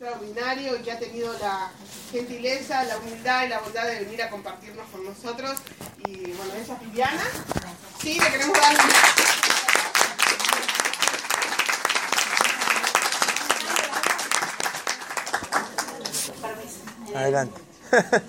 extraordinario 0.00 0.76
y 0.76 0.82
que 0.82 0.92
ha 0.92 0.98
tenido 1.00 1.36
la 1.40 1.72
gentileza, 2.12 2.84
la 2.84 2.98
humildad 2.98 3.46
y 3.46 3.48
la 3.48 3.58
bondad 3.58 3.84
de 3.84 3.98
venir 3.98 4.22
a 4.22 4.30
compartirnos 4.30 4.88
con 4.90 5.04
nosotros. 5.04 5.58
Y 6.06 6.30
bueno, 6.34 6.54
ella 6.54 6.74
es 6.74 6.80
Viviana. 6.80 7.24
Sí, 8.00 8.20
le 8.20 8.30
queremos 8.30 8.56
dar 8.60 8.74
un... 8.74 8.80
Adelante. 17.16 17.60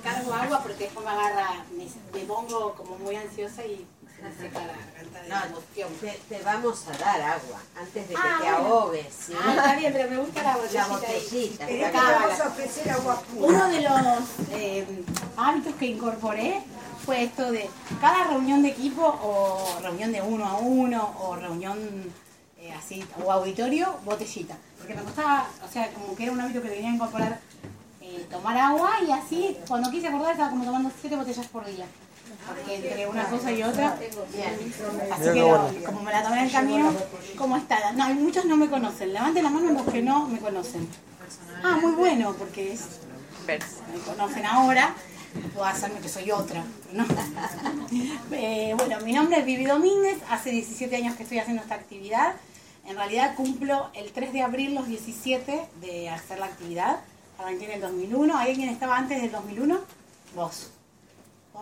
Cargo 0.04 0.34
agua 0.34 0.64
porque 0.64 0.86
después 0.86 1.06
me 1.06 1.12
agarra, 1.12 1.64
me, 1.78 1.88
me 2.20 2.26
pongo 2.26 2.74
como 2.74 2.98
muy 2.98 3.16
ansiosa 3.16 3.64
y 3.64 3.86
la 4.22 5.28
la 5.28 5.46
No, 5.46 5.58
te, 6.02 6.20
te 6.28 6.44
vamos 6.44 6.86
a 6.88 6.98
dar 6.98 7.22
agua 7.22 7.60
antes 7.80 8.08
de 8.10 8.16
que 8.16 8.20
Ah, 8.22 8.38
te 8.42 8.44
bueno. 8.52 8.58
ahogues. 8.58 9.06
¿sí? 9.14 9.34
Ah, 9.40 9.54
está 9.56 9.76
bien, 9.76 9.94
pero 9.94 10.10
me 10.10 10.18
gusta 10.18 10.44
la 10.44 10.50
La 10.52 10.58
botellita. 10.58 10.84
ahí. 10.86 10.90
botellita. 10.90 11.70
Está 11.70 11.88
acá, 11.88 12.20
bien. 12.28 12.38
la- 12.40 12.48
ofrecer 12.48 12.90
agua 12.92 13.22
pura. 13.22 13.48
Uno 13.48 13.68
de 13.70 13.82
los 13.82 14.20
eh, 14.52 14.88
hábitos 15.38 15.76
que 15.76 15.86
incorporé 15.86 16.62
fue 17.06 17.24
esto 17.24 17.52
de 17.52 17.70
cada 18.02 18.24
reunión 18.26 18.62
de 18.64 18.70
equipo 18.70 19.04
o 19.04 19.80
reunión 19.82 20.12
de 20.12 20.22
uno 20.22 20.46
a 20.46 20.58
uno 20.58 21.16
o 21.20 21.36
reunión 21.36 21.78
eh, 22.60 22.74
así 22.74 23.06
o 23.24 23.32
auditorio, 23.32 23.98
botellita. 24.04 24.58
Porque 24.78 24.96
me 24.96 25.04
costaba, 25.04 25.48
o 25.68 25.72
sea, 25.72 25.92
como 25.94 26.16
que 26.16 26.24
era 26.24 26.32
un 26.32 26.42
hábito 26.42 26.62
que 26.62 26.70
tenía 26.70 26.90
que 26.90 26.96
incorporar 26.96 27.40
eh, 28.02 28.26
tomar 28.32 28.58
agua 28.58 28.92
y 29.08 29.12
así 29.12 29.58
cuando 29.68 29.92
quise 29.92 30.08
acordar 30.08 30.32
estaba 30.32 30.50
como 30.50 30.66
tomando 30.66 30.92
siete 31.00 31.16
botellas 31.16 31.46
por 31.48 31.66
día. 31.66 31.86
Porque 32.48 32.76
entre 32.76 33.08
una 33.08 33.26
cosa 33.30 33.52
y 33.52 33.64
otra. 33.64 33.98
Así 35.12 35.24
que 35.24 35.40
lo- 35.40 35.72
como 35.86 36.02
me 36.02 36.12
la 36.12 36.24
tomé 36.24 36.40
en 36.40 36.46
el 36.46 36.52
camino, 36.52 36.94
¿cómo 37.38 37.58
está? 37.58 37.92
No, 37.94 38.04
hay 38.06 38.14
muchos 38.16 38.46
no 38.46 38.58
me 38.58 38.68
conocen. 38.70 39.14
Levanten 39.14 39.44
la 39.44 39.50
mano 39.50 39.72
los 39.72 39.84
que 39.94 40.02
no 40.02 40.28
me 40.28 40.40
conocen. 40.40 40.88
Ah, 41.64 41.78
muy 41.82 41.92
bueno, 41.94 42.34
porque 42.38 42.74
es, 42.74 42.82
me 43.48 44.00
conocen 44.06 44.46
ahora. 44.46 44.96
Puedo 45.54 45.66
hacerme 45.66 46.00
que 46.00 46.10
soy 46.10 46.32
otra. 46.32 46.64
¿no? 46.94 47.06
Eh, 48.32 48.74
bueno, 48.78 49.00
mi 49.02 49.14
nombre 49.14 49.40
es 49.40 49.46
Vivi 49.46 49.66
Domínguez. 49.66 50.18
Hace 50.30 50.52
17 50.52 50.96
años 50.96 51.16
que 51.16 51.24
estoy 51.24 51.40
haciendo 51.40 51.62
esta 51.62 51.76
actividad. 51.76 52.34
En 52.86 52.96
realidad 52.96 53.36
cumplo 53.36 53.90
el 53.94 54.12
3 54.12 54.34
de 54.34 54.42
abril 54.42 54.74
los 54.76 54.88
17 54.88 55.68
de 55.82 56.10
hacer 56.10 56.40
la 56.40 56.46
actividad. 56.48 57.00
Arranqué 57.38 57.66
en 57.66 57.72
el 57.74 57.82
2001. 57.82 58.38
¿Hay 58.38 58.52
alguien 58.52 58.70
estaba 58.70 58.98
antes 58.98 59.22
del 59.22 59.32
2001? 59.32 59.80
Vos. 60.36 60.72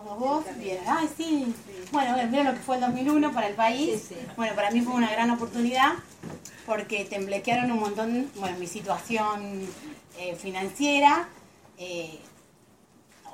Vos. 0.04 0.46
Ay, 0.88 1.10
sí. 1.16 1.54
Bueno, 1.92 2.16
mira 2.30 2.44
lo 2.44 2.54
que 2.54 2.60
fue 2.60 2.76
el 2.76 2.82
2001 2.82 3.32
para 3.32 3.48
el 3.48 3.56
país. 3.56 4.02
Sí, 4.08 4.16
sí. 4.16 4.28
Bueno, 4.36 4.56
para 4.56 4.72
mí 4.72 4.82
fue 4.82 4.94
una 4.94 5.12
gran 5.12 5.30
oportunidad 5.32 5.94
porque 6.66 7.06
temblequearon 7.06 7.72
un 7.72 7.80
montón, 7.80 8.30
bueno, 8.36 8.58
mi 8.58 8.68
situación 8.68 9.68
eh, 10.20 10.36
financiera. 10.36 11.30
eh, 11.78 12.20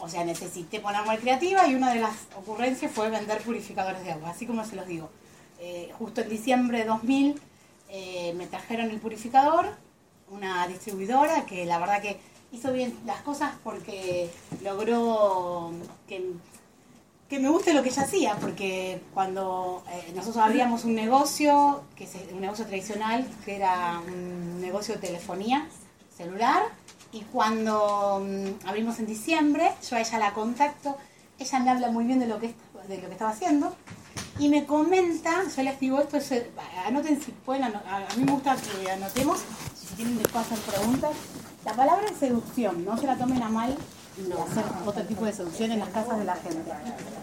o 0.03 0.09
sea, 0.09 0.25
necesité 0.25 0.81
ponerme 0.81 1.17
creativa 1.17 1.65
y 1.65 1.75
una 1.75 1.93
de 1.93 2.01
las 2.01 2.13
ocurrencias 2.35 2.91
fue 2.91 3.09
vender 3.09 3.41
purificadores 3.41 4.03
de 4.03 4.11
agua, 4.11 4.31
así 4.31 4.45
como 4.45 4.65
se 4.65 4.75
los 4.75 4.85
digo. 4.85 5.09
Eh, 5.59 5.93
justo 5.97 6.19
en 6.19 6.27
diciembre 6.27 6.79
de 6.79 6.85
2000 6.85 7.41
eh, 7.87 8.33
me 8.35 8.47
trajeron 8.47 8.89
el 8.89 8.99
purificador, 8.99 9.67
una 10.29 10.67
distribuidora 10.67 11.45
que 11.45 11.65
la 11.65 11.79
verdad 11.79 12.01
que 12.01 12.19
hizo 12.51 12.73
bien 12.73 12.93
las 13.05 13.21
cosas 13.21 13.53
porque 13.63 14.29
logró 14.61 15.71
que, 16.05 16.33
que 17.33 17.39
me 17.39 17.49
guste 17.49 17.73
lo 17.73 17.81
que 17.81 17.89
ella 17.89 18.03
hacía, 18.03 18.35
porque 18.35 19.01
cuando 19.11 19.83
eh, 19.89 20.11
nosotros 20.13 20.37
abríamos 20.37 20.85
un 20.85 20.93
negocio, 20.93 21.81
que 21.95 22.03
es 22.03 22.11
un 22.31 22.41
negocio 22.41 22.63
tradicional, 22.67 23.25
que 23.43 23.55
era 23.55 23.99
un 24.05 24.61
negocio 24.61 24.93
de 24.93 25.01
telefonía 25.01 25.67
celular, 26.15 26.61
y 27.11 27.21
cuando 27.21 28.23
mm, 28.23 28.67
abrimos 28.67 28.99
en 28.99 29.07
diciembre, 29.07 29.71
yo 29.89 29.95
a 29.95 30.01
ella 30.01 30.19
la 30.19 30.33
contacto, 30.33 30.95
ella 31.39 31.59
me 31.61 31.71
habla 31.71 31.89
muy 31.89 32.05
bien 32.05 32.19
de 32.19 32.27
lo 32.27 32.39
que, 32.39 32.53
de 32.87 33.01
lo 33.01 33.07
que 33.07 33.13
estaba 33.13 33.31
haciendo, 33.31 33.75
y 34.37 34.47
me 34.49 34.67
comenta, 34.67 35.41
yo 35.43 35.63
le 35.63 35.71
escribo 35.71 36.01
esto, 36.01 36.17
es, 36.17 36.31
eh, 36.33 36.51
anoten 36.85 37.19
si 37.19 37.31
pueden, 37.31 37.63
a 37.63 38.07
mí 38.15 38.25
me 38.25 38.31
gusta 38.31 38.55
que 38.57 38.91
anotemos, 38.91 39.39
si 39.75 39.95
tienen 39.95 40.19
después 40.19 40.45
hacer 40.45 40.59
preguntas, 40.59 41.13
la 41.65 41.73
palabra 41.73 42.05
es 42.11 42.17
seducción, 42.17 42.85
no 42.85 42.95
se 42.95 43.07
la 43.07 43.17
tomen 43.17 43.41
a 43.41 43.49
mal 43.49 43.75
de 44.17 44.33
hacer 44.33 44.63
otro 44.85 45.03
tipo 45.03 45.25
de 45.25 45.33
seducción 45.33 45.71
en 45.71 45.79
las 45.79 45.89
casas 45.89 46.17
de 46.19 46.25
la 46.25 46.35
gente. 46.35 46.71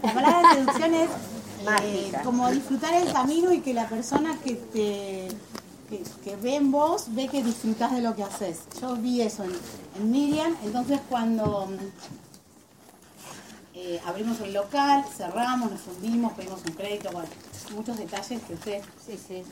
La 0.02 0.14
palabra 0.14 0.54
seducción 0.54 0.94
es 0.94 1.10
eh, 1.82 2.12
como 2.24 2.50
disfrutar 2.50 2.94
el 2.94 3.12
camino 3.12 3.52
y 3.52 3.60
que 3.60 3.74
la 3.74 3.88
persona 3.88 4.36
que 4.42 4.54
te 4.54 5.28
que, 5.88 6.04
que 6.22 6.36
ve 6.36 6.56
en 6.56 6.70
vos 6.70 7.06
ve 7.08 7.28
que 7.28 7.42
disfrutás 7.42 7.92
de 7.92 8.00
lo 8.00 8.14
que 8.14 8.22
haces. 8.22 8.60
Yo 8.80 8.96
vi 8.96 9.22
eso 9.22 9.44
en, 9.44 9.52
en 9.96 10.10
Miriam, 10.10 10.56
entonces 10.64 11.00
cuando 11.08 11.68
eh, 13.74 14.00
abrimos 14.06 14.38
el 14.40 14.52
local, 14.52 15.04
cerramos, 15.16 15.70
nos 15.70 15.80
fundimos, 15.80 16.32
pedimos 16.34 16.60
un 16.66 16.72
crédito, 16.72 17.10
bueno, 17.12 17.28
muchos 17.74 17.96
detalles 17.96 18.42
que 18.42 18.54
ustedes, 18.54 18.84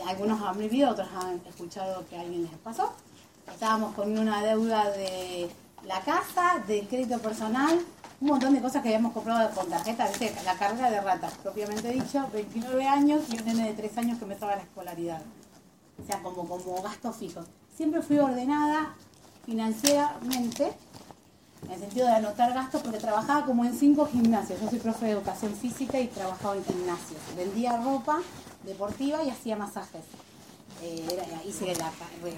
algunos 0.07 0.43
han 0.43 0.59
vivido, 0.59 0.91
otros 0.91 1.09
han 1.15 1.41
escuchado 1.49 2.05
que 2.09 2.17
a 2.17 2.21
alguien 2.21 2.43
les 2.43 2.53
pasó. 2.63 2.93
Estábamos 3.51 3.95
con 3.95 4.17
una 4.19 4.43
deuda 4.43 4.91
de 4.91 5.49
la 5.85 6.01
casa, 6.01 6.63
del 6.67 6.87
crédito 6.89 7.19
personal, 7.19 7.81
un 8.21 8.29
montón 8.29 8.53
de 8.55 8.61
cosas 8.61 8.83
que 8.83 8.89
habíamos 8.89 9.13
comprado 9.13 9.51
con 9.55 9.69
tarjeta, 9.69 10.09
¿viste? 10.09 10.35
la 10.45 10.55
carrera 10.55 10.91
de 10.91 11.01
ratas, 11.01 11.35
propiamente 11.43 11.91
dicho, 11.91 12.29
29 12.33 12.87
años 12.87 13.23
y 13.29 13.39
un 13.39 13.45
nene 13.45 13.69
de 13.69 13.75
3 13.75 13.99
años 13.99 14.19
que 14.19 14.27
me 14.27 14.35
estaba 14.35 14.57
la 14.57 14.63
escolaridad. 14.63 15.23
O 16.03 16.07
sea, 16.07 16.21
como, 16.23 16.47
como 16.47 16.83
gasto 16.83 17.13
fijo. 17.13 17.43
Siempre 17.77 18.03
fui 18.03 18.19
ordenada 18.19 18.95
financieramente, 19.47 20.73
en 21.65 21.71
el 21.73 21.81
sentido 21.81 22.07
de 22.07 22.13
anotar 22.13 22.53
gastos, 22.53 22.83
porque 22.83 22.99
trabajaba 22.99 23.47
como 23.47 23.65
en 23.65 23.77
cinco 23.77 24.07
gimnasios. 24.07 24.61
Yo 24.61 24.69
soy 24.69 24.79
profe 24.79 25.07
de 25.07 25.13
educación 25.13 25.55
física 25.55 25.99
y 25.99 26.09
trabajaba 26.09 26.57
en 26.57 26.65
gimnasios. 26.65 27.21
Vendía 27.37 27.77
ropa 27.79 28.21
deportiva 28.65 29.23
y 29.23 29.31
hacía 29.31 29.57
masajes. 29.57 30.05
Eh, 30.83 31.07
hice 31.47 31.73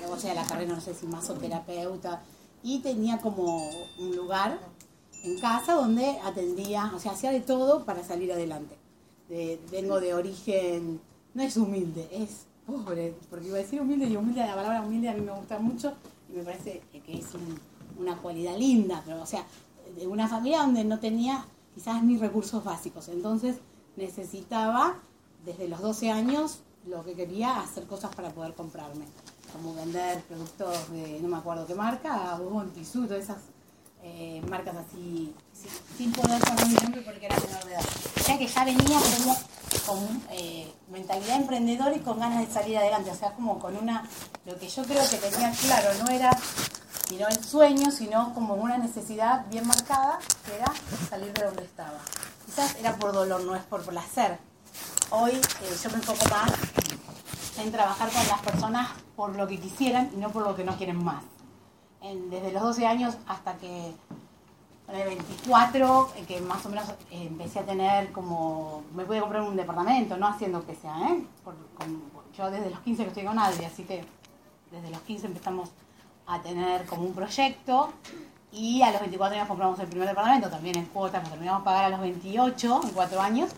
o 0.09 0.17
sea, 0.17 0.34
la 0.34 0.45
carrera, 0.45 0.75
no 0.75 0.81
sé 0.81 0.95
si 0.95 1.06
masoterapeuta, 1.06 2.21
y 2.62 2.81
tenía 2.81 3.19
como 3.19 3.69
un 3.98 4.16
lugar 4.16 4.59
en 5.25 5.38
casa 5.41 5.75
donde 5.75 6.19
atendía, 6.25 6.93
o 6.94 6.98
sea, 6.98 7.12
hacía 7.12 7.31
de 7.31 7.41
todo 7.41 7.84
para 7.84 8.03
salir 8.04 8.32
adelante. 8.32 8.76
De- 9.28 9.60
vengo 9.71 10.00
de 10.00 10.15
origen, 10.15 11.00
no 11.34 11.43
es 11.43 11.56
humilde, 11.56 12.09
es 12.10 12.47
pobre, 12.66 13.15
porque 13.28 13.47
iba 13.49 13.56
a 13.56 13.60
decir 13.60 13.81
humilde 13.81 14.06
y 14.06 14.16
humilde, 14.16 14.41
la 14.41 14.54
palabra 14.54 14.82
humilde 14.82 15.09
a 15.09 15.15
mí 15.15 15.20
me 15.20 15.32
gusta 15.32 15.59
mucho 15.59 15.93
y 16.28 16.37
me 16.37 16.43
parece 16.43 16.82
que 17.04 17.19
es 17.19 17.34
un- 17.34 17.59
una 17.99 18.16
cualidad 18.16 18.56
linda, 18.56 19.03
pero 19.04 19.22
o 19.22 19.26
sea, 19.26 19.44
de 19.97 20.06
una 20.06 20.28
familia 20.28 20.60
donde 20.62 20.84
no 20.84 20.99
tenía 21.00 21.44
quizás 21.75 22.03
ni 22.03 22.16
recursos 22.16 22.62
básicos, 22.65 23.09
entonces 23.09 23.56
necesitaba 23.97 24.97
desde 25.44 25.69
los 25.69 25.81
12 25.81 26.10
años 26.10 26.60
lo 26.87 27.04
que 27.04 27.15
quería 27.15 27.60
hacer 27.60 27.87
cosas 27.87 28.15
para 28.15 28.31
poder 28.31 28.54
comprarme, 28.54 29.04
como 29.53 29.75
vender 29.75 30.22
productos 30.22 30.91
de 30.91 31.19
no 31.21 31.28
me 31.28 31.37
acuerdo 31.37 31.66
qué 31.66 31.75
marca, 31.75 32.33
Avon, 32.33 32.71
Tissú, 32.72 33.06
todas 33.06 33.25
esas 33.25 33.38
eh, 34.03 34.43
marcas 34.49 34.77
así, 34.77 35.34
sin, 35.97 36.12
poder 36.12 36.41
poner 36.41 36.66
mi 36.66 36.75
nombre 36.75 37.03
porque 37.03 37.27
era 37.27 37.37
menor 37.38 37.65
de 37.65 37.72
edad. 37.72 37.84
O 38.19 38.22
sea 38.22 38.38
que 38.38 38.47
ya 38.47 38.65
venía 38.65 38.99
como 39.19 39.37
con 39.87 40.22
eh, 40.31 40.72
mentalidad 40.91 41.37
emprendedora 41.37 41.94
y 41.94 42.00
con 42.00 42.19
ganas 42.19 42.47
de 42.47 42.53
salir 42.53 42.78
adelante, 42.78 43.11
o 43.11 43.15
sea, 43.15 43.33
como 43.33 43.59
con 43.59 43.77
una, 43.77 44.09
lo 44.47 44.59
que 44.59 44.69
yo 44.69 44.83
creo 44.84 45.03
que 45.09 45.16
tenía 45.16 45.53
claro, 45.53 45.91
no 46.03 46.11
era 46.11 46.31
sino 47.11 47.27
el 47.27 47.44
sueño, 47.44 47.91
sino 47.91 48.32
como 48.34 48.55
una 48.55 48.78
necesidad 48.78 49.44
bien 49.50 49.67
marcada, 49.67 50.21
que 50.47 50.55
era 50.55 50.72
salir 51.09 51.32
de 51.32 51.44
donde 51.44 51.65
estaba. 51.65 51.99
Quizás 52.47 52.77
era 52.77 52.94
por 52.94 53.12
dolor, 53.12 53.43
no 53.43 53.56
es 53.56 53.65
por 53.65 53.82
placer. 53.82 54.38
Hoy 55.11 55.32
eh, 55.32 55.77
yo 55.82 55.91
me 55.91 55.97
enfoco 55.97 56.25
más 56.31 56.53
en 57.60 57.72
trabajar 57.72 58.10
con 58.10 58.26
las 58.26 58.41
personas 58.41 58.88
por 59.16 59.37
lo 59.37 59.47
que 59.47 59.59
quisieran 59.59 60.10
y 60.15 60.16
no 60.16 60.31
por 60.31 60.43
lo 60.44 60.54
que 60.54 60.65
no 60.65 60.76
quieren 60.76 61.03
más. 61.03 61.22
Desde 62.03 62.53
los 62.53 62.62
12 62.62 62.87
años 62.87 63.17
hasta 63.26 63.56
que 63.58 63.93
de 64.93 65.05
24, 65.05 66.11
eh, 66.17 66.25
que 66.26 66.40
más 66.40 66.64
o 66.67 66.69
menos 66.69 66.88
eh, 67.11 67.26
empecé 67.26 67.61
a 67.61 67.64
tener 67.64 68.11
como, 68.12 68.82
me 68.94 69.05
pude 69.05 69.20
comprar 69.20 69.43
un 69.43 69.56
departamento, 69.56 70.17
no 70.17 70.26
haciendo 70.26 70.67
que 70.67 70.75
sea, 70.75 70.96
¿eh? 71.11 71.25
Yo 72.37 72.50
desde 72.50 72.70
los 72.70 72.81
15 72.81 73.02
que 73.02 73.08
estoy 73.08 73.25
con 73.25 73.38
Adri, 73.38 73.64
así 73.64 73.85
que 73.85 74.05
desde 74.70 74.90
los 74.90 75.00
15 75.02 75.26
empezamos 75.26 75.70
a 76.26 76.40
tener 76.40 76.87
como 76.87 77.02
un 77.02 77.12
proyecto 77.12 77.93
y 78.52 78.82
a 78.82 78.90
los 78.90 79.00
24 79.00 79.37
años 79.37 79.49
compramos 79.49 79.79
el 79.79 79.87
primer 79.87 80.08
departamento, 80.08 80.49
también 80.49 80.76
en 80.76 80.87
cuotas, 80.87 81.23
lo 81.25 81.31
terminamos 81.31 81.62
de 81.62 81.64
pagar 81.64 81.85
a 81.85 81.88
los 81.90 82.00
28, 82.00 82.81
en 82.85 82.90
4 82.90 83.20
años, 83.20 83.50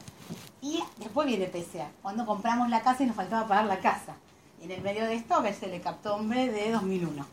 y 0.62 0.82
después 0.97 1.26
viene 1.26 1.47
PCA, 1.47 1.91
cuando 2.00 2.25
compramos 2.25 2.70
la 2.70 2.81
casa 2.81 3.03
y 3.03 3.06
nos 3.06 3.17
faltaba 3.17 3.47
pagar 3.47 3.67
la 3.67 3.81
casa. 3.81 4.14
Y 4.61 4.64
en 4.64 4.70
el 4.70 4.81
medio 4.81 5.05
de 5.05 5.14
esto, 5.14 5.35
a 5.35 5.41
ver, 5.41 5.55
se 5.55 5.67
le 5.67 5.81
captó 5.81 6.14
hombre 6.14 6.50
de 6.50 6.70
2001, 6.70 7.26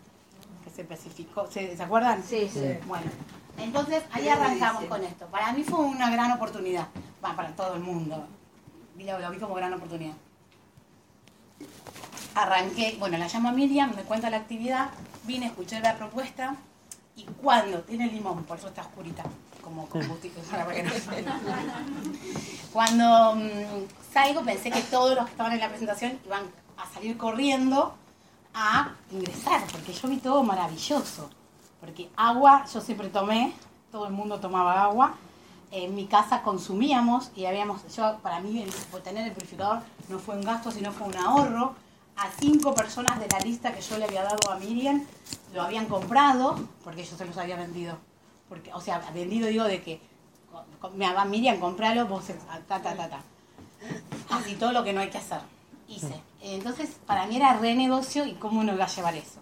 que 0.65 0.69
se 0.69 0.81
especificó, 0.81 1.47
¿se, 1.47 1.77
¿se 1.77 1.83
acuerdan? 1.83 2.21
Sí, 2.23 2.49
sí. 2.51 2.77
Bueno, 2.87 3.05
entonces 3.57 4.03
ahí 4.11 4.27
arrancamos 4.27 4.83
con 4.85 5.03
esto. 5.03 5.27
Para 5.27 5.53
mí 5.53 5.63
fue 5.63 5.79
una 5.79 6.09
gran 6.09 6.31
oportunidad, 6.33 6.87
para 7.21 7.49
todo 7.51 7.75
el 7.75 7.81
mundo. 7.81 8.27
Lo, 8.97 9.19
lo 9.19 9.31
vi 9.31 9.37
como 9.37 9.55
gran 9.55 9.73
oportunidad. 9.73 10.15
Arranqué, 12.35 12.97
bueno, 12.99 13.17
la 13.17 13.27
llama 13.27 13.51
Miriam, 13.51 13.93
me 13.95 14.03
cuenta 14.03 14.29
la 14.29 14.37
actividad 14.37 14.89
vine, 15.29 15.45
escuché 15.45 15.79
la 15.79 15.95
propuesta 15.95 16.55
y 17.15 17.23
cuando 17.23 17.81
tiene 17.81 18.07
limón, 18.07 18.43
por 18.45 18.57
eso 18.57 18.67
está 18.69 18.81
oscurita, 18.81 19.23
como 19.69 19.87
combustible 19.87 20.41
Cuando 22.73 23.35
mm, 23.35 24.11
salgo 24.11 24.41
pensé 24.43 24.71
que 24.71 24.81
todos 24.81 25.15
los 25.15 25.25
que 25.25 25.31
estaban 25.31 25.53
en 25.53 25.59
la 25.59 25.69
presentación 25.69 26.19
iban 26.25 26.43
a 26.77 26.85
salir 26.91 27.17
corriendo 27.17 27.93
a 28.53 28.95
ingresar, 29.11 29.63
porque 29.71 29.93
yo 29.93 30.07
vi 30.07 30.17
todo 30.17 30.43
maravilloso. 30.43 31.29
Porque 31.79 32.09
agua 32.15 32.65
yo 32.73 32.81
siempre 32.81 33.09
tomé, 33.09 33.53
todo 33.91 34.07
el 34.07 34.13
mundo 34.13 34.39
tomaba 34.39 34.83
agua. 34.83 35.13
En 35.71 35.93
mi 35.93 36.07
casa 36.07 36.41
consumíamos 36.41 37.31
y 37.35 37.45
habíamos, 37.45 37.95
yo 37.95 38.17
para 38.23 38.39
mí 38.39 38.63
el, 38.63 38.73
tener 39.03 39.27
el 39.27 39.33
purificador 39.33 39.81
no 40.09 40.17
fue 40.17 40.35
un 40.35 40.41
gasto, 40.41 40.71
sino 40.71 40.91
fue 40.91 41.07
un 41.07 41.15
ahorro. 41.15 41.75
A 42.17 42.27
cinco 42.37 42.73
personas 42.73 43.19
de 43.19 43.27
la 43.29 43.39
lista 43.39 43.71
que 43.71 43.81
yo 43.81 43.97
le 43.97 44.05
había 44.05 44.23
dado 44.23 44.51
a 44.51 44.57
Miriam 44.57 45.05
lo 45.53 45.61
habían 45.61 45.85
comprado 45.85 46.59
porque 46.83 47.05
yo 47.05 47.15
se 47.15 47.23
los 47.23 47.37
había 47.37 47.55
vendido. 47.55 48.08
Porque, 48.49 48.73
o 48.73 48.81
sea, 48.81 48.99
vendido 49.13 49.47
digo 49.47 49.63
de 49.63 49.81
que 49.81 50.01
me 50.95 51.13
va 51.13 51.23
Miriam, 51.25 51.59
compralo, 51.59 52.07
vos, 52.07 52.25
ta, 52.67 52.81
ta, 52.81 52.95
ta, 52.95 53.09
ta. 53.09 53.21
Así 54.29 54.55
todo 54.55 54.71
lo 54.71 54.83
que 54.83 54.91
no 54.91 55.01
hay 55.01 55.09
que 55.09 55.19
hacer. 55.19 55.41
Hice. 55.87 56.21
Entonces, 56.41 56.97
para 57.05 57.25
mí 57.27 57.35
era 57.35 57.53
re 57.57 57.75
negocio 57.75 58.25
y 58.25 58.33
cómo 58.33 58.61
uno 58.61 58.73
iba 58.73 58.85
a 58.85 58.87
llevar 58.87 59.15
eso. 59.15 59.39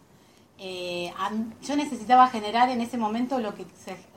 Eh, 0.59 1.13
yo 1.61 1.75
necesitaba 1.75 2.27
generar 2.29 2.69
en 2.69 2.81
ese 2.81 2.97
momento 2.97 3.39
lo 3.39 3.53
que, 3.53 3.65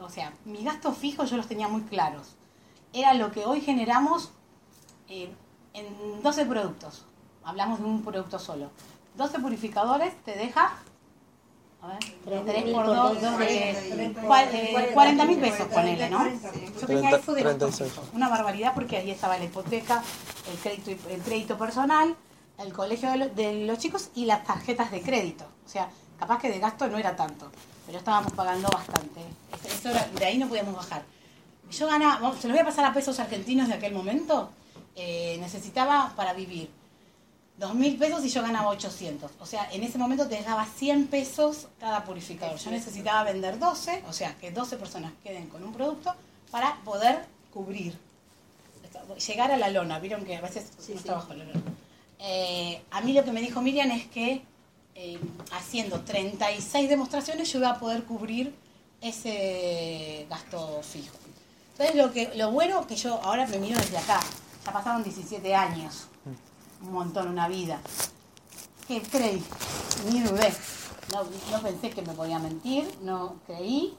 o 0.00 0.08
sea, 0.08 0.32
mis 0.44 0.64
gastos 0.64 0.96
fijos 0.96 1.30
yo 1.30 1.36
los 1.36 1.46
tenía 1.46 1.68
muy 1.68 1.82
claros. 1.82 2.34
Era 2.92 3.14
lo 3.14 3.30
que 3.30 3.44
hoy 3.44 3.60
generamos 3.60 4.32
eh, 5.08 5.30
en 5.74 6.22
12 6.22 6.46
productos. 6.46 7.04
Hablamos 7.44 7.80
de 7.80 7.84
un 7.84 8.02
producto 8.02 8.38
solo. 8.38 8.70
12 9.16 9.38
purificadores 9.40 10.14
te 10.24 10.36
deja 10.36 10.72
a 11.82 11.88
ver, 11.88 12.44
3 12.44 12.74
por 12.74 12.86
2, 12.86 13.18
40 14.92 15.24
mil 15.24 15.38
pesos, 15.38 15.66
ponele, 15.68 16.10
¿no? 16.10 16.26
Yo 16.28 16.86
tenía 16.86 17.10
eso 17.10 17.32
de 17.32 17.90
una 18.12 18.28
barbaridad 18.28 18.74
porque 18.74 18.98
ahí 18.98 19.10
estaba 19.10 19.38
la 19.38 19.44
hipoteca, 19.44 20.02
el 20.50 20.58
crédito, 20.58 21.08
el 21.08 21.22
crédito 21.22 21.56
personal, 21.56 22.14
el 22.58 22.72
colegio 22.72 23.10
de, 23.34 23.64
los 23.66 23.78
chicos 23.78 24.10
y 24.14 24.26
las 24.26 24.44
tarjetas 24.44 24.90
de 24.90 25.00
crédito. 25.00 25.46
O 25.64 25.68
sea, 25.68 25.88
capaz 26.18 26.38
que 26.38 26.50
de 26.50 26.58
gasto 26.58 26.86
no 26.88 26.98
era 26.98 27.16
tanto, 27.16 27.50
pero 27.86 27.98
estábamos 27.98 28.32
pagando 28.32 28.68
bastante. 28.68 29.20
Eso 29.64 29.88
de 30.18 30.24
ahí 30.24 30.36
no 30.36 30.48
podíamos 30.48 30.74
bajar. 30.74 31.02
Yo 31.70 31.86
ganaba, 31.86 32.34
se 32.36 32.48
los 32.48 32.56
voy 32.56 32.60
a 32.60 32.64
pasar 32.64 32.84
a 32.84 32.92
pesos 32.92 33.18
argentinos 33.20 33.68
de 33.68 33.74
aquel 33.74 33.94
momento, 33.94 34.50
eh, 34.96 35.38
necesitaba 35.40 36.12
para 36.14 36.34
vivir 36.34 36.68
dos 37.60 37.74
mil 37.74 37.96
pesos 37.96 38.24
y 38.24 38.30
yo 38.30 38.42
ganaba 38.42 38.70
800. 38.70 39.30
O 39.38 39.46
sea, 39.46 39.68
en 39.70 39.84
ese 39.84 39.98
momento 39.98 40.26
te 40.26 40.34
dejaba 40.34 40.64
100 40.64 41.08
pesos 41.08 41.68
cada 41.78 42.04
purificador. 42.04 42.58
Yo 42.58 42.70
necesitaba 42.70 43.22
vender 43.22 43.58
12, 43.58 44.04
o 44.08 44.12
sea, 44.12 44.34
que 44.40 44.50
12 44.50 44.78
personas 44.78 45.12
queden 45.22 45.46
con 45.48 45.62
un 45.62 45.72
producto 45.72 46.14
para 46.50 46.76
poder 46.84 47.26
cubrir, 47.52 47.96
llegar 49.26 49.52
a 49.52 49.58
la 49.58 49.68
lona. 49.68 49.98
Vieron 49.98 50.24
que 50.24 50.36
a 50.36 50.40
veces 50.40 50.72
está 50.88 51.14
bajo 51.14 51.34
la 51.34 51.44
lona. 51.44 51.60
Eh, 52.18 52.82
a 52.90 53.02
mí 53.02 53.12
lo 53.12 53.24
que 53.24 53.32
me 53.32 53.42
dijo 53.42 53.60
Miriam 53.60 53.90
es 53.90 54.06
que 54.06 54.42
eh, 54.94 55.20
haciendo 55.52 56.00
36 56.00 56.88
demostraciones 56.88 57.52
yo 57.52 57.58
iba 57.58 57.70
a 57.70 57.78
poder 57.78 58.04
cubrir 58.04 58.54
ese 59.02 60.26
gasto 60.30 60.80
fijo. 60.82 61.16
Entonces 61.72 61.94
lo 61.96 62.12
que 62.12 62.32
lo 62.36 62.50
bueno 62.52 62.86
que 62.86 62.96
yo 62.96 63.20
ahora 63.22 63.46
me 63.46 63.58
miro 63.58 63.78
desde 63.78 63.98
acá, 63.98 64.20
ya 64.64 64.72
pasaron 64.72 65.02
17 65.02 65.54
años, 65.54 66.08
un 66.82 66.92
montón, 66.92 67.28
una 67.28 67.48
vida. 67.48 67.80
¿Qué 68.86 69.02
creí? 69.02 69.44
Ni 70.10 70.20
dudé. 70.20 70.52
No, 71.12 71.60
pensé 71.60 71.90
que 71.90 72.02
me 72.02 72.12
podía 72.12 72.38
mentir, 72.38 72.88
no 73.02 73.36
creí. 73.46 73.96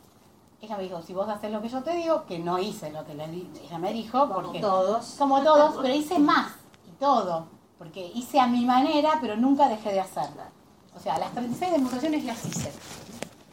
Ella 0.61 0.77
me 0.77 0.83
dijo, 0.83 1.01
si 1.01 1.13
vos 1.13 1.27
haces 1.27 1.51
lo 1.51 1.61
que 1.61 1.69
yo 1.69 1.81
te 1.83 1.95
digo, 1.95 2.25
que 2.25 2.39
no 2.39 2.59
hice 2.59 2.91
lo 2.91 3.05
que 3.05 3.13
ella 3.13 3.77
me 3.79 3.91
dijo, 3.93 4.29
porque... 4.29 4.61
Como 4.61 4.73
todos. 4.75 5.15
Como 5.17 5.43
todos, 5.43 5.75
pero 5.81 5.93
hice 5.93 6.19
más 6.19 6.53
y 6.87 6.91
todo 6.99 7.61
porque 7.81 8.11
hice 8.13 8.39
a 8.39 8.45
mi 8.45 8.63
manera, 8.63 9.17
pero 9.19 9.35
nunca 9.35 9.67
dejé 9.67 9.91
de 9.91 9.99
hacerla. 9.99 10.51
O 10.95 10.99
sea, 10.99 11.17
las 11.17 11.31
36 11.31 11.71
demostraciones 11.71 12.23
las 12.25 12.45
hice. 12.45 12.71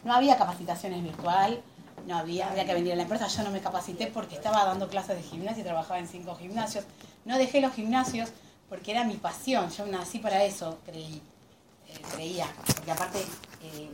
No 0.04 0.12
había 0.12 0.36
capacitaciones 0.36 1.02
virtual, 1.02 1.62
no 2.06 2.18
había, 2.18 2.50
había 2.50 2.66
que 2.66 2.74
venir 2.74 2.92
a 2.92 2.96
la 2.96 3.04
empresa, 3.04 3.26
yo 3.26 3.42
no 3.42 3.50
me 3.50 3.62
capacité 3.62 4.08
porque 4.08 4.34
estaba 4.34 4.66
dando 4.66 4.90
clases 4.90 5.16
de 5.16 5.22
gimnasia 5.22 5.62
y 5.62 5.64
trabajaba 5.64 5.98
en 5.98 6.08
cinco 6.08 6.34
gimnasios. 6.34 6.84
No 7.24 7.38
dejé 7.38 7.62
los 7.62 7.72
gimnasios 7.72 8.28
porque 8.68 8.90
era 8.92 9.04
mi 9.04 9.14
pasión, 9.14 9.70
yo 9.70 9.86
nací 9.86 10.18
para 10.18 10.44
eso, 10.44 10.78
creí, 10.84 11.22
eh, 11.88 12.00
creía, 12.12 12.46
porque 12.74 12.90
aparte 12.90 13.18
eh, 13.62 13.90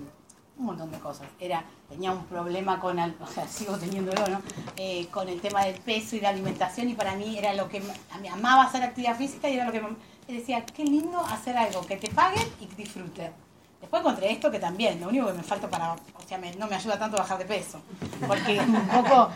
un 0.56 0.66
montón 0.66 0.90
de 0.90 0.98
cosas. 0.98 1.26
Era, 1.40 1.64
tenía 1.88 2.12
un 2.12 2.24
problema 2.26 2.80
con, 2.80 2.98
o 3.20 3.26
sea, 3.26 3.46
sigo 3.48 3.76
teniéndolo, 3.76 4.26
¿no? 4.28 4.42
Eh, 4.76 5.06
con 5.10 5.28
el 5.28 5.40
tema 5.40 5.64
del 5.64 5.76
peso 5.80 6.16
y 6.16 6.20
la 6.20 6.30
alimentación 6.30 6.88
y 6.88 6.94
para 6.94 7.14
mí 7.14 7.38
era 7.38 7.54
lo 7.54 7.68
que, 7.68 7.82
me 8.20 8.28
amaba 8.28 8.64
hacer 8.64 8.82
actividad 8.82 9.16
física 9.16 9.48
y 9.48 9.54
era 9.54 9.64
lo 9.64 9.72
que 9.72 9.82
y 10.26 10.38
decía, 10.38 10.64
qué 10.64 10.84
lindo 10.84 11.20
hacer 11.20 11.54
algo 11.54 11.84
que 11.84 11.98
te 11.98 12.08
paguen 12.08 12.48
y 12.58 12.66
que 12.66 12.76
disfruten. 12.76 13.30
Después 13.78 14.00
encontré 14.00 14.32
esto 14.32 14.50
que 14.50 14.58
también, 14.58 14.98
lo 14.98 15.08
único 15.08 15.26
que 15.26 15.34
me 15.34 15.42
falta 15.42 15.68
para, 15.68 15.92
o 15.92 15.98
sea, 16.26 16.38
no 16.38 16.66
me 16.66 16.76
ayuda 16.76 16.98
tanto 16.98 17.18
a 17.18 17.20
bajar 17.20 17.36
de 17.36 17.44
peso, 17.44 17.82
porque 18.26 18.58
un 18.58 18.88
poco 18.88 19.28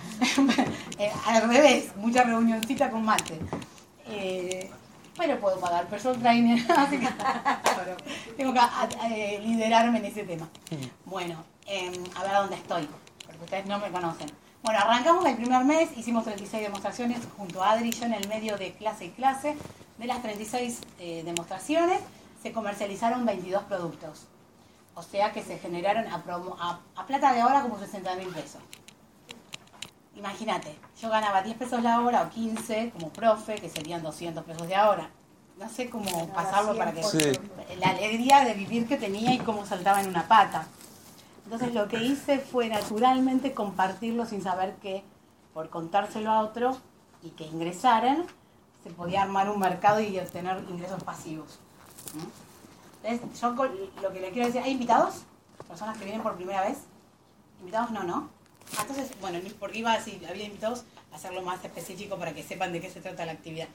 al 1.27 1.49
revés, 1.51 1.95
mucha 1.97 2.23
reunioncita 2.23 2.91
con 2.91 3.05
mate. 3.05 3.39
Pero 5.19 5.39
puedo 5.41 5.59
pagar 5.59 5.87
personal 5.89 6.21
trainer, 6.21 6.73
así 6.77 6.99
que 6.99 7.09
tengo 8.37 8.55
que 8.55 8.61
eh, 9.11 9.41
liderarme 9.41 9.99
en 9.99 10.05
ese 10.05 10.23
tema. 10.23 10.49
Bueno, 11.05 11.45
em, 11.67 11.93
a 12.15 12.23
ver 12.23 12.33
dónde 12.33 12.57
estoy, 12.57 12.89
porque 13.27 13.45
ustedes 13.45 13.67
no 13.67 13.79
me 13.79 13.91
conocen. 13.91 14.31
Bueno, 14.63 14.81
arrancamos 14.81 15.25
el 15.27 15.37
primer 15.37 15.65
mes, 15.65 15.91
hicimos 15.97 16.25
36 16.25 16.63
demostraciones 16.63 17.21
junto 17.37 17.63
a 17.63 17.73
Adri 17.73 17.89
y 17.89 17.93
yo 17.93 18.07
en 18.07 18.15
el 18.15 18.29
medio 18.29 18.57
de 18.57 18.73
clase 18.73 19.07
y 19.07 19.11
clase. 19.11 19.57
De 19.99 20.07
las 20.07 20.23
36 20.23 20.81
eh, 21.01 21.23
demostraciones, 21.25 22.01
se 22.43 22.53
comercializaron 22.53 23.27
22 23.27 23.65
productos. 23.65 24.27
O 24.95 25.03
sea 25.03 25.33
que 25.33 25.43
se 25.43 25.59
generaron 25.59 26.07
a, 26.09 27.07
plata 27.07 27.33
de 27.33 27.41
ahora 27.41 27.63
como 27.63 27.79
60 27.79 28.15
mil 28.17 28.29
pesos. 28.29 28.61
Imagínate, 30.19 30.77
yo 31.01 31.11
ganaba 31.11 31.43
10 31.43 31.57
pesos 31.57 31.81
la 31.81 32.01
hora 32.01 32.23
o 32.23 32.31
15 32.31 32.91
como 32.91 33.11
profe, 33.11 33.55
que 33.55 33.69
serían 33.71 34.03
200 34.03 34.45
pesos 34.45 34.67
de 34.67 34.75
ahora. 34.75 35.11
No 35.57 35.69
sé 35.69 35.89
cómo 35.89 36.29
pasarlo 36.35 36.77
para 36.77 36.93
que... 36.93 37.03
La 37.79 37.91
alegría 37.91 38.45
de 38.45 38.55
vivir 38.55 38.89
que 38.89 38.97
tenía 38.97 39.33
y 39.33 39.39
cómo 39.39 39.65
saltaba 39.65 40.01
en 40.01 40.09
una 40.09 40.27
pata. 40.27 40.67
Entonces 41.45 41.73
lo 41.73 41.87
que 41.87 42.03
hice 42.03 42.41
fue 42.41 42.69
naturalmente 42.69 43.55
compartirlo 43.55 44.27
sin 44.27 44.43
saber 44.43 44.75
que 44.77 45.05
por 45.55 45.71
contárselo 45.71 46.33
a 46.33 46.41
otro 46.41 46.77
y 47.23 47.31
que 47.31 47.47
ingresaran, 47.47 48.27
se 48.83 48.91
podía 48.91 49.23
armar 49.23 49.49
un 49.49 49.61
mercado 49.61 50.01
y 50.01 50.19
obtener 50.19 50.65
ingresos 50.69 51.03
pasivos. 51.05 51.61
Entonces, 53.05 53.41
yo 53.41 53.51
lo 54.03 54.13
que 54.13 54.21
le 54.21 54.31
quiero 54.31 54.49
decir, 54.49 54.63
¿hay 54.63 54.73
invitados? 54.73 55.23
¿Personas 55.69 55.97
que 55.97 56.05
vienen 56.05 56.23
por 56.23 56.35
primera 56.35 56.63
vez? 56.63 56.79
¿Invitados? 57.61 57.91
No, 57.93 58.03
¿no? 58.03 58.38
Ah, 58.77 58.83
entonces, 58.83 59.11
bueno, 59.21 59.39
porque 59.59 59.79
iba 59.79 59.93
a 59.93 59.99
decir, 59.99 60.25
había 60.29 60.45
invitados, 60.45 60.85
a 61.13 61.17
hacerlo 61.17 61.43
más 61.43 61.65
específico 61.65 62.19
para 62.19 62.35
que 62.35 62.43
sepan 62.43 62.73
de 62.73 62.81
qué 62.81 62.91
se 62.91 63.01
trata 63.01 63.27
la 63.27 63.33
actividad. 63.33 63.69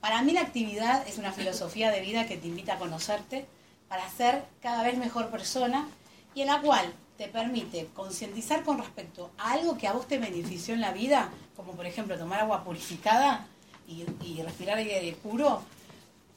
Para 0.00 0.22
mí 0.22 0.32
la 0.32 0.42
actividad 0.42 1.06
es 1.08 1.18
una 1.18 1.32
filosofía 1.32 1.90
de 1.90 2.00
vida 2.00 2.26
que 2.26 2.36
te 2.36 2.46
invita 2.46 2.74
a 2.74 2.78
conocerte 2.78 3.46
para 3.88 4.08
ser 4.10 4.44
cada 4.60 4.82
vez 4.82 4.98
mejor 4.98 5.30
persona 5.30 5.88
y 6.34 6.42
en 6.42 6.48
la 6.48 6.60
cual 6.60 6.92
te 7.16 7.28
permite 7.28 7.88
concientizar 7.94 8.64
con 8.64 8.78
respecto 8.78 9.30
a 9.38 9.52
algo 9.52 9.78
que 9.78 9.88
a 9.88 9.92
vos 9.92 10.06
te 10.06 10.18
benefició 10.18 10.74
en 10.74 10.80
la 10.80 10.92
vida, 10.92 11.30
como 11.56 11.72
por 11.72 11.86
ejemplo 11.86 12.18
tomar 12.18 12.40
agua 12.40 12.64
purificada, 12.64 13.46
y, 13.86 14.42
respirar 14.42 14.78
aire 14.78 15.16
puro 15.22 15.62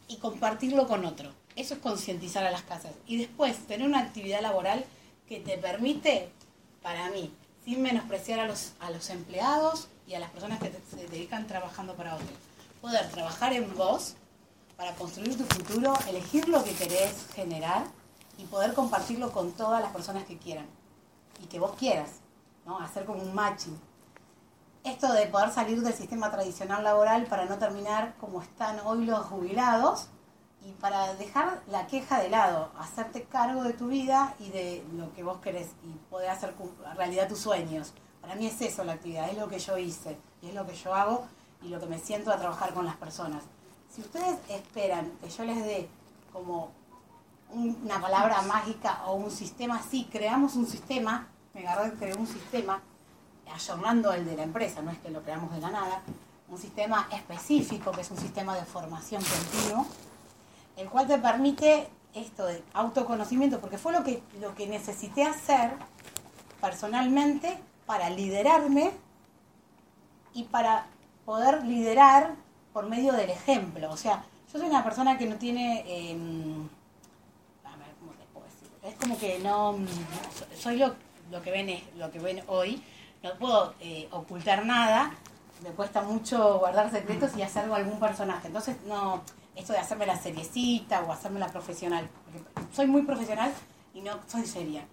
y 0.08 0.18
compartirlo 0.18 0.88
con 0.88 1.06
otro. 1.06 1.32
Eso 1.56 1.76
es 1.76 1.80
concientizar 1.80 2.46
a 2.46 2.52
las 2.52 2.62
casas. 2.64 2.92
Y 3.08 3.18
después 3.18 3.58
tener 3.68 3.88
una 3.88 4.00
actividad 4.00 4.42
laboral 4.42 4.86
que 5.28 5.40
te 5.40 5.58
permite, 5.58 6.30
para 6.82 7.10
mí, 7.10 7.32
sin 7.68 7.82
menospreciar 7.82 8.40
a 8.40 8.48
los, 8.48 8.72
a 8.80 8.90
los 8.92 9.10
empleados 9.10 9.90
y 10.08 10.14
a 10.14 10.20
las 10.20 10.30
personas 10.30 10.58
que 10.58 10.72
se 10.90 11.06
dedican 11.08 11.48
trabajando 11.48 11.96
para 11.96 12.16
otros, 12.16 12.30
poder 12.80 13.10
trabajar 13.10 13.52
en 13.52 13.76
vos 13.76 14.16
para 14.78 14.96
construir 14.96 15.38
tu 15.38 15.44
futuro, 15.44 15.94
elegir 16.08 16.48
lo 16.48 16.64
que 16.64 16.72
querés 16.72 17.28
generar 17.36 17.84
y 18.38 18.46
poder 18.46 18.74
compartirlo 18.74 19.34
con 19.34 19.52
todas 19.52 19.82
las 19.82 19.92
personas 19.92 20.24
que 20.24 20.38
quieran 20.38 20.66
y 21.44 21.48
que 21.48 21.60
vos 21.60 21.74
quieras, 21.78 22.10
¿no? 22.66 22.80
Hacer 22.80 23.04
como 23.04 23.22
un 23.22 23.36
matching 23.36 23.78
esto 24.86 25.12
de 25.12 25.26
poder 25.28 25.52
salir 25.52 25.82
del 25.82 25.94
sistema 25.94 26.32
tradicional 26.32 26.86
laboral 26.86 27.26
para 27.26 27.44
no 27.44 27.58
terminar 27.58 28.16
como 28.22 28.42
están 28.42 28.80
hoy 28.86 29.04
los 29.04 29.26
jubilados 29.26 30.08
y 30.68 30.72
para 30.74 31.14
dejar 31.14 31.62
la 31.68 31.88
queja 31.88 32.20
de 32.20 32.30
lado, 32.30 32.72
hacerte 32.78 33.24
cargo 33.24 33.64
de 33.64 33.72
tu 33.72 33.88
vida 33.88 34.36
y 34.38 34.50
de 34.50 34.84
lo 34.98 35.14
que 35.14 35.24
vos 35.24 35.40
querés 35.40 35.70
y 35.82 35.94
poder 36.10 36.30
hacer 36.30 36.54
realidad 36.98 37.30
tus 37.30 37.40
sueños. 37.40 37.94
Para 38.20 38.36
mí 38.36 38.48
es 38.48 38.60
eso 38.60 38.84
la 38.84 38.94
actividad, 38.94 39.30
es 39.30 39.38
lo 39.38 39.48
que 39.48 39.60
yo 39.60 39.78
hice, 39.78 40.18
es 40.42 40.54
lo 40.54 40.68
que 40.68 40.76
yo 40.76 40.94
hago 40.94 41.26
y 41.62 41.70
lo 41.70 41.80
que 41.80 41.86
me 41.86 41.98
siento 42.00 42.32
a 42.32 42.38
trabajar 42.38 42.74
con 42.74 42.86
las 42.86 42.98
personas. 42.98 43.44
Si 43.90 44.02
ustedes 44.02 44.38
esperan 44.50 45.10
que 45.22 45.30
yo 45.30 45.46
les 45.46 45.64
dé 45.64 45.90
como 46.34 46.72
una 47.54 48.02
palabra 48.02 48.42
mágica 48.42 49.04
o 49.06 49.14
un 49.14 49.32
sistema, 49.32 49.82
sí, 49.82 50.10
creamos 50.12 50.56
un 50.56 50.68
sistema, 50.68 51.30
me 51.54 51.66
agarré 51.66 51.94
creó 51.94 52.18
un 52.18 52.28
sistema, 52.28 52.82
ayornando 53.50 54.12
el 54.12 54.26
de 54.26 54.36
la 54.36 54.44
empresa, 54.44 54.82
no 54.82 54.92
es 54.92 54.98
que 54.98 55.12
lo 55.12 55.24
creamos 55.24 55.50
de 55.54 55.62
la 55.62 55.70
nada, 55.70 56.02
un 56.50 56.58
sistema 56.58 57.08
específico, 57.14 57.94
que 57.94 58.02
es 58.02 58.12
un 58.12 58.18
sistema 58.18 58.54
de 58.54 58.66
formación 58.66 59.24
continuo, 59.24 59.88
el 60.78 60.90
cual 60.90 61.08
te 61.08 61.18
permite 61.18 61.90
esto 62.14 62.46
de 62.46 62.64
autoconocimiento, 62.74 63.60
porque 63.60 63.78
fue 63.78 63.92
lo 63.92 64.04
que, 64.04 64.22
lo 64.40 64.56
que 64.56 64.68
necesité 64.68 65.24
hacer 65.24 65.72
personalmente 66.62 67.58
para 67.86 68.10
liderarme 68.10 68.92
y 70.34 70.44
para 70.44 70.86
poder 71.26 71.64
liderar 71.66 72.36
por 72.74 72.88
medio 72.88 73.14
del 73.14 73.30
ejemplo. 73.30 73.92
O 73.92 73.98
sea, 73.98 74.24
yo 74.52 74.60
soy 74.60 74.70
una 74.70 74.84
persona 74.84 75.18
que 75.18 75.26
no 75.26 75.36
tiene... 75.36 75.84
Em, 75.88 76.68
a 77.66 77.76
ver, 77.76 77.88
¿cómo 78.00 78.12
te 78.14 78.24
puedo 78.34 78.46
decir? 78.46 78.70
Es 78.84 78.96
como 78.96 79.18
que 79.18 79.40
no... 79.40 79.78
Soy 80.58 80.78
lo, 80.78 80.96
lo, 81.32 81.42
que, 81.42 81.52
ven, 81.52 81.84
lo 81.98 82.12
que 82.12 82.20
ven 82.20 82.44
hoy. 82.48 82.84
No 83.24 83.34
puedo 83.40 83.74
eh, 83.80 84.08
ocultar 84.12 84.66
nada. 84.66 85.12
Me 85.64 85.70
cuesta 85.72 86.02
mucho 86.02 86.60
guardar 86.60 86.92
secretos 86.92 87.36
y 87.36 87.42
hacerlo 87.42 87.74
a 87.74 87.78
algún 87.78 88.00
personaje. 88.00 88.48
Entonces, 88.48 88.78
no 88.86 89.24
esto 89.58 89.74
de 89.74 89.80
hacerme 89.80 90.06
la 90.06 90.18
seriecita 90.18 91.02
o 91.02 91.12
hacerme 91.12 91.40
la 91.40 91.48
profesional. 91.48 92.08
Porque 92.24 92.40
soy 92.74 92.88
muy 92.88 93.02
profesional 93.02 93.52
y 93.94 94.02
no 94.02 94.20
soy 94.28 94.46
seria. 94.46 94.86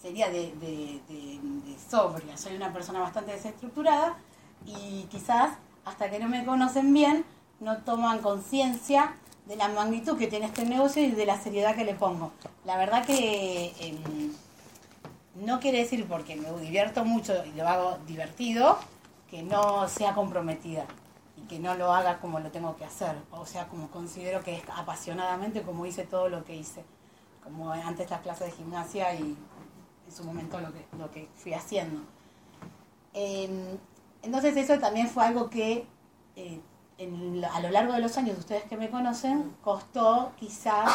Sería 0.00 0.28
de, 0.28 0.52
de, 0.56 1.00
de, 1.08 1.76
sobria. 1.90 2.36
Soy 2.36 2.56
una 2.56 2.72
persona 2.72 3.00
bastante 3.00 3.32
desestructurada 3.32 4.16
y 4.64 5.06
quizás 5.10 5.52
hasta 5.84 6.10
que 6.10 6.18
no 6.18 6.28
me 6.28 6.44
conocen 6.44 6.92
bien 6.92 7.24
no 7.60 7.78
toman 7.78 8.20
conciencia 8.20 9.14
de 9.46 9.56
la 9.56 9.68
magnitud 9.68 10.18
que 10.18 10.26
tiene 10.26 10.46
este 10.46 10.64
negocio 10.64 11.02
y 11.02 11.10
de 11.10 11.26
la 11.26 11.38
seriedad 11.38 11.76
que 11.76 11.84
le 11.84 11.94
pongo. 11.94 12.32
La 12.64 12.76
verdad 12.76 13.04
que 13.04 13.72
em, 13.78 14.32
no 15.36 15.60
quiere 15.60 15.78
decir 15.78 16.06
porque 16.06 16.36
me 16.36 16.50
divierto 16.60 17.04
mucho 17.04 17.44
y 17.44 17.52
lo 17.52 17.68
hago 17.68 17.98
divertido 18.06 18.78
que 19.30 19.42
no 19.42 19.88
sea 19.88 20.14
comprometida 20.14 20.86
que 21.48 21.58
no 21.58 21.74
lo 21.74 21.92
haga 21.92 22.18
como 22.18 22.40
lo 22.40 22.50
tengo 22.50 22.76
que 22.76 22.84
hacer, 22.84 23.16
o 23.30 23.46
sea, 23.46 23.68
como 23.68 23.90
considero 23.90 24.42
que 24.42 24.56
es 24.56 24.62
apasionadamente 24.74 25.62
como 25.62 25.86
hice 25.86 26.04
todo 26.04 26.28
lo 26.28 26.44
que 26.44 26.56
hice, 26.56 26.84
como 27.44 27.70
antes 27.70 28.10
las 28.10 28.20
clases 28.20 28.48
de 28.48 28.52
gimnasia 28.52 29.14
y 29.14 29.36
en 30.06 30.12
su 30.12 30.24
momento 30.24 30.60
lo 30.60 30.72
que, 30.72 30.86
lo 30.98 31.10
que 31.10 31.28
fui 31.36 31.54
haciendo. 31.54 32.00
Em, 33.12 33.78
entonces 34.22 34.56
eso 34.56 34.78
también 34.78 35.08
fue 35.08 35.24
algo 35.24 35.48
que 35.48 35.86
eh, 36.34 36.60
a 37.52 37.60
lo 37.60 37.70
largo 37.70 37.92
de 37.92 38.00
los 38.00 38.16
años, 38.16 38.38
ustedes 38.38 38.64
que 38.64 38.76
me 38.76 38.90
conocen, 38.90 39.54
costó 39.62 40.32
quizás 40.36 40.90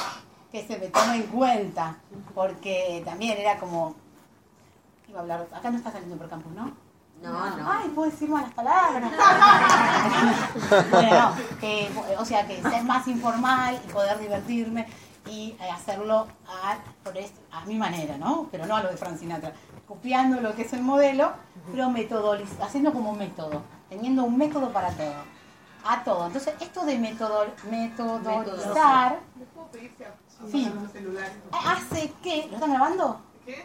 que 0.51 0.65
se 0.65 0.77
me 0.77 0.87
tome 0.87 1.15
en 1.15 1.23
cuenta, 1.27 1.97
porque 2.33 3.01
también 3.05 3.37
era 3.37 3.57
como, 3.59 3.95
iba 5.07 5.19
a 5.19 5.21
hablar, 5.21 5.47
acá 5.53 5.69
no 5.69 5.77
está 5.77 5.91
saliendo 5.91 6.17
por 6.17 6.27
campus, 6.27 6.51
¿no? 6.53 6.75
No, 7.21 7.57
no. 7.57 7.71
Ay, 7.71 7.89
puedo 7.89 8.09
decir 8.09 8.27
malas 8.29 8.51
palabras. 8.53 9.11
bueno, 10.91 11.35
no, 11.89 12.21
o 12.21 12.25
sea, 12.25 12.47
que 12.47 12.61
ser 12.61 12.83
más 12.83 13.07
informal 13.07 13.79
y 13.87 13.91
poder 13.91 14.19
divertirme 14.19 14.87
y 15.27 15.55
hacerlo 15.71 16.27
a, 16.47 16.77
por 17.03 17.13
a 17.51 17.65
mi 17.65 17.75
manera, 17.75 18.17
¿no? 18.17 18.47
Pero 18.51 18.65
no 18.65 18.75
a 18.75 18.83
lo 18.83 18.89
de 18.89 18.97
Frank 18.97 19.17
Sinatra. 19.17 19.53
Copiando 19.87 20.41
lo 20.41 20.55
que 20.55 20.63
es 20.63 20.73
el 20.73 20.81
modelo, 20.81 21.33
pero 21.71 21.91
haciendo 22.61 22.91
como 22.91 23.13
método, 23.13 23.61
teniendo 23.89 24.23
un 24.23 24.37
método 24.37 24.71
para 24.71 24.89
todo. 24.91 25.41
A 25.83 26.03
todo. 26.03 26.27
Entonces, 26.27 26.53
esto 26.59 26.85
de 26.85 26.97
método, 26.97 27.45
metodolizar. 27.69 29.19
Sí. 30.49 30.71
Hace 31.51 32.13
que. 32.23 32.47
¿Lo 32.47 32.55
están 32.55 32.71
grabando? 32.71 33.21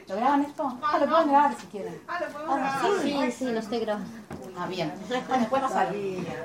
¿Lo 0.09 0.17
graban 0.17 0.45
esto? 0.45 0.79
Ah, 0.83 0.99
lo 0.99 1.09
pueden 1.09 1.29
grabar 1.29 1.57
si 1.59 1.67
quieren. 1.67 2.01
Ah, 2.09 2.19
lo 2.21 2.33
podemos 2.33 2.59
ah, 2.59 2.79
grabar. 2.81 3.03
Sí, 3.03 3.19
sí, 3.21 3.33
sí, 3.33 3.45
lo 3.53 3.61
estoy 3.61 3.81
grabando. 3.81 4.11
Ah, 4.59 4.67
bien. 4.67 4.93
Bueno, 5.09 5.39
después. 5.39 5.63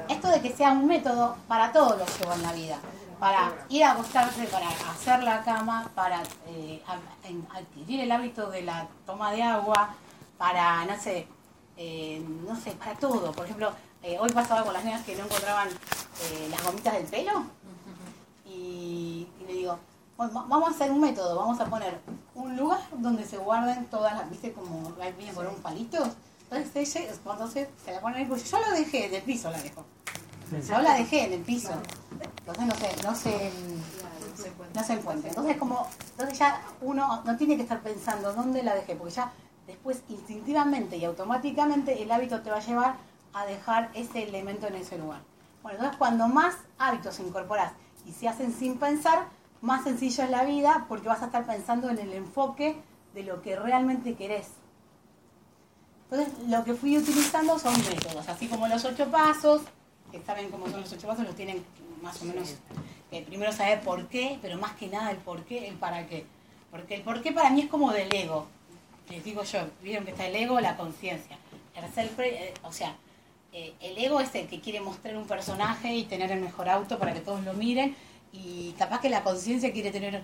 Esto 0.10 0.28
de 0.30 0.42
que 0.42 0.52
sea 0.52 0.72
un 0.72 0.88
método 0.88 1.38
para 1.48 1.72
todos 1.72 1.98
los 1.98 2.12
que 2.12 2.26
van 2.26 2.40
en 2.40 2.44
la 2.44 2.54
vida. 2.54 2.78
Para 3.20 3.52
ir 3.70 3.84
a 3.84 3.92
acostarse, 3.92 4.46
para 4.46 4.68
hacer 4.70 5.22
la 5.24 5.44
cama, 5.44 5.90
para 5.94 6.24
eh, 6.48 6.82
adquirir 7.54 8.02
el 8.02 8.12
hábito 8.12 8.50
de 8.50 8.64
la 8.64 8.88
toma 9.06 9.32
de 9.32 9.44
agua, 9.44 9.90
para, 10.38 10.86
no 10.86 10.98
sé, 11.00 11.28
eh, 11.78 12.24
no 12.48 12.56
sé, 12.56 12.72
para 12.72 12.96
todo. 12.96 13.32
Por 13.32 13.46
ejemplo, 13.46 13.72
eh, 14.04 14.18
hoy 14.20 14.30
pasaba 14.32 14.64
con 14.64 14.74
las 14.74 14.84
niñas 14.84 15.06
que 15.06 15.16
no 15.16 15.26
encontraban 15.26 15.68
eh, 15.70 16.48
las 16.50 16.64
gomitas 16.64 16.94
del 16.94 17.06
pelo. 17.06 17.46
Vamos 20.30 20.70
a 20.70 20.72
hacer 20.72 20.92
un 20.92 21.02
método, 21.02 21.36
vamos 21.36 21.60
a 21.60 21.66
poner 21.66 22.00
un 22.36 22.56
lugar 22.56 22.80
donde 22.98 23.26
se 23.26 23.38
guarden 23.38 23.86
todas 23.86 24.14
las, 24.14 24.30
viste, 24.30 24.54
como 24.54 24.92
viene 25.18 25.34
por 25.34 25.48
un 25.48 25.56
palito. 25.56 25.98
Entonces 26.44 26.96
ella, 26.96 27.12
cuando 27.24 27.48
se, 27.48 27.70
se 27.84 27.92
la 27.92 28.02
pone 28.02 28.22
en 28.22 28.32
el 28.32 28.44
yo 28.44 28.60
la 28.60 28.72
dejé, 28.72 29.10
del 29.10 29.24
piso 29.24 29.50
la 29.50 29.62
dejo. 29.62 29.84
Yo 30.68 30.82
la 30.82 30.94
dejé 30.96 31.26
en 31.26 31.34
el 31.34 31.42
piso. 31.42 31.72
Entonces 32.46 32.66
no 32.66 32.76
se, 32.76 33.04
no 33.04 33.16
se, 33.16 33.52
no 34.76 34.84
se 34.84 34.94
encuentra. 34.94 35.30
Entonces 35.30 35.58
como, 35.58 35.88
entonces 36.12 36.38
ya 36.38 36.62
uno 36.82 37.24
no 37.26 37.38
tiene 37.38 37.56
que 37.56 37.64
estar 37.64 37.82
pensando 37.82 38.34
dónde 38.34 38.62
la 38.62 38.76
dejé, 38.76 38.96
porque 38.96 39.14
ya 39.14 39.32
después 39.66 40.04
instintivamente 40.10 40.98
y 40.98 41.06
automáticamente 41.06 42.04
el 42.04 42.12
hábito 42.12 42.42
te 42.42 42.52
va 42.52 42.58
a 42.58 42.62
llevar 42.62 42.96
a 43.34 43.46
dejar 43.46 43.90
ese 43.94 44.24
elemento 44.24 44.68
en 44.68 44.76
ese 44.76 44.98
lugar. 44.98 45.22
Bueno, 45.64 45.78
entonces 45.78 45.98
cuando 45.98 46.28
más 46.28 46.56
hábitos 46.78 47.20
incorporas 47.20 47.72
y 48.06 48.12
se 48.12 48.28
hacen 48.28 48.54
sin 48.54 48.78
pensar, 48.78 49.28
más 49.62 49.84
sencillo 49.84 50.24
es 50.24 50.30
la 50.30 50.44
vida 50.44 50.86
porque 50.90 51.08
vas 51.08 51.22
a 51.22 51.26
estar 51.26 51.46
pensando 51.46 51.90
en 51.90 52.00
el 52.00 52.14
enfoque 52.14 52.76
de 53.14 53.24
lo 53.24 53.42
que 53.42 53.56
realmente 53.56 54.16
querés. 54.16 54.48
Entonces, 56.10 56.34
lo 56.48 56.64
que 56.64 56.74
fui 56.74 56.98
utilizando 56.98 57.58
son 57.58 57.74
métodos, 57.74 58.28
así 58.28 58.48
como 58.48 58.68
los 58.68 58.84
ocho 58.84 59.10
pasos, 59.10 59.62
que 60.12 60.22
saben 60.22 60.50
cómo 60.50 60.70
son 60.70 60.82
los 60.82 60.92
ocho 60.92 61.08
pasos, 61.08 61.26
los 61.26 61.36
tienen 61.36 61.64
más 62.02 62.22
o 62.22 62.26
menos, 62.26 62.56
eh, 63.12 63.24
primero 63.26 63.52
saber 63.52 63.82
por 63.82 64.08
qué, 64.08 64.38
pero 64.42 64.58
más 64.58 64.74
que 64.74 64.88
nada 64.88 65.12
el 65.12 65.18
por 65.18 65.44
qué, 65.46 65.68
el 65.68 65.76
para 65.76 66.08
qué. 66.08 66.26
Porque 66.70 66.96
el 66.96 67.02
por 67.02 67.22
qué 67.22 67.32
para 67.32 67.50
mí 67.50 67.62
es 67.62 67.70
como 67.70 67.92
del 67.92 68.14
ego. 68.14 68.48
Les 69.10 69.24
digo 69.24 69.44
yo, 69.44 69.60
vieron 69.82 70.06
que 70.06 70.12
está 70.12 70.26
el 70.26 70.36
ego, 70.36 70.60
la 70.60 70.76
conciencia. 70.76 71.38
Eh, 71.76 72.54
o 72.64 72.72
sea, 72.72 72.96
eh, 73.54 73.74
el 73.82 73.98
ego 73.98 74.20
es 74.20 74.34
el 74.36 74.48
que 74.48 74.60
quiere 74.60 74.82
mostrar 74.82 75.16
un 75.18 75.28
personaje 75.28 75.94
y 75.96 76.04
tener 76.04 76.32
el 76.32 76.42
mejor 76.42 76.70
auto 76.70 76.98
para 76.98 77.14
que 77.14 77.20
todos 77.20 77.44
lo 77.44 77.54
miren, 77.54 77.96
y 78.34 78.74
capaz 78.78 79.02
que 79.02 79.10
la 79.10 79.24
conciencia 79.24 79.72
quiere 79.72 79.92
tener 79.92 80.22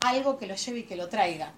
algo 0.00 0.38
que 0.38 0.46
lo 0.46 0.54
lleve 0.54 0.80
y 0.80 0.82
que 0.84 0.96
lo 0.96 1.08
traiga. 1.08 1.52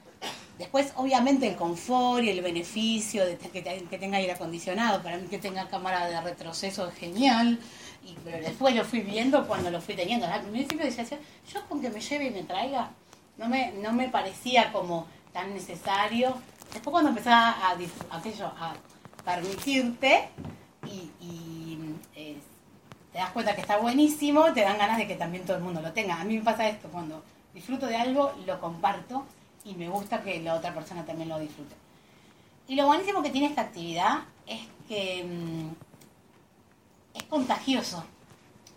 Después, 0.59 0.93
obviamente, 0.97 1.47
el 1.47 1.57
confort 1.57 2.25
y 2.25 2.31
el 2.31 2.41
beneficio 2.41 3.27
de 3.27 3.37
que, 3.37 3.99
tenga 3.99 4.17
aire 4.17 4.33
acondicionado, 4.33 5.03
para 5.03 5.19
mí 5.19 5.27
que 5.29 5.39
tenga 5.39 5.69
cámara 5.69 6.07
de 6.09 6.19
retroceso 6.23 6.89
es 6.89 6.95
genial, 6.95 7.59
y, 8.03 8.17
pero 8.25 8.39
después 8.39 8.75
lo 8.75 8.85
fui 8.85 9.01
viendo 9.01 9.47
cuando 9.47 9.71
lo 9.71 9.83
fui 9.83 9.95
teniendo. 9.95 10.27
Al 10.27 10.43
principio 10.43 10.87
decía, 10.87 11.05
yo 11.53 11.69
con 11.69 11.83
que 11.83 11.91
me 11.91 12.01
lleve 12.01 12.27
y 12.27 12.31
me 12.31 12.43
traiga, 12.45 12.91
no 13.37 13.49
me, 13.49 13.73
no 13.73 13.93
me 13.93 14.09
parecía 14.09 14.73
como 14.73 15.07
tan 15.33 15.53
necesario. 15.53 16.35
Después 16.73 16.91
cuando 16.91 17.11
empezaba 17.11 17.51
a, 17.51 17.77
aquello, 18.17 18.47
a 18.47 18.75
permitirte 19.25 20.31
te 23.17 23.23
das 23.23 23.31
cuenta 23.31 23.55
que 23.55 23.63
está 23.63 23.79
buenísimo, 23.79 24.53
te 24.53 24.61
dan 24.61 24.77
ganas 24.77 24.99
de 24.99 25.07
que 25.07 25.15
también 25.15 25.43
todo 25.47 25.57
el 25.57 25.63
mundo 25.63 25.81
lo 25.81 25.91
tenga. 25.95 26.21
A 26.21 26.25
mí 26.25 26.37
me 26.37 26.45
pasa 26.45 26.69
esto, 26.69 26.89
cuando 26.89 27.25
disfruto 27.55 27.87
de 27.87 27.97
algo, 27.97 28.35
lo 28.45 28.61
comparto 28.61 29.25
y 29.65 29.75
me 29.75 29.89
gusta 29.89 30.23
que 30.23 30.39
la 30.43 30.55
otra 30.55 30.75
persona 30.75 31.03
también 31.07 31.31
lo 31.31 31.39
disfrute. 31.39 31.75
Y 32.69 32.75
lo 32.75 32.85
buenísimo 32.85 33.23
que 33.23 33.31
tiene 33.31 33.47
esta 33.47 33.63
actividad 33.63 34.25
es 34.47 34.61
que 34.87 35.25
mm, 35.25 37.17
es 37.17 37.23
contagioso, 37.23 38.05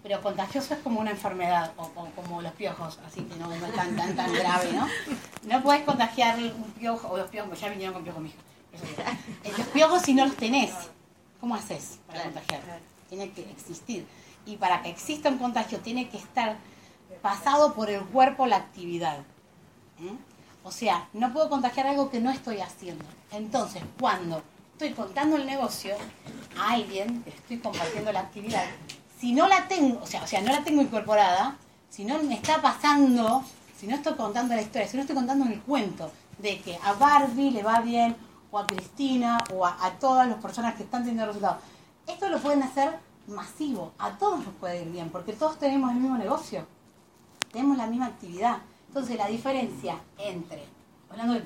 pero 0.04 0.22
contagioso 0.22 0.74
es 0.74 0.80
como 0.80 1.02
una 1.02 1.12
enfermedad, 1.12 1.74
o, 1.76 1.90
como 2.16 2.42
los 2.42 2.54
piojos, 2.54 2.98
así 3.06 3.24
que 3.24 3.36
no, 3.36 3.52
es 3.52 3.76
tan, 3.76 3.94
tan, 3.98 4.16
tan 4.16 4.34
grave, 4.34 4.72
¿no? 4.72 4.88
No 5.50 5.62
puedes 5.62 5.84
contagiar 5.84 6.40
un 6.40 6.72
piojo, 6.80 7.10
o 7.10 7.18
los 7.18 7.30
piojos, 7.30 7.60
ya 7.60 7.68
vinieron 7.68 7.94
con 7.94 8.04
piojos, 8.06 8.24
mijo. 8.24 8.38
Los 9.58 9.68
piojos 9.68 10.02
si 10.02 10.14
no 10.14 10.26
los 10.26 10.38
tenés, 10.38 10.72
¿cómo 11.42 11.56
haces 11.56 12.00
para 12.08 12.24
contagiar? 12.24 12.62
Tiene 13.10 13.32
que 13.32 13.42
existir 13.52 14.06
y 14.46 14.58
para 14.58 14.82
que 14.82 14.90
exista 14.90 15.30
un 15.30 15.38
contagio 15.38 15.80
tiene 15.80 16.10
que 16.10 16.18
estar 16.18 16.58
pasado 17.22 17.74
por 17.74 17.90
el 17.90 18.02
cuerpo 18.02 18.46
la 18.46 18.58
actividad. 18.58 19.20
¿eh? 20.00 20.16
O 20.64 20.72
sea, 20.72 21.08
no 21.14 21.32
puedo 21.34 21.50
contagiar 21.50 21.88
algo 21.88 22.10
que 22.10 22.20
no 22.20 22.32
estoy 22.32 22.60
haciendo. 22.60 23.06
Entonces, 23.32 23.84
cuando 24.00 24.44
estoy 24.74 24.92
contando 24.92 25.36
el 25.36 25.46
negocio 25.46 25.96
a 26.58 26.74
alguien, 26.74 27.24
estoy 27.26 27.58
compartiendo 27.58 28.12
la 28.12 28.22
actividad, 28.22 28.64
si 29.20 29.34
no 29.34 29.48
la 29.48 29.68
tengo, 29.68 30.02
o 30.02 30.06
sea, 30.06 30.24
o 30.24 30.28
sea, 30.28 30.42
no 30.42 30.52
la 30.52 30.64
tengo 30.64 30.82
incorporada, 30.82 31.58
si 31.90 32.06
no 32.06 32.22
me 32.24 32.36
está 32.36 32.62
pasando, 32.62 33.44
si 33.78 33.88
no 33.88 33.96
estoy 33.96 34.14
contando 34.14 34.56
la 34.56 34.62
historia, 34.62 34.88
si 34.88 34.96
no 34.96 35.02
estoy 35.02 35.16
contando 35.16 35.46
el 35.46 35.60
cuento 35.62 36.12
de 36.38 36.62
que 36.62 36.78
a 36.84 36.94
Barbie 36.94 37.52
le 37.52 37.64
va 37.64 37.82
bien, 37.82 38.16
o 38.52 38.58
a 38.58 38.66
Cristina, 38.66 39.38
o 39.54 39.66
a, 39.66 39.78
a 39.86 39.92
todas 40.00 40.28
las 40.28 40.38
personas 40.38 40.76
que 40.76 40.84
están 40.84 41.04
teniendo 41.04 41.26
resultados, 41.26 41.58
esto 42.08 42.30
lo 42.30 42.40
pueden 42.40 42.64
hacer 42.64 42.98
masivo, 43.30 43.94
a 43.98 44.18
todos 44.18 44.46
nos 44.46 44.54
puede 44.56 44.84
ir 44.84 44.92
bien, 44.92 45.10
porque 45.10 45.34
todos 45.34 45.58
tenemos 45.58 45.92
el 45.92 45.98
mismo 45.98 46.18
negocio, 46.18 46.66
tenemos 47.52 47.78
la 47.78 47.88
misma 47.88 48.08
actividad. 48.08 48.58
Entonces 48.88 49.18
la 49.18 49.28
diferencia 49.28 50.00
entre, 50.18 50.66
hablando 51.10 51.36
del 51.36 51.44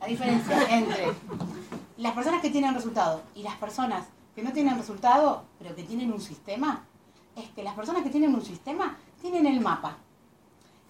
la 0.00 0.06
diferencia 0.06 0.66
entre 0.76 1.14
las 1.96 2.12
personas 2.12 2.42
que 2.42 2.50
tienen 2.50 2.74
resultado 2.74 3.22
y 3.34 3.42
las 3.42 3.54
personas 3.56 4.06
que 4.34 4.42
no 4.42 4.52
tienen 4.52 4.76
resultado, 4.76 5.44
pero 5.58 5.74
que 5.74 5.84
tienen 5.84 6.12
un 6.12 6.20
sistema, 6.20 6.84
es 7.36 7.48
que 7.50 7.62
las 7.62 7.74
personas 7.74 8.02
que 8.02 8.10
tienen 8.10 8.34
un 8.34 8.44
sistema 8.44 8.96
tienen 9.20 9.46
el 9.46 9.60
mapa. 9.60 9.96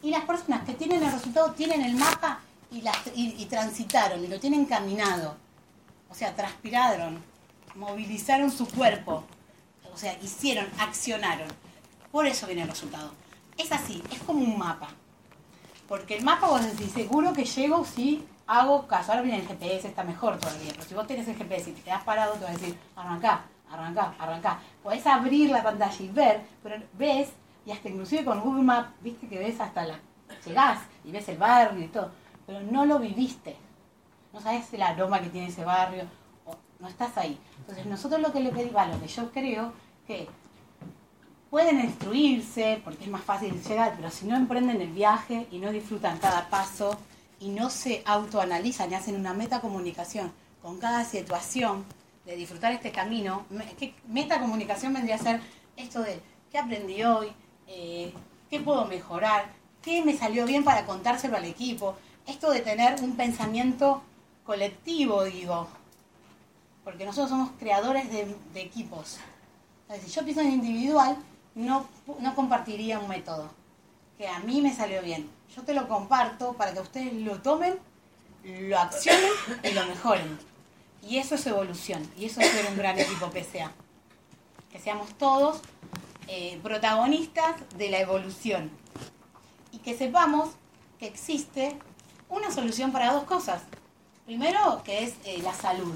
Y 0.03 0.11
las 0.11 0.25
personas 0.25 0.65
que 0.65 0.75
tienen 0.75 1.03
el 1.03 1.13
resultado 1.13 1.53
tienen 1.53 1.83
el 1.83 1.95
mapa 1.95 2.41
y, 2.71 2.83
y, 3.15 3.47
transitaron 3.47 4.23
y 4.25 4.29
lo 4.29 4.41
tienen 4.41 4.67
caminado. 4.67 5.37
O 6.11 6.15
sea, 6.15 6.35
transpiraron, 6.35 7.23
movilizaron 7.77 8.51
su 8.51 8.67
cuerpo. 8.69 9.25
O 9.95 9.97
sea, 9.97 10.19
hicieron, 10.21 10.67
accionaron. 10.81 11.47
Por 12.11 12.27
eso 12.27 12.47
viene 12.47 12.63
el 12.63 12.69
resultado. 12.69 13.13
Es 13.57 13.71
así, 13.71 14.03
es 14.11 14.19
como 14.25 14.41
un 14.41 14.59
mapa. 14.59 14.89
Porque 15.89 16.17
el 16.17 16.25
mapa 16.25 16.49
vos 16.49 16.65
decís, 16.65 16.91
seguro 16.93 17.33
que 17.33 17.45
llego 17.45 17.85
si 17.85 18.27
hago 18.47 18.89
caso. 18.89 19.13
Ahora 19.13 19.23
viene 19.23 19.39
el 19.39 19.47
GPS, 19.47 19.87
está 19.87 20.03
mejor 20.03 20.39
todavía. 20.39 20.73
Pero 20.73 20.83
si 20.83 20.95
vos 20.95 21.07
tenés 21.07 21.29
el 21.29 21.37
GPS 21.37 21.71
y 21.71 21.75
te 21.75 21.83
quedás 21.83 22.03
parado, 22.03 22.35
te 22.35 22.41
vas 22.41 22.51
a 22.51 22.59
decir, 22.59 22.77
arrancá, 22.97 23.45
arrancá, 23.71 24.15
arrancá. 24.19 24.59
Podés 24.83 25.07
abrir 25.07 25.51
la 25.51 25.63
pantalla 25.63 26.03
y 26.03 26.09
ver, 26.09 26.43
pero 26.63 26.83
ves, 26.95 27.29
y 27.65 27.71
hasta 27.71 27.89
inclusive 27.89 28.25
con 28.25 28.41
Google 28.41 28.63
Maps, 28.63 28.91
viste 29.01 29.29
que 29.29 29.39
ves 29.39 29.61
hasta 29.61 29.85
la... 29.85 30.01
Llegás 30.45 30.81
y 31.05 31.13
ves 31.13 31.29
el 31.29 31.39
barrio 31.39 31.85
y 31.85 31.89
todo, 31.89 32.11
pero 32.47 32.61
no 32.61 32.85
lo 32.85 32.99
viviste. 32.99 33.57
No 34.33 34.41
sabes 34.41 34.73
el 34.75 34.83
aroma 34.83 35.21
que 35.21 35.29
tiene 35.29 35.47
ese 35.47 35.65
barrio, 35.65 36.05
o 36.45 36.57
no 36.81 36.89
estás 36.89 37.17
ahí. 37.17 37.39
Entonces 37.59 37.87
nosotros 37.87 38.21
lo 38.21 38.33
que 38.33 38.41
le 38.41 38.51
pedimos, 38.51 38.89
lo 38.89 39.01
que 39.01 39.07
yo 39.07 39.31
creo 39.31 39.73
que 40.07 40.29
pueden 41.51 41.81
instruirse 41.81 42.81
porque 42.85 43.05
es 43.05 43.11
más 43.11 43.23
fácil 43.23 43.63
llegar, 43.63 43.95
pero 43.97 44.11
si 44.11 44.27
no 44.27 44.37
emprenden 44.37 44.81
el 44.81 44.91
viaje 44.91 45.47
y 45.51 45.59
no 45.59 45.71
disfrutan 45.71 46.19
cada 46.19 46.51
paso 46.51 46.99
y 47.39 47.49
no 47.51 47.71
se 47.71 48.03
autoanalizan 48.07 48.91
y 48.91 48.95
hacen 48.95 49.17
una 49.17 49.35
metacomunicación 49.35 50.33
con 50.63 50.79
cada 50.79 51.05
situación 51.05 51.85
de 52.27 52.37
disfrutar 52.37 52.73
este 52.73 52.91
camino, 52.91 53.47
¿qué 53.79 53.95
metacomunicación 54.09 54.95
vendría 54.95 55.15
a 55.17 55.19
ser 55.19 55.41
esto 55.77 56.03
de 56.03 56.21
qué 56.51 56.59
aprendí 56.59 57.03
hoy, 57.05 57.29
eh, 57.69 58.13
qué 58.51 58.61
puedo 58.61 58.87
mejorar, 58.87 59.53
qué 59.83 60.03
me 60.03 60.17
salió 60.17 60.47
bien 60.47 60.65
para 60.65 60.87
contárselo 60.87 61.37
al 61.37 61.45
equipo, 61.45 61.97
esto 62.27 62.51
de 62.51 62.61
tener 62.61 63.01
un 63.03 63.15
pensamiento 63.17 64.03
colectivo, 64.45 65.23
digo, 65.25 65.69
porque 66.83 67.05
nosotros 67.05 67.31
somos 67.31 67.51
creadores 67.59 68.11
de 68.11 68.61
equipos. 68.61 69.21
Si 70.03 70.11
yo 70.11 70.23
pienso 70.23 70.41
en 70.41 70.53
individual, 70.53 71.17
no, 71.55 71.87
no 72.21 72.35
compartiría 72.35 72.99
un 72.99 73.09
método 73.09 73.51
que 74.19 74.29
a 74.29 74.39
mí 74.41 74.61
me 74.61 74.75
salió 74.75 75.03
bien. 75.03 75.29
Yo 75.55 75.63
te 75.63 75.75
lo 75.75 75.89
comparto 75.89 76.55
para 76.55 76.73
que 76.73 76.81
ustedes 76.81 77.13
lo 77.15 77.41
tomen, 77.43 77.79
lo 78.45 78.79
accionen 78.79 79.31
y 79.63 79.71
lo 79.73 79.87
mejoren. 79.87 80.39
Y 81.03 81.19
eso 81.19 81.35
es 81.35 81.47
evolución. 81.47 82.09
Y 82.17 82.27
eso 82.27 82.41
es 82.41 82.51
ser 82.51 82.67
un 82.67 82.77
gran 82.77 82.99
equipo 82.99 83.31
PSA. 83.31 83.73
Que 84.71 84.79
seamos 84.79 85.13
todos 85.15 85.61
eh, 86.29 86.59
protagonistas 86.63 87.57
de 87.77 87.91
la 87.91 88.01
evolución. 88.01 88.71
Y 89.73 89.79
que 89.79 89.97
sepamos 89.97 90.51
que 90.99 91.07
existe 91.07 91.77
una 92.29 92.51
solución 92.51 92.93
para 92.93 93.13
dos 93.13 93.25
cosas. 93.25 93.63
Primero, 94.25 94.83
que 94.85 95.05
es 95.05 95.15
eh, 95.25 95.41
la 95.43 95.53
salud, 95.53 95.95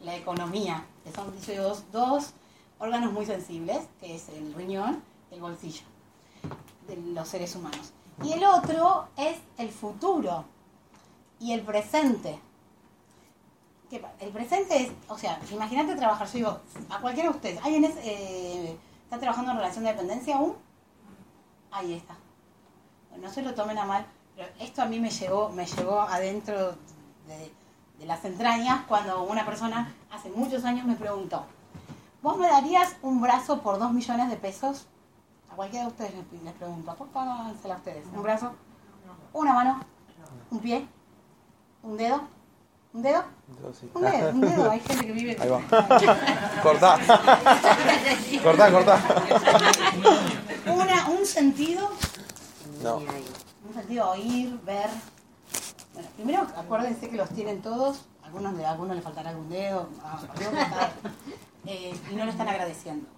la 0.00 0.16
economía, 0.16 0.84
que 1.04 1.12
son 1.12 1.32
dos, 1.56 1.84
dos 1.92 2.32
órganos 2.80 3.12
muy 3.12 3.26
sensibles, 3.26 3.78
que 4.00 4.16
es 4.16 4.28
el 4.30 4.52
riñón, 4.54 5.02
el 5.30 5.40
bolsillo 5.40 5.84
de 6.88 6.96
los 6.96 7.28
seres 7.28 7.54
humanos. 7.54 7.92
Y 8.24 8.32
el 8.32 8.44
otro 8.44 9.08
es 9.16 9.38
el 9.58 9.70
futuro 9.70 10.44
y 11.38 11.52
el 11.52 11.62
presente. 11.62 12.40
El 14.20 14.30
presente 14.30 14.82
es, 14.82 14.92
o 15.08 15.18
sea, 15.18 15.40
imagínate 15.50 15.96
trabajar, 15.96 16.26
yo 16.28 16.32
digo, 16.34 16.60
a 16.90 17.00
cualquiera 17.00 17.30
de 17.30 17.36
ustedes, 17.36 17.64
¿alguien 17.64 17.84
eh, 17.84 18.76
está 19.04 19.18
trabajando 19.18 19.50
en 19.52 19.56
relación 19.58 19.84
de 19.84 19.92
dependencia 19.92 20.36
aún? 20.36 20.56
Ahí 21.72 21.94
está. 21.94 22.16
no 23.16 23.30
se 23.30 23.42
lo 23.42 23.54
tomen 23.54 23.78
a 23.78 23.84
mal, 23.84 24.06
pero 24.36 24.48
esto 24.60 24.82
a 24.82 24.86
mí 24.86 25.00
me 25.00 25.10
llegó, 25.10 25.48
me 25.50 25.66
llegó 25.66 26.00
adentro 26.00 26.76
de, 27.26 27.52
de 27.98 28.06
las 28.06 28.24
entrañas 28.24 28.84
cuando 28.86 29.24
una 29.24 29.44
persona 29.44 29.92
hace 30.10 30.30
muchos 30.30 30.64
años 30.64 30.86
me 30.86 30.94
preguntó, 30.94 31.44
¿Vos 32.22 32.36
me 32.36 32.48
darías 32.48 32.96
un 33.00 33.22
brazo 33.22 33.62
por 33.62 33.78
dos 33.78 33.92
millones 33.92 34.28
de 34.28 34.36
pesos? 34.36 34.86
A 35.50 35.56
cualquiera 35.56 35.86
de 35.86 35.90
ustedes 35.90 36.12
les, 36.44 36.52
pregunto. 36.52 36.94
Póngansela 36.94 37.74
a 37.74 37.78
ustedes. 37.78 38.04
¿Un 38.14 38.22
brazo? 38.22 38.52
¿Una 39.32 39.54
mano? 39.54 39.80
¿Un 40.50 40.58
pie? 40.58 40.86
¿Un 41.82 41.96
dedo? 41.96 42.20
¿Un 42.92 43.02
dedo? 43.02 43.24
Un 43.94 44.02
dedo, 44.02 44.30
un 44.32 44.40
dedo. 44.42 44.70
Hay 44.70 44.80
gente 44.80 45.06
que 45.06 45.12
vive... 45.12 45.36
Ahí 45.40 45.48
va. 45.48 45.62
cortá. 46.62 46.98
cortá, 48.42 48.70
cortá. 48.70 49.00
Una, 50.66 51.08
¿Un 51.08 51.24
sentido? 51.24 51.88
No. 52.82 52.96
Un 52.96 53.74
sentido 53.74 54.10
oír, 54.10 54.60
ver. 54.64 54.90
Bueno, 55.94 56.08
primero 56.16 56.46
acuérdense 56.54 57.08
que 57.08 57.16
los 57.16 57.30
tienen 57.30 57.62
todos. 57.62 58.04
Algunos 58.22 58.56
de 58.58 58.66
algunos 58.66 58.94
le 58.94 59.02
faltará 59.02 59.30
algún 59.30 59.48
dedo. 59.48 59.88
Ah, 60.04 60.20
eh, 61.66 61.94
y 62.10 62.14
no 62.14 62.24
lo 62.24 62.30
están 62.30 62.48
agradeciendo. 62.48 63.08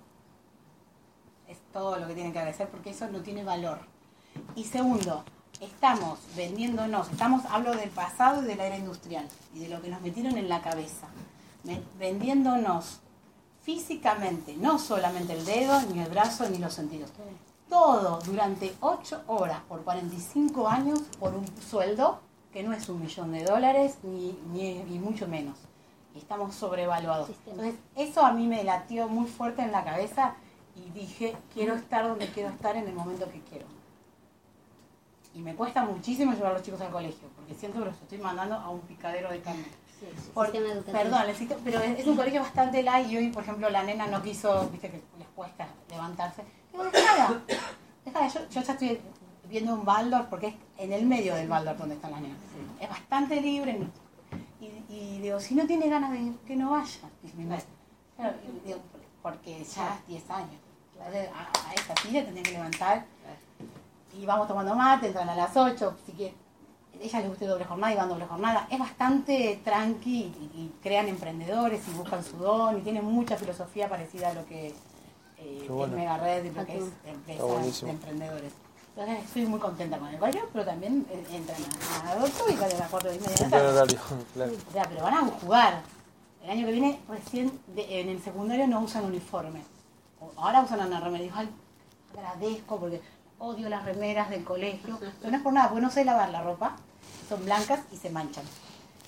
Es 1.48 1.58
todo 1.72 1.98
lo 1.98 2.06
que 2.06 2.14
tienen 2.14 2.32
que 2.32 2.38
agradecer 2.38 2.68
porque 2.68 2.90
eso 2.90 3.08
no 3.08 3.20
tiene 3.20 3.44
valor. 3.44 3.80
Y 4.54 4.64
segundo, 4.64 5.24
estamos 5.60 6.18
vendiéndonos, 6.36 7.10
estamos, 7.10 7.44
hablo 7.46 7.74
del 7.76 7.90
pasado 7.90 8.42
y 8.42 8.46
de 8.46 8.56
la 8.56 8.66
era 8.66 8.78
industrial 8.78 9.28
y 9.54 9.60
de 9.60 9.68
lo 9.68 9.80
que 9.82 9.88
nos 9.88 10.00
metieron 10.00 10.36
en 10.38 10.48
la 10.48 10.62
cabeza, 10.62 11.06
vendiéndonos 11.98 13.00
físicamente, 13.62 14.56
no 14.56 14.78
solamente 14.78 15.34
el 15.34 15.44
dedo, 15.44 15.80
ni 15.92 16.00
el 16.00 16.10
brazo, 16.10 16.48
ni 16.48 16.58
los 16.58 16.74
sentidos. 16.74 17.10
Todo 17.68 18.20
durante 18.20 18.74
8 18.80 19.24
horas 19.28 19.60
por 19.68 19.82
45 19.82 20.68
años 20.68 21.00
por 21.20 21.34
un 21.34 21.46
sueldo 21.60 22.20
que 22.52 22.62
no 22.62 22.72
es 22.72 22.88
un 22.88 23.00
millón 23.00 23.32
de 23.32 23.44
dólares, 23.44 23.98
ni, 24.02 24.32
ni 24.52 24.98
mucho 24.98 25.26
menos 25.26 25.56
estamos 26.18 26.54
sobrevaluados. 26.54 27.30
Entonces, 27.46 27.74
eso 27.96 28.24
a 28.24 28.32
mí 28.32 28.46
me 28.46 28.64
latió 28.64 29.08
muy 29.08 29.26
fuerte 29.26 29.62
en 29.62 29.72
la 29.72 29.84
cabeza 29.84 30.34
y 30.74 30.90
dije, 30.90 31.36
quiero 31.52 31.74
estar 31.74 32.06
donde 32.06 32.26
quiero 32.28 32.50
estar 32.50 32.76
en 32.76 32.88
el 32.88 32.94
momento 32.94 33.30
que 33.30 33.40
quiero. 33.40 33.66
Y 35.34 35.40
me 35.40 35.54
cuesta 35.54 35.84
muchísimo 35.84 36.32
llevar 36.32 36.52
a 36.52 36.54
los 36.54 36.62
chicos 36.62 36.80
al 36.80 36.90
colegio, 36.90 37.28
porque 37.34 37.54
siento 37.54 37.78
que 37.78 37.86
los 37.86 37.94
estoy 37.94 38.18
mandando 38.18 38.54
a 38.54 38.68
un 38.68 38.80
picadero 38.80 39.30
de 39.30 39.40
cambio. 39.40 39.64
Sí, 39.98 40.06
perdón, 40.90 41.22
pero 41.64 41.78
es, 41.80 42.06
un 42.06 42.16
colegio 42.16 42.40
bastante 42.40 42.82
light 42.82 43.08
y 43.08 43.16
hoy, 43.16 43.28
por 43.30 43.44
ejemplo, 43.44 43.70
la 43.70 43.82
nena 43.82 44.06
no 44.08 44.20
quiso, 44.20 44.68
viste 44.68 44.90
que 44.90 45.00
les 45.18 45.28
cuesta 45.28 45.68
levantarse. 45.88 46.42
Digo, 46.72 46.84
déjala, 46.84 47.40
déjala, 48.04 48.28
yo, 48.28 48.40
yo 48.50 48.62
ya 48.62 48.72
estoy 48.72 49.00
viendo 49.48 49.74
un 49.74 49.84
Baldor, 49.84 50.26
porque 50.28 50.48
es 50.48 50.54
en 50.78 50.92
el 50.92 51.06
medio 51.06 51.34
del 51.34 51.48
Baldor 51.48 51.76
donde 51.76 51.94
están 51.94 52.10
las 52.10 52.20
nenas. 52.20 52.38
Es 52.80 52.88
bastante 52.88 53.40
libre, 53.40 53.78
y, 54.92 55.20
digo, 55.20 55.40
si 55.40 55.54
no 55.54 55.66
tiene 55.66 55.88
ganas 55.88 56.12
de 56.12 56.18
ir, 56.20 56.36
que 56.46 56.54
no 56.54 56.70
vaya. 56.70 57.00
porque 59.22 59.64
ya 59.64 59.94
es 59.96 60.06
10 60.06 60.30
años. 60.30 60.60
A, 61.00 61.70
a 61.70 61.74
esa 61.74 61.94
tía 61.94 62.24
tendría 62.24 62.44
que 62.44 62.52
levantar 62.52 63.04
y 64.14 64.26
vamos 64.26 64.46
tomando 64.46 64.74
mate, 64.74 65.06
entran 65.06 65.28
a 65.28 65.34
las 65.34 65.56
8, 65.56 65.96
si 66.06 66.12
quiere. 66.12 66.34
Ella 67.00 67.20
le 67.20 67.28
gusta 67.28 67.46
doble 67.46 67.64
jornada 67.64 67.92
y 67.92 67.96
van 67.96 68.08
doble 68.08 68.26
jornada. 68.26 68.68
Es 68.70 68.78
bastante 68.78 69.60
tranqui 69.64 70.32
y, 70.54 70.72
crean 70.82 71.08
emprendedores 71.08 71.82
y 71.88 71.92
buscan 71.92 72.22
su 72.22 72.36
don 72.36 72.78
y 72.78 72.82
tienen 72.82 73.04
mucha 73.04 73.36
filosofía 73.36 73.88
parecida 73.88 74.28
a 74.28 74.34
lo 74.34 74.46
que 74.46 74.68
eh, 75.38 75.66
es 75.66 75.88
Mega 75.88 76.18
Red 76.18 76.44
y 76.44 76.50
lo 76.50 76.64
que 76.66 76.76
es 76.76 76.84
empresas 77.04 77.80
de 77.82 77.90
emprendedores. 77.90 78.52
Entonces 78.94 79.24
estoy 79.24 79.46
muy 79.46 79.58
contenta 79.58 79.98
con 79.98 80.08
el 80.08 80.20
barrio, 80.20 80.46
pero 80.52 80.66
también 80.66 81.06
eh, 81.10 81.24
entran 81.30 81.56
a, 82.04 82.10
adulto 82.10 82.44
y 82.50 82.52
salen 82.52 82.76
a 82.76 82.80
las 82.80 82.90
4 82.90 83.12
y 83.14 83.18
media 83.18 83.48
de 83.48 83.96
O 83.96 84.72
sea, 84.72 84.84
pero 84.84 85.02
van 85.02 85.14
a 85.14 85.26
jugar. 85.28 85.82
El 86.44 86.50
año 86.50 86.66
que 86.66 86.72
viene, 86.72 87.00
recién 87.08 87.58
en 87.74 88.08
el 88.08 88.22
secundario 88.22 88.66
no 88.66 88.80
usan 88.80 89.04
uniforme. 89.04 89.62
Ahora 90.36 90.60
usan 90.60 90.86
una 90.86 91.00
remera. 91.00 91.22
Digo, 91.22 91.36
ay, 91.36 91.48
agradezco 92.14 92.78
porque 92.78 93.00
odio 93.38 93.68
las 93.70 93.84
remeras 93.84 94.28
del 94.28 94.44
colegio. 94.44 94.98
Pero 95.00 95.30
no 95.30 95.36
es 95.36 95.42
por 95.42 95.52
nada, 95.54 95.68
porque 95.68 95.82
no 95.82 95.90
sé 95.90 96.04
lavar 96.04 96.28
la 96.28 96.42
ropa. 96.42 96.76
Son 97.28 97.42
blancas 97.44 97.80
y 97.92 97.96
se 97.96 98.10
manchan. 98.10 98.44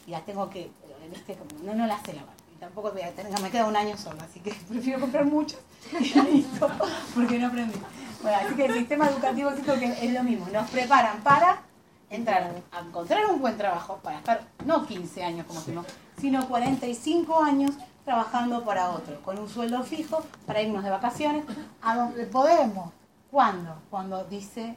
Y 0.07 0.12
las 0.12 0.25
tengo 0.25 0.49
que, 0.49 0.70
¿viste? 1.11 1.37
No, 1.62 1.75
no 1.75 1.87
las 1.87 2.01
sé 2.03 2.14
lavar. 2.14 2.35
Y 2.55 2.59
tampoco 2.59 2.90
voy 2.90 3.03
a 3.03 3.11
tener, 3.12 3.38
me 3.40 3.51
queda 3.51 3.66
un 3.66 3.77
año 3.77 3.99
sola, 3.99 4.25
así 4.25 4.40
que 4.40 4.55
prefiero 4.68 5.01
comprar 5.01 5.27
muchas 5.27 5.61
y 5.92 6.20
listo, 6.33 6.70
porque 7.14 7.38
no 7.38 7.49
aprendí. 7.49 7.79
Bueno, 8.24 8.38
así 8.42 8.54
que 8.54 8.64
el 8.64 8.72
sistema 8.72 9.06
educativo 9.06 9.50
siento 9.50 9.74
que 9.74 9.84
es 9.84 10.14
lo 10.14 10.22
mismo, 10.22 10.46
nos 10.50 10.70
preparan 10.70 11.20
para 11.22 11.60
entrar 12.08 12.54
a 12.72 12.80
encontrar 12.80 13.26
un 13.26 13.38
buen 13.38 13.58
trabajo, 13.58 13.98
para 14.02 14.16
estar 14.16 14.46
no 14.64 14.87
15 14.87 15.22
años 15.22 15.46
como 15.46 15.60
no, 15.74 15.84
sino 16.18 16.48
45 16.48 17.42
años 17.42 17.74
trabajando 18.02 18.64
para 18.64 18.92
otro, 18.92 19.20
con 19.20 19.38
un 19.38 19.46
sueldo 19.46 19.82
fijo, 19.82 20.24
para 20.46 20.62
irnos 20.62 20.82
de 20.82 20.88
vacaciones, 20.88 21.44
a 21.82 21.96
donde 21.96 22.24
podemos. 22.24 22.94
¿Cuándo? 23.30 23.76
Cuando 23.90 24.24
dice 24.24 24.74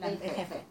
el 0.00 0.18
jefe. 0.18 0.64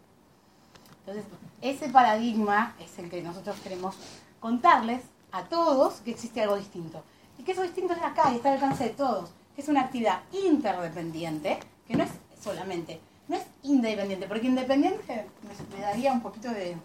Entonces, 1.01 1.25
ese 1.61 1.89
paradigma 1.89 2.73
es 2.79 2.97
el 2.97 3.07
que 3.07 3.21
nosotros 3.21 3.55
queremos 3.61 3.95
contarles 4.39 5.03
a 5.31 5.43
todos 5.43 6.01
que 6.01 6.09
existe 6.09 6.41
algo 6.41 6.55
distinto. 6.55 7.03
Y 7.37 7.43
que 7.43 7.51
eso 7.51 7.61
distinto 7.61 7.93
es 7.93 8.01
acá 8.01 8.31
y 8.31 8.37
está 8.37 8.49
al 8.49 8.55
alcance 8.55 8.85
de 8.85 8.89
todos. 8.89 9.29
Que 9.55 9.61
es 9.61 9.67
una 9.67 9.81
actividad 9.81 10.21
interdependiente, 10.31 11.59
no 11.95 12.03
es 12.03 12.11
solamente, 12.41 12.99
no 13.27 13.35
es 13.35 13.45
independiente, 13.63 14.27
porque 14.27 14.47
independiente 14.47 15.27
me, 15.71 15.81
daría 15.81 16.11
un 16.11 16.21
poquito 16.21 16.49
de... 16.49 16.77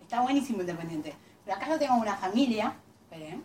Está 0.00 0.20
buenísimo 0.20 0.60
independiente. 0.60 1.14
Pero 1.44 1.56
acá 1.56 1.68
yo 1.68 1.78
tengo 1.78 1.96
una 1.96 2.16
familia, 2.16 2.74
esperen, 3.02 3.44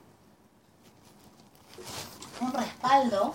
un 2.40 2.54
respaldo 2.54 3.34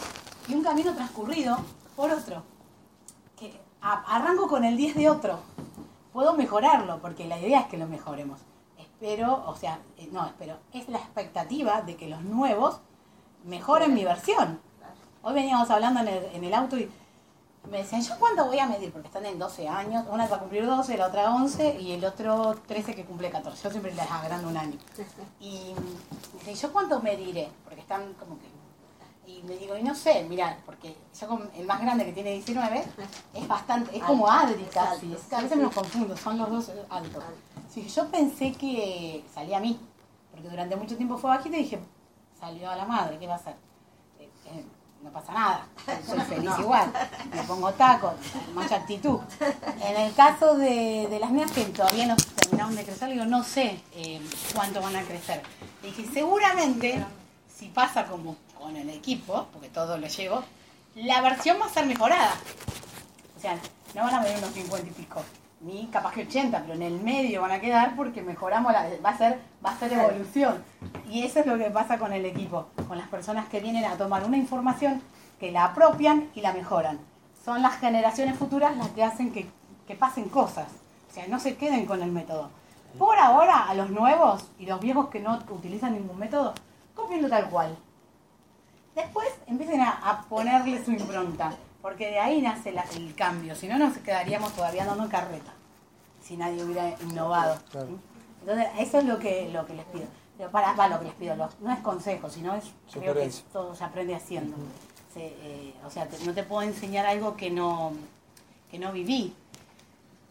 y 0.49 0.55
un 0.55 0.63
camino 0.63 0.95
transcurrido 0.95 1.57
por 1.95 2.11
otro. 2.11 2.43
Que 3.37 3.61
arranco 3.81 4.49
con 4.49 4.65
el 4.65 4.77
10 4.77 4.95
de 4.97 5.11
otro. 5.11 5.41
Puedo 6.13 6.35
mejorarlo, 6.35 7.01
porque 7.01 7.27
la 7.27 7.39
idea 7.39 7.61
es 7.61 7.67
que 7.67 7.77
lo 7.77 7.87
mejoremos. 7.87 8.41
Espero, 8.79 9.45
o 9.47 9.55
sea, 9.57 9.81
eh, 9.99 10.09
no, 10.11 10.25
espero, 10.25 10.59
es 10.73 10.89
la 10.89 10.99
expectativa 10.99 11.83
de 11.83 11.97
que 11.97 12.09
los 12.09 12.23
nuevos 12.23 12.81
mejoren 13.45 13.93
mi 13.93 14.05
versión. 14.05 14.61
Hoy 15.23 15.35
veníamos 15.35 15.69
hablando 15.71 16.01
en 16.01 16.09
el, 16.09 16.25
en 16.33 16.45
el 16.45 16.55
auto 16.55 16.79
y 16.79 16.89
me 17.71 17.79
decían, 17.79 18.03
¿yo 18.03 18.19
cuándo 18.19 18.47
voy 18.47 18.59
a 18.59 18.67
medir? 18.67 18.93
Porque 18.93 19.09
están 19.09 19.27
en 19.27 19.39
12 19.39 19.69
años, 19.69 20.05
una 20.11 20.27
va 20.27 20.37
a 20.37 20.41
cumplir 20.41 20.67
12, 20.67 20.97
la 20.97 21.07
otra 21.07 21.35
11 21.35 21.81
y 21.81 21.93
el 21.93 22.05
otro 22.05 22.57
13 22.67 22.95
que 22.95 23.05
cumple 23.05 23.31
14. 23.31 23.63
Yo 23.63 23.71
siempre 23.71 23.95
les 23.95 24.11
agrando 24.11 24.49
un 24.49 24.57
año. 24.57 24.79
Y 25.41 25.75
me 25.75 26.51
dicen, 26.51 26.55
¿yo 26.55 26.73
cuánto 26.73 27.01
mediré? 27.01 27.49
Porque 27.65 27.81
están 27.81 28.15
como 28.15 28.39
que... 28.39 28.47
Y 29.27 29.43
le 29.43 29.59
digo, 29.59 29.77
y 29.77 29.83
no 29.83 29.95
sé, 29.95 30.25
mirá, 30.29 30.57
porque 30.65 30.97
yo 31.19 31.27
con 31.27 31.51
el 31.57 31.67
más 31.67 31.81
grande 31.81 32.05
que 32.05 32.13
tiene 32.13 32.33
19 32.35 32.85
es 33.35 33.49
bastante, 33.49 33.97
es 33.97 34.05
como 34.05 34.31
Adri 34.31 34.63
casi, 34.73 35.13
es 35.13 35.23
que 35.23 35.35
a 35.35 35.41
veces 35.41 35.57
me 35.57 35.65
los 35.65 35.75
confundo, 35.75 36.17
son 36.17 36.39
los 36.39 36.49
dos 36.49 36.71
altos. 36.89 37.25
Sí, 37.69 37.89
yo 37.89 38.09
pensé 38.09 38.53
que 38.53 39.25
salía 39.35 39.57
a 39.57 39.61
mí, 39.61 39.81
porque 40.31 40.49
durante 40.49 40.77
mucho 40.77 40.97
tiempo 40.97 41.19
fue 41.19 41.31
bajito 41.31 41.57
y 41.57 41.65
dije, 41.65 41.81
salió 42.39 42.71
a 42.71 42.77
la 42.77 42.85
madre, 42.85 43.19
¿qué 43.19 43.27
va 43.27 43.33
a 43.33 43.37
hacer? 43.39 43.57
No 45.07 45.13
pasa 45.13 45.33
nada, 45.33 45.67
soy 46.05 46.21
feliz 46.23 46.51
igual, 46.59 46.93
me 47.33 47.43
pongo 47.45 47.73
tacos, 47.75 48.15
mucha 48.53 48.75
actitud. 48.75 49.21
En 49.81 49.97
el 49.97 50.13
caso 50.15 50.57
de, 50.57 51.07
de 51.09 51.21
las 51.21 51.31
mías 51.31 51.53
que 51.53 51.65
todavía 51.67 52.07
no 52.07 52.17
terminaron 52.17 52.75
de 52.75 52.85
crecer, 52.85 53.11
digo, 53.11 53.25
no 53.25 53.45
sé 53.45 53.81
eh, 53.95 54.21
cuánto 54.53 54.83
van 54.83 54.97
a 54.97 55.03
crecer. 55.03 55.43
Le 55.81 55.93
dije, 55.93 56.07
seguramente, 56.13 57.05
si 57.57 57.69
pasa 57.69 58.07
como 58.07 58.35
con 58.59 58.75
el 58.77 58.91
equipo, 58.91 59.47
porque 59.53 59.69
todo 59.69 59.97
lo 59.97 60.09
llevo, 60.09 60.43
la 60.97 61.21
versión 61.21 61.59
va 61.61 61.67
a 61.67 61.71
ser 61.71 61.87
mejorada. 61.87 62.35
O 63.37 63.41
sea, 63.41 63.57
no 63.95 64.03
van 64.03 64.15
a 64.17 64.23
venir 64.25 64.39
unos 64.39 64.55
50 64.55 64.89
y 64.89 64.91
pico, 64.91 65.23
ni 65.61 65.87
capaz 65.87 66.13
que 66.13 66.23
80, 66.23 66.61
pero 66.63 66.75
en 66.75 66.83
el 66.83 67.01
medio 67.01 67.41
van 67.41 67.53
a 67.53 67.61
quedar 67.61 67.97
porque 67.97 68.23
mejoramos, 68.23 68.73
la, 68.73 68.89
va 69.05 69.11
a 69.11 69.19
ser 69.19 69.41
va 69.65 69.71
a 69.71 69.79
ser 69.79 69.93
evolución. 69.93 70.63
Y 71.09 71.25
eso 71.25 71.41
es 71.41 71.47
lo 71.47 71.57
que 71.59 71.71
pasa 71.71 71.99
con 71.99 72.13
el 72.13 72.25
equipo, 72.25 72.67
con 72.89 72.99
las 72.99 73.09
personas 73.09 73.49
que 73.49 73.61
vienen 73.61 73.85
a 73.85 73.97
tomar 73.97 74.25
una 74.25 74.37
información, 74.37 75.03
que 75.41 75.51
la 75.51 75.65
apropian 75.65 76.31
y 76.35 76.41
la 76.41 76.53
mejoran. 76.53 76.99
Son 77.45 77.63
las 77.63 77.79
generaciones 77.79 78.37
futuras 78.37 78.77
las 78.77 78.89
que 78.91 79.05
hacen 79.05 79.33
que, 79.33 79.47
que 79.87 79.95
pasen 79.95 80.29
cosas. 80.29 80.69
O 81.11 81.15
sea, 81.15 81.27
no 81.29 81.39
se 81.39 81.57
queden 81.57 81.87
con 81.87 82.03
el 82.03 82.13
método. 82.13 82.51
Por 82.99 83.19
ahora, 83.19 83.69
a 83.69 83.75
los 83.75 83.91
nuevos 83.91 84.51
y 84.59 84.67
los 84.67 84.81
viejos 84.81 85.09
que 85.09 85.21
no 85.21 85.39
utilizan 85.51 85.95
ningún 85.95 86.19
método, 86.19 86.55
copienlo 86.95 87.29
tal 87.29 87.49
cual. 87.49 87.77
Después 88.95 89.29
empiecen 89.47 89.83
a, 89.83 89.91
a 89.91 90.23
ponerle 90.23 90.83
su 90.83 90.93
impronta, 90.93 91.53
porque 91.87 92.11
de 92.11 92.19
ahí 92.19 92.43
nace 92.43 92.73
la- 92.73 92.83
el 92.97 93.15
cambio, 93.15 93.55
si 93.55 93.69
no 93.69 93.79
nos 93.79 93.97
quedaríamos 93.99 94.53
todavía 94.55 94.85
dando 94.85 95.09
carreta, 95.09 95.53
si 96.21 96.37
nadie 96.37 96.65
hubiera 96.65 96.97
innovado. 97.01 97.61
Claro. 97.71 97.91
Entonces, 98.41 98.67
eso 98.81 98.99
es 98.99 99.05
lo 99.05 99.21
que, 99.21 99.49
lo 99.53 99.65
que 99.67 99.75
les 99.75 99.85
pido. 99.85 100.07
Pero 100.37 100.51
para, 100.51 100.73
va, 100.73 100.89
lo 100.89 100.99
que 100.99 101.05
les 101.05 101.15
pido, 101.15 101.37
no 101.37 101.73
es 101.73 101.79
consejo, 101.85 102.29
sino 102.29 102.57
es 102.57 102.65
creo 102.93 103.15
que 103.15 103.21
todo 103.53 103.73
se 103.77 103.85
aprende 103.85 104.17
haciendo. 104.17 104.57
Se, 105.15 105.27
eh, 105.27 105.75
o 105.87 105.89
sea, 105.91 106.09
te- 106.09 106.19
no 106.27 106.35
te 106.35 106.43
puedo 106.43 106.63
enseñar 106.63 107.07
algo 107.07 107.37
que 107.37 107.51
no, 107.53 107.93
que 108.69 108.81
no 108.81 108.91
viví. 108.91 109.33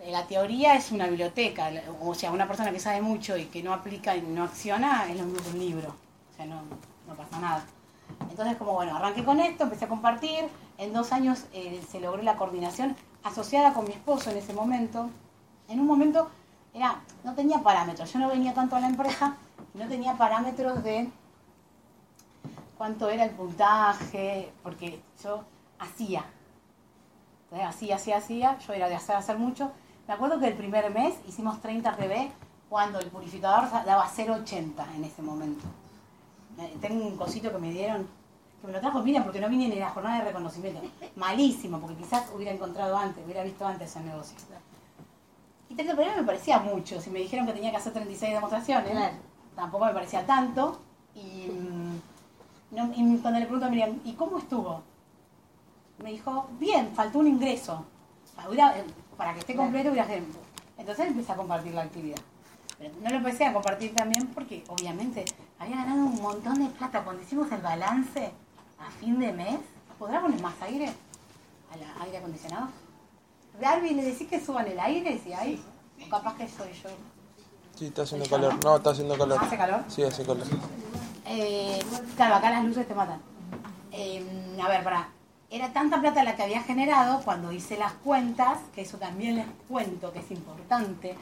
Eh, 0.01 0.11
La 0.11 0.27
teoría 0.27 0.75
es 0.75 0.91
una 0.91 1.07
biblioteca, 1.07 1.71
o 2.01 2.13
sea, 2.13 2.31
una 2.31 2.47
persona 2.49 2.73
que 2.73 2.81
sabe 2.81 2.99
mucho 3.01 3.37
y 3.37 3.45
que 3.45 3.63
no 3.63 3.73
aplica 3.73 4.13
y 4.17 4.21
no 4.23 4.43
acciona 4.43 5.05
es 5.09 5.15
lo 5.17 5.23
mismo 5.23 5.41
que 5.41 5.49
un 5.51 5.59
libro. 5.59 5.95
O 6.33 6.35
sea, 6.35 6.45
no, 6.47 6.63
no 7.07 7.15
pasa 7.15 7.39
nada. 7.39 7.65
Entonces, 8.29 8.57
como 8.57 8.73
bueno, 8.73 8.97
arranqué 8.97 9.23
con 9.23 9.39
esto, 9.39 9.63
empecé 9.63 9.85
a 9.85 9.87
compartir. 9.87 10.49
En 10.77 10.93
dos 10.93 11.11
años 11.11 11.45
eh, 11.53 11.81
se 11.89 11.99
logró 11.99 12.21
la 12.21 12.35
coordinación 12.35 12.95
asociada 13.23 13.73
con 13.73 13.85
mi 13.85 13.91
esposo 13.91 14.29
en 14.31 14.37
ese 14.37 14.53
momento. 14.53 15.09
En 15.67 15.79
un 15.79 15.87
momento 15.87 16.29
era, 16.73 17.01
no 17.23 17.33
tenía 17.33 17.59
parámetros. 17.59 18.11
Yo 18.11 18.19
no 18.19 18.27
venía 18.27 18.53
tanto 18.53 18.75
a 18.75 18.79
la 18.79 18.87
empresa, 18.87 19.37
no 19.73 19.87
tenía 19.87 20.17
parámetros 20.17 20.83
de 20.83 21.09
cuánto 22.77 23.09
era 23.09 23.23
el 23.23 23.31
puntaje, 23.31 24.51
porque 24.63 25.01
yo 25.23 25.43
hacía. 25.79 26.25
Entonces, 27.45 27.67
hacía, 27.67 27.95
hacía, 27.95 28.17
hacía. 28.17 28.59
Yo 28.59 28.73
era 28.73 28.89
de 28.89 28.95
hacer, 28.95 29.15
hacer 29.15 29.37
mucho. 29.37 29.71
Me 30.07 30.13
acuerdo 30.13 30.39
que 30.39 30.47
el 30.47 30.55
primer 30.55 30.91
mes 30.91 31.15
hicimos 31.27 31.61
30 31.61 31.95
PB 31.95 32.31
cuando 32.69 32.99
el 32.99 33.07
purificador 33.07 33.71
daba 33.85 34.07
0,80 34.07 34.95
en 34.95 35.03
ese 35.03 35.21
momento. 35.21 35.65
Eh, 36.59 36.77
Tengo 36.81 37.05
un 37.05 37.15
cosito 37.15 37.51
que 37.51 37.57
me 37.57 37.71
dieron, 37.71 38.07
me 38.65 38.71
lo 38.73 38.79
trajo 38.79 39.01
Miriam 39.01 39.23
porque 39.23 39.39
no 39.39 39.49
vine 39.49 39.67
ni 39.69 39.75
la 39.75 39.89
jornada 39.89 40.19
de 40.19 40.25
reconocimiento. 40.25 40.81
Malísimo, 41.15 41.79
porque 41.79 41.95
quizás 41.95 42.29
hubiera 42.33 42.51
encontrado 42.51 42.97
antes, 42.97 43.23
hubiera 43.23 43.43
visto 43.43 43.65
antes 43.65 43.95
el 43.95 44.05
negocio. 44.05 44.37
Y 45.69 45.75
30 45.75 45.95
PB 45.95 46.15
me 46.17 46.23
parecía 46.23 46.59
mucho. 46.59 47.01
Si 47.01 47.09
me 47.09 47.19
dijeron 47.19 47.45
que 47.45 47.53
tenía 47.53 47.71
que 47.71 47.77
hacer 47.77 47.93
36 47.93 48.33
demostraciones, 48.33 48.91
Claro. 48.91 49.15
tampoco 49.55 49.85
me 49.85 49.93
parecía 49.93 50.25
tanto. 50.25 50.79
Y, 51.15 51.47
mm, 51.51 52.75
no- 52.75 52.91
y 52.95 53.17
cuando 53.17 53.39
le 53.39 53.45
pregunto 53.45 53.65
a 53.65 53.69
Miriam, 53.69 53.99
¿y 54.03 54.13
cómo 54.13 54.37
estuvo? 54.37 54.83
Me 56.03 56.11
dijo, 56.11 56.47
bien, 56.59 56.91
faltó 56.93 57.19
un 57.19 57.27
ingreso. 57.27 57.85
Para, 58.35 58.75
para 59.17 59.33
que 59.33 59.39
esté 59.39 59.55
completo 59.55 59.89
hubiera 59.91 60.07
que- 60.07 60.23
Entonces 60.77 61.07
empecé 61.07 61.31
a 61.31 61.35
compartir 61.37 61.73
la 61.73 61.83
actividad. 61.83 62.17
Pero 62.77 62.93
no 63.01 63.09
lo 63.09 63.15
empecé 63.15 63.45
a 63.45 63.53
compartir 63.53 63.95
también 63.95 64.27
porque 64.27 64.63
obviamente 64.67 65.23
había 65.57 65.77
ganado 65.77 66.03
un 66.05 66.21
montón 66.21 66.55
de 66.55 66.69
plata. 66.71 67.01
Cuando 67.05 67.23
hicimos 67.23 67.49
el 67.53 67.61
balance 67.61 68.33
a 68.79 68.89
fin 68.99 69.19
de 69.19 69.31
mes, 69.33 69.59
¿podrá 69.97 70.21
poner 70.21 70.41
más 70.41 70.55
aire? 70.61 70.91
¿Al 71.71 72.03
aire 72.05 72.17
acondicionado? 72.17 72.67
Darby, 73.59 73.93
¿le 73.93 74.03
decís 74.03 74.27
que 74.27 74.43
suban 74.43 74.67
el 74.67 74.79
aire 74.79 75.19
si 75.23 75.33
hay? 75.33 75.63
O 76.05 76.09
capaz 76.09 76.35
que 76.35 76.47
soy 76.47 76.71
yo. 76.83 76.89
Sí, 77.75 77.87
está 77.87 78.03
haciendo 78.03 78.29
calor. 78.29 78.63
No, 78.63 78.77
está 78.77 78.91
haciendo 78.91 79.17
calor. 79.17 79.37
¿Hace 79.41 79.57
calor? 79.57 79.83
Sí, 79.87 80.03
hace 80.03 80.23
calor. 80.25 80.45
Eh, 81.25 81.79
claro, 82.15 82.35
acá 82.35 82.49
las 82.49 82.63
luces 82.63 82.87
te 82.87 82.95
matan. 82.95 83.19
Eh, 83.91 84.57
a 84.61 84.67
ver, 84.67 84.83
para. 84.83 85.09
Era 85.49 85.71
tanta 85.71 86.01
plata 86.01 86.23
la 86.23 86.35
que 86.35 86.43
había 86.43 86.63
generado 86.63 87.21
cuando 87.23 87.51
hice 87.51 87.77
las 87.77 87.93
cuentas, 87.93 88.59
que 88.73 88.81
eso 88.81 88.97
también 88.97 89.35
les 89.35 89.45
cuento 89.69 90.11
que 90.11 90.19
es 90.19 90.31
importante, 90.31 91.15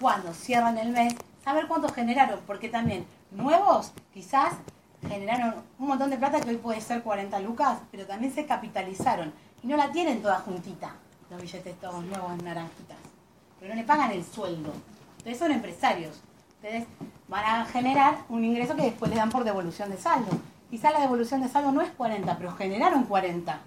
cuando 0.00 0.32
cierran 0.32 0.78
el 0.78 0.90
mes, 0.90 1.14
saber 1.44 1.68
cuántos 1.68 1.92
generaron, 1.92 2.40
porque 2.46 2.68
también 2.68 3.06
nuevos 3.30 3.92
quizás 4.12 4.54
generaron 5.06 5.54
un 5.78 5.88
montón 5.88 6.10
de 6.10 6.16
plata 6.16 6.40
que 6.40 6.50
hoy 6.50 6.56
puede 6.56 6.80
ser 6.80 7.02
40 7.02 7.38
lucas, 7.40 7.78
pero 7.90 8.06
también 8.06 8.32
se 8.32 8.46
capitalizaron 8.46 9.32
y 9.62 9.66
no 9.66 9.76
la 9.76 9.90
tienen 9.92 10.22
toda 10.22 10.38
juntita, 10.40 10.94
los 11.30 11.40
billetes 11.40 11.78
todos 11.80 12.04
nuevos 12.04 12.42
naranjitas, 12.42 12.96
pero 13.58 13.74
no 13.74 13.80
le 13.80 13.86
pagan 13.86 14.10
el 14.12 14.24
sueldo. 14.24 14.72
Entonces 15.18 15.38
son 15.38 15.52
empresarios. 15.52 16.20
Ustedes 16.56 16.86
van 17.28 17.44
a 17.44 17.64
generar 17.66 18.18
un 18.28 18.44
ingreso 18.44 18.74
que 18.74 18.82
después 18.82 19.10
les 19.10 19.18
dan 19.18 19.30
por 19.30 19.44
devolución 19.44 19.90
de 19.90 19.96
saldo. 19.96 20.30
Quizá 20.70 20.90
la 20.90 21.00
devolución 21.00 21.40
de 21.40 21.48
saldo 21.48 21.72
no 21.72 21.82
es 21.82 21.90
40, 21.90 22.36
pero 22.36 22.52
generaron 22.52 23.04
40. 23.04 23.60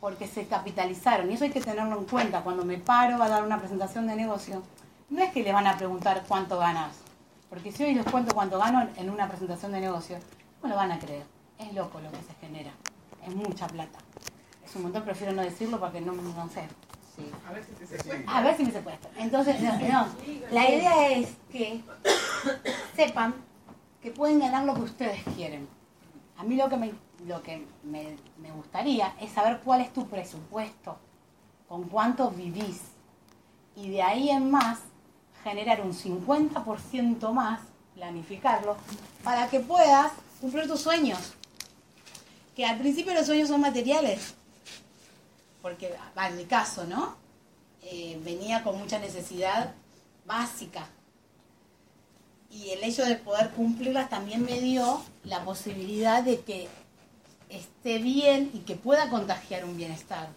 Porque 0.00 0.26
se 0.26 0.46
capitalizaron. 0.46 1.30
Y 1.30 1.34
eso 1.34 1.44
hay 1.44 1.50
que 1.50 1.60
tenerlo 1.60 1.98
en 1.98 2.04
cuenta. 2.04 2.42
Cuando 2.42 2.64
me 2.64 2.78
paro 2.78 3.22
a 3.22 3.28
dar 3.28 3.44
una 3.44 3.58
presentación 3.58 4.06
de 4.06 4.16
negocio, 4.16 4.62
no 5.10 5.22
es 5.22 5.32
que 5.32 5.42
le 5.42 5.52
van 5.52 5.66
a 5.66 5.76
preguntar 5.76 6.24
cuánto 6.26 6.58
ganas. 6.58 7.05
Porque 7.48 7.72
si 7.72 7.84
hoy 7.84 7.94
les 7.94 8.04
cuento 8.04 8.34
cuánto 8.34 8.58
gano 8.58 8.88
en 8.96 9.10
una 9.10 9.28
presentación 9.28 9.72
de 9.72 9.80
negocio, 9.80 10.18
no 10.62 10.68
lo 10.68 10.76
van 10.76 10.92
a 10.92 10.98
creer. 10.98 11.24
Es 11.58 11.72
loco 11.74 12.00
lo 12.00 12.10
que 12.10 12.18
se 12.18 12.34
genera. 12.40 12.72
Es 13.26 13.34
mucha 13.34 13.66
plata. 13.66 13.98
Es 14.64 14.74
un 14.76 14.82
montón, 14.82 15.04
prefiero 15.04 15.32
no 15.32 15.42
decirlo 15.42 15.78
porque 15.78 16.00
no, 16.00 16.12
no 16.12 16.48
sé. 16.48 16.68
Sí. 17.14 17.30
A 17.48 17.52
ver 17.52 17.64
si 17.64 17.72
te 17.72 17.86
se 17.86 18.04
puede. 18.04 18.24
A 18.26 18.42
ver 18.42 18.56
si 18.56 18.64
me 18.64 18.72
se 18.72 18.80
puede. 18.80 18.98
Entonces, 19.16 19.60
no, 19.62 19.78
no. 19.78 20.06
La 20.50 20.68
idea 20.68 21.08
es 21.12 21.36
que 21.50 21.82
sepan 22.96 23.34
que 24.02 24.10
pueden 24.10 24.40
ganar 24.40 24.64
lo 24.64 24.74
que 24.74 24.82
ustedes 24.82 25.22
quieren. 25.34 25.68
A 26.36 26.42
mí 26.42 26.56
lo 26.56 26.68
que 26.68 26.76
me, 26.76 26.92
lo 27.26 27.42
que 27.42 27.66
me, 27.82 28.16
me 28.38 28.50
gustaría 28.52 29.14
es 29.20 29.32
saber 29.32 29.60
cuál 29.64 29.80
es 29.80 29.92
tu 29.92 30.06
presupuesto, 30.06 30.98
con 31.68 31.84
cuánto 31.84 32.30
vivís. 32.30 32.82
Y 33.74 33.88
de 33.90 34.02
ahí 34.02 34.30
en 34.30 34.50
más, 34.50 34.80
generar 35.48 35.80
un 35.80 35.92
50% 35.92 37.32
más, 37.32 37.60
planificarlo, 37.94 38.76
para 39.22 39.48
que 39.48 39.60
puedas 39.60 40.12
cumplir 40.40 40.66
tus 40.66 40.80
sueños. 40.80 41.34
Que 42.56 42.64
al 42.64 42.78
principio 42.78 43.14
los 43.14 43.26
sueños 43.26 43.48
son 43.48 43.60
materiales. 43.60 44.34
Porque, 45.62 45.94
en 46.16 46.36
mi 46.36 46.44
caso, 46.44 46.84
¿no? 46.84 47.16
eh, 47.88 48.20
venía 48.24 48.64
con 48.64 48.78
mucha 48.78 48.98
necesidad 48.98 49.74
básica. 50.26 50.88
Y 52.50 52.70
el 52.70 52.82
hecho 52.82 53.04
de 53.04 53.16
poder 53.16 53.50
cumplirlas 53.50 54.10
también 54.10 54.44
me 54.44 54.60
dio 54.60 55.02
la 55.24 55.44
posibilidad 55.44 56.22
de 56.22 56.40
que 56.40 56.68
esté 57.48 57.98
bien 57.98 58.50
y 58.52 58.60
que 58.60 58.74
pueda 58.74 59.08
contagiar 59.10 59.64
un 59.64 59.76
bienestar. 59.76 60.28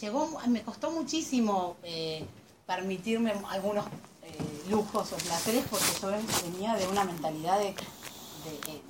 Llegó, 0.00 0.38
me 0.48 0.62
costó 0.62 0.90
muchísimo 0.90 1.76
eh, 1.82 2.24
permitirme 2.66 3.32
algunos 3.50 3.84
eh, 4.22 4.64
lujos 4.68 5.12
o 5.12 5.16
placeres 5.16 5.64
porque 5.70 5.84
yo 6.00 6.08
venía 6.50 6.74
de 6.74 6.86
una 6.88 7.04
mentalidad 7.04 7.58
de, 7.58 7.66
de, 7.66 8.50
de- 8.66 8.72
de, 8.72 8.82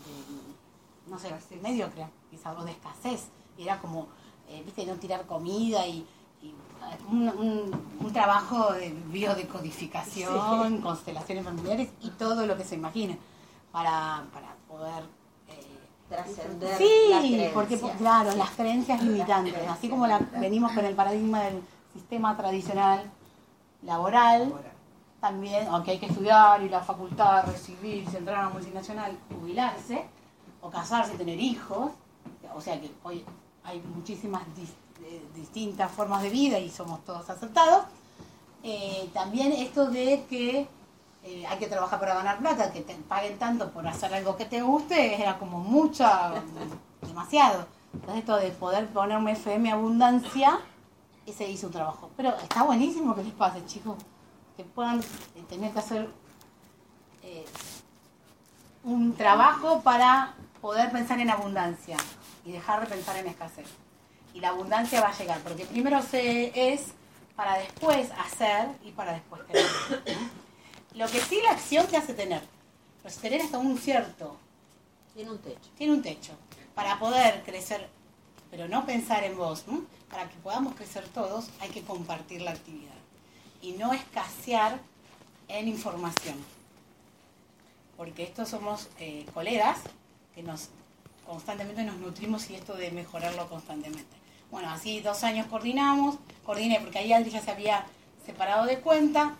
no 1.08 1.18
sé, 1.18 1.30
mediocre, 1.62 2.06
quizás, 2.30 2.56
o 2.56 2.64
de 2.64 2.70
escasez. 2.72 3.24
Y 3.58 3.64
era 3.64 3.78
como, 3.80 4.08
eh, 4.48 4.62
viste, 4.64 4.87
no 4.87 4.94
tirar 4.94 5.26
comida 5.26 5.87
y, 5.87 6.06
y, 6.42 6.54
un, 7.10 7.28
un- 7.28 7.82
un 8.00 8.12
trabajo 8.12 8.72
de 8.72 8.90
biodecodificación, 9.08 10.80
constelaciones 10.80 11.44
familiares 11.44 11.88
y 12.02 12.10
todo 12.10 12.46
lo 12.46 12.56
que 12.56 12.64
se 12.64 12.76
imagine 12.76 13.18
para, 13.72 14.24
para 14.32 14.54
poder... 14.68 15.04
eh, 15.48 15.80
Trascender 16.08 16.76
Sí, 16.76 17.48
porque 17.54 17.78
claro, 17.98 18.32
las 18.37 18.50
creencias 18.50 19.02
limitantes, 19.02 19.54
así 19.68 19.88
como 19.88 20.06
la, 20.06 20.18
venimos 20.18 20.72
con 20.72 20.84
el 20.84 20.94
paradigma 20.94 21.40
del 21.44 21.62
sistema 21.94 22.37
tradicional 22.37 23.10
laboral, 23.85 24.53
también, 25.20 25.66
aunque 25.68 25.92
hay 25.92 25.99
que 25.99 26.07
estudiar, 26.07 26.62
ir 26.62 26.75
a 26.75 26.79
la 26.79 26.85
facultad, 26.85 27.47
recibirse, 27.47 28.18
entrar 28.18 28.37
a 28.37 28.40
una 28.47 28.51
multinacional, 28.51 29.16
jubilarse, 29.40 30.05
o 30.61 30.70
casarse, 30.70 31.14
tener 31.16 31.38
hijos, 31.40 31.90
o 32.55 32.61
sea 32.61 32.81
que 32.81 32.90
hoy 33.03 33.25
hay 33.64 33.83
muchísimas 33.94 34.42
dis- 34.57 35.05
eh, 35.05 35.23
distintas 35.35 35.90
formas 35.90 36.23
de 36.23 36.31
vida 36.31 36.59
y 36.59 36.70
somos 36.70 37.05
todos 37.05 37.29
aceptados. 37.29 37.85
Eh, 38.62 39.11
también 39.12 39.53
esto 39.53 39.90
de 39.90 40.25
que 40.29 40.66
eh, 41.23 41.47
hay 41.47 41.59
que 41.59 41.66
trabajar 41.66 41.99
para 42.01 42.14
ganar 42.14 42.38
plata, 42.38 42.73
que 42.73 42.81
te 42.83 42.94
paguen 42.94 43.38
tanto 43.38 43.70
por 43.70 43.87
hacer 43.88 44.12
algo 44.14 44.37
que 44.37 44.44
te 44.47 44.62
guste, 44.62 45.20
era 45.20 45.38
como 45.38 45.59
mucha, 45.59 46.33
demasiado. 47.03 47.66
Entonces 47.92 48.18
esto 48.20 48.37
de 48.37 48.51
poder 48.51 48.88
poner 48.88 49.16
un 49.18 49.29
FM 49.29 49.70
abundancia, 49.70 50.59
ese 51.26 51.48
hizo 51.48 51.66
un 51.66 51.72
trabajo. 51.72 52.10
Pero 52.16 52.37
está 52.38 52.62
buenísimo 52.62 53.14
que 53.14 53.24
les 53.24 53.32
pase, 53.32 53.64
chicos, 53.66 53.96
que 54.56 54.64
puedan 54.64 55.00
eh, 55.00 55.44
tener 55.48 55.72
que 55.72 55.78
hacer 55.78 56.08
eh, 57.22 57.44
un 58.84 59.14
trabajo 59.14 59.80
para 59.80 60.34
poder 60.60 60.90
pensar 60.92 61.18
en 61.20 61.30
abundancia 61.30 61.96
y 62.44 62.52
dejar 62.52 62.80
de 62.80 62.87
pensar 62.87 63.16
en 63.16 63.26
escasez. 63.26 63.66
Y 64.32 64.40
la 64.40 64.48
abundancia 64.48 65.00
va 65.00 65.08
a 65.08 65.16
llegar, 65.18 65.40
porque 65.40 65.64
primero 65.64 66.02
se 66.02 66.72
es 66.72 66.92
para 67.37 67.58
después 67.58 68.10
hacer 68.12 68.68
y 68.84 68.92
para 68.92 69.12
después 69.12 69.46
tener. 69.46 69.64
Lo 70.94 71.06
que 71.08 71.20
sí 71.20 71.40
la 71.42 71.52
acción 71.52 71.87
te 71.87 71.96
hace 71.96 72.14
tener, 72.14 72.42
pero 73.02 73.14
tener 73.16 73.42
hasta 73.42 73.58
un 73.58 73.76
cierto, 73.78 74.37
Tiene 75.14 75.30
un 75.30 75.38
techo. 75.38 75.70
tiene 75.76 75.92
un 75.92 76.02
techo, 76.02 76.32
para 76.74 76.98
poder 76.98 77.42
crecer, 77.44 77.88
pero 78.54 78.68
no 78.68 78.86
pensar 78.86 79.24
en 79.24 79.36
vos, 79.36 79.64
para 80.08 80.28
que 80.28 80.36
podamos 80.36 80.76
crecer 80.76 81.08
todos 81.08 81.50
hay 81.58 81.70
que 81.70 81.82
compartir 81.82 82.40
la 82.40 82.52
actividad 82.52 82.94
y 83.60 83.72
no 83.72 83.92
escasear 83.92 84.78
en 85.48 85.66
información. 85.66 86.36
Porque 87.96 88.22
estos 88.22 88.48
somos 88.48 88.90
eh, 89.00 89.26
colegas 89.34 89.78
que 90.36 90.44
constantemente 91.26 91.82
nos 91.82 91.96
nutrimos 91.96 92.48
y 92.48 92.54
esto 92.54 92.74
de 92.74 92.92
mejorarlo 92.92 93.48
constantemente. 93.48 94.16
Bueno, 94.52 94.70
así 94.70 95.00
dos 95.00 95.24
años 95.24 95.48
coordinamos, 95.48 96.14
coordiné 96.44 96.78
porque 96.78 97.00
ahí 97.00 97.12
Adri 97.12 97.30
ya 97.30 97.42
se 97.42 97.50
había 97.50 97.84
separado 98.24 98.66
de 98.66 98.78
cuenta. 98.78 99.34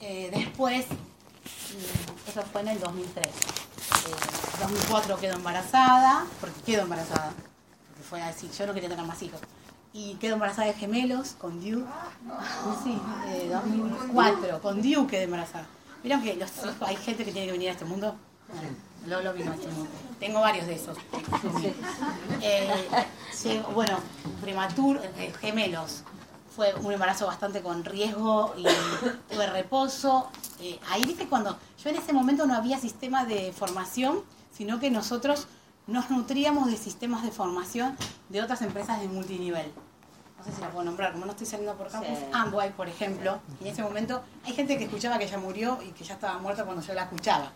Eh, 0.00 0.28
después, 0.34 0.84
mm, 0.86 2.28
eso 2.28 2.42
fue 2.42 2.60
en 2.60 2.68
el 2.68 2.78
2003. 2.78 3.26
Eh, 3.26 3.30
2004 4.60 5.16
quedó 5.18 5.36
embarazada, 5.36 6.26
porque 6.42 6.60
quedó 6.60 6.82
embarazada, 6.82 7.32
fue 8.08 8.22
así, 8.22 8.48
yo 8.56 8.66
no 8.66 8.74
quería 8.74 8.88
tener 8.88 9.04
más 9.04 9.22
hijos. 9.22 9.40
Y 9.92 10.14
quedó 10.14 10.34
embarazada 10.34 10.66
de 10.68 10.74
gemelos 10.74 11.36
con 11.38 11.60
Diu. 11.60 11.84
Sí, 12.84 12.98
eh, 13.28 13.48
2004, 13.50 14.60
con 14.60 14.82
Diu 14.82 15.06
quedé 15.06 15.24
embarazada. 15.24 15.66
Vieron 16.02 16.22
que 16.22 16.36
los 16.36 16.50
hijos, 16.58 16.74
hay 16.82 16.96
gente 16.96 17.24
que 17.24 17.32
tiene 17.32 17.46
que 17.46 17.52
venir 17.52 17.70
a 17.70 17.72
este 17.72 17.84
mundo. 17.84 18.14
Bueno, 18.48 18.68
Lolo 19.06 19.32
vino 19.32 19.52
a 19.52 19.54
este 19.54 19.68
mundo. 19.68 19.90
Tengo 20.18 20.40
varios 20.40 20.66
de 20.66 20.74
esos. 20.74 20.96
Eh, 22.42 23.62
bueno, 23.74 23.98
prematuro, 24.40 25.00
eh, 25.18 25.32
gemelos. 25.40 26.02
Fue 26.54 26.74
un 26.74 26.92
embarazo 26.92 27.26
bastante 27.26 27.60
con 27.60 27.84
riesgo 27.84 28.54
y 28.56 28.64
tuve 29.32 29.46
reposo. 29.46 30.30
Eh, 30.60 30.78
ahí 30.88 31.04
viste 31.04 31.26
cuando 31.28 31.58
yo 31.82 31.90
en 31.90 31.96
ese 31.96 32.12
momento 32.12 32.46
no 32.46 32.54
había 32.54 32.78
sistema 32.78 33.24
de 33.24 33.52
formación, 33.52 34.22
sino 34.52 34.80
que 34.80 34.90
nosotros 34.90 35.48
nos 35.86 36.10
nutríamos 36.10 36.70
de 36.70 36.76
sistemas 36.76 37.22
de 37.22 37.30
formación 37.30 37.96
de 38.28 38.42
otras 38.42 38.62
empresas 38.62 39.00
de 39.00 39.08
multinivel. 39.08 39.70
No 40.38 40.44
sé 40.44 40.52
si 40.52 40.60
la 40.60 40.70
puedo 40.70 40.84
nombrar, 40.84 41.12
como 41.12 41.24
no 41.26 41.32
estoy 41.32 41.46
saliendo 41.46 41.74
por 41.76 41.88
campus, 41.88 42.18
Sí. 42.18 42.24
Amway, 42.32 42.72
por 42.72 42.88
ejemplo. 42.88 43.40
En 43.60 43.66
ese 43.68 43.82
momento 43.82 44.22
hay 44.44 44.52
gente 44.52 44.76
que 44.78 44.84
escuchaba 44.84 45.18
que 45.18 45.24
ella 45.24 45.38
murió 45.38 45.78
y 45.82 45.90
que 45.92 46.04
ya 46.04 46.14
estaba 46.14 46.38
muerta 46.38 46.64
cuando 46.64 46.82
yo 46.82 46.92
la 46.94 47.02
escuchaba. 47.04 47.52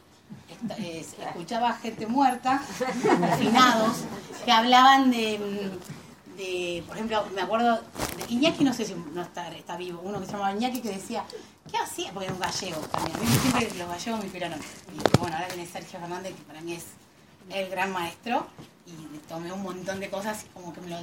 Esta- 0.48 0.76
eh, 0.78 1.00
escuchaba 1.00 1.72
gente 1.74 2.06
muerta, 2.06 2.58
finados, 3.38 3.98
que 4.44 4.52
hablaban 4.52 5.10
de, 5.10 5.70
de, 6.36 6.84
por 6.86 6.96
ejemplo, 6.96 7.24
me 7.34 7.42
acuerdo 7.42 7.80
de 8.16 8.24
Iñaki, 8.32 8.64
no 8.64 8.72
sé 8.72 8.84
si 8.84 8.94
no 8.94 9.22
está, 9.22 9.48
está 9.48 9.76
vivo, 9.76 10.00
uno 10.04 10.20
que 10.20 10.26
se 10.26 10.32
llamaba 10.32 10.52
Iñaki 10.52 10.80
que 10.80 10.90
decía, 10.90 11.24
¿qué 11.70 11.76
hacía? 11.78 12.12
Porque 12.12 12.26
era 12.26 12.34
un 12.34 12.40
gallego 12.40 12.80
también. 12.82 13.16
A 13.16 13.20
mí 13.20 13.26
siempre 13.26 13.78
los 13.78 13.88
gallegos 13.88 14.18
me 14.20 14.24
inspiraron. 14.26 14.58
Y 14.60 15.18
bueno, 15.18 15.36
ahora 15.36 15.48
viene 15.48 15.66
Sergio 15.66 15.98
Fernández, 16.00 16.34
que 16.36 16.42
para 16.42 16.60
mí 16.60 16.74
es 16.74 16.84
el 17.50 17.68
gran 17.70 17.92
maestro, 17.92 18.46
y 18.86 19.18
tomé 19.28 19.52
un 19.52 19.62
montón 19.62 20.00
de 20.00 20.10
cosas 20.10 20.46
como 20.54 20.72
que 20.72 20.80
me 20.80 20.90
lo, 20.90 20.98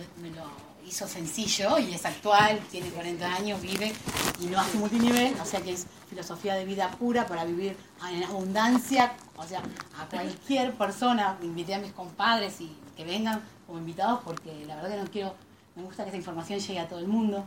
hizo 0.87 1.07
sencillo 1.07 1.77
y 1.79 1.93
es 1.93 2.05
actual, 2.05 2.59
tiene 2.71 2.89
40 2.89 3.35
años, 3.35 3.61
vive 3.61 3.93
y 4.39 4.45
no 4.45 4.59
hace 4.59 4.77
multinivel, 4.77 5.35
o 5.41 5.45
sea 5.45 5.61
que 5.61 5.73
es 5.73 5.85
filosofía 6.09 6.55
de 6.55 6.65
vida 6.65 6.89
pura 6.91 7.27
para 7.27 7.43
vivir 7.43 7.75
en 8.09 8.23
abundancia, 8.23 9.13
o 9.35 9.43
sea, 9.45 9.61
a 9.99 10.05
cualquier 10.05 10.73
persona, 10.73 11.37
invité 11.41 11.75
a 11.75 11.79
mis 11.79 11.91
compadres 11.91 12.61
y 12.61 12.73
que 12.95 13.03
vengan 13.03 13.41
como 13.65 13.79
invitados 13.79 14.21
porque 14.23 14.65
la 14.65 14.75
verdad 14.75 14.91
que 14.91 15.03
no 15.03 15.11
quiero, 15.11 15.35
me 15.75 15.83
gusta 15.83 16.03
que 16.03 16.09
esa 16.09 16.17
información 16.17 16.59
llegue 16.59 16.79
a 16.79 16.87
todo 16.87 16.99
el 16.99 17.07
mundo 17.07 17.43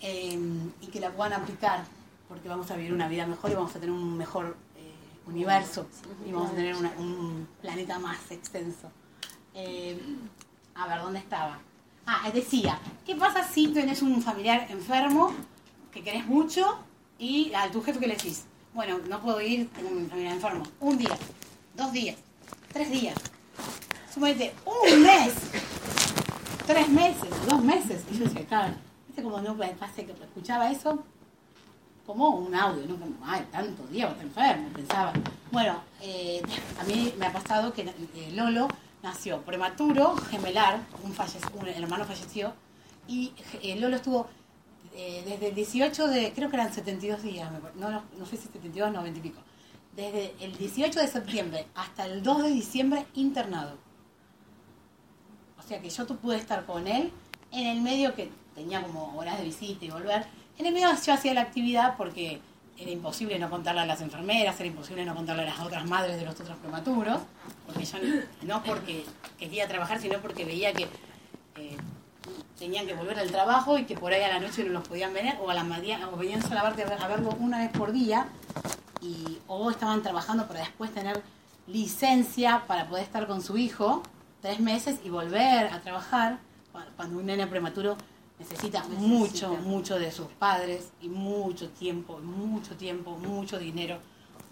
eh, 0.00 0.38
y 0.80 0.86
que 0.86 1.00
la 1.00 1.10
puedan 1.10 1.32
aplicar 1.32 1.84
porque 2.28 2.48
vamos 2.48 2.70
a 2.70 2.76
vivir 2.76 2.92
una 2.92 3.08
vida 3.08 3.26
mejor 3.26 3.50
y 3.50 3.54
vamos 3.54 3.74
a 3.74 3.80
tener 3.80 3.90
un 3.90 4.16
mejor 4.16 4.56
universo 5.26 5.86
y 6.26 6.32
vamos 6.32 6.50
a 6.52 6.54
tener 6.54 6.74
una- 6.76 6.92
un 6.98 7.48
planeta 7.60 7.98
más 7.98 8.30
extenso. 8.30 8.90
Eh, 9.54 9.98
a 10.74 10.86
ver, 10.88 11.00
¿dónde 11.00 11.18
estaba? 11.18 11.58
Ah, 12.06 12.30
decía, 12.32 12.78
¿qué 13.04 13.16
pasa 13.16 13.42
si 13.42 13.68
tenés 13.68 14.02
un 14.02 14.22
familiar 14.22 14.66
enfermo 14.70 15.32
que 15.92 16.02
querés 16.02 16.26
mucho 16.26 16.78
y 17.18 17.52
a 17.54 17.70
tu 17.70 17.82
jefe 17.82 17.98
que 17.98 18.06
le 18.06 18.14
decís? 18.16 18.44
Bueno, 18.74 18.98
no 19.08 19.20
puedo 19.20 19.40
ir, 19.40 19.68
tengo 19.70 19.88
un 19.88 20.08
familiar 20.08 20.34
enfermo. 20.34 20.64
Un 20.80 20.98
día, 20.98 21.16
dos 21.74 21.90
días, 21.92 22.16
tres 22.72 22.90
días. 22.90 23.16
Súmate 24.12 24.54
un 24.64 25.02
mes, 25.02 25.32
tres 26.66 26.88
meses, 26.88 27.28
dos 27.48 27.62
meses. 27.62 28.02
Y 28.12 28.18
yo 28.18 28.24
decía, 28.24 28.46
claro, 28.46 28.74
¿viste 29.08 29.22
como 29.22 29.40
no 29.40 29.56
escuchaba 30.24 30.70
eso? 30.70 31.02
Como 32.06 32.28
un 32.30 32.54
audio, 32.54 32.86
¿no? 32.86 32.96
Como, 32.98 33.14
ay, 33.24 33.44
tanto 33.50 33.84
día, 33.88 34.08
está 34.08 34.22
enfermo, 34.22 34.68
pensaba. 34.72 35.12
Bueno, 35.50 35.80
eh, 36.00 36.40
a 36.80 36.84
mí 36.84 37.12
me 37.18 37.26
ha 37.26 37.32
pasado 37.32 37.72
que 37.72 37.82
eh, 37.82 38.32
Lolo 38.32 38.68
nació 39.02 39.42
prematuro, 39.42 40.16
gemelar, 40.16 40.80
un, 41.02 41.12
falle- 41.14 41.40
un 41.54 41.66
hermano 41.68 42.04
falleció, 42.04 42.52
y 43.08 43.32
eh, 43.62 43.76
Lolo 43.76 43.96
estuvo 43.96 44.28
desde 45.26 45.48
el 45.48 45.54
18 45.54 46.06
de, 46.08 46.32
creo 46.32 46.48
que 46.48 46.56
eran 46.56 46.72
72 46.72 47.22
días, 47.22 47.50
no, 47.74 47.90
no, 47.90 48.02
no 48.18 48.24
sé 48.24 48.38
si 48.38 48.44
72, 48.44 48.90
90 48.92 49.18
y 49.18 49.22
pico, 49.22 49.40
desde 49.94 50.34
el 50.40 50.56
18 50.56 50.98
de 51.00 51.06
septiembre 51.06 51.66
hasta 51.74 52.06
el 52.06 52.22
2 52.22 52.44
de 52.44 52.48
diciembre 52.50 53.06
internado. 53.14 53.76
O 55.58 55.62
sea 55.68 55.82
que 55.82 55.90
yo 55.90 56.06
pude 56.06 56.36
estar 56.38 56.64
con 56.64 56.86
él 56.86 57.12
en 57.52 57.66
el 57.66 57.82
medio 57.82 58.14
que 58.14 58.30
tenía 58.54 58.82
como 58.82 59.14
horas 59.18 59.36
de 59.38 59.44
visita 59.44 59.84
y 59.84 59.90
volver. 59.90 60.24
En 60.58 60.66
el 60.66 60.72
medio 60.72 60.88
yo 61.04 61.12
hacía 61.12 61.34
la 61.34 61.42
actividad 61.42 61.96
porque 61.96 62.40
era 62.78 62.90
imposible 62.90 63.38
no 63.38 63.48
contarle 63.50 63.82
a 63.82 63.86
las 63.86 64.00
enfermeras, 64.00 64.58
era 64.58 64.66
imposible 64.68 65.04
no 65.04 65.14
contarle 65.14 65.42
a 65.42 65.46
las 65.46 65.60
otras 65.60 65.86
madres 65.88 66.18
de 66.18 66.24
los 66.24 66.38
otros 66.38 66.56
prematuros, 66.58 67.20
porque 67.66 67.84
yo 67.84 67.98
no, 68.42 68.62
porque 68.62 69.04
quería 69.38 69.66
trabajar, 69.68 69.98
sino 70.00 70.18
porque 70.20 70.44
veía 70.44 70.72
que 70.72 70.84
eh, 71.56 71.76
tenían 72.58 72.86
que 72.86 72.94
volver 72.94 73.18
al 73.18 73.30
trabajo 73.30 73.78
y 73.78 73.84
que 73.84 73.96
por 73.96 74.12
ahí 74.12 74.22
a 74.22 74.28
la 74.28 74.40
noche 74.40 74.64
no 74.64 74.72
los 74.72 74.86
podían 74.88 75.12
ver 75.14 75.36
o 75.40 75.50
a 75.50 75.54
la 75.54 75.64
mañana 75.64 76.08
o 76.10 76.16
venían 76.16 76.42
solamente 76.42 76.82
a 76.82 76.86
ver- 76.86 77.02
a 77.02 77.08
verlo 77.08 77.30
una 77.40 77.58
vez 77.58 77.70
por 77.70 77.92
día 77.92 78.26
y 79.00 79.38
o 79.46 79.70
estaban 79.70 80.02
trabajando 80.02 80.46
para 80.46 80.60
después 80.60 80.92
tener 80.92 81.22
licencia 81.66 82.64
para 82.66 82.86
poder 82.88 83.04
estar 83.04 83.26
con 83.26 83.42
su 83.42 83.58
hijo 83.58 84.02
tres 84.40 84.60
meses 84.60 84.98
y 85.04 85.10
volver 85.10 85.66
a 85.66 85.80
trabajar 85.80 86.38
Cu- 86.72 86.78
cuando 86.96 87.18
un 87.18 87.26
nene 87.26 87.46
prematuro 87.46 87.96
necesita 88.38 88.84
mucho, 88.84 89.54
mucho 89.56 89.98
de 89.98 90.12
sus 90.12 90.26
padres 90.26 90.90
y 91.00 91.08
mucho 91.08 91.68
tiempo, 91.70 92.18
mucho 92.18 92.76
tiempo, 92.76 93.16
mucho 93.16 93.58
dinero, 93.58 93.98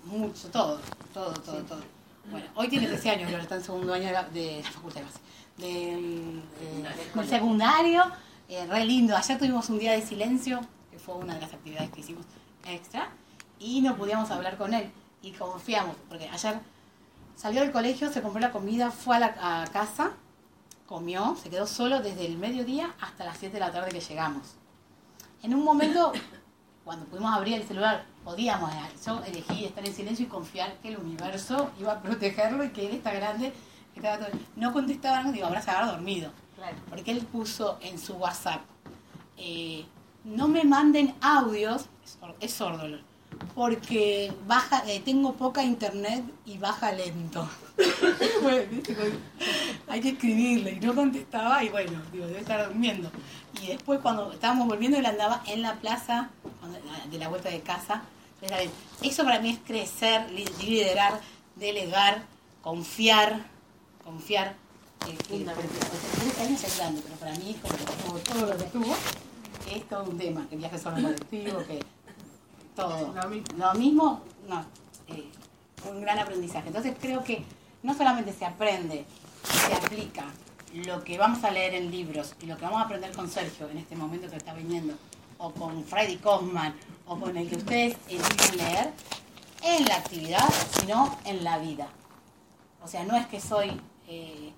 mucho, 0.04 0.48
todo, 0.48 0.80
todo, 1.12 1.32
todo, 1.34 1.62
todo. 1.62 1.82
Bueno, 2.30 2.46
hoy 2.54 2.68
tiene 2.68 2.86
13 2.86 3.10
años, 3.10 3.30
pero 3.30 3.42
está 3.42 3.56
en 3.56 3.64
segundo 3.64 3.92
año 3.92 4.06
de 4.06 4.12
la, 4.12 4.24
de 4.24 4.60
la 4.62 4.70
facultad 4.70 5.00
de 5.00 5.06
base. 5.06 5.18
Del, 5.56 6.42
eh, 6.60 6.94
del 7.14 7.28
secundario, 7.28 8.02
eh, 8.48 8.66
re 8.66 8.84
lindo. 8.84 9.16
Ayer 9.16 9.38
tuvimos 9.38 9.68
un 9.68 9.78
día 9.78 9.92
de 9.92 10.02
silencio, 10.02 10.60
que 10.90 10.98
fue 10.98 11.14
una 11.16 11.34
de 11.34 11.42
las 11.42 11.52
actividades 11.52 11.90
que 11.90 12.00
hicimos 12.00 12.24
extra, 12.66 13.10
y 13.58 13.82
no 13.82 13.96
podíamos 13.96 14.30
hablar 14.30 14.56
con 14.56 14.72
él. 14.72 14.90
Y 15.22 15.32
confiamos, 15.32 15.96
porque 16.08 16.28
ayer 16.28 16.58
salió 17.36 17.60
del 17.60 17.72
colegio, 17.72 18.10
se 18.10 18.22
compró 18.22 18.40
la 18.40 18.52
comida, 18.52 18.90
fue 18.90 19.16
a 19.16 19.20
la 19.20 19.62
a 19.62 19.66
casa, 19.68 20.12
comió, 20.86 21.36
se 21.42 21.50
quedó 21.50 21.66
solo 21.66 22.00
desde 22.00 22.26
el 22.26 22.36
mediodía 22.38 22.94
hasta 23.00 23.24
las 23.24 23.38
7 23.38 23.54
de 23.54 23.60
la 23.60 23.72
tarde 23.72 23.90
que 23.90 24.00
llegamos. 24.00 24.42
En 25.42 25.54
un 25.54 25.64
momento, 25.64 26.12
cuando 26.84 27.06
pudimos 27.06 27.32
abrir 27.34 27.54
el 27.54 27.66
celular, 27.66 28.04
podíamos, 28.24 28.70
eh, 28.72 28.76
yo 29.04 29.22
elegí 29.24 29.64
estar 29.64 29.84
en 29.86 29.94
silencio 29.94 30.26
y 30.26 30.28
confiar 30.28 30.74
que 30.82 30.88
el 30.88 30.98
universo 30.98 31.70
iba 31.80 31.92
a 31.92 32.02
protegerlo 32.02 32.64
y 32.64 32.70
que 32.70 32.86
él 32.88 32.94
está 32.96 33.12
grande. 33.12 33.52
estaba 33.94 34.18
todo- 34.26 34.38
No 34.56 34.72
contestaba, 34.72 35.22
no 35.22 35.32
digo, 35.32 35.46
habrá 35.46 35.62
se 35.62 35.70
habrá 35.70 35.92
dormido. 35.92 36.30
Claro. 36.56 36.76
Porque 36.90 37.10
él 37.12 37.20
puso 37.26 37.78
en 37.80 37.98
su 37.98 38.14
WhatsApp, 38.14 38.60
eh, 39.36 39.84
no 40.24 40.48
me 40.48 40.64
manden 40.64 41.14
audios, 41.20 41.86
es 42.04 42.16
sor- 42.20 42.36
es 42.40 42.52
sordo, 42.54 42.98
porque 43.54 44.32
baja, 44.46 44.82
eh, 44.86 45.00
tengo 45.04 45.34
poca 45.34 45.62
internet 45.62 46.24
y 46.46 46.58
baja 46.58 46.92
lento. 46.92 47.48
Hay 49.88 50.00
que 50.00 50.10
escribirle 50.10 50.72
y 50.72 50.80
no 50.80 50.94
contestaba 50.94 51.62
y 51.64 51.68
bueno, 51.68 52.00
digo, 52.12 52.26
debe 52.26 52.40
estar 52.40 52.66
durmiendo. 52.68 53.10
Y 53.62 53.68
después 53.68 54.00
cuando 54.00 54.32
estábamos 54.32 54.66
volviendo, 54.68 54.98
él 54.98 55.06
andaba 55.06 55.42
en 55.46 55.62
la 55.62 55.74
plaza 55.74 56.30
de 57.10 57.18
la 57.18 57.28
vuelta 57.28 57.48
de 57.50 57.60
casa. 57.60 58.02
Entonces, 58.42 58.70
Eso 59.02 59.24
para 59.24 59.40
mí 59.40 59.50
es 59.50 59.58
crecer, 59.64 60.30
li- 60.30 60.44
liderar, 60.64 61.20
delegar, 61.56 62.22
confiar, 62.62 63.44
confiar. 64.04 64.54
eh, 65.08 65.16
13 65.28 66.42
años 66.42 66.64
es 66.64 66.78
grande, 66.78 67.02
pero 67.04 67.16
para 67.16 67.32
mí, 67.36 67.56
como, 67.62 67.74
como 68.06 68.18
todo 68.20 68.46
lo 68.52 68.56
que 68.56 68.64
tuvo, 68.64 68.94
es 69.74 69.88
todo 69.88 70.04
un 70.04 70.18
tema, 70.18 70.46
que 70.48 70.56
viajes 70.56 70.82
solo 70.82 70.96
en 70.98 71.02
colectivo, 71.04 71.58
que 71.66 71.80
todo. 72.76 73.14
Lo 73.14 73.28
mismo. 73.28 73.46
Lo 73.58 73.74
mismo, 73.74 74.20
no, 74.48 74.64
eh, 75.08 75.24
un 75.90 76.00
gran 76.00 76.18
aprendizaje. 76.18 76.68
Entonces 76.68 76.94
creo 77.00 77.22
que 77.24 77.44
no 77.84 77.94
solamente 77.94 78.32
se 78.32 78.44
aprende, 78.44 79.04
se 79.44 79.74
aplica 79.74 80.24
lo 80.72 81.04
que 81.04 81.18
vamos 81.18 81.44
a 81.44 81.50
leer 81.50 81.74
en 81.74 81.90
libros 81.90 82.34
y 82.40 82.46
lo 82.46 82.56
que 82.56 82.64
vamos 82.64 82.80
a 82.80 82.86
aprender 82.86 83.12
con 83.12 83.30
Sergio 83.30 83.68
en 83.68 83.78
este 83.78 83.94
momento 83.94 84.28
que 84.28 84.36
está 84.36 84.54
viniendo, 84.54 84.94
o 85.38 85.52
con 85.52 85.84
Freddy 85.84 86.16
Kaufman, 86.16 86.74
o 87.06 87.20
con 87.20 87.36
el 87.36 87.48
que 87.48 87.56
ustedes 87.56 87.96
eligen 88.08 88.56
leer, 88.56 88.90
en 89.62 89.84
la 89.84 89.96
actividad, 89.96 90.48
sino 90.78 91.16
en 91.24 91.44
la 91.44 91.58
vida. 91.58 91.86
O 92.82 92.88
sea, 92.88 93.04
no 93.04 93.16
es 93.16 93.26
que 93.26 93.40
soy 93.40 93.80
eh, 94.08 94.52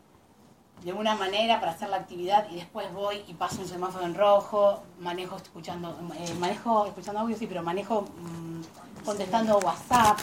de 0.85 0.93
una 0.93 1.17
manera 1.17 1.59
para 1.59 1.73
hacer 1.73 1.89
la 1.89 1.97
actividad 1.97 2.49
y 2.51 2.57
después 2.57 2.93
voy 2.93 3.23
y 3.27 3.35
paso 3.35 3.61
un 3.61 3.69
semáforo 3.69 4.05
en 4.07 4.15
rojo, 4.15 4.83
manejo 5.01 5.37
escuchando, 5.37 5.99
eh, 6.17 6.35
manejo 6.39 6.87
escuchando 6.87 7.21
audio, 7.21 7.37
sí, 7.37 7.47
pero 7.49 7.62
manejo 7.65 8.03
mm, 8.03 9.05
contestando 9.05 9.59
WhatsApp, 9.59 10.19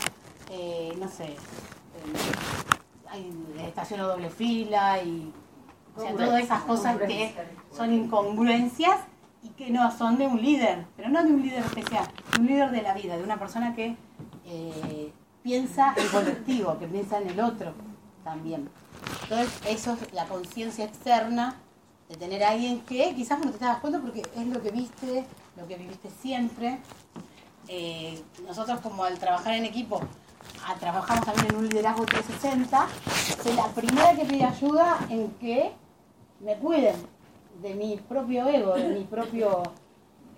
eh, 0.50 0.94
no 0.98 1.10
sé, 1.10 1.36
estaciono 3.60 4.08
doble 4.08 4.30
fila 4.30 5.02
y 5.02 5.32
o 5.96 6.02
sea, 6.02 6.12
todas 6.14 6.44
esas 6.44 6.62
cosas 6.64 6.98
que 6.98 7.34
son 7.72 7.94
incongruencias 7.94 9.00
y 9.44 9.50
que 9.50 9.70
no 9.70 9.92
son 9.96 10.18
de 10.18 10.26
un 10.26 10.42
líder, 10.42 10.86
pero 10.96 11.10
no 11.10 11.24
de 11.24 11.32
un 11.32 11.42
líder 11.42 11.60
especial, 11.60 12.08
de 12.34 12.42
un 12.42 12.48
líder 12.48 12.72
de 12.72 12.82
la 12.82 12.94
vida, 12.94 13.18
de 13.18 13.24
una 13.24 13.38
persona 13.38 13.76
que 13.76 13.96
eh, 14.46 15.14
piensa 15.44 15.94
en 15.98 16.08
colectivo, 16.08 16.80
que 16.80 16.88
piensa 16.88 17.20
en 17.20 17.30
el 17.30 17.40
otro 17.40 17.74
también. 18.24 18.70
Entonces, 19.24 19.50
eso 19.68 19.94
es 19.94 20.14
la 20.14 20.26
conciencia 20.26 20.86
externa 20.86 21.58
de 22.10 22.16
tener 22.16 22.44
a 22.44 22.52
alguien 22.52 22.80
que 22.82 23.14
quizás 23.16 23.44
no 23.44 23.52
te 23.52 23.64
das 23.64 23.80
cuenta 23.80 24.00
porque 24.00 24.22
es 24.36 24.48
lo 24.48 24.62
que 24.62 24.72
viste, 24.72 25.26
lo 25.58 25.68
que 25.68 25.76
viviste 25.76 26.10
siempre. 26.22 26.80
Eh, 27.68 28.22
nosotros 28.46 28.80
como 28.82 29.04
al 29.04 29.20
trabajar 29.20 29.54
en 29.54 29.66
equipo, 29.66 30.02
ah, 30.66 30.76
trabajamos 30.80 31.26
también 31.26 31.48
en 31.48 31.56
un 31.56 31.70
liderazgo 31.70 32.06
360, 32.06 32.88
soy 33.42 33.54
la 33.54 33.68
primera 33.68 34.16
que 34.16 34.26
pide 34.26 34.46
ayuda 34.46 34.98
en 35.10 35.30
que 35.40 35.72
me 36.40 36.56
cuiden 36.58 36.96
de 37.62 37.74
mi 37.76 37.98
propio 37.98 38.48
ego, 38.48 38.74
de 38.76 38.90
mi 38.90 39.04
propio 39.04 39.64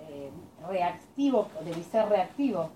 eh, 0.07 0.31
reactivo, 0.67 1.47
de 1.63 1.75
mi 1.75 1.83
ser 1.83 2.07
reactivo, 2.09 2.69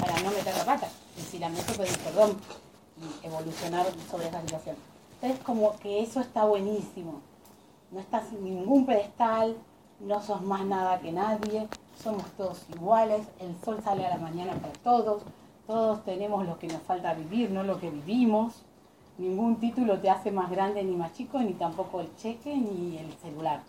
para 0.00 0.20
no 0.22 0.30
meter 0.30 0.56
la 0.56 0.64
pata. 0.64 0.88
Y 1.16 1.20
si 1.20 1.38
la 1.38 1.48
meto, 1.48 1.72
pedir 1.74 1.98
perdón 1.98 2.36
y 2.96 3.26
evolucionar 3.26 3.86
sobre 4.10 4.28
esa 4.28 4.40
situación. 4.40 4.76
Entonces, 5.14 5.44
como 5.44 5.76
que 5.78 6.02
eso 6.02 6.20
está 6.20 6.44
buenísimo. 6.44 7.20
No 7.90 8.00
estás 8.00 8.32
en 8.32 8.44
ningún 8.44 8.86
pedestal, 8.86 9.56
no 10.00 10.22
sos 10.22 10.42
más 10.42 10.64
nada 10.64 11.00
que 11.00 11.12
nadie, 11.12 11.68
somos 11.96 12.24
todos 12.32 12.64
iguales, 12.74 13.26
el 13.40 13.56
sol 13.64 13.80
sale 13.82 14.06
a 14.06 14.10
la 14.10 14.18
mañana 14.18 14.52
para 14.54 14.72
todos, 14.74 15.22
todos 15.66 16.04
tenemos 16.04 16.46
lo 16.46 16.58
que 16.58 16.68
nos 16.68 16.82
falta 16.82 17.14
vivir, 17.14 17.50
no 17.50 17.62
lo 17.62 17.78
que 17.80 17.90
vivimos. 17.90 18.62
Ningún 19.18 19.56
título 19.56 19.98
te 19.98 20.10
hace 20.10 20.30
más 20.30 20.50
grande 20.50 20.82
ni 20.84 20.94
más 20.94 21.12
chico, 21.14 21.38
ni 21.40 21.54
tampoco 21.54 22.00
el 22.00 22.14
cheque 22.16 22.54
ni 22.54 22.98
el 22.98 23.12
celular. 23.14 23.62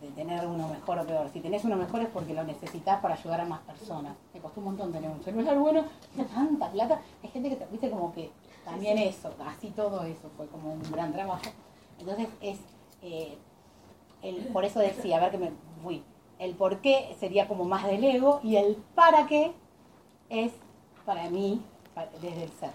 De 0.00 0.08
tener 0.10 0.44
uno 0.46 0.66
mejor 0.66 0.98
o 0.98 1.06
peor. 1.06 1.28
Si 1.32 1.40
tenés 1.40 1.64
uno 1.64 1.76
mejor 1.76 2.00
es 2.00 2.08
porque 2.08 2.34
lo 2.34 2.42
necesitas 2.42 3.00
para 3.00 3.14
ayudar 3.14 3.42
a 3.42 3.44
más 3.44 3.60
personas. 3.60 4.16
Me 4.34 4.40
costó 4.40 4.58
un 4.60 4.66
montón 4.66 4.90
tener 4.90 5.08
un 5.10 5.22
celular 5.22 5.56
bueno, 5.58 5.84
tiene 6.12 6.28
tanta 6.28 6.70
plata. 6.72 7.00
Hay 7.22 7.28
gente 7.30 7.50
que, 7.50 7.56
te- 7.56 7.66
viste, 7.70 7.88
como 7.90 8.12
que 8.12 8.32
también 8.64 8.98
eso, 8.98 9.32
así 9.46 9.68
todo 9.70 10.02
eso 10.04 10.28
fue 10.36 10.46
como 10.48 10.72
un 10.72 10.82
gran 10.90 11.12
trabajo. 11.12 11.42
Entonces 12.00 12.28
es, 12.40 12.58
eh, 13.02 13.36
el, 14.22 14.36
por 14.48 14.64
eso 14.64 14.80
decía, 14.80 15.18
a 15.18 15.20
ver 15.20 15.30
que 15.30 15.38
me 15.38 15.52
fui. 15.84 16.02
El 16.42 16.54
por 16.56 16.80
qué 16.80 17.14
sería 17.20 17.46
como 17.46 17.64
más 17.64 17.86
del 17.86 18.02
ego 18.02 18.40
y 18.42 18.56
el 18.56 18.74
para 18.96 19.28
qué 19.28 19.52
es 20.28 20.50
para 21.06 21.30
mí 21.30 21.62
desde 22.20 22.42
el 22.42 22.50
ser. 22.58 22.72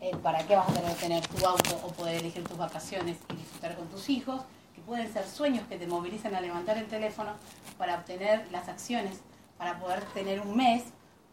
El 0.00 0.18
para 0.18 0.46
qué 0.46 0.54
vas 0.54 0.68
a 0.68 0.72
tener, 0.72 0.94
tener 0.96 1.26
tu 1.26 1.44
auto 1.44 1.80
o 1.84 1.88
poder 1.88 2.20
elegir 2.20 2.44
tus 2.46 2.56
vacaciones 2.56 3.16
y 3.32 3.36
disfrutar 3.38 3.74
con 3.76 3.88
tus 3.88 4.08
hijos, 4.08 4.42
que 4.72 4.80
pueden 4.82 5.12
ser 5.12 5.26
sueños 5.26 5.66
que 5.68 5.78
te 5.78 5.88
movilizan 5.88 6.36
a 6.36 6.40
levantar 6.40 6.78
el 6.78 6.86
teléfono 6.86 7.32
para 7.76 7.96
obtener 7.96 8.46
las 8.52 8.68
acciones, 8.68 9.18
para 9.58 9.80
poder 9.80 10.04
tener 10.14 10.40
un 10.40 10.56
mes 10.56 10.84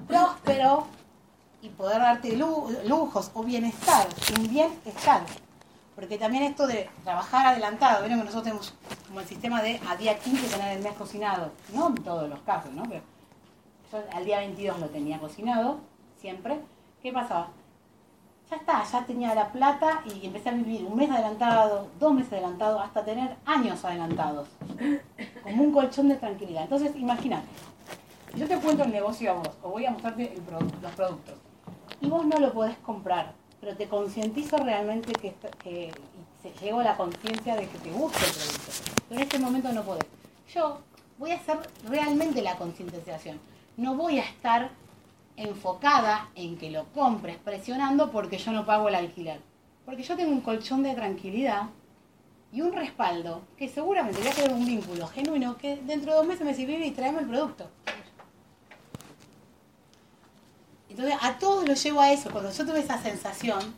próspero 0.08 0.88
y 1.62 1.70
poder 1.70 2.00
darte 2.00 2.36
lu- 2.36 2.76
lujos 2.86 3.30
o 3.36 3.44
bienestar, 3.44 4.08
un 4.40 4.48
bienestar. 4.50 5.22
Porque 6.00 6.18
también 6.18 6.46
esto 6.46 6.66
de 6.66 6.90
trabajar 7.04 7.48
adelantado, 7.48 8.00
vieron 8.00 8.20
que 8.20 8.26
nosotros 8.26 8.44
tenemos 8.44 8.74
como 9.06 9.20
el 9.20 9.26
sistema 9.28 9.62
de 9.62 9.82
a 9.86 9.98
día 9.98 10.18
15 10.18 10.48
tener 10.48 10.78
el 10.78 10.84
mes 10.84 10.94
cocinado, 10.94 11.52
no 11.74 11.90
en 11.90 11.96
todos 11.96 12.30
los 12.30 12.40
casos, 12.40 12.72
¿no? 12.72 12.84
Pero 12.84 13.02
yo 13.92 13.98
al 14.14 14.24
día 14.24 14.40
22 14.40 14.80
lo 14.80 14.88
tenía 14.88 15.20
cocinado, 15.20 15.80
siempre. 16.22 16.62
¿Qué 17.02 17.12
pasaba? 17.12 17.50
Ya 18.50 18.56
está, 18.56 18.84
ya 18.84 19.06
tenía 19.06 19.36
la 19.36 19.52
plata 19.52 20.02
y 20.06 20.26
empecé 20.26 20.50
a 20.50 20.54
vivir 20.54 20.86
un 20.86 20.96
mes 20.96 21.12
adelantado, 21.12 21.90
dos 22.00 22.14
meses 22.14 22.32
adelantado, 22.32 22.80
hasta 22.80 23.04
tener 23.04 23.36
años 23.46 23.84
adelantados. 23.84 24.48
Como 25.44 25.64
un 25.64 25.74
colchón 25.74 26.08
de 26.08 26.16
tranquilidad. 26.16 26.64
Entonces, 26.64 26.96
imagínate, 26.96 27.48
yo 28.36 28.48
te 28.48 28.58
cuento 28.58 28.84
el 28.84 28.92
negocio 28.92 29.32
a 29.32 29.34
vos, 29.34 29.50
o 29.64 29.72
voy 29.72 29.86
a 29.86 29.92
mostrarte 29.92 30.34
los 30.82 30.92
productos, 30.94 31.36
y 32.00 32.08
vos 32.08 32.26
no 32.26 32.40
lo 32.40 32.54
podés 32.54 32.78
comprar, 32.78 33.34
pero 33.60 33.76
te 33.76 33.88
concientizo 33.88 34.58
realmente 34.58 35.12
que, 35.14 35.34
que 35.64 35.92
se 36.42 36.52
llegó 36.64 36.80
a 36.80 36.84
la 36.84 36.98
conciencia 36.98 37.56
de 37.56 37.68
que 37.68 37.78
te 37.80 37.92
gusta 37.92 38.20
el 38.20 38.32
producto. 38.32 38.72
Pero 39.08 39.22
en 39.22 39.28
este 39.28 39.40
momento 39.40 39.72
no 39.74 39.84
podés. 39.84 40.06
Yo 40.54 40.80
voy 41.18 41.32
a 41.32 41.36
hacer 41.36 41.58
realmente 41.88 42.42
la 42.42 42.56
concientización. 42.56 43.40
No 43.78 43.96
voy 43.96 44.20
a 44.20 44.24
estar 44.24 44.70
enfocada 45.36 46.30
en 46.36 46.58
que 46.58 46.70
lo 46.70 46.86
compres 46.94 47.38
presionando 47.38 48.12
porque 48.12 48.38
yo 48.38 48.52
no 48.52 48.66
pago 48.66 48.90
el 48.90 48.96
alquiler. 48.96 49.40
Porque 49.86 50.04
yo 50.04 50.16
tengo 50.16 50.32
un 50.32 50.42
colchón 50.42 50.84
de 50.84 50.94
tranquilidad 50.94 51.64
y 52.52 52.62
un 52.62 52.74
respaldo 52.74 53.42
que 53.58 53.70
seguramente 53.70 54.20
voy 54.20 54.30
a 54.30 54.34
tener 54.34 54.52
un 54.52 54.66
vínculo 54.66 55.08
genuino 55.08 55.58
que 55.58 55.78
dentro 55.78 56.12
de 56.12 56.18
dos 56.18 56.28
meses 56.28 56.46
me 56.46 56.54
sirve 56.54 56.86
y 56.86 56.92
traeme 56.92 57.20
el 57.20 57.28
producto. 57.28 57.70
Entonces 61.00 61.18
a 61.22 61.40
todos 61.40 61.66
los 61.66 61.82
llevo 61.82 62.02
a 62.02 62.12
eso. 62.12 62.30
Cuando 62.30 62.52
yo 62.52 62.66
tuve 62.66 62.82
esa 62.82 63.02
sensación 63.02 63.74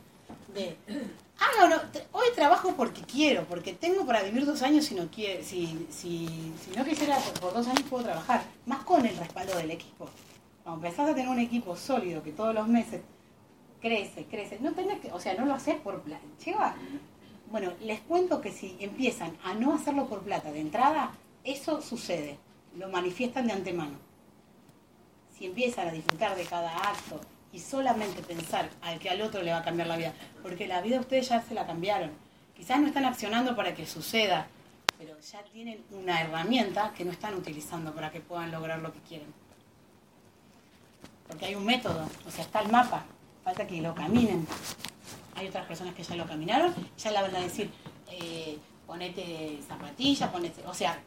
de, 0.52 0.76
ah, 1.38 1.68
no, 1.68 1.76
hoy 2.10 2.26
trabajo 2.34 2.74
porque 2.76 3.02
quiero, 3.02 3.44
porque 3.44 3.74
tengo 3.74 4.04
para 4.04 4.24
vivir 4.24 4.44
dos 4.44 4.60
años 4.62 4.86
si 4.86 4.96
no 4.96 5.08
quiero, 5.08 5.40
si, 5.44 5.86
si, 5.88 6.52
no 6.76 6.84
quisiera 6.84 7.16
por, 7.18 7.34
por 7.38 7.54
dos 7.54 7.68
años 7.68 7.84
puedo 7.88 8.02
trabajar, 8.02 8.42
más 8.66 8.82
con 8.82 9.06
el 9.06 9.16
respaldo 9.16 9.56
del 9.56 9.70
equipo. 9.70 10.08
Cuando 10.64 10.84
empezás 10.84 11.10
a 11.10 11.14
tener 11.14 11.28
un 11.28 11.38
equipo 11.38 11.76
sólido 11.76 12.24
que 12.24 12.32
todos 12.32 12.52
los 12.52 12.66
meses 12.66 13.02
crece, 13.80 14.24
crece, 14.24 14.58
no 14.60 14.72
tenés 14.72 14.98
que, 14.98 15.12
o 15.12 15.20
sea, 15.20 15.34
no 15.34 15.46
lo 15.46 15.54
haces 15.54 15.76
por 15.76 16.02
plan, 16.02 16.20
lleva 16.44 16.74
Bueno, 17.52 17.72
les 17.82 18.00
cuento 18.00 18.40
que 18.40 18.50
si 18.50 18.76
empiezan 18.80 19.36
a 19.44 19.54
no 19.54 19.74
hacerlo 19.74 20.08
por 20.08 20.22
plata 20.22 20.50
de 20.50 20.58
entrada, 20.58 21.12
eso 21.44 21.82
sucede, 21.82 22.40
lo 22.76 22.88
manifiestan 22.88 23.46
de 23.46 23.52
antemano. 23.52 24.11
Si 25.36 25.46
empiezan 25.46 25.88
a 25.88 25.92
disfrutar 25.92 26.36
de 26.36 26.44
cada 26.44 26.76
acto 26.76 27.20
y 27.52 27.58
solamente 27.58 28.22
pensar 28.22 28.68
al 28.80 28.98
que 28.98 29.10
al 29.10 29.20
otro 29.22 29.42
le 29.42 29.52
va 29.52 29.58
a 29.58 29.64
cambiar 29.64 29.88
la 29.88 29.96
vida, 29.96 30.12
porque 30.42 30.66
la 30.66 30.80
vida 30.80 31.00
ustedes 31.00 31.28
ya 31.28 31.42
se 31.42 31.54
la 31.54 31.66
cambiaron. 31.66 32.10
Quizás 32.56 32.80
no 32.80 32.86
están 32.86 33.04
accionando 33.04 33.56
para 33.56 33.74
que 33.74 33.86
suceda, 33.86 34.46
pero 34.98 35.18
ya 35.20 35.42
tienen 35.52 35.82
una 35.90 36.20
herramienta 36.20 36.92
que 36.96 37.04
no 37.04 37.12
están 37.12 37.34
utilizando 37.34 37.92
para 37.92 38.10
que 38.10 38.20
puedan 38.20 38.52
lograr 38.52 38.78
lo 38.78 38.92
que 38.92 39.00
quieren. 39.00 39.34
Porque 41.26 41.46
hay 41.46 41.54
un 41.54 41.64
método, 41.64 42.08
o 42.26 42.30
sea, 42.30 42.44
está 42.44 42.60
el 42.60 42.70
mapa, 42.70 43.04
falta 43.42 43.66
que 43.66 43.80
lo 43.80 43.94
caminen. 43.94 44.46
Hay 45.34 45.48
otras 45.48 45.66
personas 45.66 45.94
que 45.94 46.02
ya 46.04 46.14
lo 46.14 46.26
caminaron, 46.26 46.74
ya 46.96 47.10
le 47.10 47.22
van 47.22 47.34
a 47.34 47.40
decir, 47.40 47.70
eh, 48.10 48.58
ponete 48.86 49.58
zapatillas, 49.66 50.30
ponete, 50.30 50.64
o 50.66 50.74
sea, 50.74 51.00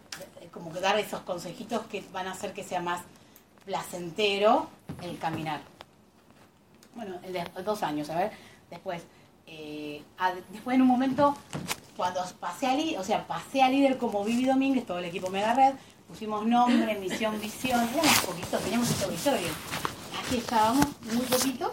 como 0.52 0.74
que 0.74 0.80
dar 0.80 0.98
esos 1.00 1.22
consejitos 1.22 1.86
que 1.88 2.04
van 2.12 2.28
a 2.28 2.32
hacer 2.32 2.54
que 2.54 2.64
sea 2.64 2.82
más 2.82 3.02
placentero 3.66 4.70
el 5.02 5.18
caminar. 5.18 5.62
Bueno, 6.96 7.18
el 7.24 7.34
de 7.34 7.44
dos 7.64 7.84
años, 7.84 8.10
a 8.10 8.16
ver, 8.16 8.32
después, 8.70 9.04
eh, 9.48 10.02
después 10.52 10.76
en 10.76 10.82
un 10.82 10.88
momento, 10.88 11.36
cuando 11.98 12.22
pasé 12.40 12.68
a 12.68 12.76
líder, 12.76 13.00
o 13.00 13.04
sea, 13.04 13.28
pasé 13.28 13.62
a 13.62 13.70
líder 13.70 13.98
como 13.98 14.24
Vivi 14.24 14.46
Domínguez, 14.46 14.86
todo 14.86 15.00
el 15.00 15.06
equipo 15.06 15.30
Mega 15.30 15.54
Red, 15.54 15.74
pusimos 16.08 16.46
nombre, 16.46 16.96
misión, 17.00 17.40
visión, 17.42 17.82
éramos 17.94 18.20
poquitos, 18.20 18.62
teníamos 18.62 18.90
este 18.90 19.06
auditorio. 19.06 19.50
Aquí 20.24 20.38
estábamos, 20.38 20.86
muy 21.14 21.26
poquitos, 21.26 21.72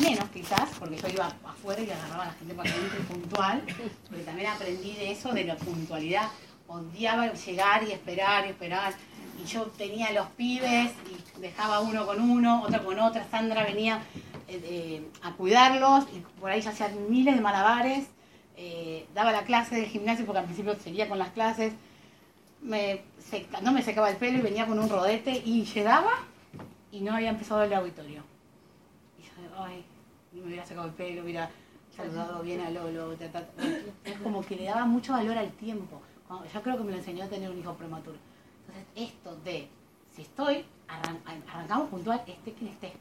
menos 0.00 0.28
quizás, 0.30 0.70
porque 0.78 0.96
yo 0.96 1.08
iba 1.08 1.26
afuera 1.44 1.82
y 1.82 1.90
agarraba 1.90 2.22
a 2.24 2.26
la 2.26 2.32
gente 2.32 2.54
para 2.54 2.72
que 2.72 2.78
entre 2.78 3.00
puntual, 3.00 3.62
porque 4.08 4.24
también 4.24 4.48
aprendí 4.48 4.94
de 4.94 5.12
eso, 5.12 5.32
de 5.32 5.44
la 5.44 5.56
puntualidad. 5.56 6.28
Odiaba 6.66 7.30
llegar 7.34 7.82
y 7.82 7.92
esperar 7.92 8.46
y 8.46 8.50
esperar. 8.50 8.94
Y 9.42 9.46
yo 9.46 9.62
tenía 9.76 10.12
los 10.12 10.26
pibes 10.28 10.92
y 11.36 11.40
dejaba 11.40 11.80
uno 11.80 12.06
con 12.06 12.20
uno, 12.20 12.62
otra 12.62 12.82
con 12.84 12.98
otra. 12.98 13.26
Sandra 13.30 13.64
venía 13.64 14.00
eh, 14.48 14.60
eh, 14.64 15.08
a 15.22 15.32
cuidarlos 15.32 16.04
y 16.14 16.20
por 16.40 16.50
ahí 16.50 16.60
ya 16.60 16.70
hacían 16.70 17.10
miles 17.10 17.34
de 17.34 17.40
malabares. 17.40 18.06
Eh, 18.56 19.06
daba 19.14 19.32
la 19.32 19.42
clase 19.44 19.76
del 19.76 19.86
gimnasio 19.86 20.24
porque 20.26 20.38
al 20.40 20.44
principio 20.44 20.74
seguía 20.76 21.08
con 21.08 21.18
las 21.18 21.30
clases. 21.30 21.72
Me 22.60 23.02
seca- 23.18 23.60
no 23.60 23.72
me 23.72 23.82
secaba 23.82 24.10
el 24.10 24.16
pelo 24.16 24.38
y 24.38 24.42
venía 24.42 24.66
con 24.66 24.78
un 24.78 24.88
rodete 24.88 25.42
y 25.44 25.64
llegaba 25.64 26.10
y 26.92 27.00
no 27.00 27.14
había 27.14 27.30
empezado 27.30 27.62
el 27.64 27.72
auditorio. 27.72 28.22
Y 29.18 29.22
yo, 29.22 29.64
ay, 29.64 29.84
me 30.32 30.42
hubiera 30.42 30.64
sacado 30.64 30.86
el 30.86 30.92
pelo, 30.92 31.22
hubiera 31.22 31.50
saludado 31.96 32.42
bien 32.42 32.60
a 32.60 32.70
Lolo. 32.70 33.16
ta. 33.16 33.42
Es 34.04 34.16
como 34.22 34.44
que 34.46 34.54
le 34.56 34.64
daba 34.66 34.84
mucho 34.84 35.12
valor 35.14 35.36
al 35.36 35.50
tiempo. 35.52 36.00
Yo 36.54 36.62
creo 36.62 36.76
que 36.78 36.84
me 36.84 36.92
lo 36.92 36.98
enseñó 36.98 37.24
a 37.24 37.28
tener 37.28 37.50
un 37.50 37.58
hijo 37.58 37.74
prematuro. 37.74 38.16
Entonces, 38.74 39.14
esto 39.14 39.36
de, 39.44 39.68
si 40.16 40.22
estoy, 40.22 40.64
arran- 40.88 41.20
arrancamos 41.46 41.88
puntual, 41.88 42.22
esté 42.26 42.52
quien 42.52 42.70
esté. 42.70 42.92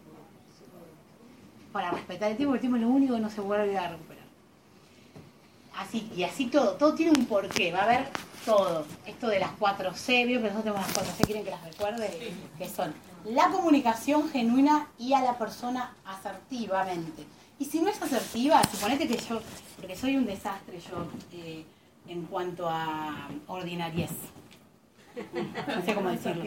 Para 1.71 1.91
respetar 1.91 2.31
el 2.31 2.37
tiempo, 2.37 2.55
el 2.55 2.59
tiempo 2.61 2.75
es 2.77 2.83
lo 2.83 2.89
único 2.89 3.15
que 3.15 3.21
no 3.21 3.29
se 3.29 3.39
vuelve 3.41 3.77
a 3.77 3.89
recuperar. 3.89 4.25
Así, 5.77 6.11
y 6.15 6.23
así 6.23 6.47
todo, 6.47 6.73
todo 6.73 6.93
tiene 6.93 7.17
un 7.17 7.25
porqué, 7.25 7.71
va 7.71 7.79
a 7.79 7.83
haber 7.83 8.09
todo. 8.45 8.85
Esto 9.05 9.27
de 9.29 9.39
las 9.39 9.51
cuatro 9.53 9.93
C, 9.93 10.25
vio 10.25 10.39
que 10.41 10.49
nosotros 10.49 10.63
tenemos 10.65 10.81
las 10.85 10.93
cuatro 10.93 11.13
C, 11.13 11.23
quieren 11.23 11.43
que 11.45 11.51
las 11.51 11.63
recuerde, 11.63 12.33
que 12.57 12.69
son 12.69 12.93
la 13.23 13.49
comunicación 13.49 14.29
genuina 14.29 14.87
y 14.99 15.13
a 15.13 15.21
la 15.21 15.37
persona 15.37 15.95
asertivamente. 16.05 17.23
Y 17.57 17.65
si 17.65 17.79
no 17.79 17.89
es 17.89 18.01
asertiva, 18.01 18.61
suponete 18.69 19.07
que 19.07 19.17
yo, 19.17 19.39
porque 19.79 19.95
soy 19.95 20.17
un 20.17 20.25
desastre 20.25 20.79
yo 20.79 21.07
eh, 21.31 21.63
en 22.07 22.23
cuanto 22.25 22.67
a 22.67 23.29
ordinariez. 23.47 24.11
No 25.75 25.81
sé 25.85 25.93
cómo 25.95 26.09
decirlo. 26.09 26.43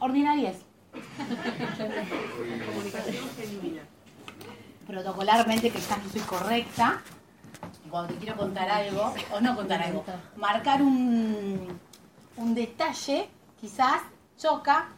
Ordinariez. 0.00 0.56
Comunicación 2.66 3.28
genuina. 3.36 3.82
protocolarmente 4.86 5.70
que 5.70 5.78
quizás 5.78 6.02
no 6.02 6.10
soy 6.10 6.20
correcta, 6.22 7.02
cuando 7.90 8.14
te 8.14 8.20
quiero 8.20 8.36
contar 8.36 8.68
algo, 8.70 9.14
o 9.32 9.40
no 9.40 9.54
contar 9.54 9.82
algo, 9.82 10.04
marcar 10.36 10.82
un, 10.82 11.78
un 12.36 12.54
detalle, 12.54 13.28
quizás 13.60 14.00
choca, 14.38 14.88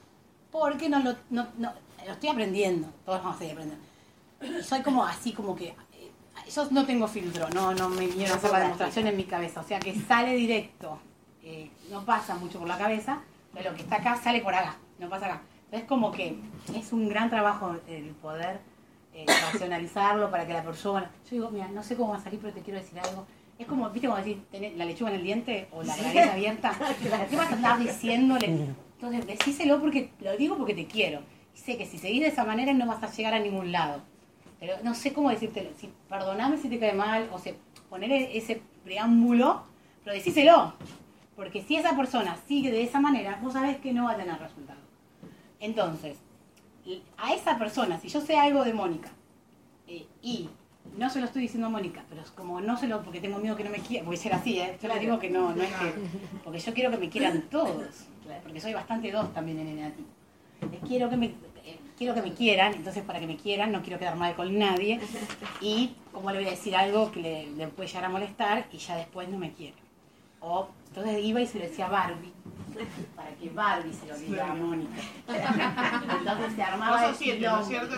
porque 0.53 0.89
no 0.89 1.01
lo, 1.01 1.15
no, 1.31 1.49
no- 1.59 1.73
lo 2.07 2.13
estoy 2.13 2.29
aprendiendo, 2.31 2.89
todos 3.05 3.21
vamos 3.21 3.37
a 3.37 3.39
seguir 3.41 3.53
aprendiendo. 3.55 4.63
Soy 4.65 4.81
como 4.83 5.05
así, 5.05 5.33
como 5.33 5.55
que, 5.57 5.69
eh, 5.69 6.11
yo 6.55 6.69
no 6.71 6.87
tengo 6.87 7.07
filtro, 7.09 7.49
no, 7.51 7.75
no 7.75 7.89
me 7.89 8.09
quiero 8.09 8.35
hacer 8.35 8.51
la 8.53 8.61
demostración 8.61 9.07
en 9.09 9.17
mi 9.17 9.25
cabeza, 9.25 9.61
o 9.61 9.65
sea 9.65 9.79
que 9.81 9.95
sale 10.01 10.35
directo, 10.35 10.99
eh, 11.43 11.71
no 11.91 12.05
pasa 12.05 12.35
mucho 12.37 12.59
por 12.59 12.69
la 12.69 12.79
cabeza, 12.79 13.21
pero 13.53 13.71
lo 13.71 13.77
que 13.77 13.83
está 13.83 13.97
acá 13.97 14.17
sale 14.17 14.41
por 14.41 14.55
acá, 14.55 14.77
no 14.99 15.09
pasa 15.09 15.27
acá. 15.27 15.43
Entonces 15.65 15.89
como 15.89 16.11
que 16.11 16.39
es 16.75 16.93
un 16.93 17.09
gran 17.09 17.31
trabajo 17.31 17.77
el 17.87 18.11
poder 18.17 18.61
eh, 19.15 19.25
racionalizarlo 19.27 20.31
para 20.31 20.47
que 20.47 20.53
la 20.53 20.63
persona. 20.63 21.11
Yo 21.25 21.31
digo, 21.31 21.51
mira, 21.51 21.69
no 21.69 21.83
sé 21.83 21.97
cómo 21.97 22.11
va 22.11 22.19
a 22.19 22.23
salir, 22.23 22.41
pero 22.41 22.55
te 22.55 22.61
quiero 22.61 22.81
decir 22.81 22.99
algo. 23.01 23.27
Es 23.59 23.67
como, 23.67 23.91
viste, 23.91 24.09
como 24.09 24.19
decir, 24.19 24.43
tenés 24.51 24.77
la 24.77 24.85
lechuga 24.85 25.11
en 25.11 25.17
el 25.17 25.23
diente 25.23 25.69
o 25.73 25.83
la 25.83 25.95
bragueta 25.95 26.33
abierta. 26.33 26.73
¿Qué 27.31 27.37
vas 27.37 27.53
a 27.53 27.55
estar 27.55 27.79
diciéndole? 27.79 28.75
Entonces, 28.95 29.27
decíselo 29.27 29.81
porque 29.81 30.13
lo 30.21 30.37
digo 30.37 30.57
porque 30.57 30.75
te 30.75 30.87
quiero. 30.87 31.21
Y 31.55 31.59
sé 31.59 31.77
que 31.77 31.87
si 31.87 31.99
seguís 31.99 32.21
de 32.21 32.29
esa 32.29 32.45
manera 32.45 32.73
no 32.73 32.87
vas 32.87 33.03
a 33.03 33.11
llegar 33.11 33.35
a 33.35 33.39
ningún 33.39 33.73
lado. 33.73 34.01
Pero 34.59 34.75
no 34.83 34.95
sé 34.95 35.13
cómo 35.13 35.31
decírtelo. 35.31 35.71
Si, 35.79 35.91
perdoname 36.09 36.57
si 36.57 36.69
te 36.69 36.79
cae 36.79 36.93
mal, 36.93 37.29
o 37.33 37.39
sea, 37.39 37.53
poner 37.89 38.13
ese 38.13 38.63
preámbulo, 38.85 39.63
pero 40.05 40.15
decíselo. 40.15 40.75
Porque 41.41 41.63
si 41.63 41.75
esa 41.75 41.97
persona 41.97 42.37
sigue 42.47 42.71
de 42.71 42.83
esa 42.83 43.01
manera, 43.01 43.39
vos 43.43 43.55
sabés 43.55 43.79
que 43.79 43.95
no 43.95 44.05
va 44.05 44.11
a 44.11 44.17
tener 44.19 44.39
resultado. 44.39 44.79
Entonces, 45.59 46.19
a 47.17 47.33
esa 47.33 47.59
persona, 47.59 47.99
si 47.99 48.09
yo 48.09 48.21
sé 48.21 48.37
algo 48.37 48.63
de 48.63 48.75
Mónica, 48.75 49.09
eh, 49.89 50.05
y 50.21 50.51
no 50.99 51.09
se 51.09 51.19
lo 51.19 51.25
estoy 51.25 51.41
diciendo 51.41 51.69
a 51.69 51.71
Mónica, 51.71 52.05
pero 52.11 52.21
es 52.21 52.31
como 52.31 52.61
no 52.61 52.77
se 52.77 52.89
lo, 52.89 53.03
porque 53.03 53.23
tengo 53.23 53.39
miedo 53.39 53.57
que 53.57 53.65
no 53.65 53.71
me 53.71 53.79
quiera, 53.79 54.05
porque 54.05 54.19
ser 54.19 54.35
así, 54.35 54.59
¿eh? 54.61 54.77
yo 54.83 54.89
le 54.89 54.99
digo 54.99 55.19
que 55.19 55.31
no, 55.31 55.55
no 55.55 55.63
es 55.63 55.73
que, 55.73 55.95
porque 56.45 56.59
yo 56.59 56.75
quiero 56.75 56.91
que 56.91 56.99
me 56.99 57.09
quieran 57.09 57.41
todos, 57.51 58.05
porque 58.43 58.61
soy 58.61 58.75
bastante 58.75 59.11
dos 59.11 59.33
también 59.33 59.61
en 59.61 59.69
el 59.69 59.77
negativo. 59.77 60.09
Eh, 60.61 60.81
Quiero 60.87 61.09
que 61.09 61.17
me, 61.17 61.27
eh, 61.65 61.79
quiero 61.97 62.13
que 62.13 62.21
me 62.21 62.35
quieran, 62.35 62.75
entonces 62.75 63.03
para 63.03 63.19
que 63.19 63.27
me 63.27 63.39
quieran 63.39 63.73
no 63.73 63.81
quiero 63.81 63.99
quedar 63.99 64.17
mal 64.17 64.35
con 64.37 64.59
nadie, 64.59 65.01
y 65.63 65.95
como 66.13 66.33
le 66.33 66.41
voy 66.41 66.49
a 66.49 66.51
decir 66.51 66.77
algo 66.77 67.11
que 67.11 67.23
le, 67.23 67.51
le 67.53 67.69
puede 67.69 67.89
llegar 67.89 68.05
a 68.05 68.11
molestar 68.11 68.67
y 68.71 68.77
ya 68.77 68.95
después 68.97 69.27
no 69.31 69.39
me 69.39 69.53
quiere. 69.53 69.77
O 70.43 70.69
entonces 70.91 71.25
iba 71.25 71.41
y 71.41 71.47
se 71.47 71.59
lo 71.59 71.65
decía 71.65 71.87
a 71.87 71.91
Barbie, 71.91 72.33
para 73.17 73.31
que 73.31 73.49
Barbie 73.51 73.93
se 73.93 74.07
lo 74.07 74.17
diga 74.19 74.51
a 74.51 74.55
Mónica. 74.55 74.91
Entonces 76.19 76.53
se 76.55 76.63
armaba 76.63 77.07
el 77.07 77.15
siete, 77.15 77.47
¿no 77.47 77.61
es 77.61 77.67
cierto? 77.69 77.95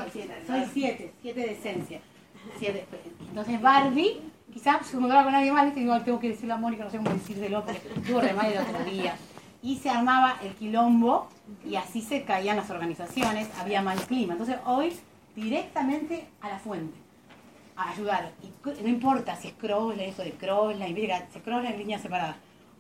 Soy 0.47 0.64
siete, 0.72 1.14
siete, 1.22 1.40
de 1.40 1.53
esencia. 1.53 2.01
Siete. 2.59 2.86
Entonces 3.28 3.61
Barbie, 3.61 4.20
quizás 4.53 4.86
se 4.86 4.97
encontraba 4.97 5.24
con 5.24 5.34
alguien 5.34 5.55
más, 5.55 5.64
¿viste? 5.66 5.80
digo, 5.80 5.93
"Ay, 5.93 6.03
tengo 6.05 6.18
que 6.20 6.28
decirle 6.28 6.53
a 6.55 6.57
Mónica, 6.57 6.84
no 6.84 6.90
sé 6.90 6.97
cómo 6.99 7.11
decírselo, 7.11 7.64
porque 7.64 7.80
tuvo 8.07 8.20
remal 8.20 8.53
el 8.53 8.59
otro 8.59 8.84
día. 8.84 9.14
Y 9.62 9.76
se 9.76 9.88
armaba 9.90 10.36
el 10.43 10.53
quilombo 10.55 11.28
y 11.64 11.76
así 11.76 12.03
se 12.03 12.24
caían 12.24 12.57
las 12.57 12.68
organizaciones, 12.70 13.49
había 13.61 13.80
mal 13.82 13.99
clima. 14.01 14.32
Entonces 14.32 14.57
hoy 14.66 14.93
directamente 15.36 16.26
a 16.40 16.49
la 16.49 16.59
fuente 16.59 16.99
a 17.76 17.90
ayudar. 17.90 18.32
Y 18.43 18.82
no 18.82 18.88
importa 18.88 19.36
si 19.36 19.49
es 19.49 19.55
crossline, 19.55 20.11
eso 20.11 20.22
de 20.22 20.32
viste 20.32 21.26
que 21.26 21.32
se 21.32 21.40
crossline 21.40 21.72
en 21.74 21.78
línea 21.78 21.99
separada, 21.99 22.36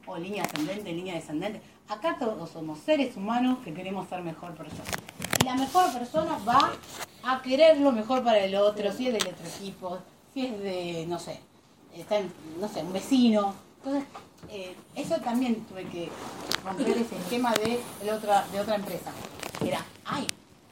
o 0.06 0.16
línea 0.16 0.44
ascendente, 0.44 0.92
línea 0.92 1.14
descendente. 1.14 1.60
Acá 1.88 2.16
todos 2.18 2.50
somos 2.50 2.78
seres 2.78 3.16
humanos 3.16 3.58
que 3.64 3.74
queremos 3.74 4.08
ser 4.08 4.22
mejor 4.22 4.54
persona. 4.54 4.82
Y 5.40 5.44
la 5.44 5.54
mejor 5.54 5.92
persona 5.92 6.38
va 6.46 6.72
a 7.24 7.42
querer 7.42 7.78
lo 7.78 7.92
mejor 7.92 8.22
para 8.22 8.38
el 8.38 8.54
otro, 8.54 8.92
si 8.92 9.08
es 9.08 9.12
del 9.12 9.26
otro 9.26 9.46
equipo, 9.46 9.98
si 10.32 10.46
es 10.46 10.58
de, 10.60 11.06
no 11.08 11.18
sé, 11.18 11.40
está 11.94 12.18
en, 12.18 12.32
no 12.60 12.68
sé, 12.68 12.82
un 12.82 12.92
vecino. 12.92 13.54
Entonces, 13.78 14.04
eh, 14.48 14.74
eso 14.94 15.16
también 15.18 15.64
tuve 15.64 15.84
que 15.84 16.08
romper 16.64 16.96
ese 16.98 17.16
esquema 17.16 17.52
de, 17.54 17.80
de 18.02 18.12
otra, 18.12 18.44
de 18.52 18.60
otra 18.60 18.76
empresa. 18.76 19.10
Era, 19.64 19.84
ay, 20.04 20.28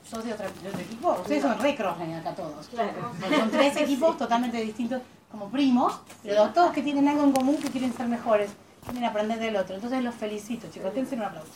sos 0.08 0.24
de, 0.24 0.32
otra, 0.32 0.48
de 0.62 0.68
otro 0.68 0.80
equipo, 0.80 1.16
ustedes 1.20 1.42
son 1.42 1.58
re 1.60 1.70
acá 1.72 2.34
todos. 2.34 2.66
Son 2.66 3.50
tres 3.50 3.76
equipos 3.76 4.16
totalmente 4.18 4.60
distintos, 4.60 5.02
como 5.30 5.48
primos, 5.48 6.00
pero 6.22 6.48
todos 6.50 6.72
que 6.72 6.82
tienen 6.82 7.06
algo 7.06 7.22
en 7.24 7.32
común 7.32 7.56
que 7.56 7.68
quieren 7.68 7.92
ser 7.92 8.08
mejores, 8.08 8.50
quieren 8.84 9.04
aprender 9.04 9.38
del 9.38 9.56
otro. 9.56 9.74
Entonces 9.74 10.02
los 10.02 10.14
felicito, 10.14 10.68
chicos. 10.72 10.94
Dense 10.94 11.14
un 11.16 11.22
aplauso. 11.22 11.48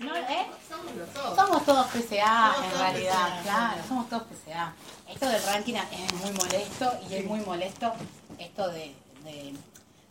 No, 0.00 0.16
¿eh? 0.16 0.46
Somos 0.68 0.94
los 0.96 1.14
dos. 1.14 1.36
Somos 1.36 1.64
todos 1.64 1.86
PCA 1.88 2.52
Somos 2.56 2.72
en 2.72 2.78
realidad, 2.78 3.28
PCA. 3.28 3.42
claro, 3.42 3.82
somos 3.86 4.08
todos 4.08 4.22
PCA. 4.24 4.74
Esto 5.08 5.28
del 5.28 5.42
ranking 5.44 5.74
es 5.74 6.12
muy 6.14 6.32
molesto 6.32 6.92
y 7.08 7.14
es 7.14 7.24
muy 7.24 7.40
molesto 7.40 7.92
esto 8.38 8.68
de, 8.68 8.94
de- 9.24 9.54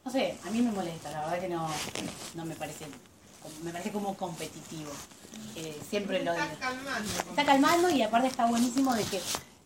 no 0.06 0.12
sé, 0.12 0.38
a 0.48 0.50
mí 0.50 0.62
me 0.62 0.72
molesta, 0.72 1.12
la 1.12 1.22
verdad 1.22 1.40
que 1.40 1.50
no, 1.50 1.68
no 2.36 2.46
me 2.46 2.56
parece, 2.56 2.88
me 3.64 3.72
parece 3.72 3.92
como 3.92 4.16
competitivo. 4.16 4.92
Eh, 5.56 5.80
siempre 5.90 6.24
lo 6.24 6.32
Está 6.34 6.46
digo. 6.46 6.58
calmando. 6.60 7.10
Está 7.30 7.46
calmando 7.46 7.90
y 7.90 8.02
aparte 8.02 8.28
está 8.28 8.46
buenísimo 8.46 8.94
de 8.96 9.04
que 9.04 9.22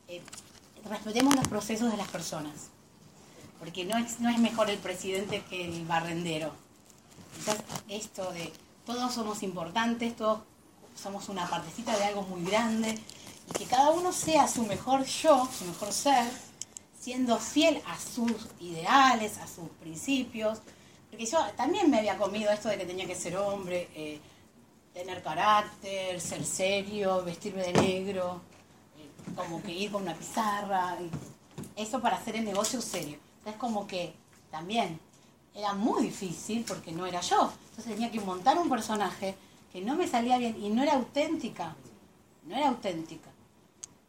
eh, 0.07 0.21
respetemos 0.89 1.35
los 1.35 1.47
procesos 1.47 1.91
de 1.91 1.97
las 1.97 2.07
personas. 2.07 2.69
Porque 3.59 3.85
no 3.85 3.97
es, 3.97 4.19
no 4.19 4.29
es 4.29 4.37
mejor 4.37 4.69
el 4.69 4.77
presidente 4.77 5.43
que 5.49 5.65
el 5.65 5.85
barrendero. 5.85 6.51
Quizás 7.35 7.57
esto 7.89 8.31
de 8.31 8.51
todos 8.85 9.13
somos 9.13 9.43
importantes, 9.43 10.15
todos 10.15 10.41
somos 10.95 11.29
una 11.29 11.47
partecita 11.49 11.97
de 11.97 12.05
algo 12.05 12.21
muy 12.23 12.43
grande, 12.43 12.97
y 13.49 13.57
que 13.57 13.65
cada 13.65 13.91
uno 13.91 14.11
sea 14.11 14.47
su 14.47 14.63
mejor 14.65 15.03
yo, 15.05 15.47
su 15.57 15.65
mejor 15.65 15.91
ser, 15.91 16.25
siendo 16.99 17.37
fiel 17.37 17.81
a 17.87 17.97
sus 17.99 18.47
ideales, 18.59 19.37
a 19.37 19.47
sus 19.47 19.69
principios. 19.79 20.59
Porque 21.09 21.25
yo 21.25 21.39
también 21.55 21.89
me 21.89 21.99
había 21.99 22.17
comido 22.17 22.51
esto 22.51 22.69
de 22.69 22.77
que 22.77 22.85
tenía 22.85 23.05
que 23.05 23.15
ser 23.15 23.37
hombre, 23.37 23.89
eh, 23.95 24.19
tener 24.93 25.21
carácter, 25.21 26.19
ser 26.19 26.43
serio, 26.43 27.23
vestirme 27.23 27.63
de 27.63 27.73
negro, 27.73 28.41
como 29.35 29.61
que 29.61 29.71
ir 29.71 29.91
con 29.91 30.03
una 30.03 30.13
pizarra, 30.13 30.97
y 31.01 31.09
eso 31.81 31.99
para 32.01 32.17
hacer 32.17 32.35
el 32.35 32.45
negocio 32.45 32.81
serio. 32.81 33.17
Entonces 33.39 33.59
como 33.59 33.87
que 33.87 34.13
también 34.51 34.99
era 35.53 35.73
muy 35.73 36.03
difícil 36.03 36.63
porque 36.67 36.91
no 36.91 37.05
era 37.05 37.21
yo. 37.21 37.51
Entonces 37.69 37.93
tenía 37.93 38.11
que 38.11 38.19
montar 38.19 38.57
un 38.57 38.69
personaje 38.69 39.35
que 39.71 39.81
no 39.81 39.95
me 39.95 40.07
salía 40.07 40.37
bien 40.37 40.61
y 40.63 40.69
no 40.69 40.83
era 40.83 40.93
auténtica. 40.93 41.75
No 42.45 42.55
era 42.55 42.69
auténtica. 42.69 43.29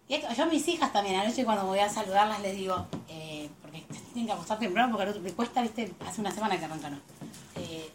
Y 0.09 0.15
esto- 0.15 0.33
yo 0.35 0.45
a 0.45 0.47
mis 0.47 0.67
hijas 0.69 0.93
también, 0.93 1.19
anoche 1.21 1.45
cuando 1.45 1.67
voy 1.67 1.79
a 1.81 1.89
saludarlas 1.89 2.41
les 2.41 2.57
digo, 2.57 2.87
eh, 3.09 3.49
porque 3.63 3.81
tienen 4.13 4.27
que 4.27 4.33
acostar 4.33 4.59
temprano 4.59 4.97
porque 4.97 5.19
me 5.21 5.33
cuesta, 5.33 5.63
viste, 5.63 5.93
hace 6.07 6.21
una 6.21 6.31
semana 6.33 6.59
que 6.59 6.65
arrancaron. 6.65 7.01
Eh, 7.57 7.91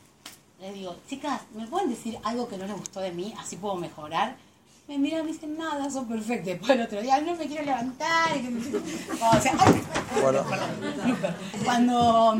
les 0.59 0.73
digo, 0.73 0.95
chicas, 1.09 1.41
¿me 1.55 1.65
pueden 1.67 1.89
decir 1.89 2.17
algo 2.23 2.47
que 2.47 2.57
no 2.57 2.65
les 2.65 2.75
gustó 2.77 2.99
de 2.99 3.11
mí? 3.11 3.33
Así 3.37 3.55
puedo 3.55 3.75
mejorar. 3.75 4.35
Me 4.87 4.97
miran 4.97 5.21
y 5.21 5.23
me 5.23 5.31
dicen, 5.31 5.57
nada, 5.57 5.89
son 5.89 6.07
perfectos. 6.07 6.47
Después 6.47 6.71
el 6.71 6.81
otro 6.81 7.01
día, 7.01 7.21
no 7.21 7.35
me 7.35 7.47
quiero 7.47 7.63
levantar. 7.63 8.35
y 8.35 8.41
que 8.41 8.49
me- 8.49 8.59
O 8.77 9.41
sea. 9.41 9.53
Bueno. 10.21 10.43
Cuando 11.63 12.37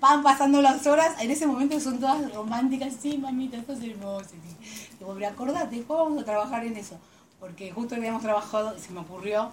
van 0.00 0.22
pasando 0.22 0.60
las 0.62 0.86
horas, 0.86 1.20
en 1.20 1.30
ese 1.30 1.46
momento 1.46 1.80
son 1.80 1.98
todas 1.98 2.32
románticas, 2.34 2.92
sí, 3.00 3.16
mamita, 3.18 3.56
esto 3.56 3.72
es 3.72 3.82
hermoso. 3.82 4.26
Y 4.34 4.96
Digo, 4.98 5.14
pero 5.14 5.28
acordate, 5.28 5.76
después 5.76 5.98
vamos 5.98 6.22
a 6.22 6.24
trabajar 6.24 6.64
en 6.66 6.76
eso. 6.76 6.96
Porque 7.40 7.70
justo 7.72 7.94
habíamos 7.94 8.22
trabajado 8.22 8.76
y 8.76 8.80
se 8.80 8.90
me 8.92 9.00
ocurrió 9.00 9.50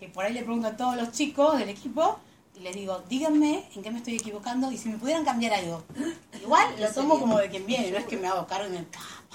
que 0.00 0.08
por 0.08 0.24
ahí 0.24 0.32
le 0.32 0.42
pregunto 0.42 0.68
a 0.68 0.76
todos 0.76 0.96
los 0.96 1.12
chicos 1.12 1.58
del 1.58 1.68
equipo 1.68 2.18
y 2.58 2.60
les 2.60 2.74
digo, 2.74 3.02
díganme 3.08 3.64
en 3.74 3.82
qué 3.82 3.90
me 3.90 3.98
estoy 3.98 4.16
equivocando 4.16 4.72
y 4.72 4.78
si 4.78 4.88
me 4.88 4.96
pudieran 4.96 5.24
cambiar 5.24 5.52
algo. 5.54 5.82
Igual 6.42 6.74
lo 6.80 6.90
tomo 6.92 7.20
como 7.20 7.38
de 7.38 7.48
quien 7.50 7.64
viene, 7.66 7.90
no 7.90 7.98
es 7.98 8.06
que 8.06 8.16
me 8.16 8.26
hago 8.26 8.46
cargo 8.46 8.68
y 8.68 8.72
me... 8.72 8.84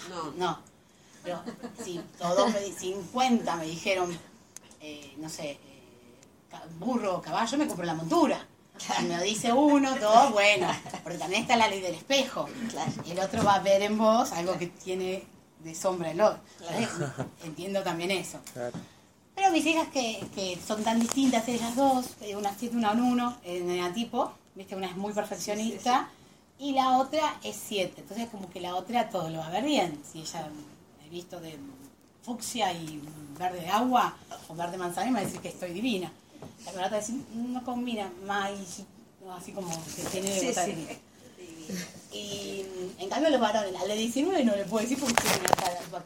No. 0.09 0.31
No. 0.37 0.70
Pero 1.23 1.41
si 1.83 1.99
todos 2.17 2.51
me 2.53 2.59
di- 2.61 2.71
50 2.73 3.55
me 3.55 3.65
dijeron, 3.65 4.17
eh, 4.81 5.13
no 5.17 5.29
sé, 5.29 5.51
eh, 5.51 5.59
burro 6.79 7.17
o 7.17 7.21
caballo, 7.21 7.57
me 7.57 7.67
compro 7.67 7.85
la 7.85 7.93
montura. 7.93 8.45
Si 8.77 9.03
me 9.03 9.15
lo 9.17 9.23
dice 9.23 9.53
uno, 9.53 9.95
todo 9.97 10.31
bueno. 10.31 10.67
Porque 11.03 11.19
también 11.19 11.43
está 11.43 11.55
la 11.55 11.67
ley 11.67 11.81
del 11.81 11.93
espejo. 11.95 12.47
El 13.05 13.19
otro 13.19 13.43
va 13.43 13.55
a 13.55 13.59
ver 13.59 13.81
en 13.83 13.97
vos 13.97 14.31
algo 14.31 14.57
que 14.57 14.67
tiene 14.67 15.23
de 15.59 15.75
sombra 15.75 16.09
el 16.11 16.21
otro. 16.21 16.39
Entiendo 17.43 17.83
también 17.83 18.09
eso. 18.11 18.39
claro. 18.53 18.71
Pero 19.35 19.51
mis 19.51 19.65
hijas 19.65 19.87
que, 19.89 20.23
que 20.35 20.57
son 20.65 20.83
tan 20.83 20.99
distintas 20.99 21.47
ellas 21.47 21.75
dos, 21.75 22.05
eh, 22.21 22.35
una 22.35 22.53
siete, 22.57 22.75
una 22.75 22.91
un 22.91 23.01
uno, 23.01 23.37
en 23.43 23.65
negativo, 23.67 24.33
viste, 24.55 24.75
una 24.75 24.87
es 24.87 24.95
muy 24.97 25.13
perfeccionista 25.13 26.09
y 26.59 26.73
la 26.73 26.97
otra 26.97 27.37
es 27.43 27.55
siete. 27.55 28.01
Entonces 28.01 28.27
como 28.29 28.49
que 28.49 28.59
la 28.61 28.75
otra 28.75 29.09
todo 29.09 29.29
lo 29.29 29.39
va 29.39 29.47
a 29.47 29.51
ver 29.51 29.63
bien. 29.63 29.99
Si 30.11 30.19
ella 30.21 30.47
visto 31.11 31.39
de 31.39 31.57
fucsia 32.23 32.71
y 32.73 33.01
verde 33.37 33.59
de 33.61 33.69
agua 33.69 34.15
o 34.47 34.55
verde 34.55 34.77
manzana 34.77 35.07
y 35.07 35.11
me 35.11 35.19
va 35.19 35.21
a 35.21 35.25
decir 35.25 35.41
que 35.41 35.49
estoy 35.49 35.71
divina. 35.73 36.11
La 36.65 36.71
a 36.95 36.99
decir, 36.99 37.15
no 37.35 37.63
combina, 37.63 38.11
más 38.25 38.51
así 39.31 39.51
como 39.51 39.69
que 39.95 40.03
tiene 40.11 40.39
Sí, 40.39 40.53
sí. 40.53 40.87
Y 42.11 42.65
en 42.99 43.09
cambio 43.09 43.29
los 43.29 43.39
varones, 43.39 43.79
al 43.79 43.87
de 43.87 43.95
19 43.95 44.43
no 44.43 44.55
le 44.55 44.65
puedo 44.65 44.83
decir 44.83 44.99
porque 44.99 45.15
tiene 45.21 45.37
una 45.39 45.49
cara, 45.55 45.79
va- 45.93 46.03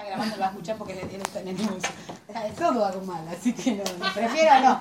está 0.00 0.04
grabando, 0.04 0.36
lo 0.36 0.40
va 0.40 0.46
a 0.46 0.50
escuchar 0.50 0.76
porque 0.78 0.92
él 1.00 1.22
está 1.22 1.40
en 1.40 1.48
el. 1.48 1.56
Está 1.60 2.44
de 2.44 2.50
todo 2.52 2.84
hago 2.84 3.00
mal, 3.02 3.26
así 3.28 3.52
que 3.52 3.72
no, 3.72 3.84
prefiero 4.14 4.60
no, 4.60 4.80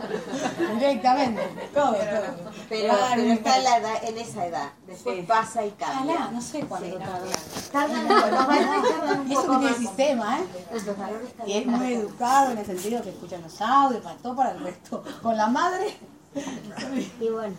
directamente, 0.79 1.41
todo, 1.73 1.93
todo. 1.93 2.51
Pero, 2.69 2.93
Claro, 2.93 3.13
pero 3.15 3.31
está 3.33 3.57
en, 3.57 3.63
la 3.63 3.77
edad, 3.77 4.03
en 4.03 4.17
esa 4.17 4.45
edad. 4.45 4.69
Después 4.85 5.15
Sí. 5.17 5.21
pasa 5.23 5.65
y 5.65 5.73
Ojalá, 5.79 5.95
cambia. 5.97 6.31
no 6.31 6.41
sé 6.41 6.59
cuándo 6.65 6.87
Sí, 6.87 6.93
tarda. 7.03 7.25
Tardan, 7.71 9.21
un 9.21 9.31
Eso 9.31 9.41
poco 9.41 9.53
que 9.53 9.57
tiene 9.59 9.71
más. 9.71 9.77
sistema, 9.77 10.39
¿eh? 10.39 10.43
Y 11.47 11.53
es 11.57 11.65
muy 11.65 11.93
educado 11.93 12.51
en 12.51 12.57
el 12.59 12.65
sentido 12.65 13.01
que 13.01 13.09
escucha 13.09 13.37
los 13.39 13.61
audios, 13.61 14.01
para 14.03 14.15
todo, 14.17 14.35
para 14.35 14.51
el 14.51 14.59
resto. 14.63 15.03
Con 15.21 15.35
la 15.35 15.47
madre, 15.47 15.97
Y 17.19 17.29
bueno, 17.29 17.55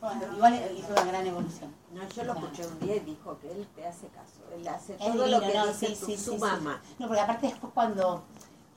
bueno, 0.00 0.22
igual 0.34 0.60
hizo 0.76 0.88
una 0.92 1.04
gran 1.04 1.26
evolución. 1.26 1.72
No, 1.92 2.06
yo 2.08 2.24
lo 2.24 2.32
escuché 2.34 2.66
un 2.66 2.80
día 2.80 2.96
y 2.96 3.00
dijo 3.00 3.38
que 3.40 3.50
él 3.52 3.66
te 3.76 3.86
hace 3.86 4.08
caso. 4.08 4.35
Es 4.60 4.98
todo 4.98 5.24
divino, 5.24 5.26
lo 5.26 5.40
que 5.40 5.54
¿no? 5.54 5.66
dice 5.66 5.86
Sí, 5.88 5.94
tu- 6.00 6.06
sí, 6.06 6.16
su 6.16 6.30
sí, 6.32 6.36
sí. 6.36 6.38
mamá. 6.38 6.80
No, 6.98 7.06
porque 7.06 7.20
aparte 7.22 7.46
después 7.48 7.72
cuando 7.74 8.24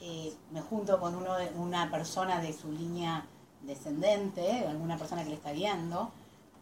eh, 0.01 0.33
me 0.51 0.61
junto 0.61 0.99
con 0.99 1.13
uno 1.15 1.35
de- 1.35 1.49
una 1.57 1.89
persona 1.91 2.39
de 2.41 2.53
su 2.53 2.71
línea 2.71 3.25
descendente, 3.61 4.65
alguna 4.65 4.97
persona 4.97 5.23
que 5.23 5.29
le 5.29 5.35
está 5.35 5.51
guiando, 5.51 6.11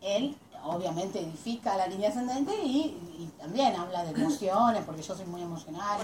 él 0.01 0.36
obviamente 0.63 1.20
edifica 1.20 1.78
la 1.78 1.88
línea 1.88 2.09
ascendente 2.09 2.53
y, 2.63 2.97
y 3.20 3.32
también 3.38 3.76
habla 3.76 4.03
de 4.03 4.11
emociones, 4.20 4.84
porque 4.86 5.03
yo 5.03 5.15
soy 5.15 5.26
muy 5.28 5.41
emocional. 5.43 5.99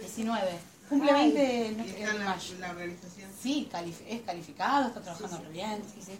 19. 0.00 0.58
Cumple 0.88 1.12
20 1.12 1.66
el 1.68 1.72
Y 1.72 1.76
mes- 1.76 1.86
está 1.96 2.10
en 2.12 2.60
la, 2.60 2.70
organización. 2.70 3.30
Sí, 3.40 3.68
calif- 3.72 4.02
es 4.06 4.22
calificado, 4.22 4.88
está 4.88 5.00
trabajando 5.00 5.38
re 5.38 5.48
bien, 5.50 5.82
sí, 5.94 6.00
sí. 6.02 6.18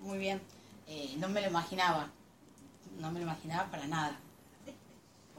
Muy 0.00 0.18
bien. 0.18 0.40
Eh, 0.86 1.14
no 1.18 1.28
me 1.28 1.40
lo 1.40 1.48
imaginaba. 1.48 2.10
No 2.98 3.10
me 3.10 3.18
lo 3.20 3.24
imaginaba 3.26 3.70
para 3.70 3.86
nada. 3.86 4.16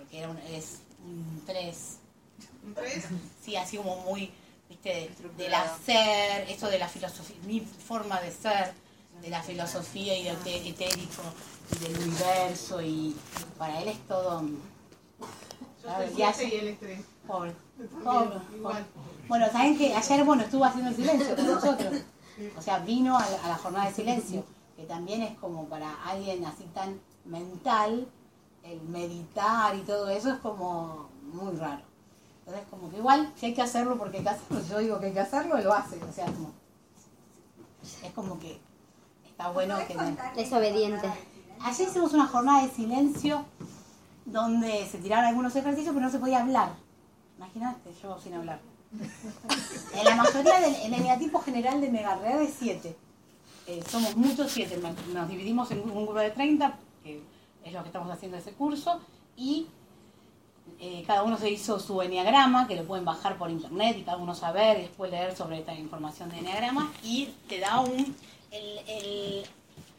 Porque 0.06 0.20
era 0.20 0.30
un, 0.30 0.38
es 0.38 0.80
un 1.06 1.42
3. 1.46 1.98
¿Un 2.66 2.74
tres? 2.74 3.06
Sí, 3.44 3.56
así 3.56 3.78
como 3.78 3.98
muy, 4.02 4.32
viste, 4.70 4.90
de- 4.90 5.44
del 5.44 5.54
hacer, 5.54 6.50
eso 6.50 6.68
de 6.70 6.80
la 6.80 6.88
filosofía, 6.88 7.36
mi 7.46 7.60
forma 7.62 8.20
de 8.22 8.32
ser, 8.32 8.74
de 9.22 9.30
la 9.30 9.42
filosofía 9.42 10.18
y 10.18 10.24
del 10.24 10.38
te- 10.38 10.68
etérico, 10.70 11.22
y 11.76 11.84
del 11.84 11.98
universo, 12.08 12.82
y 12.82 13.16
para 13.58 13.82
él 13.82 13.88
es 13.90 14.00
todo. 14.08 14.42
Yo 15.84 16.18
ya 16.18 16.34
siete 16.34 16.50
sé. 16.50 16.56
y 16.56 16.60
él 16.60 16.68
es 16.70 16.80
tres. 16.80 17.00
Pobre. 17.28 17.54
También, 17.78 18.04
Pobre, 18.04 18.40
igual. 18.56 18.86
Bueno, 19.28 19.52
saben 19.52 19.78
que 19.78 19.94
ayer, 19.94 20.24
bueno, 20.24 20.44
estuvo 20.44 20.66
haciendo 20.66 20.90
el 20.90 20.96
silencio 20.96 21.36
con 21.36 21.46
nosotros. 21.48 21.94
O 22.58 22.62
sea, 22.62 22.80
vino 22.80 23.18
a 23.18 23.30
la, 23.30 23.44
a 23.46 23.48
la 23.50 23.56
jornada 23.56 23.88
de 23.90 23.94
silencio, 23.96 24.44
que 24.76 24.84
también 24.84 25.22
es 25.22 25.38
como 25.38 25.68
para 25.70 25.94
alguien 26.04 26.44
así 26.46 26.64
tan 26.74 27.00
mental, 27.26 28.08
el 28.66 28.82
meditar 28.84 29.76
y 29.76 29.82
todo 29.82 30.10
eso 30.10 30.32
es 30.34 30.40
como 30.40 31.08
muy 31.34 31.56
raro. 31.56 31.82
Entonces, 32.40 32.68
como 32.70 32.90
que 32.90 32.98
igual, 32.98 33.32
si 33.36 33.48
hay 33.48 33.54
que 33.54 33.62
hacerlo 33.62 33.98
porque 33.98 34.18
hay 34.18 34.24
que 34.24 34.30
hacerlo, 34.30 34.62
yo 34.70 34.80
digo 34.80 35.00
que 35.00 35.08
hay 35.08 35.14
que 35.14 35.20
hacerlo, 35.20 35.58
lo 35.62 35.74
hace. 35.74 36.02
O 36.04 36.12
sea, 36.12 36.26
como, 36.26 36.52
es 38.04 38.12
como 38.14 38.40
que 38.40 38.60
está 39.28 39.50
bueno 39.52 39.78
que... 39.88 39.96
me- 39.96 40.16
es 40.42 40.52
obediente. 40.54 41.08
Ayer 41.62 41.88
hicimos 41.88 42.14
una 42.14 42.28
jornada 42.28 42.64
de 42.64 42.70
silencio 42.72 43.46
donde 44.26 44.86
se 44.88 44.98
tiraron 44.98 45.26
algunos 45.26 45.56
ejercicios, 45.56 45.94
pero 45.94 46.06
no 46.06 46.12
se 46.12 46.20
podía 46.20 46.42
hablar. 46.42 46.74
Imagínate, 47.38 47.92
yo 48.02 48.20
sin 48.20 48.34
hablar. 48.34 48.60
En 49.94 50.06
la 50.06 50.16
mayoría 50.16 50.60
del 50.60 50.76
en 50.76 50.94
el 50.94 51.02
negativo 51.04 51.40
general 51.42 51.82
de 51.82 51.90
Megarreal 51.90 52.42
es 52.42 52.54
7. 52.60 52.96
somos 53.90 54.16
muchos 54.16 54.52
7. 54.52 54.80
Nos 55.14 55.28
dividimos 55.30 55.70
en 55.72 55.80
un 55.80 56.06
grupo 56.06 56.16
de 56.20 56.32
30, 56.32 56.78
que 57.04 57.22
es 57.66 57.74
lo 57.74 57.82
que 57.82 57.90
estamos 57.90 58.10
haciendo 58.10 58.38
ese 58.38 58.54
curso, 58.54 59.02
y 59.36 59.68
eh, 60.80 61.04
cada 61.06 61.24
uno 61.24 61.38
se 61.38 61.50
hizo 61.50 61.80
su 61.80 62.02
enneagrama, 62.02 62.68
que 62.68 62.76
lo 62.76 62.86
pueden 62.86 63.04
bajar 63.06 63.38
por 63.38 63.50
internet 63.52 63.98
y 64.00 64.04
cada 64.04 64.18
uno 64.18 64.34
saber 64.34 64.78
y 64.80 64.82
después 64.84 65.12
leer 65.12 65.36
sobre 65.36 65.60
esta 65.60 65.74
información 65.74 66.30
de 66.30 66.40
enneagrama, 66.40 66.92
y 67.04 67.30
te 67.50 67.60
da 67.60 67.82
un. 67.82 68.16
El, 68.52 68.80
el- 68.88 69.44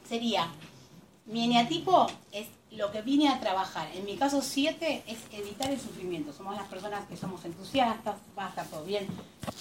sería 0.09 0.49
mi 1.27 1.45
eneatipo 1.45 2.07
es 2.31 2.47
lo 2.71 2.93
que 2.93 3.03
vine 3.03 3.29
a 3.29 3.41
trabajar. 3.41 3.89
En 3.95 4.05
mi 4.05 4.17
caso 4.17 4.41
7 4.41 5.03
es 5.09 5.19
evitar 5.33 5.69
el 5.71 5.81
sufrimiento. 5.81 6.33
Somos 6.33 6.55
las 6.55 6.69
personas 6.69 7.05
que 7.09 7.17
somos 7.17 7.45
entusiastas, 7.45 8.15
va 8.39 8.47
a 8.47 8.49
estar 8.51 8.67
todo 8.69 8.85
bien, 8.85 9.09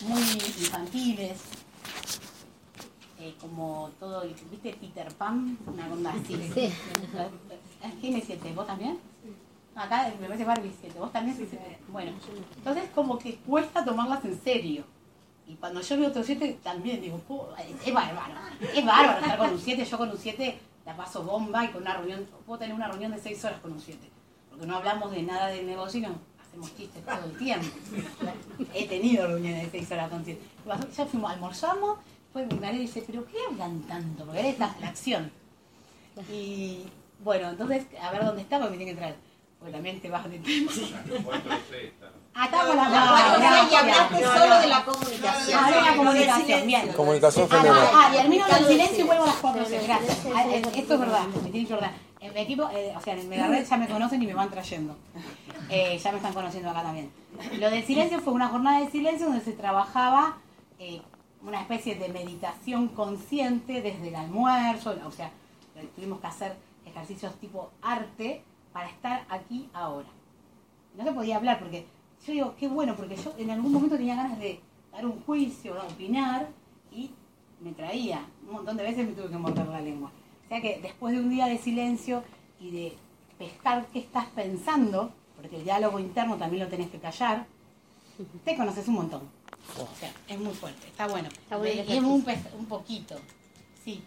muy 0.01 0.21
infantiles, 0.21 1.39
eh, 3.25 3.35
como 3.41 3.89
todo, 3.99 4.21
el- 4.23 4.35
¿viste 4.51 4.73
Peter 4.79 5.07
Pan? 5.15 5.57
Una 5.65 5.87
onda 5.91 6.11
así. 6.11 6.35
Sí. 6.53 6.71
¿Quién 8.01 8.15
es 8.15 8.23
7? 8.25 8.53
¿Vos 8.53 8.67
también? 8.67 8.99
Acá 9.75 10.11
me 10.19 10.27
parece 10.27 10.45
Barbie 10.45 10.71
7. 10.79 10.99
¿Vos 10.99 11.11
también 11.11 11.37
sos 11.37 11.47
7? 11.49 11.79
Bueno, 11.89 12.11
entonces 12.57 12.83
como 12.93 13.17
que 13.17 13.35
cuesta 13.37 13.83
tomarlas 13.83 14.23
en 14.25 14.39
serio. 14.41 14.83
Y 15.47 15.55
cuando 15.55 15.81
yo 15.81 15.97
veo 15.97 16.09
otro 16.09 16.23
7 16.23 16.59
también 16.63 17.01
digo, 17.01 17.17
"Po, 17.19 17.49
es 17.85 17.93
bárbaro. 17.93 18.33
Es 18.73 18.85
bárbaro 18.85 19.19
estar 19.19 19.37
con 19.37 19.49
un 19.51 19.59
7. 19.59 19.85
Yo 19.85 19.97
con 19.97 20.09
un 20.09 20.17
7 20.17 20.57
la 20.85 20.95
paso 20.95 21.23
bomba 21.23 21.65
y 21.65 21.69
con 21.69 21.81
una 21.81 21.95
reunión, 21.97 22.25
puedo 22.45 22.59
tener 22.59 22.73
una 22.75 22.87
reunión 22.87 23.11
de 23.11 23.19
6 23.19 23.43
horas 23.45 23.59
con 23.59 23.73
un 23.73 23.79
7. 23.81 24.09
Porque 24.49 24.65
no 24.65 24.77
hablamos 24.77 25.11
de 25.11 25.21
nada 25.23 25.47
del 25.47 25.65
negocio 25.67 25.99
y 25.99 26.03
no 26.03 26.15
hacemos 26.41 26.75
chistes 26.75 27.03
todo 27.05 27.25
el 27.25 27.37
tiempo. 27.37 27.67
He 28.73 28.87
tenido 28.87 29.27
reuniones 29.27 29.63
de 29.71 29.79
6 29.79 29.91
horas 29.91 30.09
con 30.09 30.23
7. 30.25 30.41
Ya 30.95 31.05
fuimos, 31.05 31.31
almorzamos, 31.31 31.99
después 32.35 32.53
mi 32.53 32.65
marido 32.65 32.81
dice, 32.81 33.03
¿pero 33.07 33.25
qué 33.25 33.37
hablan 33.49 33.81
tanto? 33.83 34.25
Porque 34.25 34.41
él 34.41 34.45
está 34.47 34.75
la 34.81 34.89
acción. 34.89 35.31
Y 36.31 36.83
bueno, 37.23 37.49
entonces, 37.49 37.85
a 38.01 38.11
ver 38.11 38.25
dónde 38.25 38.41
está, 38.41 38.57
porque 38.59 38.71
me 38.71 38.77
tiene 38.77 38.91
que 38.91 38.97
traer. 38.97 39.15
Porque 39.59 39.71
también 39.73 40.01
te 40.01 40.09
vas 40.09 40.29
de 40.29 40.37
Ah, 42.37 42.45
está 42.45 42.65
con 42.65 42.75
la 42.75 42.89
La 42.89 43.65
C 43.67 43.71
y 43.71 43.75
hablaste 43.75 44.23
solo 44.25 44.59
de 44.59 44.67
la 44.67 44.83
comunicación. 44.83 45.59
Ah, 45.63 45.71
de 45.71 45.81
la 45.81 45.95
comunicación, 45.95 46.67
bien. 46.67 46.87
Comunicación 46.91 47.47
Ah, 47.49 47.55
femenina. 47.55 47.89
ah, 47.93 48.09
y 48.11 48.17
termino 48.17 48.45
con 48.45 48.57
el 48.57 48.65
silencio 48.65 48.99
y 49.05 49.07
vuelvo 49.07 49.23
a 49.23 49.27
las 49.27 49.35
cuatro 49.37 49.63
gracias. 49.65 50.19
Ah, 50.35 50.45
eh, 50.49 50.61
Esto 50.75 50.93
es 50.95 50.99
verdad, 50.99 51.27
me 51.27 51.49
tiene 51.49 51.65
que 51.67 51.73
acordar. 51.73 51.93
En 52.19 52.33
mi 52.33 52.39
equipo, 52.41 52.69
eh, 52.73 52.93
o 52.97 53.01
sea, 53.01 53.13
en 53.13 53.29
Megared 53.29 53.65
ya 53.65 53.77
me 53.77 53.87
conocen 53.87 54.21
y 54.21 54.27
me 54.27 54.33
van 54.33 54.49
trayendo. 54.49 54.97
Eh, 55.69 55.97
ya 55.97 56.11
me 56.11 56.17
están 56.17 56.33
conociendo 56.33 56.69
acá 56.69 56.83
también. 56.83 57.09
Lo 57.57 57.69
del 57.69 57.85
silencio 57.85 58.19
fue 58.19 58.33
una 58.33 58.49
jornada 58.49 58.81
de 58.81 58.91
silencio 58.91 59.27
donde 59.27 59.43
se 59.45 59.53
trabajaba 59.53 60.37
eh, 60.77 61.01
una 61.45 61.61
especie 61.61 61.95
de 61.95 62.09
meditación 62.09 62.87
consciente 62.89 63.81
desde 63.81 64.07
el 64.07 64.15
almuerzo, 64.15 64.95
o 65.05 65.11
sea, 65.11 65.31
tuvimos 65.95 66.19
que 66.19 66.27
hacer 66.27 66.55
ejercicios 66.85 67.33
tipo 67.35 67.71
arte 67.81 68.43
para 68.73 68.89
estar 68.89 69.25
aquí 69.29 69.69
ahora. 69.73 70.07
No 70.97 71.03
se 71.03 71.11
podía 71.11 71.37
hablar 71.37 71.59
porque 71.59 71.85
yo 72.25 72.33
digo, 72.33 72.55
qué 72.57 72.67
bueno, 72.67 72.95
porque 72.95 73.15
yo 73.15 73.33
en 73.37 73.51
algún 73.51 73.71
momento 73.71 73.97
tenía 73.97 74.15
ganas 74.15 74.39
de 74.39 74.59
dar 74.91 75.05
un 75.05 75.21
juicio, 75.23 75.75
de 75.75 75.81
opinar, 75.81 76.47
y 76.91 77.11
me 77.61 77.73
traía. 77.73 78.25
Un 78.47 78.53
montón 78.53 78.77
de 78.77 78.83
veces 78.83 79.05
me 79.05 79.13
tuve 79.13 79.29
que 79.29 79.37
morder 79.37 79.67
la 79.67 79.81
lengua. 79.81 80.11
O 80.45 80.47
sea 80.47 80.61
que 80.61 80.79
después 80.81 81.13
de 81.13 81.21
un 81.21 81.29
día 81.29 81.47
de 81.47 81.57
silencio 81.57 82.23
y 82.59 82.71
de 82.71 82.97
pescar 83.37 83.85
qué 83.93 83.99
estás 83.99 84.25
pensando, 84.27 85.11
porque 85.35 85.57
el 85.57 85.63
diálogo 85.63 85.99
interno 85.99 86.37
también 86.37 86.63
lo 86.63 86.69
tenés 86.69 86.89
que 86.89 86.99
callar, 86.99 87.45
te 88.43 88.55
conoces 88.55 88.87
un 88.87 88.95
montón. 88.95 89.34
O 89.77 89.99
sea, 89.99 90.11
es 90.27 90.39
muy 90.39 90.53
fuerte, 90.53 90.87
está 90.87 91.07
bueno. 91.07 91.27
Está 91.29 91.57
bueno 91.57 91.83
y 91.87 91.91
es 91.97 92.03
un, 92.03 92.23
pes- 92.23 92.39
un 92.57 92.65
poquito, 92.65 93.15
sí. 93.83 94.03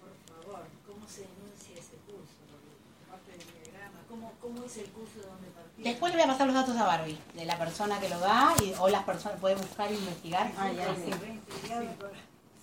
Por 0.00 0.44
favor, 0.44 0.66
¿cómo 0.86 1.06
se 1.08 1.20
denuncia 1.20 1.74
ese 1.74 1.96
curso? 2.06 2.32
Aparte 3.06 3.30
del 3.32 3.62
diagrama, 3.70 3.98
¿cómo, 4.08 4.32
¿cómo 4.40 4.64
es 4.64 4.76
el 4.78 4.86
curso 4.86 5.20
de 5.20 5.26
donde 5.26 5.48
partió? 5.48 5.84
Después 5.84 6.12
le 6.12 6.18
voy 6.18 6.24
a 6.24 6.32
pasar 6.32 6.46
los 6.46 6.54
datos 6.56 6.76
a 6.76 6.84
Barbie, 6.84 7.18
de 7.34 7.44
la 7.44 7.58
persona 7.58 8.00
que 8.00 8.08
lo 8.08 8.18
da, 8.18 8.54
y, 8.64 8.72
o 8.78 8.88
las 8.88 9.04
personas 9.04 9.38
pueden 9.38 9.58
buscar 9.58 9.90
e 9.92 9.94
investigar. 9.94 10.50
Ah, 10.58 10.72
ya, 10.72 10.94
Sí. 10.96 11.02
sí. 11.12 11.70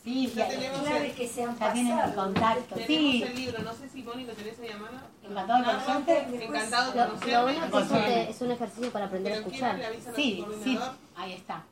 Sí, 0.03 0.27
Ya 0.36 0.43
ya, 0.43 0.47
tenemos 0.49 0.81
Clave 0.81 1.05
el, 1.11 1.15
que 1.15 1.27
se 1.29 1.43
han 1.45 1.57
ya 1.57 1.71
tienen 1.71 1.93
el 1.93 1.99
pasado. 1.99 2.23
contacto. 2.25 2.75
tenemos 2.75 2.88
Sí, 2.88 3.23
el 3.23 3.36
libro, 3.38 3.59
no 3.63 3.73
sé 3.73 3.88
si 3.88 4.03
Moni 4.03 4.25
lo 4.25 4.34
tenés 4.34 4.59
ahí 4.59 4.69
a 4.69 4.77
mano. 4.77 4.99
encantado 5.23 5.59
de 5.59 5.63
conocerte. 5.65 6.45
Encantado 6.45 6.91
de 6.91 6.97
Lo, 6.97 7.05
lo 7.05 7.11
conocerme. 7.13 7.41
bueno 7.43 7.65
es 7.65 7.71
que 7.71 8.29
es 8.31 8.41
un, 8.41 8.51
ejercicio 8.51 8.91
para 8.91 9.05
aprender 9.05 9.31
a 9.31 9.36
Pero 9.38 9.47
le 9.47 9.55
escuchar. 9.55 9.81
a 9.81 10.13
Sí, 10.13 10.45
sí, 10.61 10.79
ahí 11.15 11.31
está. 11.31 11.63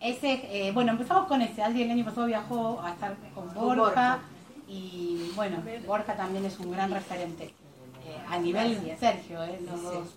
Ese, 0.00 0.40
eh, 0.50 0.72
bueno, 0.72 0.92
empezamos 0.92 1.26
con 1.26 1.40
ese. 1.42 1.62
Alguien 1.62 1.90
el 1.90 1.96
año 1.98 2.04
pasado 2.04 2.26
viajó 2.26 2.80
a 2.82 2.92
estar 2.92 3.16
con 3.34 3.52
Borja. 3.54 3.74
Borja. 3.82 4.18
Y 4.68 5.30
bueno, 5.34 5.62
Borja 5.86 6.16
también 6.16 6.44
es 6.44 6.58
un 6.58 6.70
gran 6.72 6.90
referente. 6.90 7.44
eh, 8.04 8.18
a 8.28 8.38
nivel 8.38 8.96
Sergio, 8.98 9.42
eh, 9.42 9.58
los 9.64 9.82
dos. 9.82 10.08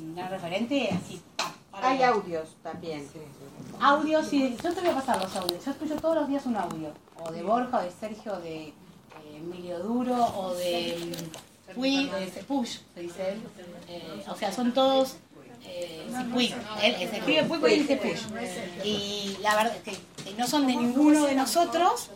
Un 0.00 0.14
gran 0.14 0.30
referente, 0.30 0.90
así. 0.90 1.20
para 1.70 1.90
Hay 1.90 2.02
audios 2.02 2.56
también. 2.62 3.06
Audios, 3.80 4.26
sí, 4.26 4.56
yo 4.62 4.74
te 4.74 4.80
voy 4.80 4.90
a 4.90 4.94
pasar 4.94 5.20
los 5.22 5.34
audios. 5.36 5.64
Yo 5.64 5.70
escucho 5.70 5.96
todos 5.96 6.16
los 6.16 6.28
días 6.28 6.44
un 6.46 6.56
audio. 6.56 6.92
O 7.24 7.30
de 7.32 7.42
Borja, 7.42 7.78
o 7.78 7.82
de 7.82 7.90
Sergio, 7.90 8.34
o 8.34 8.40
de 8.40 8.68
eh, 8.68 8.72
Emilio 9.36 9.78
Duro, 9.80 10.14
o 10.36 10.54
de 10.54 11.16
Puy, 11.74 12.06
de 12.08 12.44
Push, 12.46 12.78
se 12.94 13.00
dice 13.00 13.32
él. 13.32 13.42
Eh, 13.88 14.24
o 14.28 14.34
sea, 14.36 14.52
son 14.52 14.72
todos. 14.72 15.16
Eh. 15.68 15.94
Él, 16.82 16.94
él 16.94 17.78
dice 17.80 17.96
Push. 17.96 18.84
Y 18.84 19.36
la 19.40 19.54
verdad 19.56 19.76
es 19.76 19.82
que, 19.82 20.24
que 20.24 20.34
no 20.34 20.46
son 20.46 20.66
de 20.66 20.74
ninguno 20.74 21.24
de 21.26 21.34
nosotros, 21.34 22.10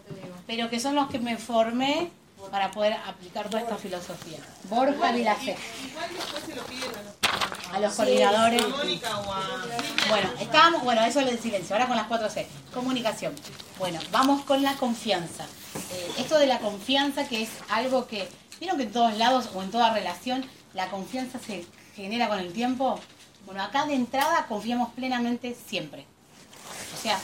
pero 0.46 0.68
que 0.70 0.80
son 0.80 0.94
los 0.94 1.09
que 1.09 1.18
me 1.18 1.36
formé 1.36 2.11
para 2.50 2.70
poder 2.72 2.94
aplicar 3.07 3.48
toda 3.48 3.62
esta 3.62 3.76
filosofía. 3.76 4.38
Borja 4.64 5.12
Vilacé, 5.12 5.57
Igual 5.88 6.11
después 6.14 6.42
se 6.44 6.55
lo 6.57 6.62
piden 6.64 6.90
a 7.72 7.78
los- 7.80 7.94
coordinadores. 7.94 8.62
Bueno, 10.09 10.28
estábamos, 10.40 10.82
bueno, 10.82 11.05
eso 11.05 11.20
es 11.20 11.28
el 11.28 11.38
silencio, 11.38 11.74
ahora 11.76 11.86
con 11.86 11.96
las 11.96 12.09
4C, 12.09 12.46
comunicación. 12.74 13.34
Bueno, 13.78 14.00
vamos 14.11 14.42
con 14.44 14.62
la 14.62 14.74
confianza. 14.74 15.44
Eh, 15.92 16.12
esto 16.18 16.38
de 16.38 16.46
la 16.46 16.59
confianza 16.59 17.26
que 17.28 17.42
es 17.42 17.48
algo 17.70 18.07
que, 18.07 18.28
vieron 18.61 18.76
que 18.76 18.84
en 18.84 18.92
todos 18.92 19.16
lados 19.16 19.48
o 19.55 19.62
en 19.62 19.70
toda 19.70 19.94
relación 19.94 20.44
la 20.74 20.88
confianza 20.90 21.38
se 21.38 21.64
genera 21.94 22.28
con 22.28 22.38
el 22.40 22.53
tiempo. 22.53 22.98
Bueno, 23.53 23.66
acá 23.66 23.84
de 23.84 23.94
entrada 23.94 24.46
confiamos 24.48 24.88
plenamente 24.94 25.55
siempre. 25.55 26.07
O 26.94 26.96
sea, 26.96 27.18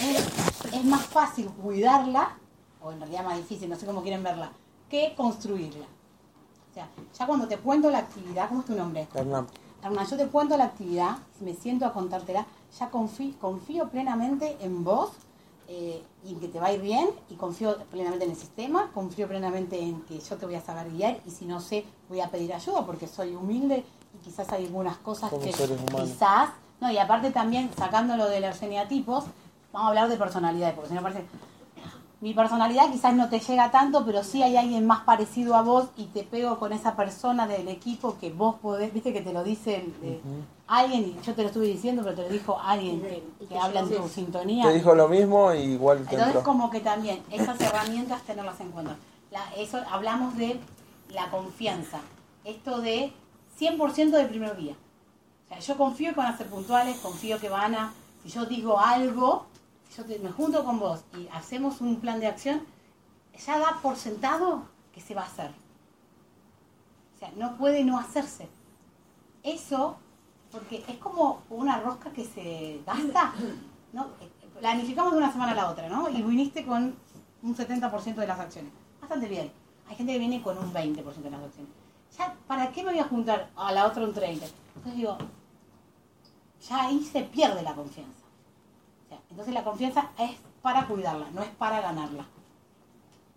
es, 0.00 0.72
es 0.72 0.84
más 0.84 1.04
fácil 1.06 1.48
cuidarla, 1.48 2.36
o 2.80 2.92
en 2.92 3.00
realidad 3.00 3.24
más 3.24 3.36
difícil, 3.36 3.68
no 3.68 3.74
sé 3.74 3.84
cómo 3.84 4.00
quieren 4.00 4.22
verla, 4.22 4.52
que 4.88 5.12
construirla. 5.16 5.84
O 5.84 6.74
sea, 6.74 6.88
ya 7.18 7.26
cuando 7.26 7.48
te 7.48 7.56
cuento 7.58 7.90
la 7.90 7.98
actividad, 7.98 8.48
¿cómo 8.48 8.60
es 8.60 8.66
tu 8.66 8.76
nombre? 8.76 9.08
Hernán. 9.12 9.48
Hernán, 9.82 10.06
yo 10.06 10.16
te 10.16 10.28
cuento 10.28 10.56
la 10.56 10.66
actividad, 10.66 11.16
me 11.40 11.52
siento 11.52 11.84
a 11.84 11.92
contártela, 11.92 12.46
ya 12.78 12.88
confío, 12.88 13.34
confío 13.40 13.88
plenamente 13.88 14.58
en 14.60 14.84
vos 14.84 15.10
eh, 15.66 16.00
y 16.24 16.34
que 16.34 16.46
te 16.46 16.60
va 16.60 16.68
a 16.68 16.72
ir 16.74 16.80
bien, 16.80 17.10
y 17.28 17.34
confío 17.34 17.76
plenamente 17.90 18.24
en 18.24 18.30
el 18.30 18.36
sistema, 18.36 18.92
confío 18.94 19.26
plenamente 19.26 19.80
en 19.80 20.00
que 20.02 20.20
yo 20.20 20.36
te 20.36 20.46
voy 20.46 20.54
a 20.54 20.60
saber 20.60 20.92
guiar, 20.92 21.18
y 21.26 21.32
si 21.32 21.44
no 21.44 21.58
sé, 21.58 21.84
voy 22.08 22.20
a 22.20 22.30
pedir 22.30 22.54
ayuda 22.54 22.86
porque 22.86 23.08
soy 23.08 23.34
humilde 23.34 23.84
y 24.14 24.18
quizás 24.24 24.50
hay 24.52 24.66
algunas 24.66 24.96
cosas 24.98 25.30
Como 25.30 25.42
que 25.42 25.52
quizás, 25.52 26.50
no, 26.80 26.90
y 26.90 26.98
aparte 26.98 27.30
también 27.30 27.70
sacándolo 27.76 28.28
de 28.28 28.40
los 28.40 28.60
eneatipos, 28.62 29.24
vamos 29.72 29.86
a 29.86 29.88
hablar 29.88 30.08
de 30.08 30.16
personalidades, 30.16 30.74
porque 30.74 30.88
si 30.90 30.94
no 30.94 31.02
parece, 31.02 31.24
mi 32.20 32.34
personalidad 32.34 32.88
quizás 32.92 33.14
no 33.14 33.28
te 33.28 33.40
llega 33.40 33.70
tanto, 33.72 34.04
pero 34.04 34.22
sí 34.22 34.42
hay 34.44 34.56
alguien 34.56 34.86
más 34.86 35.00
parecido 35.00 35.56
a 35.56 35.62
vos 35.62 35.86
y 35.96 36.04
te 36.06 36.22
pego 36.22 36.56
con 36.58 36.72
esa 36.72 36.94
persona 36.94 37.48
del 37.48 37.66
equipo 37.68 38.16
que 38.20 38.30
vos 38.30 38.56
podés, 38.62 38.92
viste 38.94 39.12
que 39.12 39.22
te 39.22 39.32
lo 39.32 39.42
dicen 39.42 39.92
eh, 40.04 40.20
alguien, 40.68 41.00
y 41.02 41.26
yo 41.26 41.34
te 41.34 41.42
lo 41.42 41.48
estuve 41.48 41.66
diciendo, 41.66 42.02
pero 42.04 42.14
te 42.14 42.22
lo 42.22 42.28
dijo 42.28 42.58
alguien 42.62 43.00
que, 43.00 43.46
que 43.48 43.58
habla 43.58 43.80
en 43.80 43.90
tu 43.90 44.08
sintonía. 44.08 44.68
Te 44.68 44.74
dijo 44.74 44.94
lo 44.94 45.08
mismo 45.08 45.52
y 45.52 45.58
igual 45.62 45.98
te 45.98 46.02
Entonces 46.14 46.26
entró. 46.28 46.42
como 46.44 46.70
que 46.70 46.78
también 46.80 47.22
esas 47.30 47.60
herramientas 47.60 48.22
tenerlas 48.22 48.60
en 48.60 48.70
cuenta. 48.70 48.94
La- 49.32 49.52
eso 49.56 49.80
hablamos 49.90 50.36
de 50.36 50.60
la 51.10 51.28
confianza, 51.30 51.98
esto 52.44 52.80
de 52.80 53.12
100% 53.58 54.10
del 54.10 54.28
primer 54.28 54.56
día. 54.56 54.74
O 55.44 55.48
sea, 55.48 55.58
yo 55.58 55.76
confío 55.76 56.10
que 56.10 56.16
van 56.16 56.32
a 56.32 56.36
ser 56.36 56.48
puntuales, 56.48 56.98
confío 56.98 57.38
que 57.38 57.48
van 57.48 57.74
a, 57.74 57.92
si 58.22 58.30
yo 58.30 58.46
digo 58.46 58.78
algo, 58.78 59.46
si 59.88 60.02
yo 60.02 60.04
me 60.22 60.30
junto 60.30 60.64
con 60.64 60.78
vos 60.78 61.04
y 61.18 61.28
hacemos 61.32 61.80
un 61.80 62.00
plan 62.00 62.20
de 62.20 62.26
acción, 62.26 62.62
ya 63.44 63.58
da 63.58 63.78
por 63.82 63.96
sentado 63.96 64.64
que 64.92 65.00
se 65.00 65.14
va 65.14 65.22
a 65.22 65.26
hacer. 65.26 65.50
O 67.14 67.18
sea, 67.18 67.32
no 67.36 67.56
puede 67.56 67.84
no 67.84 67.98
hacerse. 67.98 68.48
Eso, 69.42 69.96
porque 70.50 70.84
es 70.88 70.96
como 70.98 71.42
una 71.50 71.80
rosca 71.80 72.12
que 72.12 72.24
se 72.24 72.80
gasta, 72.86 73.34
¿no? 73.92 74.08
Planificamos 74.60 75.12
de 75.12 75.18
una 75.18 75.32
semana 75.32 75.52
a 75.52 75.56
la 75.56 75.70
otra, 75.70 75.88
¿no? 75.88 76.08
Y 76.08 76.22
viniste 76.22 76.64
con 76.64 76.94
un 77.42 77.56
70% 77.56 78.14
de 78.14 78.26
las 78.26 78.38
acciones. 78.38 78.72
Bastante 79.00 79.28
bien. 79.28 79.50
Hay 79.88 79.96
gente 79.96 80.12
que 80.12 80.18
viene 80.18 80.42
con 80.42 80.56
un 80.56 80.72
20% 80.72 81.02
de 81.02 81.30
las 81.30 81.42
acciones. 81.42 81.81
Ya, 82.18 82.34
¿para 82.46 82.70
qué 82.72 82.82
me 82.82 82.90
voy 82.90 83.00
a 83.00 83.04
juntar 83.04 83.50
a 83.56 83.72
la 83.72 83.86
otra 83.86 84.04
un 84.04 84.14
30%? 84.14 84.42
Entonces 84.76 84.96
digo, 84.96 85.16
ya 86.68 86.84
ahí 86.84 87.04
se 87.04 87.22
pierde 87.22 87.62
la 87.62 87.74
confianza. 87.74 88.26
O 89.04 89.08
sea, 89.08 89.18
entonces 89.30 89.54
la 89.54 89.64
confianza 89.64 90.10
es 90.18 90.32
para 90.60 90.86
cuidarla, 90.86 91.30
no 91.32 91.42
es 91.42 91.48
para 91.50 91.80
ganarla. 91.80 92.26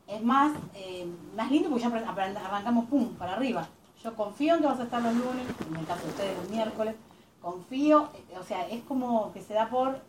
Es 0.08 0.22
más, 0.22 0.54
eh, 0.76 1.08
más 1.36 1.50
lindo 1.50 1.70
porque 1.70 1.84
ya 1.84 1.90
arrancamos 1.90 2.86
pum, 2.86 3.16
para 3.16 3.34
arriba. 3.34 3.68
Yo 4.04 4.16
confío 4.16 4.56
en 4.56 4.62
que 4.62 4.68
vas 4.68 4.80
a 4.80 4.84
estar 4.84 5.02
los 5.02 5.14
lunes, 5.14 5.46
en 5.68 5.76
el 5.76 5.86
caso 5.86 6.04
de 6.04 6.10
ustedes 6.10 6.38
los 6.38 6.50
miércoles. 6.50 6.96
Confío, 7.42 8.10
eh, 8.14 8.38
o 8.40 8.44
sea, 8.44 8.68
es 8.68 8.84
como 8.84 9.32
que 9.34 9.42
se 9.42 9.56
da 9.56 9.70
por, 9.70 10.00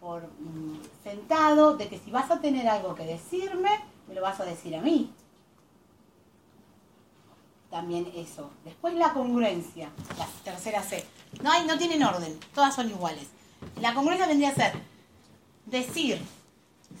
por 0.00 0.22
mm, 0.22 0.80
sentado 1.02 1.76
de 1.76 1.88
que 1.88 1.98
si 1.98 2.10
vas 2.10 2.30
a 2.30 2.40
tener 2.40 2.68
algo 2.68 2.94
que 2.94 3.04
decirme, 3.04 3.70
me 4.08 4.14
lo 4.14 4.22
vas 4.22 4.40
a 4.40 4.44
decir 4.44 4.76
a 4.76 4.82
mí. 4.82 5.10
También 7.70 8.10
eso. 8.16 8.50
Después 8.64 8.94
la 8.94 9.12
congruencia, 9.12 9.90
la 10.18 10.26
tercera 10.44 10.82
C. 10.82 11.04
No 11.42 11.52
hay, 11.52 11.64
no 11.66 11.78
tienen 11.78 12.02
orden, 12.02 12.36
todas 12.54 12.74
son 12.74 12.90
iguales. 12.90 13.28
La 13.80 13.94
congruencia 13.94 14.26
vendría 14.26 14.48
a 14.50 14.54
ser 14.54 14.72
decir, 15.66 16.20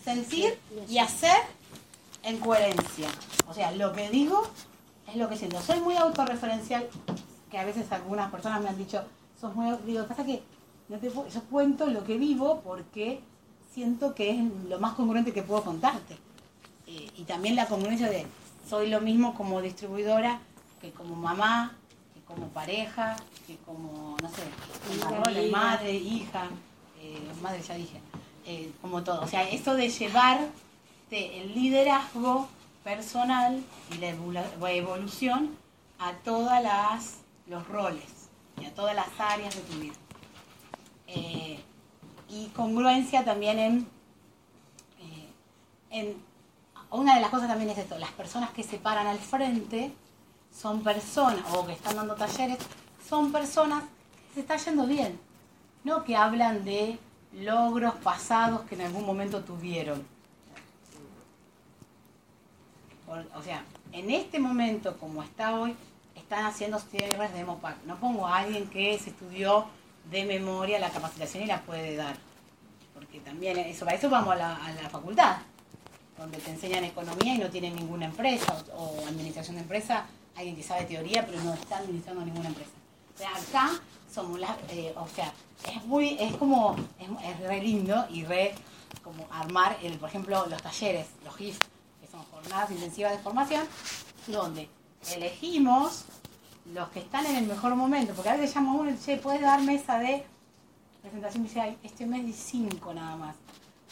sentir 0.04 0.56
y 0.88 0.98
hacer 0.98 1.36
en 2.22 2.38
coherencia. 2.38 3.08
O 3.48 3.54
sea, 3.54 3.72
lo 3.72 3.92
que 3.92 4.10
digo 4.10 4.42
es 5.08 5.16
lo 5.16 5.28
que 5.28 5.36
siento. 5.36 5.60
Soy 5.60 5.80
muy 5.80 5.96
autorreferencial, 5.96 6.88
que 7.50 7.58
a 7.58 7.64
veces 7.64 7.90
algunas 7.90 8.30
personas 8.30 8.62
me 8.62 8.68
han 8.68 8.78
dicho, 8.78 9.02
sos 9.40 9.54
muy... 9.56 9.70
au-". 9.70 9.80
Digo, 9.84 10.06
pasa 10.06 10.24
que 10.24 10.40
no 10.88 10.98
te 10.98 11.10
puedo- 11.10 11.28
yo 11.28 11.42
cuento 11.44 11.86
lo 11.86 12.04
que 12.04 12.16
vivo 12.16 12.60
porque 12.64 13.20
siento 13.74 14.14
que 14.14 14.30
es 14.30 14.38
lo 14.68 14.78
más 14.78 14.94
congruente 14.94 15.32
que 15.32 15.42
puedo 15.42 15.64
contarte. 15.64 16.16
Eh, 16.86 17.10
y 17.16 17.24
también 17.24 17.56
la 17.56 17.66
congruencia 17.66 18.08
de 18.08 18.24
soy 18.68 18.88
lo 18.88 19.00
mismo 19.00 19.34
como 19.34 19.60
distribuidora 19.60 20.40
que 20.80 20.90
como 20.92 21.14
mamá, 21.16 21.76
que 22.14 22.20
como 22.22 22.48
pareja, 22.48 23.16
que 23.46 23.56
como, 23.58 24.16
no 24.22 24.28
sé, 24.28 24.42
como 25.04 25.20
madre, 25.50 25.92
hija, 25.94 26.48
eh, 27.00 27.18
madre 27.42 27.62
ya 27.62 27.74
dije, 27.74 28.00
eh, 28.46 28.72
como 28.80 29.02
todo. 29.02 29.20
O 29.22 29.26
sea, 29.26 29.48
eso 29.48 29.74
de 29.74 29.88
llevar 29.88 30.48
el 31.10 31.54
liderazgo 31.54 32.48
personal 32.84 33.62
y 33.92 33.98
la 33.98 34.14
evolu- 34.14 34.68
evolución 34.70 35.56
a 35.98 36.12
todas 36.24 36.62
las 36.62 37.16
los 37.46 37.66
roles 37.66 38.28
y 38.60 38.64
a 38.64 38.74
todas 38.74 38.94
las 38.94 39.08
áreas 39.18 39.54
de 39.54 39.60
tu 39.62 39.78
vida. 39.80 39.94
Eh, 41.08 41.58
y 42.28 42.46
congruencia 42.54 43.24
también 43.24 43.58
en, 43.58 43.88
en 45.90 46.14
una 46.92 47.16
de 47.16 47.20
las 47.20 47.30
cosas 47.30 47.48
también 47.48 47.70
es 47.70 47.78
esto, 47.78 47.98
las 47.98 48.12
personas 48.12 48.50
que 48.50 48.62
se 48.62 48.78
paran 48.78 49.06
al 49.08 49.18
frente 49.18 49.92
son 50.52 50.82
personas, 50.82 51.44
o 51.54 51.66
que 51.66 51.72
están 51.72 51.96
dando 51.96 52.14
talleres, 52.14 52.58
son 53.08 53.32
personas 53.32 53.84
que 54.28 54.34
se 54.34 54.40
está 54.40 54.56
yendo 54.56 54.86
bien, 54.86 55.18
no 55.84 56.04
que 56.04 56.16
hablan 56.16 56.64
de 56.64 56.98
logros 57.32 57.94
pasados 57.96 58.62
que 58.62 58.74
en 58.74 58.82
algún 58.82 59.06
momento 59.06 59.42
tuvieron. 59.42 60.04
O 63.34 63.42
sea, 63.42 63.64
en 63.92 64.10
este 64.10 64.38
momento, 64.38 64.96
como 64.98 65.22
está 65.22 65.54
hoy, 65.54 65.74
están 66.14 66.46
haciendo 66.46 66.78
cierres 66.78 67.32
de 67.32 67.44
MOPAC. 67.44 67.82
No 67.84 67.96
pongo 67.96 68.26
a 68.26 68.38
alguien 68.38 68.68
que 68.68 68.96
se 68.98 69.10
estudió 69.10 69.66
de 70.10 70.24
memoria 70.24 70.78
la 70.78 70.90
capacitación 70.90 71.42
y 71.42 71.46
la 71.46 71.60
puede 71.62 71.96
dar. 71.96 72.16
Porque 72.94 73.18
también, 73.18 73.58
eso, 73.58 73.84
para 73.84 73.96
eso 73.96 74.08
vamos 74.08 74.34
a 74.34 74.36
la, 74.36 74.64
a 74.64 74.72
la 74.74 74.88
facultad, 74.88 75.38
donde 76.16 76.38
te 76.38 76.50
enseñan 76.50 76.84
economía 76.84 77.34
y 77.34 77.38
no 77.38 77.48
tienen 77.48 77.74
ninguna 77.74 78.04
empresa, 78.04 78.56
o, 78.76 78.84
o 78.84 79.06
administración 79.08 79.56
de 79.56 79.62
empresa, 79.62 80.06
alguien 80.40 80.56
que 80.56 80.62
sabe 80.62 80.84
teoría, 80.84 81.24
pero 81.26 81.40
no 81.42 81.54
está 81.54 81.78
administrando 81.78 82.24
ninguna 82.24 82.48
empresa. 82.48 82.70
O 83.14 83.18
sea, 83.18 83.30
acá 83.36 83.80
somos 84.12 84.40
las, 84.40 84.56
eh, 84.70 84.92
o 84.96 85.06
sea, 85.08 85.32
es 85.72 85.84
muy, 85.84 86.16
es 86.18 86.34
como, 86.36 86.76
es, 86.98 87.08
es 87.24 87.40
re 87.40 87.60
lindo 87.62 88.06
y 88.10 88.24
re 88.24 88.54
como 89.04 89.26
armar, 89.30 89.76
el, 89.82 89.98
por 89.98 90.08
ejemplo, 90.08 90.46
los 90.46 90.60
talleres, 90.62 91.06
los 91.24 91.36
GIF, 91.36 91.58
que 92.00 92.06
son 92.10 92.22
jornadas 92.24 92.70
intensivas 92.70 93.12
de 93.12 93.18
formación, 93.18 93.64
donde 94.26 94.68
elegimos 95.14 96.04
los 96.74 96.88
que 96.90 97.00
están 97.00 97.26
en 97.26 97.36
el 97.36 97.46
mejor 97.46 97.74
momento, 97.74 98.12
porque 98.14 98.30
a 98.30 98.36
veces 98.36 98.54
llamo 98.54 98.72
a 98.72 98.74
uno 98.80 98.90
y 98.90 98.92
dice, 98.94 99.16
che, 99.16 99.22
¿puedes 99.22 99.40
dar 99.42 99.60
mesa 99.62 99.98
de 99.98 100.24
presentación? 101.02 101.44
Y 101.44 101.48
dice, 101.48 101.60
"Ay, 101.60 101.78
este 101.82 102.06
mes 102.06 102.24
di 102.24 102.32
cinco 102.32 102.92
nada 102.94 103.16
más, 103.16 103.36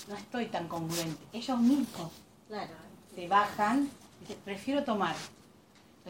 no 0.08 0.14
estoy 0.16 0.46
tan 0.46 0.68
congruente. 0.68 1.22
Ellos 1.32 1.58
mismos 1.58 2.10
Claro. 2.48 2.72
se 3.14 3.28
bajan 3.28 3.90
y 4.18 4.20
dicen, 4.20 4.38
prefiero 4.44 4.84
tomar. 4.84 5.14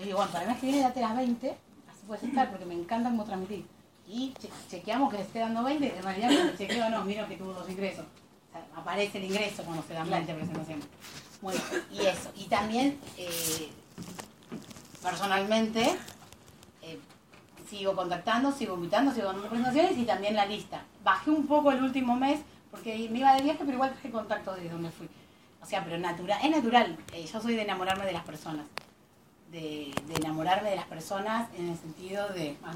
Digo, 0.05 0.17
bueno, 0.19 0.31
para 0.33 0.45
el 0.45 0.51
mes 0.51 0.61
que 0.61 0.67
viene 0.67 0.83
date 0.83 1.01
las 1.01 1.17
20, 1.17 1.49
así 1.51 2.01
puedes 2.07 2.25
estar, 2.25 2.51
porque 2.51 2.65
me 2.65 2.75
encanta 2.75 3.11
cómo 3.11 3.25
transmitir. 3.25 3.67
Y 4.07 4.33
che- 4.41 4.51
chequeamos 4.71 5.13
que 5.13 5.21
esté 5.21 5.41
dando 5.41 5.63
20, 5.65 5.97
en 5.97 6.03
realidad 6.03 6.31
cuando 6.33 6.57
chequeo 6.57 6.89
no, 6.91 7.05
miro 7.05 7.29
que 7.29 7.37
tuvo 7.37 7.53
dos 7.53 7.69
ingresos. 7.69 8.05
O 8.05 8.53
sea, 8.53 8.65
aparece 8.81 9.19
el 9.19 9.25
ingreso 9.25 9.63
cuando 9.65 9.83
se 9.83 9.95
dan 9.95 10.09
20 10.11 10.35
presentaciones. 10.35 10.87
Bueno, 11.43 11.61
y 11.93 12.01
eso. 12.07 12.31
Y 12.37 12.45
también, 12.45 12.99
eh, 13.19 13.69
personalmente, 15.03 15.97
eh, 16.83 16.99
sigo 17.69 17.95
contactando, 17.95 18.51
sigo 18.53 18.75
invitando, 18.77 19.13
sigo 19.13 19.27
dando 19.27 19.49
presentaciones 19.49 19.97
y 19.99 20.05
también 20.05 20.35
la 20.35 20.47
lista. 20.47 20.83
Bajé 21.05 21.31
un 21.31 21.47
poco 21.47 21.71
el 21.71 21.83
último 21.83 22.17
mes 22.17 22.41
porque 22.71 23.09
me 23.11 23.19
iba 23.21 23.35
de 23.35 23.43
viaje, 23.43 23.59
pero 23.61 23.73
igual 23.73 23.91
traje 23.93 24.11
contacto 24.11 24.55
de 24.55 24.69
donde 24.69 24.91
fui. 24.91 25.09
O 25.61 25.67
sea, 25.67 25.85
pero 25.85 25.99
natural, 25.99 26.39
es 26.43 26.51
natural. 26.51 26.97
Eh, 27.13 27.27
yo 27.31 27.41
soy 27.41 27.55
de 27.57 27.63
enamorarme 27.63 28.05
de 28.07 28.13
las 28.13 28.25
personas. 28.25 28.65
De, 29.51 29.95
enamorarme 30.15 30.71
de 30.71 30.77
las 30.77 30.85
personas 30.87 31.49
en 31.57 31.69
el 31.69 31.79
sentido 31.79 32.29
de 32.29 32.59
ah, 32.63 32.75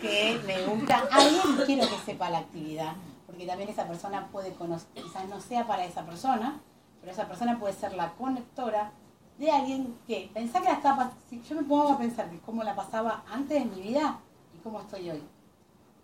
que 0.00 0.40
me 0.46 0.64
gusta 0.66 1.02
alguien 1.10 1.66
quiero 1.66 1.88
que 1.88 1.98
sepa 2.04 2.30
la 2.30 2.38
actividad 2.38 2.92
porque 3.26 3.44
también 3.44 3.68
esa 3.68 3.88
persona 3.88 4.28
puede 4.28 4.52
conocer 4.52 4.88
quizás 4.94 5.28
no 5.28 5.40
sea 5.40 5.66
para 5.66 5.84
esa 5.84 6.06
persona 6.06 6.60
pero 7.00 7.10
esa 7.12 7.26
persona 7.26 7.58
puede 7.58 7.74
ser 7.74 7.94
la 7.94 8.12
conectora 8.12 8.92
de 9.38 9.50
alguien 9.50 9.96
que 10.06 10.30
pensá 10.32 10.60
que 10.60 10.66
la 10.66 10.74
estaba 10.74 11.12
si 11.28 11.42
yo 11.42 11.56
me 11.56 11.62
pongo 11.62 11.92
a 11.92 11.98
pensar 11.98 12.30
de 12.30 12.38
cómo 12.40 12.62
la 12.62 12.74
pasaba 12.74 13.24
antes 13.30 13.62
de 13.62 13.76
mi 13.76 13.82
vida 13.82 14.18
y 14.54 14.58
cómo 14.62 14.80
estoy 14.80 15.10
hoy. 15.10 15.22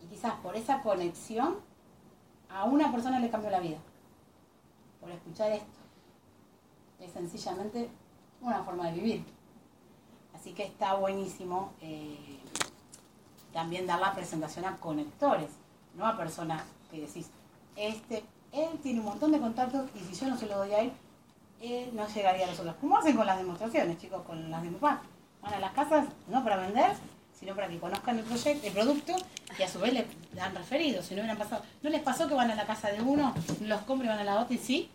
Y 0.02 0.06
quizás 0.06 0.34
por 0.34 0.56
esa 0.56 0.82
conexión 0.82 1.56
a 2.50 2.64
una 2.64 2.92
persona 2.92 3.18
le 3.20 3.30
cambió 3.30 3.50
la 3.50 3.60
vida. 3.60 3.78
Por 5.00 5.10
escuchar 5.10 5.52
esto. 5.52 5.66
Es 7.00 7.12
sencillamente 7.12 7.90
una 8.42 8.62
forma 8.62 8.86
de 8.88 8.92
vivir 8.92 9.24
así 10.34 10.52
que 10.52 10.64
está 10.64 10.94
buenísimo 10.94 11.72
eh, 11.80 12.38
también 13.52 13.86
dar 13.86 14.00
la 14.00 14.14
presentación 14.14 14.64
a 14.64 14.76
conectores 14.76 15.50
no 15.96 16.06
a 16.06 16.16
personas 16.16 16.62
que 16.90 17.00
decís 17.00 17.30
este 17.76 18.24
él 18.52 18.78
tiene 18.82 19.00
un 19.00 19.06
montón 19.06 19.32
de 19.32 19.40
contactos 19.40 19.88
y 19.94 20.00
si 20.00 20.20
yo 20.20 20.28
no 20.28 20.36
se 20.36 20.46
lo 20.46 20.58
doy 20.58 20.72
a 20.72 20.80
él 20.80 20.92
no 21.94 22.06
llegaría 22.08 22.46
a 22.46 22.50
nosotros 22.50 22.74
como 22.80 22.98
hacen 22.98 23.16
con 23.16 23.26
las 23.26 23.38
demostraciones 23.38 23.98
chicos 23.98 24.22
con 24.22 24.50
las 24.50 24.62
demopac 24.62 25.00
van 25.42 25.54
a 25.54 25.60
las 25.60 25.72
casas 25.72 26.06
no 26.28 26.42
para 26.42 26.56
vender 26.56 26.96
sino 27.42 27.56
para 27.56 27.66
que 27.66 27.80
conozcan 27.80 28.20
el 28.20 28.24
proyecto, 28.24 28.64
el 28.68 28.72
producto 28.72 29.16
y 29.58 29.62
a 29.64 29.68
su 29.68 29.80
vez 29.80 29.92
le 29.92 30.06
dan 30.32 30.54
referidos. 30.54 31.06
Si 31.06 31.14
no 31.16 31.22
hubieran 31.22 31.36
pasado, 31.36 31.64
¿no 31.82 31.90
les 31.90 32.00
pasó 32.00 32.28
que 32.28 32.34
van 32.34 32.52
a 32.52 32.54
la 32.54 32.66
casa 32.66 32.92
de 32.92 33.02
uno, 33.02 33.34
los 33.62 33.80
compran 33.80 34.06
y 34.06 34.08
van 34.10 34.20
a 34.20 34.24
la 34.24 34.40
otra 34.40 34.54
y 34.54 34.58
sí? 34.58 34.88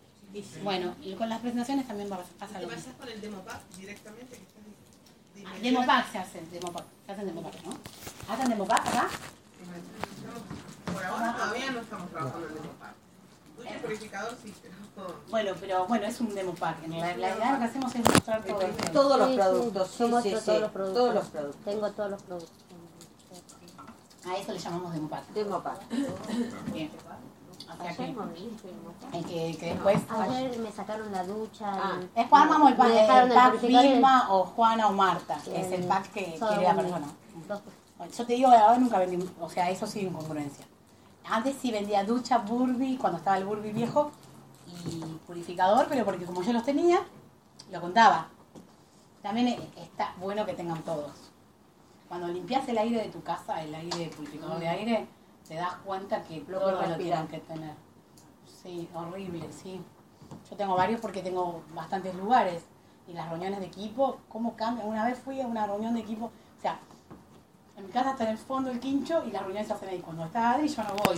Bueno, 0.63 0.95
y 1.01 1.13
con 1.15 1.29
las 1.29 1.39
presentaciones 1.41 1.87
también 1.87 2.11
va 2.11 2.15
a 2.15 2.19
pasar 2.19 2.57
¿Te 2.59 2.65
lo 2.65 2.67
mismo. 2.67 2.83
pasás 2.83 2.99
con 2.99 3.09
el 3.09 3.21
Demopac 3.21 3.61
directamente? 3.77 4.37
Que 4.37 4.43
estás 4.43 4.63
Ah, 4.63 5.53
dimensionando? 5.53 5.69
Demopac 5.81 6.11
se 6.11 6.17
hacen, 6.17 6.51
Demopac, 6.51 6.85
se 7.05 7.11
hacen 7.11 7.25
Demopac, 7.27 7.63
¿no? 7.63 7.77
¿Hacen 8.33 8.49
Demopac 8.49 8.87
acá? 8.87 9.07
Por 10.93 11.05
ahora 11.05 11.35
todavía 11.35 11.71
no 11.71 11.79
estamos 11.81 12.09
trabajando 12.11 12.47
en 12.47 12.53
Demopac. 12.55 12.93
Tuyo 13.57 13.69
el 13.69 13.79
purificador 13.81 14.37
sí, 14.43 14.53
pero... 14.61 14.75
Bueno, 15.29 15.51
pero 15.59 15.85
bueno, 15.87 16.05
es 16.07 16.19
un 16.21 16.33
Demopac. 16.35 16.83
En 16.83 16.99
la, 16.99 17.17
la 17.17 17.35
idea 17.35 17.51
lo 17.53 17.59
que 17.59 17.65
hacemos 17.65 17.95
es 17.95 18.01
mostrar 18.03 18.43
todo 18.43 18.61
esto. 18.61 18.91
Todos 18.91 19.19
los 19.19 19.27
Sí, 19.29 19.33
sí, 19.33 19.39
productos, 19.39 19.87
sí, 19.89 19.93
sí, 19.97 20.35
sí, 20.39 20.45
todos 20.45 20.61
los 20.61 20.71
productos. 20.71 20.93
todos 20.97 21.13
los 21.15 21.25
productos. 21.27 21.63
Tengo 21.65 21.91
todos 21.91 22.09
los 22.11 22.23
productos. 22.23 22.51
A 24.25 24.37
eso 24.37 24.51
le 24.53 24.59
llamamos 24.59 24.93
Demopac. 24.93 25.27
Demopac. 25.29 25.79
Bien. 26.73 26.91
O 27.79 27.83
sea 27.83 27.91
Ayer 29.13 29.57
que, 29.57 29.69
el 29.71 29.75
después... 29.75 30.01
Ayer 30.09 30.59
me 30.59 30.71
sacaron 30.71 31.11
la 31.11 31.23
ducha. 31.23 31.71
Ah, 31.71 31.97
el- 31.99 32.09
Después 32.13 32.41
armamos 32.41 32.71
el, 32.71 32.77
pack, 32.77 32.89
el 32.89 33.33
pack 33.33 33.61
Vilma 33.61 34.27
o 34.33 34.43
Juana 34.45 34.87
o 34.87 34.93
Marta, 34.93 35.37
que 35.43 35.59
es 35.61 35.71
el- 35.71 35.85
pack 35.85 36.11
que 36.11 36.35
quiere 36.39 36.63
la 36.63 36.75
persona. 36.75 37.07
dos- 37.47 37.61
Yo 38.17 38.25
te 38.25 38.33
digo, 38.33 38.49
la 38.49 38.61
verdad 38.63 38.77
nunca 38.79 38.99
vendí, 38.99 39.29
o 39.39 39.49
sea, 39.49 39.69
eso 39.69 39.85
sí 39.87 40.01
incongruencia. 40.01 40.65
Antes 41.29 41.55
sí 41.61 41.71
vendía 41.71 42.03
ducha, 42.03 42.37
Burby, 42.39 42.97
cuando 42.97 43.17
estaba 43.19 43.37
el 43.37 43.45
Burby 43.45 43.71
viejo, 43.71 44.11
y 44.85 44.99
purificador, 45.25 45.87
pero 45.89 46.03
porque 46.05 46.25
como 46.25 46.41
yo 46.43 46.53
los 46.53 46.63
tenía, 46.63 46.99
lo 47.71 47.81
contaba. 47.81 48.27
También 49.21 49.47
está 49.77 50.13
bueno 50.19 50.45
que 50.45 50.53
tengan 50.53 50.81
todos. 50.83 51.11
Cuando 52.07 52.27
limpias 52.29 52.67
el 52.69 52.77
aire 52.77 53.01
de 53.03 53.09
tu 53.09 53.21
casa, 53.23 53.61
el 53.61 53.73
aire 53.75 54.09
purificador 54.15 54.59
de 54.59 54.67
aire, 54.69 55.07
te 55.47 55.55
das 55.55 55.73
cuenta 55.85 56.23
que 56.23 56.43
Lo 56.47 56.59
todos 56.59 56.73
lo 56.73 56.81
respiran. 56.81 57.27
tienen 57.27 57.27
que 57.27 57.39
tener. 57.53 57.73
Sí, 58.45 58.89
horrible, 58.93 59.47
sí. 59.51 59.81
Yo 60.49 60.57
tengo 60.57 60.75
varios 60.75 60.99
porque 60.99 61.21
tengo 61.21 61.63
bastantes 61.73 62.13
lugares. 62.15 62.63
Y 63.07 63.13
las 63.13 63.29
reuniones 63.29 63.59
de 63.61 63.67
equipo, 63.67 64.17
¿cómo 64.27 64.55
cambian? 64.57 64.87
Una 64.87 65.05
vez 65.05 65.17
fui 65.19 65.39
a 65.39 65.47
una 65.47 65.65
reunión 65.65 65.93
de 65.93 66.01
equipo, 66.01 66.25
o 66.25 66.61
sea, 66.61 66.77
en 67.77 67.85
mi 67.85 67.91
casa 67.91 68.11
está 68.11 68.25
en 68.25 68.31
el 68.31 68.37
fondo 68.37 68.69
el 68.69 68.81
quincho 68.81 69.23
y 69.25 69.31
las 69.31 69.43
reuniones 69.43 69.67
se 69.67 69.73
hacen 69.73 69.87
ahí. 69.89 69.99
Cuando 69.99 70.25
está 70.25 70.51
Adri, 70.51 70.67
yo 70.67 70.83
no 70.83 70.93
voy 71.05 71.17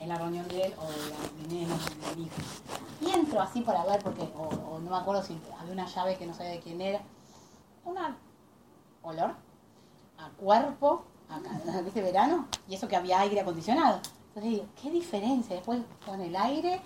en 0.00 0.08
la 0.08 0.16
reunión 0.16 0.48
de 0.48 0.62
él 0.64 0.74
o 0.78 0.90
de, 0.90 0.96
la, 0.96 1.48
de 1.48 1.54
Nene, 1.54 1.74
de 1.74 2.16
mi 2.16 2.22
hijo. 2.24 2.34
Y 3.00 3.10
entro 3.10 3.40
así 3.40 3.60
para 3.60 3.84
ver, 3.84 4.02
porque, 4.02 4.22
o, 4.36 4.42
o 4.42 4.78
no 4.80 4.90
me 4.90 4.96
acuerdo 4.96 5.22
si 5.22 5.40
había 5.60 5.72
una 5.72 5.86
llave 5.86 6.16
que 6.16 6.26
no 6.26 6.34
sabía 6.34 6.52
de 6.52 6.60
quién 6.60 6.80
era. 6.80 7.00
Una 7.84 8.16
olor 9.02 9.34
a 10.18 10.28
cuerpo, 10.30 11.04
a, 11.34 11.80
¿viste 11.82 12.02
verano? 12.02 12.46
Y 12.68 12.74
eso 12.74 12.88
que 12.88 12.96
había 12.96 13.20
aire 13.20 13.40
acondicionado. 13.40 14.00
Entonces 14.28 14.52
digo, 14.52 14.66
¿qué 14.80 14.90
diferencia? 14.90 15.56
Después 15.56 15.80
con 16.06 16.20
el 16.20 16.34
aire 16.36 16.80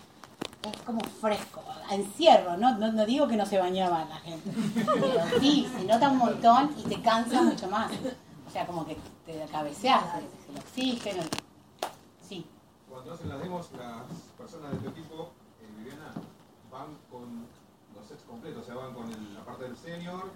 es 0.62 0.82
como 0.82 1.00
fresco, 1.00 1.62
encierro, 1.90 2.56
no, 2.56 2.76
no, 2.76 3.06
digo 3.06 3.28
que 3.28 3.36
no 3.36 3.46
se 3.46 3.58
bañaba 3.58 4.04
la 4.04 4.16
gente, 4.16 4.50
pero 4.84 5.40
sí, 5.40 5.70
se 5.76 5.84
nota 5.84 6.10
un 6.10 6.18
montón 6.18 6.74
y 6.76 6.82
te 6.82 7.00
cansa 7.02 7.42
mucho 7.42 7.68
más. 7.68 7.92
O 8.46 8.50
sea, 8.50 8.66
como 8.66 8.84
que 8.86 8.96
te 9.24 9.44
cabeceas, 9.46 10.02
el, 10.16 10.58
oxígeno, 10.58 11.22
sí. 12.26 12.46
Cuando 12.88 13.12
hacen 13.12 13.28
las 13.28 13.40
demos, 13.40 13.70
las 13.72 14.04
personas 14.36 14.72
de 14.72 14.78
tu 14.78 14.88
equipo, 14.88 15.30
eh, 15.60 15.68
Viviana, 15.78 16.12
van 16.70 16.96
con 17.10 17.46
los 17.94 18.06
sets 18.06 18.24
completos, 18.24 18.62
o 18.62 18.66
sea, 18.66 18.74
van 18.74 18.94
con 18.94 19.10
la 19.34 19.44
parte 19.44 19.64
del 19.64 19.76
senior, 19.76 20.30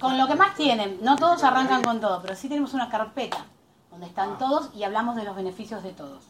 con 0.00 0.18
lo 0.18 0.26
que 0.26 0.34
más 0.34 0.54
tienen, 0.56 0.98
no 1.02 1.16
todos 1.16 1.42
arrancan 1.44 1.82
con 1.82 2.00
todo, 2.00 2.20
pero 2.22 2.34
sí 2.34 2.48
tenemos 2.48 2.74
una 2.74 2.88
carpeta 2.88 3.44
donde 3.90 4.06
están 4.06 4.38
todos 4.38 4.70
y 4.74 4.82
hablamos 4.84 5.16
de 5.16 5.24
los 5.24 5.36
beneficios 5.36 5.82
de 5.82 5.92
todos. 5.92 6.24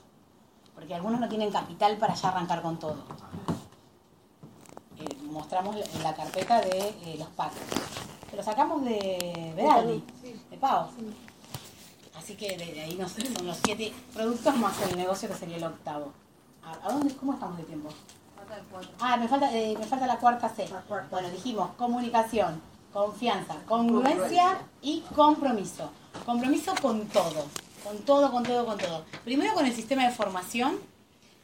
Porque 0.75 0.95
algunos 0.95 1.21
no 1.21 1.29
tienen 1.29 1.51
capital 1.53 1.97
para 1.99 2.15
ya 2.15 2.29
arrancar 2.31 2.61
con 2.63 2.79
todo. 2.79 2.97
Eh, 4.99 5.17
mostramos 5.31 5.77
la- 5.77 5.87
la 6.03 6.15
carpeta 6.15 6.61
de 6.61 6.89
eh, 7.05 7.17
los 7.19 7.29
packs. 7.29 7.57
Que 8.31 8.37
lo 8.37 8.43
sacamos 8.43 8.85
de 8.85 9.53
Veraldi, 9.57 10.03
de 10.51 10.57
Pau. 10.57 10.89
Así 12.17 12.35
que 12.37 12.57
de, 12.57 12.81
ahí 12.81 12.95
nos, 12.95 13.13
son 13.13 13.47
los 13.47 13.59
siete 13.65 13.93
productos 14.15 14.57
más 14.57 14.81
el 14.83 14.97
negocio 14.97 15.29
que 15.29 15.35
sería 15.35 15.57
el 15.57 15.65
octavo. 15.65 16.13
¿A, 16.65 16.89
a 16.89 16.93
dónde, 16.93 17.15
¿Cómo 17.17 17.35
estamos 17.35 17.57
de 17.59 17.65
tiempo? 17.65 17.89
Ah, 19.01 19.17
me 19.17 19.29
falta, 19.29 19.51
eh, 19.53 19.75
me 19.79 19.87
falta 19.87 20.07
la 20.07 20.19
cuarta 20.19 20.49
C. 20.49 20.69
La 20.69 20.81
cuarta 20.83 21.09
Bueno, 21.11 21.31
dijimos 21.31 21.71
conmunicación, 21.77 22.61
confianza, 22.93 23.57
congruencia 23.67 24.59
y 24.83 25.01
compromiso. 25.15 25.91
Compromiso 26.27 26.75
con 26.81 27.07
todo, 27.09 27.47
con 27.85 27.99
todo, 27.99 28.31
con 28.31 28.43
todo, 28.43 28.67
con 28.67 28.79
todo. 28.79 29.05
Primero 29.25 29.55
con 29.55 29.67
el 29.67 29.75
sistema 29.75 30.05
de 30.05 30.11
formación, 30.11 30.79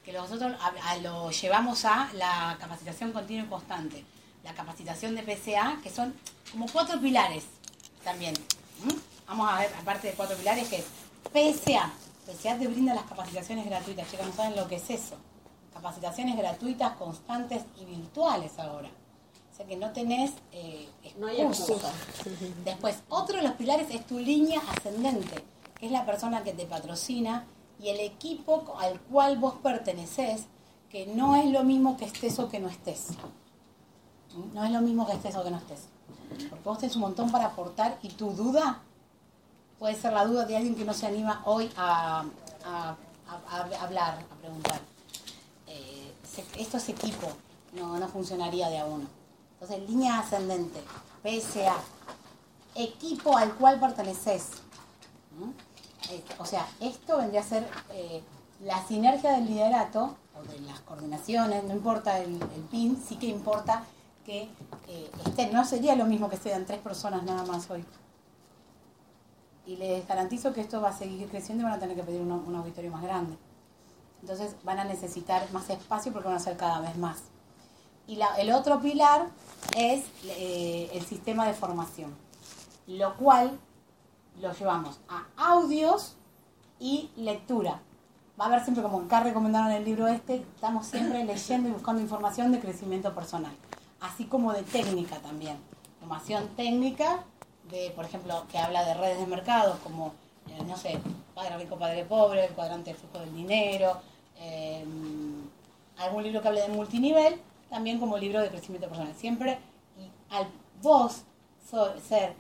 que 0.05 0.12
nosotros 0.12 0.57
a- 0.61 0.96
lo 0.99 1.30
llevamos 1.30 1.84
a 1.84 2.09
la 2.14 2.57
capacitación 2.61 3.12
continua 3.12 3.44
y 3.44 3.49
constante. 3.49 4.05
La 4.44 4.55
capacitación 4.55 5.14
de 5.14 5.22
PCA, 5.22 5.78
que 5.82 5.90
son 5.90 6.14
como 6.53 6.66
cuatro 6.66 7.01
pilares 7.01 7.44
también. 8.05 8.34
Vamos 9.26 9.51
a 9.51 9.59
ver, 9.59 9.70
aparte 9.80 10.09
de 10.09 10.14
cuatro 10.14 10.36
pilares, 10.36 10.68
que 10.68 10.76
es 10.78 10.86
PSA. 11.32 11.90
PSA 12.26 12.59
te 12.59 12.66
brinda 12.68 12.94
las 12.94 13.05
capacitaciones 13.05 13.66
gratuitas. 13.66 14.11
Chicas, 14.11 14.26
no 14.26 14.32
saben 14.32 14.57
lo 14.57 14.66
que 14.68 14.76
es 14.76 14.88
eso. 14.90 15.16
Capacitaciones 15.74 16.36
gratuitas, 16.36 16.92
constantes 16.96 17.62
y 17.80 17.84
virtuales 17.84 18.59
ahora. 18.59 18.88
O 19.59 19.61
sea 19.61 19.67
que 19.67 19.77
no 19.77 19.91
tenés 19.91 20.33
eh, 20.53 20.89
No 21.19 21.27
hay 21.27 21.41
excusa. 21.41 21.91
excusa. 22.11 22.47
Después, 22.65 22.99
otro 23.09 23.39
de 23.39 23.43
los 23.43 23.53
pilares 23.55 23.89
es 23.91 24.07
tu 24.07 24.19
línea 24.21 24.61
ascendente, 24.77 25.43
que 25.81 25.87
es 25.87 25.93
la 25.93 26.07
persona 26.07 26.45
que 26.45 26.53
te 26.53 26.65
patrocina 26.65 27.45
y 27.81 27.89
el 27.89 27.99
equipo 28.01 28.77
al 28.79 29.01
cual 29.01 29.37
vos 29.39 29.55
perteneces, 29.63 30.45
que 30.91 31.07
no 31.07 31.35
es 31.37 31.47
lo 31.51 31.65
mismo 31.65 31.97
que 31.97 32.05
estés 32.05 32.39
o 32.39 32.49
que 32.49 32.61
no 32.61 32.69
estés. 32.69 33.09
No 34.55 34.65
es 34.65 34.71
lo 34.71 34.81
mismo 34.81 35.07
que 35.07 35.15
estés 35.15 35.35
o 35.37 35.43
que 35.43 35.51
no 35.51 35.57
estés. 35.59 35.81
Porque 36.51 36.65
vos 36.65 36.79
tenés 36.79 36.95
un 36.95 37.03
montón 37.03 37.31
para 37.33 37.47
aportar 37.47 37.99
y 38.03 38.09
tu 38.11 38.31
duda 38.31 38.81
puede 39.79 39.95
ser 39.97 40.13
la 40.13 40.25
duda 40.25 40.45
de 40.45 40.57
alguien 40.57 40.75
que 40.77 40.85
no 40.85 40.93
se 40.95 41.07
anima 41.07 41.43
hoy 41.47 41.71
a, 41.77 42.25
a- 42.65 42.97
a- 43.29 43.37
a 43.49 43.83
hablar, 43.83 44.25
a 44.31 44.35
preguntar. 44.41 44.81
Eh, 45.67 46.13
se- 46.25 46.45
esto 46.63 46.77
es 46.77 46.89
equipo, 46.89 47.27
no, 47.75 47.99
no 47.99 48.09
funcionaría 48.09 48.69
de 48.69 48.79
a 48.79 48.87
uno. 48.87 49.07
Entonces, 49.61 49.89
línea 49.89 50.21
ascendente, 50.21 50.81
PSA, 51.23 51.75
equipo 52.77 53.37
al 53.37 53.55
cual 53.55 53.81
perteneces. 53.81 54.51
O 56.39 56.45
sea, 56.45 56.67
esto 56.81 57.19
vendría 57.19 57.41
a 57.41 57.45
ser 57.45 57.69
eh, 57.91 58.23
la 58.61 58.87
sinergia 58.87 59.33
del 59.33 59.47
liderato, 59.47 60.17
o 60.37 60.43
de 60.45 60.61
las 60.61 60.81
coordinaciones, 60.81 61.65
no 61.65 61.73
importa 61.73 62.21
el, 62.21 62.39
PIN, 62.71 62.97
sí 62.97 63.17
que 63.17 63.27
importa 63.27 63.85
que 64.25 64.49
eh, 64.87 65.51
no 65.53 65.65
sería 65.65 65.97
lo 65.97 66.05
mismo 66.05 66.29
que 66.29 66.37
sean 66.37 66.65
tres 66.65 66.79
personas 66.79 67.25
nada 67.25 67.45
más 67.45 67.69
hoy. 67.71 67.85
Y 69.67 69.77
les 69.77 70.07
garantizo 70.07 70.53
que 70.53 70.61
esto 70.61 70.81
va 70.81 70.91
a 70.91 70.97
seguir 70.97 71.29
creciendo 71.29 71.63
y 71.63 71.65
van 71.65 71.75
a 71.75 71.79
tener 71.79 71.97
que 71.97 72.05
pedir 72.05 72.21
un, 72.21 72.31
un 72.31 72.55
auditorio 72.55 72.91
más 72.91 73.03
grande. 73.03 73.37
Entonces 74.23 74.55
van 74.65 74.79
a 74.79 74.85
necesitar 74.85 75.51
más 75.53 75.69
espacio 75.69 76.13
porque 76.13 76.29
van 76.29 76.37
a 76.37 76.41
ser 76.41 76.57
cada 76.57 76.81
vez 76.81 76.97
más. 76.97 77.25
Y 78.09 78.17
la- 78.17 78.35
el 78.39 78.51
otro 78.53 78.81
pilar 78.81 79.27
es 79.77 80.05
eh, 80.25 80.91
el 80.95 81.05
sistema 81.07 81.47
de 81.47 81.53
formación, 81.55 82.13
lo 82.87 83.15
cual 83.17 83.59
lo 84.41 84.53
llevamos 84.53 84.99
a 85.09 85.27
audios 85.37 86.17
y 86.81 87.11
lectura. 87.17 87.81
Va 88.41 88.45
a 88.45 88.49
haber 88.49 88.63
siempre, 88.63 88.83
como 88.83 89.01
acá 89.01 89.21
recomendaron 89.21 89.71
el 89.73 89.85
libro 89.85 90.09
este, 90.09 90.37
estamos 90.37 90.87
siempre 90.87 91.25
leyendo 91.25 91.69
y 91.69 91.73
buscando 91.73 92.01
información 92.01 92.51
de 92.53 92.61
crecimiento 92.61 93.15
personal, 93.15 93.53
así 94.01 94.25
como 94.25 94.53
de 94.53 94.63
técnica 94.63 95.17
también. 95.19 95.59
Formación 96.01 96.49
técnica, 96.57 97.25
de, 97.69 97.91
por 97.95 98.05
ejemplo, 98.07 98.45
que 98.51 98.59
habla 98.59 98.85
de 98.85 98.95
redes 98.95 99.19
de 99.19 99.27
mercado, 99.27 99.79
como, 99.85 100.15
eh, 100.49 100.63
no 100.67 100.77
sé, 100.77 100.99
Padre 101.35 101.59
Rico, 101.59 101.77
Padre 101.79 102.05
Pobre, 102.05 102.47
el 102.47 102.55
cuadrante 102.55 102.91
del 102.93 102.99
flujo 102.99 103.19
del 103.19 103.35
dinero, 103.35 103.99
eh, 104.39 104.85
algún 105.99 106.23
libro 106.23 106.41
que 106.41 106.49
hable 106.49 106.63
de 106.63 106.69
multinivel, 106.69 107.43
también 107.71 107.99
como 107.99 108.19
libro 108.19 108.41
de 108.41 108.49
crecimiento 108.49 108.89
personal. 108.89 109.14
Siempre, 109.14 109.59
y 109.99 110.35
al 110.35 110.47
vos 110.83 111.25
ser 112.09 112.35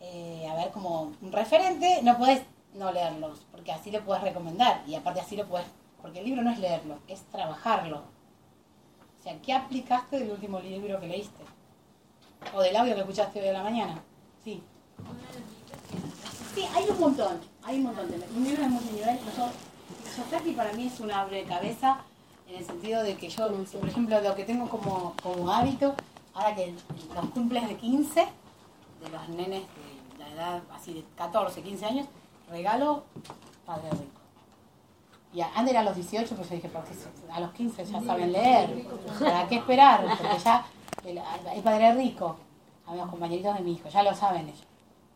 eh, 0.00 0.48
a 0.50 0.54
ver, 0.54 0.70
como 0.70 1.12
un 1.20 1.32
referente, 1.32 2.00
no 2.02 2.16
puedes 2.16 2.42
no 2.74 2.90
leerlos, 2.90 3.46
porque 3.50 3.72
así 3.72 3.90
lo 3.90 4.02
puedes 4.04 4.22
recomendar 4.22 4.82
y 4.86 4.94
aparte 4.94 5.20
así 5.20 5.36
lo 5.36 5.46
puedes, 5.46 5.66
porque 6.00 6.20
el 6.20 6.24
libro 6.24 6.42
no 6.42 6.50
es 6.50 6.58
leerlo, 6.58 6.98
es 7.06 7.22
trabajarlo. 7.24 7.98
O 9.18 9.22
sea, 9.22 9.38
¿qué 9.42 9.52
aplicaste 9.52 10.18
del 10.18 10.30
último 10.30 10.60
libro 10.60 10.98
que 11.00 11.06
leíste? 11.06 11.44
O 12.54 12.62
del 12.62 12.76
audio 12.76 12.94
que 12.94 13.00
escuchaste 13.00 13.40
hoy 13.40 13.48
a 13.48 13.52
la 13.52 13.62
mañana. 13.62 14.02
Sí. 14.42 14.62
Sí, 16.54 16.64
hay 16.74 16.84
un 16.88 16.98
montón, 16.98 17.38
hay 17.62 17.76
un 17.76 17.82
montón 17.84 18.10
de 18.10 18.16
un 18.16 18.44
libro 18.44 18.62
de 18.62 18.68
multinivel. 18.68 19.18
Yo, 19.36 19.50
Sofraki 20.16 20.52
para 20.52 20.72
mí 20.72 20.86
es 20.86 20.98
un 21.00 21.12
abre 21.12 21.44
cabeza 21.44 22.00
en 22.50 22.56
el 22.56 22.64
sentido 22.64 23.02
de 23.02 23.16
que 23.16 23.28
yo, 23.28 23.48
por 23.48 23.88
ejemplo, 23.88 24.20
lo 24.20 24.34
que 24.34 24.44
tengo 24.44 24.68
como, 24.68 25.14
como 25.22 25.50
hábito, 25.50 25.94
ahora 26.34 26.54
que 26.54 26.74
los 27.14 27.30
cumples 27.30 27.68
de 27.68 27.76
15, 27.76 28.20
de 28.20 29.08
los 29.08 29.28
nenes 29.28 29.62
de 30.18 30.18
la 30.18 30.28
edad 30.30 30.62
así 30.74 30.94
de 30.94 31.04
14, 31.16 31.62
15 31.62 31.86
años, 31.86 32.06
regalo 32.50 33.04
Padre 33.64 33.90
Rico. 33.90 34.20
Y 35.32 35.40
antes 35.42 35.70
era 35.70 35.80
a 35.80 35.84
los 35.84 35.94
18, 35.94 36.34
pues 36.34 36.48
yo 36.48 36.56
dije, 36.56 36.68
porque 36.68 36.90
a 37.32 37.40
los 37.40 37.52
15 37.52 37.84
ya 37.84 38.02
saben 38.02 38.32
leer, 38.32 38.84
¿para 39.20 39.46
qué 39.46 39.56
esperar? 39.56 40.04
Porque 40.18 40.38
ya 40.44 40.66
el, 41.04 41.20
el 41.54 41.62
Padre 41.62 41.94
Rico, 41.94 42.36
a 42.86 42.92
mis 42.92 43.02
compañeritos 43.02 43.54
de 43.54 43.60
mi 43.60 43.72
hijo, 43.74 43.88
ya 43.88 44.02
lo 44.02 44.12
saben 44.12 44.48
ellos. 44.48 44.66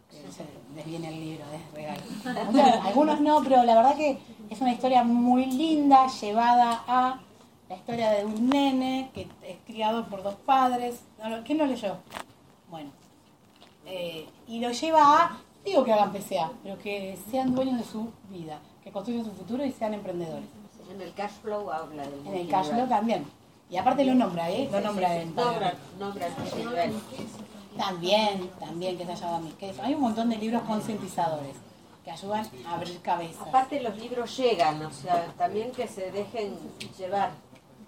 que 0.09 0.30
Se 0.30 0.45
les 0.76 0.87
viene 0.87 1.09
el 1.09 1.20
libro 1.20 1.45
de 1.51 1.59
regalo. 1.74 2.82
Algunos 2.85 3.20
no, 3.20 3.43
pero 3.43 3.64
la 3.64 3.74
verdad 3.74 3.97
que 3.97 4.20
es 4.55 4.61
una 4.61 4.73
historia 4.73 5.03
muy 5.03 5.47
linda, 5.47 6.07
llevada 6.07 6.85
a 6.87 7.19
la 7.69 7.77
historia 7.77 8.13
de 8.13 8.25
un 8.25 8.49
nene 8.49 9.11
que 9.13 9.23
es 9.43 9.57
criado 9.67 10.07
por 10.07 10.23
dos 10.23 10.37
padres. 10.47 11.01
¿Quién 11.45 11.59
lo 11.59 11.67
leyó? 11.67 11.97
Bueno, 12.71 12.91
eh, 13.85 14.29
y 14.47 14.61
lo 14.61 14.71
lleva 14.71 15.01
a, 15.03 15.39
digo 15.65 15.83
que 15.83 15.93
hagan 15.93 16.13
PCA, 16.13 16.53
pero 16.63 16.79
que 16.79 17.19
sean 17.33 17.53
dueños 17.53 17.79
de 17.79 17.85
su 17.85 18.13
vida, 18.31 18.61
que 18.85 18.93
construyan 18.93 19.25
su 19.25 19.33
futuro 19.33 19.65
y 19.65 19.73
sean 19.73 19.93
emprendedores. 19.93 20.47
En 20.89 21.01
el 21.01 21.13
cash 21.15 21.33
flow 21.43 21.73
habla 21.73 22.05
del 22.05 22.25
En 22.25 22.35
el 22.35 22.49
cash 22.49 22.69
flow 22.69 22.87
también. 22.87 23.27
Y 23.69 23.77
aparte 23.77 24.05
lo 24.05 24.15
nombra, 24.15 24.51
¿eh? 24.53 24.69
Lo 24.71 24.81
nombra 24.81 25.17
en 25.17 25.35
Nombra, 25.35 25.75
nombra. 25.99 26.29
También, 27.77 28.51
también 28.61 28.97
que 28.97 29.05
se 29.05 29.13
haya 29.13 29.27
dado 29.27 29.41
mis 29.41 29.55
quesos. 29.55 29.81
Hay 29.81 29.95
un 29.95 30.03
montón 30.03 30.29
de 30.29 30.37
libros 30.37 30.63
concientizadores 30.63 31.57
que 32.05 32.11
ayudan 32.11 32.47
a 32.67 32.75
abrir 32.75 33.01
cabezas. 33.01 33.49
Aparte 33.49 33.81
los 33.81 33.97
libros 33.97 34.37
llegan, 34.37 34.85
o 34.85 34.91
sea, 34.91 35.33
también 35.39 35.73
que 35.73 35.89
se 35.89 36.11
dejen 36.13 36.55
llevar, 36.99 37.31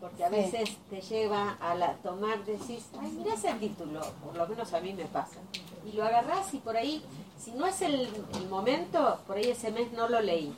porque 0.01 0.25
a 0.25 0.29
Sí. 0.31 0.35
veces 0.37 0.77
te 0.89 1.01
lleva 1.03 1.57
a 1.61 1.75
la 1.75 1.93
tomar, 1.97 2.45
decís, 2.45 2.87
ay, 3.01 3.11
mira 3.12 3.35
ese 3.35 3.53
título, 3.55 4.01
por 4.25 4.35
lo 4.37 4.47
menos 4.49 4.73
a 4.73 4.81
mí 4.81 4.93
me 4.95 5.05
pasa. 5.05 5.37
Y 5.85 5.93
lo 5.93 6.05
agarrás 6.05 6.53
y 6.55 6.59
por 6.59 6.77
ahí, 6.77 7.03
si 7.39 7.51
no 7.53 7.67
es 7.67 7.83
el, 7.83 8.09
el 8.35 8.49
momento, 8.49 9.21
por 9.27 9.37
ahí 9.37 9.51
ese 9.51 9.71
mes 9.71 9.93
no 9.93 10.09
lo 10.09 10.21
leí, 10.21 10.57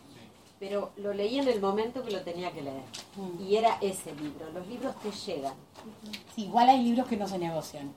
pero 0.61 0.91
lo 0.97 1.13
leí 1.13 1.39
en 1.39 1.49
el 1.49 1.61
momento 1.61 2.03
que 2.05 2.11
lo 2.13 2.21
tenía 2.23 2.53
que 2.53 2.63
leer. 2.63 2.83
Mm. 3.17 3.43
Y 3.43 3.57
era 3.57 3.79
ese 3.81 4.15
libro, 4.15 4.51
los 4.53 4.67
libros 4.69 4.95
te 5.01 5.11
llegan. 5.11 5.55
Sí, 6.35 6.45
igual 6.45 6.69
hay 6.69 6.83
libros 6.83 7.07
que 7.09 7.17
no 7.17 7.27
se 7.27 7.39
negocian. 7.39 7.93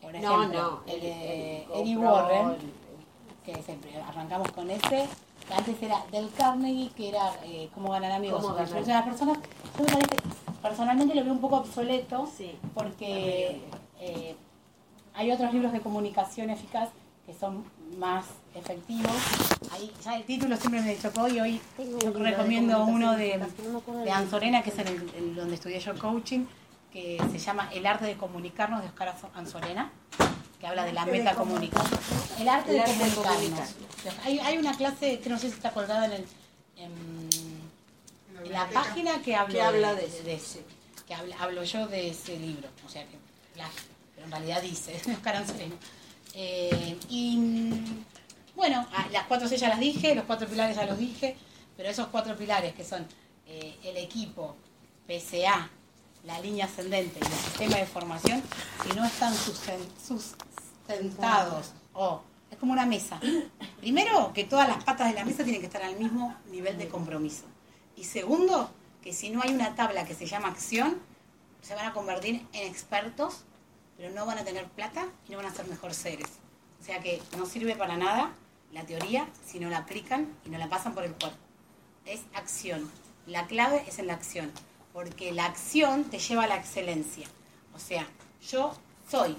Por 0.00 0.12
No, 0.12 0.18
ejemplo, 0.38 0.82
no, 0.86 0.92
el 0.92 1.00
de 1.00 1.62
el 1.64 1.70
Eddie 1.80 1.94
GoPro, 1.96 2.12
Warren, 2.14 2.48
el- 2.50 2.83
que 3.44 3.62
siempre 3.62 3.96
arrancamos 4.00 4.50
con 4.52 4.70
ese, 4.70 5.06
que 5.46 5.54
antes 5.54 5.82
era 5.82 6.04
del 6.10 6.30
Carnegie, 6.32 6.90
que 6.96 7.10
era 7.10 7.32
eh, 7.44 7.68
cómo 7.74 7.90
ganar 7.90 8.12
amigos. 8.12 8.40
Cómo 8.40 8.54
o 8.54 8.56
ganar. 8.56 8.70
las 8.86 9.02
personas. 9.04 9.38
Yo 9.78 9.84
me 9.84 9.90
parece, 9.90 10.16
personalmente 10.62 11.14
lo 11.14 11.24
veo 11.24 11.32
un 11.32 11.40
poco 11.40 11.56
obsoleto, 11.56 12.26
Sí. 12.26 12.56
porque 12.74 13.60
eh, 14.00 14.34
hay 15.14 15.30
otros 15.30 15.52
libros 15.52 15.72
de 15.72 15.80
comunicación 15.80 16.50
eficaz 16.50 16.88
que 17.26 17.34
son 17.34 17.64
más 17.98 18.24
efectivos. 18.54 19.12
Ahí, 19.72 19.90
ya 20.02 20.16
el 20.16 20.24
título 20.24 20.56
siempre 20.56 20.82
me 20.82 20.98
chocó 20.98 21.26
y 21.28 21.40
hoy 21.40 21.60
yo 22.02 22.12
recomiendo 22.12 22.84
uno 22.84 23.12
de, 23.16 23.40
de 24.04 24.10
Anzorena, 24.10 24.62
que 24.62 24.70
es 24.70 24.78
en 24.78 24.88
el, 24.88 25.10
el 25.16 25.34
donde 25.34 25.54
estudié 25.54 25.80
yo 25.80 25.98
coaching, 25.98 26.44
que 26.92 27.18
se 27.32 27.38
llama 27.38 27.68
El 27.72 27.86
arte 27.86 28.04
de 28.04 28.16
comunicarnos 28.16 28.82
de 28.82 28.88
Oscar 28.88 29.14
Anzorena, 29.34 29.90
que 30.64 30.68
habla 30.68 30.84
de 30.86 30.94
la 30.94 31.04
metacomunicación. 31.04 32.00
El 32.38 32.48
arte 32.48 32.70
El 32.70 32.76
de 32.76 32.82
arte 32.82 33.04
de 33.04 33.10
comunicarnos. 33.10 33.74
Hay, 34.24 34.38
hay 34.38 34.56
una 34.56 34.74
clase 34.74 35.18
que 35.20 35.28
no 35.28 35.38
sé 35.38 35.48
si 35.50 35.56
está 35.56 35.72
colgada 35.72 36.06
en, 36.06 36.12
el, 36.12 36.24
en, 36.78 37.28
en 38.46 38.50
la 38.52 38.66
página 38.70 39.20
que 39.20 39.36
habla 39.36 39.52
Que 39.52 39.60
habla 39.60 39.94
de 39.94 40.06
ese, 40.06 40.64
que 41.06 41.14
hablo 41.14 41.64
yo 41.64 41.86
de 41.86 42.08
ese 42.08 42.38
libro, 42.38 42.66
o 42.86 42.88
sea 42.88 43.02
que 43.04 43.18
plagio, 43.52 43.82
pero 44.14 44.24
en 44.24 44.32
realidad 44.32 44.62
dice 44.62 44.98
Oscar 45.12 45.36
Anzorena. 45.36 45.74
Eh, 46.32 46.96
y 47.10 47.38
bueno, 48.56 48.86
las 49.12 49.24
cuatro 49.26 49.46
ya 49.48 49.68
las 49.68 49.80
dije, 49.80 50.14
los 50.14 50.24
cuatro 50.24 50.48
pilares 50.48 50.76
ya 50.76 50.86
los 50.86 50.96
dije, 50.96 51.36
pero 51.76 51.90
esos 51.90 52.06
cuatro 52.06 52.38
pilares 52.38 52.72
que 52.74 52.84
son 52.84 53.06
eh, 53.46 53.76
el 53.84 53.98
equipo, 53.98 54.56
PCA, 55.06 55.68
la 56.24 56.40
línea 56.40 56.64
ascendente 56.64 57.20
y 57.20 57.26
el 57.26 57.38
sistema 57.38 57.76
de 57.76 57.84
formación, 57.84 58.42
si 58.82 58.96
no 58.96 59.04
están 59.04 59.34
susten- 59.34 59.86
sustentados 60.86 61.72
o 61.92 62.22
es 62.50 62.58
como 62.58 62.72
una 62.72 62.86
mesa. 62.86 63.20
Primero, 63.80 64.32
que 64.32 64.44
todas 64.44 64.68
las 64.68 64.84
patas 64.84 65.08
de 65.08 65.14
la 65.14 65.24
mesa 65.24 65.42
tienen 65.44 65.60
que 65.60 65.66
estar 65.66 65.82
al 65.82 65.96
mismo 65.96 66.36
nivel 66.50 66.78
de 66.78 66.88
compromiso. 66.88 67.44
Y 67.96 68.04
segundo, 68.04 68.70
que 69.02 69.12
si 69.12 69.30
no 69.30 69.42
hay 69.42 69.54
una 69.54 69.74
tabla 69.74 70.04
que 70.04 70.14
se 70.14 70.26
llama 70.26 70.48
acción, 70.48 70.98
se 71.62 71.74
van 71.74 71.86
a 71.86 71.92
convertir 71.92 72.46
en 72.52 72.68
expertos, 72.68 73.44
pero 73.96 74.12
no 74.12 74.26
van 74.26 74.38
a 74.38 74.44
tener 74.44 74.66
plata 74.66 75.06
y 75.28 75.32
no 75.32 75.38
van 75.38 75.46
a 75.46 75.54
ser 75.54 75.66
mejor 75.66 75.94
seres. 75.94 76.28
O 76.80 76.84
sea 76.84 77.00
que 77.00 77.22
no 77.38 77.46
sirve 77.46 77.76
para 77.76 77.96
nada 77.96 78.32
la 78.72 78.84
teoría 78.84 79.28
si 79.46 79.60
no 79.60 79.70
la 79.70 79.78
aplican 79.78 80.28
y 80.44 80.50
no 80.50 80.58
la 80.58 80.68
pasan 80.68 80.94
por 80.94 81.04
el 81.04 81.12
cuerpo. 81.12 81.38
Es 82.04 82.20
acción. 82.34 82.90
La 83.26 83.46
clave 83.46 83.84
es 83.88 83.98
en 83.98 84.08
la 84.08 84.14
acción, 84.14 84.52
porque 84.92 85.32
la 85.32 85.46
acción 85.46 86.04
te 86.04 86.18
lleva 86.18 86.44
a 86.44 86.46
la 86.46 86.56
excelencia. 86.56 87.26
O 87.74 87.78
sea, 87.78 88.06
yo 88.50 88.74
soy, 89.08 89.36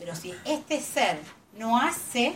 pero 0.00 0.16
si 0.16 0.34
este 0.44 0.80
ser 0.80 1.20
no 1.56 1.78
hace, 1.78 2.34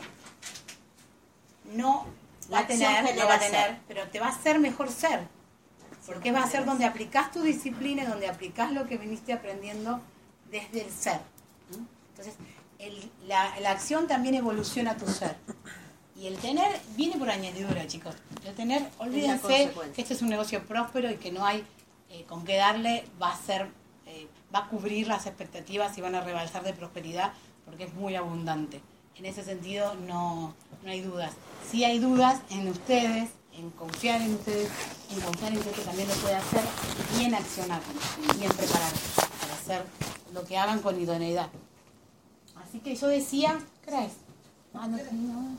no 1.73 2.07
va 2.53 2.59
a 2.61 2.67
tener, 2.67 3.05
no 3.17 3.27
va 3.27 3.35
a 3.35 3.39
tener, 3.39 3.79
pero 3.89 4.09
te 4.09 4.21
va 4.21 4.27
a 4.27 4.31
hacer 4.31 4.59
mejor 4.61 4.91
ser. 4.91 5.27
Porque 6.07 6.33
va 6.33 6.43
a 6.43 6.47
ser 6.51 6.67
donde 6.67 6.85
aplicás 6.85 7.33
tu 7.33 7.43
disciplina, 7.43 8.03
y 8.03 8.07
donde 8.07 8.29
aplicás 8.29 8.71
lo 8.73 8.87
que 8.87 8.99
viniste 8.99 9.33
aprendiendo 9.33 10.01
desde 10.51 10.83
el 10.85 10.91
ser. 10.93 11.21
Entonces, 12.11 12.35
el- 12.79 13.11
la, 13.27 13.59
la 13.61 13.71
acción 13.71 14.07
también 14.07 14.35
evoluciona 14.35 14.97
tu 14.99 15.07
ser. 15.07 15.37
Y 16.17 16.27
el 16.27 16.37
tener 16.37 16.79
viene 16.97 17.17
por 17.17 17.31
añadidura, 17.31 17.87
chicos. 17.87 18.15
El 18.45 18.55
tener, 18.55 18.83
olvídense 18.99 19.73
que 19.95 20.01
este 20.03 20.13
es 20.15 20.21
un 20.23 20.29
negocio 20.29 20.63
próspero 20.67 21.11
y 21.11 21.17
que 21.17 21.33
no 21.33 21.45
hay 21.47 21.65
eh, 22.11 22.25
con 22.29 22.45
qué 22.45 22.57
darle, 22.57 23.05
va 23.21 23.33
a 23.33 23.37
ser, 23.37 23.67
eh, 24.07 24.29
va 24.55 24.61
a 24.61 24.69
cubrir 24.69 25.09
las 25.09 25.27
expectativas 25.27 25.97
y 25.99 26.03
van 26.03 26.15
a 26.15 26.21
rebalsar 26.21 26.63
de 26.63 26.73
prosperidad 26.75 27.33
porque 27.65 27.85
es 27.85 27.95
muy 27.95 28.15
abundante. 28.17 28.81
En 29.17 29.27
ese 29.27 29.45
sentido 29.45 29.95
no, 29.95 30.55
no 30.83 30.91
hay 30.91 31.01
dudas. 31.01 31.33
Sí 31.71 31.85
hay 31.85 31.99
dudas 31.99 32.41
en 32.51 32.69
ustedes, 32.69 33.31
en 33.53 33.71
confiar 33.71 34.21
en 34.23 34.35
ustedes, 34.35 34.69
en 35.11 35.21
confiar 35.21 35.53
en 35.53 35.61
que 35.61 35.71
esto 35.71 35.83
también 35.83 36.09
lo 36.09 36.15
puede 36.15 36.35
hacer 36.35 36.63
y 37.19 37.25
en 37.25 37.35
accionar 37.35 37.81
y 38.41 38.45
en 38.45 38.51
prepararse 38.53 39.23
para 39.41 39.55
hacer 39.55 39.85
lo 40.33 40.45
que 40.45 40.59
hagan 40.59 40.81
con 40.81 41.01
idoneidad. 41.01 41.49
Así 42.57 42.81
que 42.81 42.97
yo 42.97 43.07
decía, 43.07 43.59
¿qué 43.85 43.91
era 43.91 44.05
eso? 44.05 44.17
Ah, 44.75 44.89
no, 44.89 44.97
no. 44.97 45.57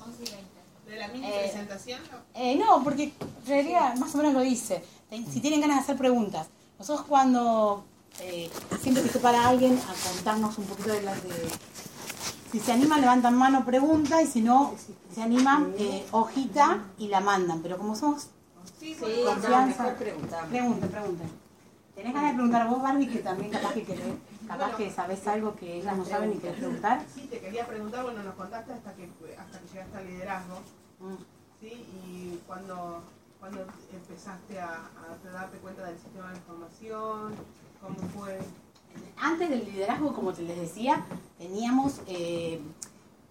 De 0.85 0.97
la 0.97 1.07
mini 1.07 1.25
Eh, 1.25 1.39
presentación, 1.45 1.99
¿no? 2.11 2.17
Eh, 2.39 2.55
no, 2.57 2.83
porque 2.83 3.03
en 3.05 3.47
realidad 3.47 3.95
más 3.95 4.13
o 4.13 4.17
menos 4.17 4.33
lo 4.33 4.43
hice. 4.43 4.83
Ten- 5.09 5.25
Si 5.31 5.39
tienen 5.39 5.61
ganas 5.61 5.77
de 5.77 5.83
hacer 5.83 5.97
preguntas, 5.97 6.47
nosotros 6.77 7.07
cuando 7.07 7.85
eh, 8.19 8.49
siempre 8.81 9.01
que 9.03 9.09
se 9.09 9.19
para 9.19 9.47
alguien 9.47 9.79
a 9.79 10.09
contarnos 10.13 10.57
un 10.57 10.65
poquito 10.65 10.89
de 10.89 11.01
las 11.01 11.23
de... 11.23 11.29
Si 12.55 12.61
se 12.61 12.71
animan, 12.71 13.01
levantan 13.01 13.35
mano, 13.35 13.65
pregunta, 13.65 14.21
y 14.21 14.27
si 14.27 14.41
no, 14.41 14.73
se 15.13 15.21
animan, 15.21 15.73
eh, 15.77 16.05
hojita 16.11 16.85
y 16.97 17.09
la 17.09 17.19
mandan. 17.19 17.61
Pero 17.61 17.77
como 17.77 17.97
somos... 17.97 18.29
Sí, 18.79 18.93
Sí, 18.93 18.95
porque 18.97 19.17
no, 19.17 19.31
confianza. 19.31 19.93
Pregunten, 19.97 20.89
pregunten. 20.89 21.29
¿Tenés 21.95 22.13
ganas 22.13 22.29
de 22.29 22.35
preguntar 22.35 22.61
a 22.61 22.65
vos, 22.67 22.81
Barbie, 22.81 23.09
que 23.09 23.19
también 23.19 23.51
capaz 23.51 23.73
que 23.73 23.83
querés, 23.83 24.05
capaz 24.47 24.73
que 24.77 24.89
sabés 24.89 25.27
algo 25.27 25.53
que 25.57 25.79
ellas 25.79 25.97
no 25.97 26.05
saben 26.05 26.31
y 26.31 26.37
querés 26.37 26.55
preguntar? 26.55 27.03
Sí, 27.13 27.27
te 27.29 27.39
quería 27.41 27.67
preguntar, 27.67 28.03
bueno, 28.05 28.23
nos 28.23 28.35
contaste 28.35 28.71
hasta 28.71 28.93
que, 28.93 29.09
hasta 29.37 29.59
que 29.59 29.67
llegaste 29.73 29.97
al 29.97 30.07
liderazgo, 30.07 30.55
Mm. 31.01 31.15
¿sí? 31.59 31.67
Y 31.67 32.39
cuando, 32.47 33.01
cuando 33.41 33.65
empezaste 33.91 34.61
a, 34.61 34.75
a 34.75 35.29
darte 35.33 35.57
cuenta 35.57 35.83
del 35.87 35.97
sistema 35.99 36.29
de 36.31 36.37
información, 36.37 37.33
cómo 37.81 37.97
fue. 38.17 38.39
Antes 39.17 39.49
del 39.49 39.65
liderazgo, 39.65 40.13
como 40.13 40.33
te 40.33 40.43
les 40.43 40.59
decía, 40.59 41.05
teníamos 41.37 42.01
eh, 42.07 42.61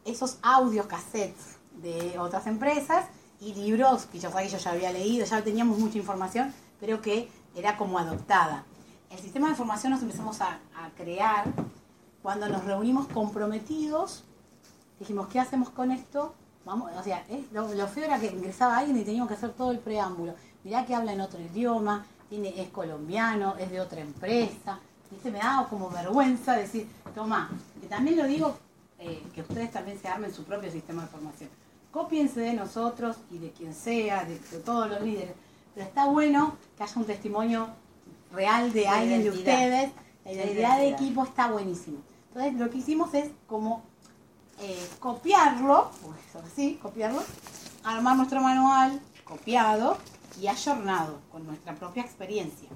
esos 0.04 0.38
audios 0.42 0.86
cassettes 0.86 1.58
de 1.82 2.18
otras 2.18 2.46
empresas 2.46 3.06
y 3.40 3.54
libros 3.54 4.06
que 4.06 4.18
yo, 4.18 4.32
que 4.32 4.48
yo 4.48 4.58
ya 4.58 4.70
había 4.70 4.92
leído, 4.92 5.26
ya 5.26 5.42
teníamos 5.42 5.78
mucha 5.78 5.98
información, 5.98 6.52
pero 6.80 7.00
que 7.00 7.28
era 7.54 7.76
como 7.76 7.98
adoptada. 7.98 8.64
El 9.10 9.18
sistema 9.18 9.46
de 9.46 9.52
información 9.52 9.92
nos 9.92 10.02
empezamos 10.02 10.40
a, 10.40 10.58
crear 10.96 11.46
cuando 12.22 12.48
nos 12.48 12.64
reunimos 12.64 13.06
comprometidos, 13.08 14.24
dijimos, 14.98 15.28
¿qué 15.28 15.40
hacemos 15.40 15.70
con 15.70 15.90
esto? 15.90 16.34
Vamos, 16.64 16.90
o 16.98 17.02
sea, 17.02 17.24
lo, 17.52 17.86
feo 17.88 18.04
era 18.04 18.18
que 18.18 18.26
ingresaba 18.26 18.78
alguien 18.78 18.98
y 18.98 19.04
teníamos 19.04 19.28
que 19.28 19.34
hacer 19.34 19.52
todo 19.52 19.70
el 19.70 19.78
preámbulo. 19.78 20.34
Mirá 20.62 20.84
que 20.84 20.94
habla 20.94 21.12
en 21.12 21.20
otro 21.20 21.40
idioma, 21.40 22.04
es 22.30 22.68
colombiano, 22.70 23.56
es 23.58 23.70
de 23.70 23.80
otra 23.80 24.00
empresa. 24.00 24.80
¿Viste? 25.14 25.30
Me 25.30 25.38
daba 25.38 25.68
como 25.68 25.88
vergüenza 25.90 26.56
decir, 26.56 26.88
toma, 27.14 27.50
que 27.80 27.86
también 27.86 28.18
lo 28.18 28.24
digo, 28.24 28.56
eh, 28.98 29.22
que 29.34 29.42
ustedes 29.42 29.70
también 29.70 29.98
se 29.98 30.08
armen 30.08 30.34
su 30.34 30.44
propio 30.44 30.70
sistema 30.70 31.02
de 31.02 31.08
formación. 31.08 31.50
Cópiense 31.92 32.40
de 32.40 32.54
nosotros 32.54 33.16
y 33.30 33.38
de 33.38 33.52
quien 33.52 33.72
sea, 33.72 34.24
de, 34.24 34.38
de 34.38 34.58
todos 34.58 34.88
los 34.88 35.00
líderes. 35.00 35.34
Pero 35.74 35.86
está 35.86 36.06
bueno 36.06 36.56
que 36.76 36.82
haya 36.82 36.94
un 36.96 37.04
testimonio 37.04 37.68
real 38.32 38.72
de 38.72 38.82
La 38.82 38.98
alguien 38.98 39.22
de 39.22 39.30
ustedes. 39.30 39.92
La 40.24 40.32
identidad 40.32 40.78
de 40.78 40.88
equipo 40.88 41.22
está 41.24 41.48
buenísimo. 41.48 41.98
Entonces 42.28 42.54
lo 42.54 42.70
que 42.70 42.78
hicimos 42.78 43.14
es 43.14 43.30
como 43.46 43.82
eh, 44.60 44.88
copiarlo, 44.98 45.90
pues 46.02 46.44
así, 46.44 46.78
copiarlo, 46.82 47.22
armar 47.84 48.16
nuestro 48.16 48.40
manual 48.40 49.00
copiado 49.24 49.96
y 50.40 50.48
ayornado 50.48 51.20
con 51.30 51.46
nuestra 51.46 51.74
propia 51.74 52.02
experiencia. 52.02 52.68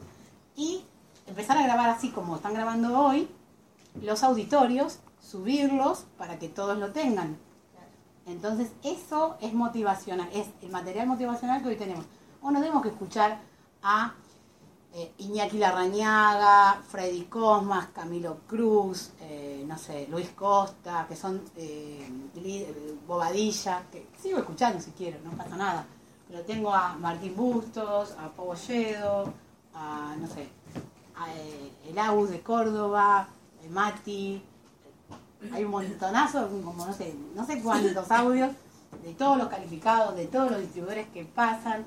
Y 0.57 0.84
empezar 1.28 1.56
a 1.58 1.62
grabar 1.62 1.90
así 1.90 2.10
como 2.10 2.36
están 2.36 2.54
grabando 2.54 2.98
hoy, 2.98 3.28
los 4.02 4.22
auditorios, 4.22 4.98
subirlos 5.20 6.06
para 6.16 6.38
que 6.38 6.48
todos 6.48 6.78
lo 6.78 6.92
tengan. 6.92 7.36
Entonces 8.26 8.70
eso 8.82 9.36
es 9.40 9.54
motivacional, 9.54 10.28
es 10.32 10.48
el 10.62 10.70
material 10.70 11.06
motivacional 11.06 11.62
que 11.62 11.68
hoy 11.68 11.76
tenemos. 11.76 12.04
O 12.42 12.50
no 12.50 12.60
tenemos 12.60 12.82
que 12.82 12.90
escuchar 12.90 13.38
a 13.82 14.14
eh, 14.94 15.12
Iñaki 15.18 15.58
Larrañaga, 15.58 16.80
Freddy 16.88 17.24
Cosmas, 17.24 17.88
Camilo 17.88 18.38
Cruz, 18.46 19.12
eh, 19.20 19.64
no 19.66 19.76
sé, 19.78 20.06
Luis 20.10 20.28
Costa, 20.30 21.06
que 21.08 21.16
son 21.16 21.40
eh, 21.56 22.08
líder- 22.34 22.96
Bobadilla, 23.06 23.82
que 23.90 24.06
sigo 24.20 24.38
escuchando 24.38 24.80
si 24.80 24.90
quiero, 24.92 25.18
no 25.24 25.30
pasa 25.30 25.56
nada. 25.56 25.86
Pero 26.28 26.42
tengo 26.42 26.72
a 26.74 26.94
Martín 26.94 27.34
Bustos, 27.34 28.12
a 28.18 28.28
Pau 28.28 28.50
Olledo, 28.50 29.32
a, 29.74 30.14
no 30.18 30.26
sé, 30.26 30.42
eh, 30.42 30.48
el 31.88 31.98
Agus 31.98 32.30
de 32.30 32.40
Córdoba, 32.40 33.28
eh, 33.62 33.68
Mati, 33.68 34.42
hay 35.52 35.64
un 35.64 35.70
montonazo, 35.70 36.48
como 36.48 36.86
no 36.86 36.92
sé, 36.92 37.14
no 37.34 37.46
sé 37.46 37.62
cuántos 37.62 38.10
audios 38.10 38.52
de 39.04 39.14
todos 39.14 39.38
los 39.38 39.48
calificados, 39.48 40.16
de 40.16 40.26
todos 40.26 40.50
los 40.50 40.60
distribuidores 40.60 41.06
que 41.08 41.24
pasan 41.24 41.84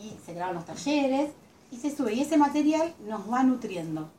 y 0.00 0.14
se 0.24 0.34
graban 0.34 0.54
los 0.54 0.64
talleres 0.64 1.30
y 1.70 1.76
se 1.78 1.94
sube. 1.94 2.12
Y 2.12 2.20
ese 2.20 2.36
material 2.36 2.94
nos 3.06 3.30
va 3.30 3.42
nutriendo. 3.42 4.10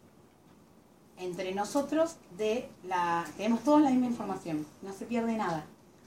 Entre 1.18 1.54
nosotros 1.54 2.16
de 2.38 2.70
la 2.84 3.26
tenemos 3.38 3.64
todos 3.64 3.82
la 3.82 3.91
misma 3.91 4.08
información, 4.08 4.66
no 4.82 4.93
se 4.93 5.06
pierde 5.06 5.38
nada. 5.38 5.64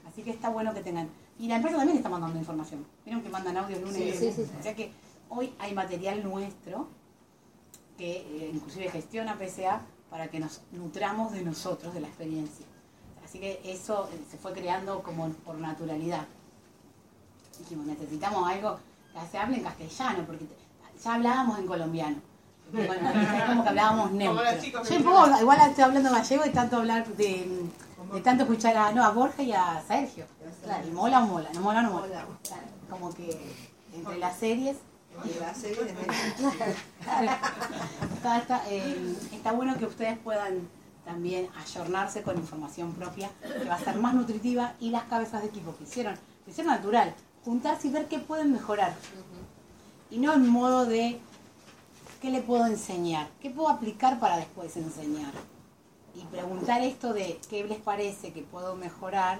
Así 0.07 0.21
que 0.21 0.31
está 0.31 0.49
bueno 0.49 0.73
que 0.73 0.81
tengan. 0.81 1.09
Y 1.39 1.47
la 1.47 1.55
empresa 1.55 1.77
también 1.77 1.97
está 1.97 2.09
mandando 2.09 2.37
información. 2.37 2.85
Vieron 3.05 3.23
que 3.23 3.29
mandan 3.29 3.57
audio 3.57 3.79
lunes 3.79 3.97
y 3.97 4.11
Sí, 4.11 4.31
sí, 4.31 4.43
sí. 4.43 4.51
O 4.59 4.63
sea 4.63 4.75
que 4.75 4.91
hoy 5.29 5.53
hay 5.59 5.73
material 5.73 6.23
nuestro 6.23 6.87
que 7.97 8.17
eh, 8.17 8.51
inclusive 8.53 8.89
gestiona 8.89 9.37
PSA 9.37 9.81
para 10.09 10.27
que 10.29 10.39
nos 10.39 10.61
nutramos 10.71 11.31
de 11.33 11.41
nosotros, 11.41 11.93
de 11.93 12.01
la 12.01 12.07
experiencia. 12.07 12.65
Así 13.25 13.39
que 13.39 13.59
eso 13.65 14.09
eh, 14.13 14.21
se 14.29 14.37
fue 14.37 14.53
creando 14.53 15.03
como 15.03 15.29
por 15.29 15.55
naturalidad. 15.57 16.25
Dijimos, 17.59 17.87
necesitamos 17.87 18.47
algo 18.49 18.79
que 19.13 19.27
se 19.29 19.37
hable 19.37 19.57
en 19.57 19.63
castellano, 19.63 20.23
porque 20.25 20.45
ya 21.03 21.15
hablábamos 21.15 21.59
en 21.59 21.67
colombiano. 21.67 22.17
Bueno, 22.71 22.93
es 23.37 23.43
como 23.43 23.63
que 23.63 23.69
hablábamos 23.69 24.11
neutro. 24.11 24.43
Yo 24.89 24.95
igual 25.41 25.61
estoy 25.69 25.83
hablando 25.83 26.11
gallego 26.11 26.45
y 26.45 26.49
tanto 26.51 26.77
hablar 26.77 27.07
de, 27.07 27.65
de 28.13 28.21
tanto 28.21 28.43
escuchar 28.43 28.77
a, 28.77 28.91
no, 28.91 29.03
a 29.03 29.09
Borja 29.11 29.41
y 29.41 29.51
a 29.51 29.81
Sergio. 29.87 30.25
Claro. 30.63 30.87
Y 30.87 30.91
mola 30.91 31.23
o 31.23 31.27
mola, 31.27 31.49
no 31.53 31.61
mola 31.61 31.79
o 31.79 31.83
no 31.83 31.91
mola. 31.91 32.07
Claro, 32.07 32.27
Como 32.89 33.13
que 33.13 33.37
entre 33.93 34.17
las 34.17 34.37
series 34.37 34.77
De 35.23 35.31
está, 38.15 38.37
está, 38.37 38.63
eh, 38.69 39.15
está 39.31 39.51
bueno 39.51 39.77
que 39.77 39.85
ustedes 39.85 40.17
puedan 40.19 40.67
también 41.05 41.49
ayornarse 41.55 42.21
con 42.21 42.37
información 42.37 42.93
propia, 42.93 43.31
que 43.41 43.67
va 43.67 43.75
a 43.75 43.79
ser 43.79 43.95
más 43.95 44.13
nutritiva, 44.13 44.73
y 44.79 44.89
las 44.89 45.05
cabezas 45.05 45.41
de 45.41 45.47
equipo 45.47 45.75
que 45.77 45.85
hicieron, 45.85 46.15
que 46.43 46.51
hicieron 46.51 46.73
natural, 46.73 47.15
juntarse 47.45 47.87
y 47.87 47.91
ver 47.91 48.07
qué 48.07 48.19
pueden 48.19 48.51
mejorar. 48.51 48.93
Y 50.11 50.17
no 50.17 50.33
en 50.33 50.47
modo 50.47 50.85
de 50.85 51.19
qué 52.21 52.29
le 52.29 52.41
puedo 52.41 52.67
enseñar, 52.67 53.29
qué 53.41 53.49
puedo 53.49 53.69
aplicar 53.69 54.19
para 54.19 54.37
después 54.37 54.75
enseñar. 54.75 55.31
Y 56.13 56.25
preguntar 56.25 56.81
esto 56.81 57.13
de 57.13 57.39
qué 57.49 57.63
les 57.63 57.79
parece 57.79 58.33
que 58.33 58.41
puedo 58.41 58.75
mejorar, 58.75 59.39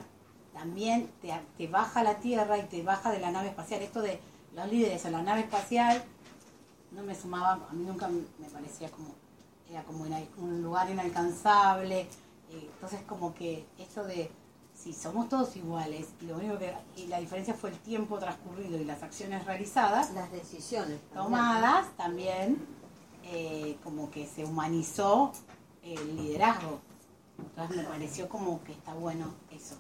también 0.54 1.10
te, 1.22 1.34
te 1.58 1.68
baja 1.68 2.02
la 2.02 2.16
tierra 2.16 2.58
y 2.58 2.64
te 2.64 2.82
baja 2.82 3.12
de 3.12 3.20
la 3.20 3.32
nave 3.32 3.50
espacial. 3.50 3.82
Esto 3.82 4.02
de 4.02 4.20
los 4.58 4.68
líderes 4.72 5.06
en 5.06 5.12
la 5.14 5.22
nave 5.22 5.42
espacial 5.42 6.04
no 6.92 7.04
me 7.04 7.14
sumaba, 7.16 7.68
a 7.70 7.74
mí 7.74 7.86
nunca 7.86 8.08
me 8.08 8.50
parecía 8.50 8.90
como, 8.92 9.14
era 9.70 9.84
como 9.84 10.04
un 10.40 10.62
lugar 10.64 10.90
inalcanzable. 10.90 12.02
eh, 12.02 12.70
Entonces 12.74 13.02
como 13.08 13.34
que 13.34 13.66
esto 13.78 14.04
de 14.04 14.32
si 14.74 14.94
somos 14.94 15.28
todos 15.30 15.56
iguales 15.56 16.08
y 16.22 16.26
lo 16.26 16.38
único 16.38 16.58
que 16.60 16.74
y 16.96 17.08
la 17.08 17.20
diferencia 17.20 17.54
fue 17.54 17.70
el 17.72 17.78
tiempo 17.80 18.18
transcurrido 18.20 18.78
y 18.80 18.86
las 18.86 19.04
acciones 19.04 19.46
realizadas, 19.46 20.12
Las 20.14 20.32
decisiones. 20.32 21.00
también. 21.10 21.24
tomadas 21.24 21.98
también, 21.98 22.58
eh, 23.24 23.78
como 23.84 24.10
que 24.12 24.26
se 24.28 24.44
humanizó 24.46 25.32
el 25.84 26.16
liderazgo. 26.16 26.80
Entonces 27.38 27.78
me 27.78 27.84
pareció 27.84 28.28
como 28.30 28.64
que 28.64 28.72
está 28.72 28.94
bueno 28.96 29.34
eso. 29.52 29.76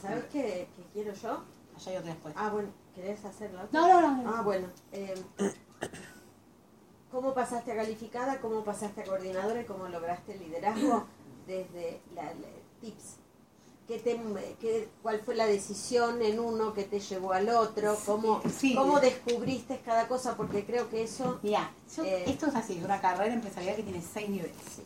¿Sabes 0.00 0.24
qué, 0.32 0.68
qué 0.76 0.82
quiero 0.92 1.12
yo? 1.14 1.42
Allá 1.76 1.90
hay 1.92 1.96
otra 1.96 2.12
después. 2.12 2.34
Ah, 2.36 2.50
bueno, 2.50 2.68
¿querés 3.00 3.24
hacerlo? 3.24 3.60
No, 3.72 3.86
no, 3.88 4.00
no. 4.00 4.22
no. 4.22 4.34
Ah, 4.36 4.42
bueno. 4.42 4.66
eh, 4.92 5.14
¿Cómo 7.10 7.32
pasaste 7.32 7.72
a 7.72 7.76
calificada? 7.76 8.40
¿Cómo 8.40 8.64
pasaste 8.64 9.02
a 9.02 9.04
coordinadora? 9.04 9.60
¿Y 9.62 9.64
cómo 9.64 9.88
lograste 9.88 10.32
el 10.34 10.40
liderazgo 10.40 11.04
desde 11.46 12.00
la, 12.14 12.24
la- 12.24 12.32
tips? 12.80 13.16
¿Qué 13.86 13.98
te, 14.00 14.20
qué, 14.60 14.88
¿Cuál 15.02 15.20
fue 15.20 15.34
la 15.34 15.46
decisión 15.46 16.20
en 16.20 16.38
uno 16.38 16.74
que 16.74 16.84
te 16.84 17.00
llevó 17.00 17.32
al 17.32 17.48
otro? 17.48 17.96
¿Cómo, 18.04 18.42
Sí. 18.54 18.74
¿Cómo 18.74 19.00
descubriste 19.00 19.80
cada 19.82 20.06
cosa? 20.08 20.36
Porque 20.36 20.66
creo 20.66 20.90
que 20.90 21.04
eso... 21.04 21.38
Mira, 21.42 21.70
Eh. 22.04 22.24
esto 22.26 22.46
es 22.46 22.54
así, 22.56 22.76
es 22.78 22.84
una 22.84 23.00
carrera 23.00 23.32
empresarial 23.32 23.76
que 23.76 23.82
tiene 23.84 24.02
seis 24.02 24.28
niveles, 24.28 24.82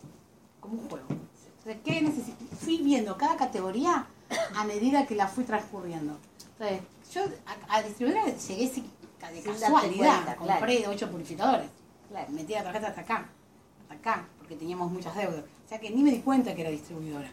como 0.60 0.74
un 0.82 0.88
juego. 0.88 1.06
¿qué? 1.84 2.12
Fui 2.60 2.78
viendo 2.78 3.16
cada 3.16 3.36
categoría 3.36 4.06
a 4.54 4.64
medida 4.64 5.04
que 5.06 5.16
la 5.16 5.26
fui 5.26 5.42
transcurriendo. 5.44 6.16
Entonces, 6.52 6.82
yo 7.12 7.22
a, 7.68 7.76
a 7.76 7.82
distribuidora 7.82 8.26
llegué 8.26 8.68
sin- 8.68 8.90
de 9.32 9.40
Sin 9.42 9.52
casualidad, 9.52 10.36
cuenta, 10.36 10.36
compré 10.36 10.86
ocho 10.88 11.10
purificadores. 11.10 11.68
Claro. 12.08 12.30
Metí 12.32 12.52
la 12.54 12.64
tarjeta 12.64 12.88
hasta 12.88 13.00
acá, 13.02 13.28
hasta 13.82 13.94
acá, 13.94 14.28
porque 14.38 14.56
teníamos 14.56 14.90
muchas 14.90 15.14
deudas. 15.14 15.44
O 15.64 15.68
sea 15.68 15.78
que 15.80 15.90
ni 15.90 16.02
me 16.02 16.10
di 16.10 16.18
cuenta 16.20 16.54
que 16.54 16.60
era 16.60 16.70
distribuidora. 16.70 17.30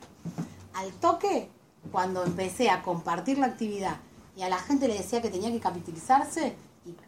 Al 0.76 0.92
toque, 0.94 1.50
cuando 1.92 2.24
empecé 2.24 2.70
a 2.70 2.82
compartir 2.84 3.38
la 3.40 3.48
actividad 3.48 3.98
y 4.38 4.44
a 4.44 4.50
la 4.50 4.60
gente 4.60 4.88
le 4.88 4.94
decía 4.94 5.22
que 5.22 5.30
tenía 5.30 5.52
que 5.52 5.60
capitalizarse 5.60 6.56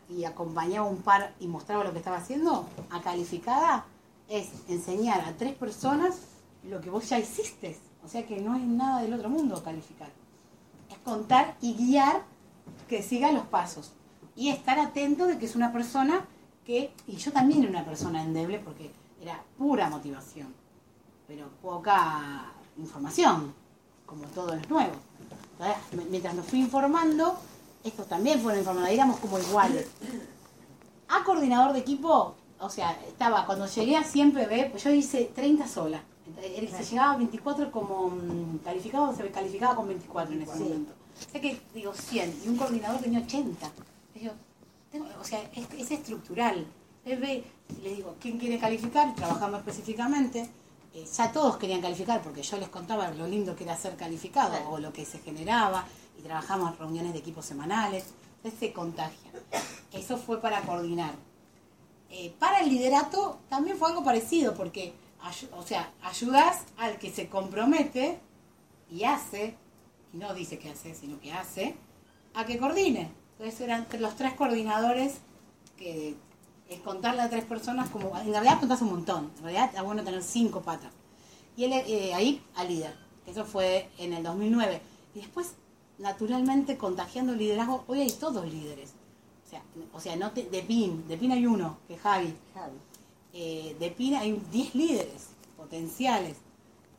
y, 0.10 0.14
y 0.14 0.26
acompañaba 0.26 0.88
un 0.88 0.98
par 1.04 1.34
y 1.40 1.48
mostraba 1.48 1.84
lo 1.84 1.92
que 1.94 2.00
estaba 2.00 2.18
haciendo, 2.18 2.68
a 2.90 3.02
calificada 3.02 3.86
es 4.28 4.50
enseñar 4.68 5.22
a 5.22 5.34
tres 5.38 5.54
personas 5.54 6.18
lo 6.64 6.82
que 6.82 6.90
vos 6.90 7.08
ya 7.08 7.20
hiciste. 7.20 7.78
O 8.04 8.08
sea 8.10 8.26
que 8.26 8.42
no 8.42 8.56
es 8.56 8.64
nada 8.64 9.02
del 9.04 9.14
otro 9.14 9.30
mundo 9.30 9.62
calificar. 9.64 10.10
Es 10.90 10.98
contar 11.00 11.56
y 11.62 11.76
guiar 11.76 12.24
que 12.88 13.04
siga 13.04 13.32
los 13.32 13.46
pasos. 13.46 13.94
Y 14.36 14.50
estar 14.50 14.80
atento 14.80 15.28
de 15.28 15.38
que 15.38 15.46
es 15.46 15.56
una 15.56 15.72
persona 15.72 16.26
que, 16.66 16.94
y 17.08 17.18
yo 17.18 17.32
también 17.32 17.64
era 17.64 17.72
una 17.72 17.86
persona 17.86 18.24
endeble 18.24 18.60
porque 18.60 18.92
era 19.22 19.44
pura 19.58 19.90
motivación, 19.90 20.54
pero 21.28 21.50
poca 21.62 22.52
información, 22.78 23.54
como 24.06 24.24
todos 24.26 24.56
los 24.56 24.70
nuevos. 24.70 24.98
Entonces, 25.52 26.10
mientras 26.10 26.34
me 26.34 26.44
fui 26.44 26.60
informando, 26.60 27.38
estos 27.84 28.08
también 28.08 28.40
fueron 28.40 28.60
informando, 28.60 28.90
éramos 28.90 29.20
como 29.20 29.38
iguales. 29.38 29.88
A 31.10 31.24
coordinador 31.24 31.74
de 31.74 31.80
equipo, 31.80 32.36
o 32.60 32.70
sea, 32.70 32.92
estaba, 33.08 33.46
cuando 33.46 33.68
llegué 33.68 33.98
a 33.98 34.04
100 34.04 34.34
PB, 34.34 34.72
pues 34.72 34.84
yo 34.84 34.92
hice 34.92 35.32
30 35.36 35.68
sola. 35.68 36.04
Entonces, 36.26 36.86
se 36.86 36.92
llegaba 36.92 37.14
a 37.14 37.18
24 37.18 37.72
como 37.72 38.10
mm, 38.10 38.60
calificado, 38.64 39.14
se 39.14 39.30
calificaba 39.30 39.76
con 39.76 39.88
24 39.88 40.34
en 40.34 40.42
ese 40.42 40.56
momento. 40.56 40.94
O 41.28 41.32
sea 41.32 41.42
que, 41.42 41.60
digo, 41.74 41.94
100, 41.94 42.42
y 42.46 42.48
un 42.50 42.58
coordinador 42.58 43.02
tenía 43.02 43.20
80. 43.20 43.72
Y 44.16 44.20
yo, 44.26 44.32
tengo- 44.92 45.08
o 45.20 45.24
sea, 45.24 45.42
es, 45.56 45.66
es 45.78 45.92
estructural. 45.92 46.66
Él 47.06 47.20
ve, 47.20 47.44
les 47.82 47.96
digo, 47.98 48.16
¿quién 48.20 48.38
quiere 48.38 48.60
calificar? 48.60 49.16
Trabajamos 49.16 49.60
específicamente. 49.60 50.50
Eh, 50.94 51.06
ya 51.18 51.32
todos 51.32 51.58
querían 51.58 51.82
calificar 51.82 52.22
porque 52.22 52.44
yo 52.44 52.58
les 52.58 52.68
contaba 52.70 53.10
lo 53.12 53.26
lindo 53.28 53.56
que 53.56 53.64
era 53.64 53.78
ser 53.78 53.96
calificado 53.96 54.58
o 54.70 54.78
lo 54.78 54.92
que 54.92 55.06
se 55.06 55.20
generaba 55.20 55.86
y 56.20 56.22
trabajamos 56.22 56.78
reuniones 56.78 57.14
de 57.14 57.20
equipos 57.20 57.46
semanales. 57.46 58.06
Entonces 58.38 58.60
se 58.60 58.74
contagia. 58.74 59.32
Eso 59.94 60.18
fue 60.18 60.42
para 60.42 60.62
coordinar. 60.64 61.14
Eh, 62.10 62.34
para 62.40 62.60
el 62.60 62.70
liderato 62.70 63.40
también 63.50 63.78
fue 63.78 63.88
algo 63.90 64.04
parecido 64.04 64.54
porque, 64.54 64.94
o 65.54 65.64
sea, 65.66 65.94
ayudas 66.04 66.64
al 66.78 66.98
que 66.98 67.10
se 67.10 67.30
compromete 67.30 68.20
y 68.92 69.06
hace, 69.06 69.56
y 70.14 70.18
no 70.18 70.34
dice 70.34 70.60
que 70.60 70.70
hace, 70.70 70.94
sino 70.96 71.20
que 71.20 71.32
hace, 71.34 71.76
a 72.34 72.46
que 72.46 72.58
coordine. 72.58 73.12
Entonces 73.38 73.62
eran 73.62 73.88
los 74.00 74.16
tres 74.16 74.34
coordinadores 74.34 75.16
que 75.78 76.16
es 76.70 76.80
contarle 76.82 77.22
a 77.22 77.30
tres 77.30 77.44
personas 77.46 77.90
como, 77.90 78.18
en 78.18 78.32
realidad 78.32 78.60
contás 78.60 78.82
un 78.82 78.92
montón, 78.92 79.32
en 79.38 79.44
realidad 79.44 79.66
está 79.66 79.82
bueno 79.82 80.04
tener 80.04 80.22
cinco 80.24 80.62
patas. 80.62 80.92
Y 81.58 81.66
él 81.66 81.74
eh, 81.74 82.14
ahí 82.14 82.42
al 82.56 82.68
líder, 82.70 82.96
eso 83.28 83.44
fue 83.46 83.90
en 83.98 84.14
el 84.14 84.24
2009. 84.24 84.82
Y 85.16 85.20
después, 85.20 85.54
naturalmente, 85.98 86.78
contagiando 86.78 87.34
el 87.34 87.40
liderazgo, 87.40 87.84
hoy 87.88 88.02
hay 88.02 88.12
todos 88.12 88.46
líderes. 88.46 88.94
O 89.46 89.50
sea, 89.50 89.62
o 89.94 90.00
sea 90.00 90.16
no 90.16 90.32
te- 90.32 90.46
de 90.50 90.62
PIN, 90.62 91.08
de 91.10 91.18
PIN 91.18 91.34
hay 91.34 91.46
uno, 91.46 91.78
que 91.88 91.96
es 91.96 92.02
Javi. 92.02 92.34
Javi. 92.54 92.78
Eh, 93.34 93.76
de 93.80 93.92
PIN 93.92 94.16
hay 94.16 94.42
10 94.52 94.76
líderes 94.76 95.28
potenciales. 95.58 96.38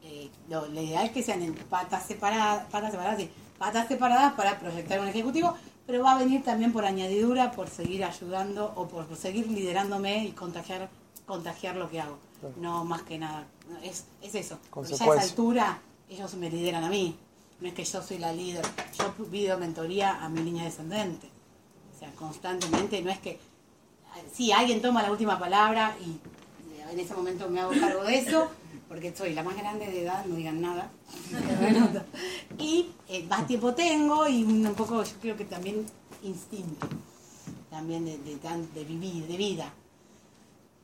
Eh, 0.05 0.31
lo, 0.49 0.67
lo 0.67 0.81
ideal 0.81 1.07
es 1.07 1.13
que 1.13 1.23
sean 1.23 1.43
en 1.43 1.55
patas 1.55 2.07
separadas, 2.07 2.67
patas 2.71 2.91
separadas, 2.91 3.21
sí, 3.21 3.31
patas 3.59 3.87
separadas 3.87 4.33
para 4.35 4.59
proyectar 4.59 4.99
un 5.01 5.09
ejecutivo, 5.09 5.55
pero 5.87 6.03
va 6.03 6.13
a 6.13 6.19
venir 6.19 6.43
también 6.43 6.73
por 6.73 6.85
añadidura, 6.85 7.53
por 7.53 7.69
seguir 7.69 8.05
ayudando 8.05 8.73
o 8.77 8.89
por, 8.89 9.15
seguir 9.17 9.47
liderándome 9.47 10.25
y 10.25 10.33
contagiar, 10.33 10.89
contagiar 11.27 11.77
lo 11.77 11.89
que 11.89 12.01
hago. 12.01 12.19
No 12.57 12.85
más 12.85 13.03
que 13.03 13.19
nada. 13.19 13.47
Es, 13.85 14.07
es 14.21 14.35
eso. 14.35 14.59
Porque 14.73 14.95
ya 14.95 15.05
a 15.05 15.15
esa 15.15 15.23
altura 15.23 15.79
ellos 16.09 16.35
me 16.35 16.51
lideran 16.51 16.83
a 16.83 16.89
mí. 16.89 17.17
No 17.61 17.69
es 17.69 17.75
que 17.75 17.85
yo 17.85 18.03
soy 18.03 18.19
la 18.19 18.33
líder. 18.33 18.65
Yo 18.99 19.13
pido 19.27 19.57
mentoría 19.59 20.23
a 20.23 20.29
mi 20.29 20.41
línea 20.41 20.65
descendente. 20.65 21.29
O 21.95 21.99
sea, 21.99 22.11
constantemente, 22.17 23.01
no 23.01 23.11
es 23.11 23.21
que 23.21 23.39
sí, 24.33 24.51
alguien 24.51 24.83
toma 24.83 25.03
la 25.03 25.11
última 25.11 25.39
palabra 25.39 25.97
y 26.05 26.19
en 26.91 27.01
ese 27.01 27.15
momento 27.15 27.49
me 27.49 27.61
hago 27.61 27.73
cargo 27.79 28.05
de 28.05 28.19
eso, 28.19 28.51
porque 28.93 29.17
soy 29.17 29.33
la 29.33 29.43
más 29.43 29.57
grande 29.57 29.87
de 29.87 30.03
edad, 30.03 30.23
no 30.27 30.35
digan 30.37 30.61
nada. 30.61 30.91
y 32.59 32.91
eh, 33.09 33.25
más 33.25 33.47
tiempo 33.47 33.73
tengo 33.73 34.29
y 34.29 34.45
un 34.45 34.75
poco, 34.75 35.03
yo 35.03 35.13
creo 35.19 35.35
que 35.35 35.47
también 35.47 35.87
instinto, 36.23 36.87
también 37.71 38.05
de, 38.05 38.19
de, 38.19 38.37
de 38.75 38.85
vivir, 38.85 39.27
de 39.27 39.37
vida. 39.39 39.73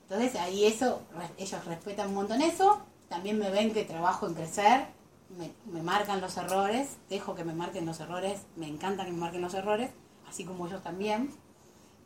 Entonces 0.04 0.36
ahí 0.36 0.64
eso, 0.64 1.02
ellos 1.36 1.62
respetan 1.66 2.08
un 2.08 2.14
montón 2.14 2.40
eso, 2.40 2.80
también 3.10 3.38
me 3.38 3.50
ven 3.50 3.74
que 3.74 3.84
trabajo 3.84 4.26
en 4.26 4.32
crecer, 4.32 4.86
me, 5.66 5.82
marcan 5.82 6.22
los 6.22 6.34
errores, 6.38 6.96
dejo 7.10 7.34
que 7.34 7.44
me 7.44 7.52
marquen 7.52 7.84
los 7.84 8.00
errores, 8.00 8.40
me 8.56 8.68
encanta 8.68 9.04
que 9.04 9.12
me 9.12 9.18
marquen 9.18 9.42
los 9.42 9.52
errores, 9.52 9.90
así 10.26 10.44
como 10.44 10.66
ellos 10.66 10.82
también 10.82 11.30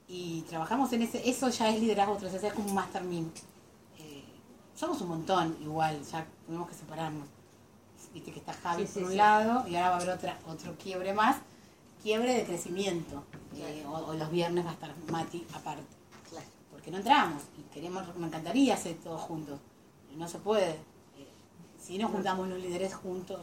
y 0.09 0.43
trabajamos 0.49 0.93
en 0.95 1.03
ese, 1.03 1.31
eso 1.31 1.49
ya 1.49 1.69
es 1.69 1.79
liderazgo 1.79 2.17
360, 2.17 2.49
es 2.49 2.55
como 2.55 2.71
un 2.71 2.75
master 2.75 3.05
somos 4.83 5.01
un 5.03 5.09
montón 5.11 5.57
igual, 5.63 6.03
ya 6.11 6.27
tenemos 6.45 6.69
que 6.69 6.75
separarnos. 6.75 7.29
Viste 8.13 8.33
que 8.33 8.41
está 8.41 8.53
Javi 8.53 8.85
Sí, 8.85 8.89
sí, 8.89 8.95
por 8.95 9.05
un 9.05 9.11
sí. 9.13 9.17
lado 9.17 9.69
y 9.69 9.77
ahora 9.77 9.91
va 9.91 9.95
a 9.95 9.99
haber 9.99 10.11
otra, 10.11 10.37
otro 10.49 10.75
quiebre 10.77 11.13
más, 11.15 11.37
quiebre 12.03 12.35
de 12.35 12.45
crecimiento. 12.45 13.23
Eh, 13.55 13.85
o, 13.87 13.93
o 13.93 14.15
los 14.15 14.29
viernes 14.33 14.67
va 14.67 14.71
a 14.71 14.73
estar 14.73 14.93
Mati 15.09 15.47
aparte. 15.55 15.85
Claro. 16.29 16.47
Porque 16.73 16.91
no 16.91 16.97
entramos 16.97 17.45
y 17.57 17.63
queremos, 17.73 18.03
me 18.17 18.27
encantaría 18.27 18.75
hacer 18.75 18.97
todo 18.97 19.17
juntos. 19.19 19.61
pero 20.09 20.19
No 20.19 20.27
se 20.29 20.39
puede. 20.41 20.71
Eh, 20.73 21.29
si 21.81 21.97
nos 21.97 22.11
juntamos 22.11 22.49
los 22.49 22.59
líderes 22.59 22.93
juntos 22.93 23.39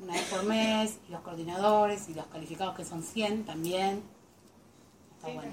una 0.00 0.12
vez 0.12 0.24
por 0.30 0.44
mes, 0.44 0.98
y 1.08 1.12
los 1.12 1.20
coordinadores 1.22 2.08
y 2.08 2.14
los 2.14 2.26
calificados 2.26 2.76
que 2.76 2.84
son 2.84 3.02
100 3.02 3.44
también. 3.44 4.02
Está 5.16 5.32
bueno. 5.34 5.52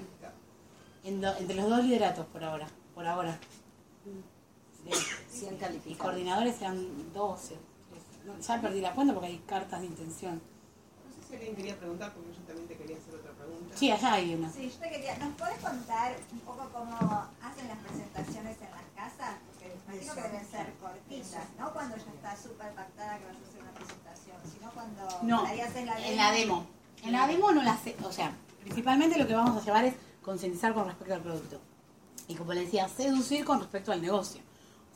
Entre 1.04 1.56
los 1.56 1.68
dos 1.68 1.84
lideratos 1.84 2.24
por 2.26 2.44
ahora, 2.44 2.68
por 2.94 3.04
ahora. 3.06 3.36
De- 4.84 4.92
100 5.30 5.54
y 5.54 5.58
calificados. 5.58 5.98
coordinadores 5.98 6.60
eran 6.60 7.12
12. 7.12 7.56
No, 8.24 8.38
Ya 8.38 8.60
perdí 8.60 8.80
la 8.80 8.92
cuenta 8.94 9.14
porque 9.14 9.28
hay 9.28 9.38
cartas 9.46 9.80
de 9.80 9.86
intención. 9.86 10.34
No 10.36 11.22
sé 11.22 11.28
si 11.28 11.34
alguien 11.36 11.56
quería 11.56 11.76
preguntar, 11.78 12.12
porque 12.12 12.30
yo 12.32 12.40
también 12.42 12.68
te 12.68 12.76
quería 12.76 12.96
hacer 12.96 13.14
otra 13.14 13.32
pregunta. 13.32 13.76
Sí, 13.76 13.90
allá 13.90 14.12
hay 14.12 14.34
una. 14.34 14.50
Sí, 14.52 14.70
yo 14.70 14.76
te 14.78 14.90
quería, 14.90 15.16
¿nos 15.18 15.34
podés 15.36 15.58
contar 15.58 16.16
un 16.32 16.38
poco 16.40 16.68
cómo 16.72 16.96
hacen 17.42 17.68
las 17.68 17.78
presentaciones 17.78 18.56
en 18.60 18.70
las 18.70 18.86
casas? 18.94 19.36
Porque 19.46 19.74
imagino 19.88 20.14
que 20.14 20.22
deben 20.22 20.46
ser 20.46 20.72
cortitas, 20.80 21.44
¿no? 21.58 21.72
Cuando 21.72 21.96
ya 21.96 22.02
está 22.12 22.36
súper 22.36 22.72
pactada 22.74 23.18
que 23.18 23.24
vas 23.26 23.36
a 23.36 23.48
hacer 23.48 23.62
una 23.62 23.72
presentación, 23.72 24.36
sino 24.52 24.70
cuando 24.72 25.02
No, 25.22 25.42
haces 25.42 25.86
la 25.86 26.08
en 26.08 26.16
la 26.16 26.30
demo. 26.32 26.66
En 27.02 27.12
la 27.12 27.26
demo 27.26 27.50
no 27.50 27.62
la 27.62 27.76
sé, 27.76 27.96
o 28.04 28.12
sea, 28.12 28.32
principalmente 28.60 29.18
lo 29.18 29.26
que 29.26 29.34
vamos 29.34 29.60
a 29.60 29.64
llevar 29.64 29.84
es 29.84 29.94
concientizar 30.22 30.72
con 30.74 30.86
respecto 30.86 31.14
al 31.14 31.22
producto. 31.22 31.60
Y 32.28 32.36
como 32.36 32.52
le 32.52 32.60
decía, 32.60 32.88
seducir 32.88 33.44
con 33.44 33.58
respecto 33.58 33.90
al 33.90 34.00
negocio. 34.00 34.40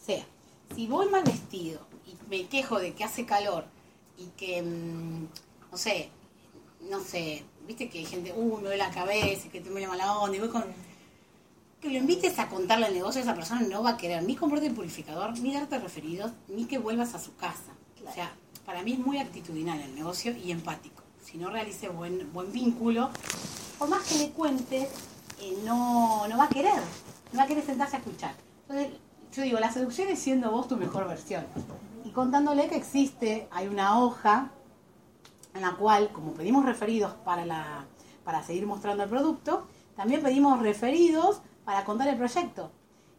O 0.01 0.05
sea, 0.05 0.25
si 0.75 0.87
voy 0.87 1.09
mal 1.09 1.25
vestido 1.25 1.81
y 2.07 2.15
me 2.29 2.47
quejo 2.47 2.79
de 2.79 2.95
que 2.95 3.05
hace 3.05 3.27
calor 3.27 3.65
y 4.19 4.27
que, 4.37 4.63
mm, 4.63 5.27
no 5.71 5.79
sé, 5.79 6.11
no 6.89 7.01
sé, 7.01 7.45
viste 7.67 7.89
que 7.89 7.99
hay 7.99 8.07
gente, 8.07 8.33
uh, 8.35 8.57
me 8.57 8.63
duele 8.63 8.77
la 8.77 8.91
cabeza 8.91 9.49
que 9.49 9.61
te 9.61 9.71
me 9.71 9.87
mala 9.87 10.19
onda 10.19 10.37
y 10.37 10.41
voy 10.41 10.49
con... 10.49 10.65
Que 11.81 11.91
lo 11.91 11.99
invites 11.99 12.39
a 12.39 12.49
contarle 12.49 12.87
el 12.87 12.95
negocio, 12.95 13.21
esa 13.21 13.35
persona 13.35 13.61
no 13.61 13.83
va 13.83 13.91
a 13.91 13.97
querer 13.97 14.23
ni 14.23 14.35
comprarte 14.35 14.69
el 14.69 14.75
purificador, 14.75 15.39
ni 15.39 15.53
darte 15.53 15.79
referidos, 15.79 16.33
ni 16.49 16.65
que 16.65 16.79
vuelvas 16.79 17.15
a 17.15 17.19
su 17.19 17.37
casa. 17.37 17.73
O 18.09 18.13
sea, 18.13 18.33
para 18.65 18.83
mí 18.83 18.95
es 18.95 18.99
muy 18.99 19.19
actitudinal 19.19 19.81
el 19.81 19.95
negocio 19.95 20.35
y 20.37 20.53
empático. 20.53 21.03
Si 21.23 21.37
no 21.37 21.51
realice 21.51 21.89
buen, 21.89 22.33
buen 22.33 22.51
vínculo, 22.51 23.11
por 23.79 23.89
más 23.89 24.05
que 24.05 24.19
le 24.19 24.31
cuente, 24.31 24.89
eh, 25.41 25.59
no, 25.65 26.27
no 26.27 26.39
va 26.39 26.45
a 26.45 26.49
querer. 26.49 26.81
No 27.33 27.39
va 27.39 27.45
a 27.45 27.47
querer 27.47 27.65
sentarse 27.65 27.97
a 27.97 27.99
escuchar. 27.99 28.35
Entonces, 28.69 28.99
yo 29.37 29.43
digo, 29.43 29.61
la 29.61 29.71
seducción 29.71 30.09
es 30.09 30.19
siendo 30.19 30.51
vos 30.51 30.67
tu 30.67 30.79
mejor 30.79 31.07
versión. 31.07 31.45
Y 32.05 32.11
contándole 32.11 32.69
que 32.69 32.77
existe, 32.77 33.49
hay 33.51 33.69
una 33.69 34.01
hoja 34.01 34.51
en 35.55 35.61
la 35.61 35.73
cual, 35.73 36.11
como 36.13 36.33
pedimos 36.33 36.65
referidos 36.65 37.13
para, 37.23 37.45
la, 37.45 37.85
para 38.25 38.43
seguir 38.43 38.67
mostrando 38.67 39.03
el 39.03 39.11
producto, 39.11 39.67
también 39.95 40.23
pedimos 40.23 40.59
referidos 40.61 41.43
para 41.67 41.85
contar 41.85 42.09
el 42.09 42.17
proyecto. 42.17 42.71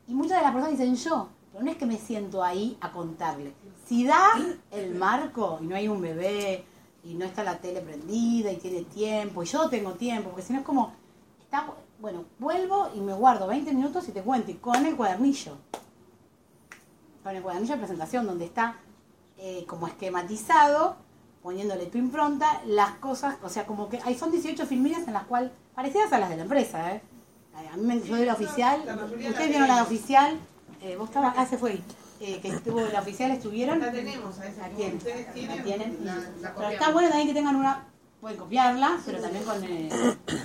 Y 0.07 0.15
muchas 0.15 0.39
de 0.39 0.43
las 0.43 0.53
personas 0.53 0.79
dicen 0.79 0.95
yo, 0.95 1.29
pero 1.51 1.63
no 1.63 1.69
es 1.69 1.77
que 1.77 1.85
me 1.85 1.97
siento 1.97 2.43
ahí 2.43 2.77
a 2.81 2.91
contarle. 2.91 3.53
Si 3.85 4.03
da 4.03 4.31
el 4.71 4.95
marco 4.95 5.59
y 5.61 5.67
no 5.67 5.75
hay 5.75 5.87
un 5.87 6.01
bebé 6.01 6.65
y 7.03 7.13
no 7.13 7.25
está 7.25 7.43
la 7.43 7.59
tele 7.59 7.81
prendida 7.81 8.51
y 8.51 8.57
tiene 8.57 8.81
tiempo, 8.83 9.43
y 9.43 9.45
yo 9.45 9.69
tengo 9.69 9.91
tiempo, 9.91 10.29
porque 10.29 10.43
si 10.43 10.53
no 10.53 10.59
es 10.59 10.65
como, 10.65 10.93
bueno, 11.99 12.25
vuelvo 12.39 12.89
y 12.95 13.01
me 13.01 13.13
guardo 13.13 13.45
20 13.45 13.71
minutos 13.73 14.09
y 14.09 14.13
te 14.13 14.23
cuento, 14.23 14.49
y 14.49 14.55
con 14.55 14.83
el 14.83 14.95
cuadernillo. 14.95 15.57
Con 17.27 17.35
el 17.35 17.41
cuadernillo 17.43 17.73
de 17.73 17.79
presentación, 17.79 18.25
donde 18.25 18.45
está 18.45 18.77
eh, 19.37 19.65
como 19.67 19.85
esquematizado, 19.85 20.95
poniéndole 21.43 21.87
tu 21.87 21.97
impronta, 21.97 22.61
las 22.65 22.91
cosas, 22.99 23.35
o 23.43 23.49
sea, 23.49 23.65
como 23.65 23.89
que 23.89 23.99
hay 24.05 24.15
son 24.17 24.31
18 24.31 24.65
filmillas 24.65 25.05
en 25.07 25.11
las 25.13 25.25
cuales, 25.25 25.51
parecidas 25.75 26.13
a 26.13 26.19
las 26.19 26.29
de 26.29 26.37
la 26.37 26.43
empresa, 26.43 26.93
¿eh? 26.93 27.01
A 27.73 27.75
mí 27.75 27.83
me 27.85 27.99
yo 28.01 28.15
de 28.15 28.25
la 28.25 28.31
oficial, 28.33 28.81
La 28.85 28.95
ustedes 28.95 29.49
vieron 29.49 29.67
la 29.67 29.75
de 29.75 29.81
oficial, 29.81 30.37
eh, 30.81 30.95
vos 30.95 31.09
estabas, 31.09 31.33
ah, 31.35 31.45
se 31.45 31.57
fue, 31.57 31.81
eh, 32.21 32.39
que 32.39 32.47
estuvo 32.47 32.79
la 32.79 33.01
oficial, 33.01 33.29
estuvieron. 33.31 33.79
La 33.81 33.91
tenemos, 33.91 34.39
a 34.39 34.47
esa 34.47 34.61
La 34.69 34.69
tienen, 34.69 34.95
ustedes 34.95 35.27
la 35.27 35.33
tienen, 35.33 35.63
tienen, 35.65 35.97
la- 36.05 36.13
y- 36.13 36.41
la 36.41 36.55
pero 36.55 36.69
está 36.69 36.91
bueno 36.91 37.09
también 37.09 37.27
que 37.27 37.33
tengan 37.33 37.57
una, 37.57 37.87
pueden 38.21 38.37
copiarla, 38.37 38.99
pero 39.05 39.19
también 39.19 39.43
con, 39.43 39.61
eh, 39.65 39.89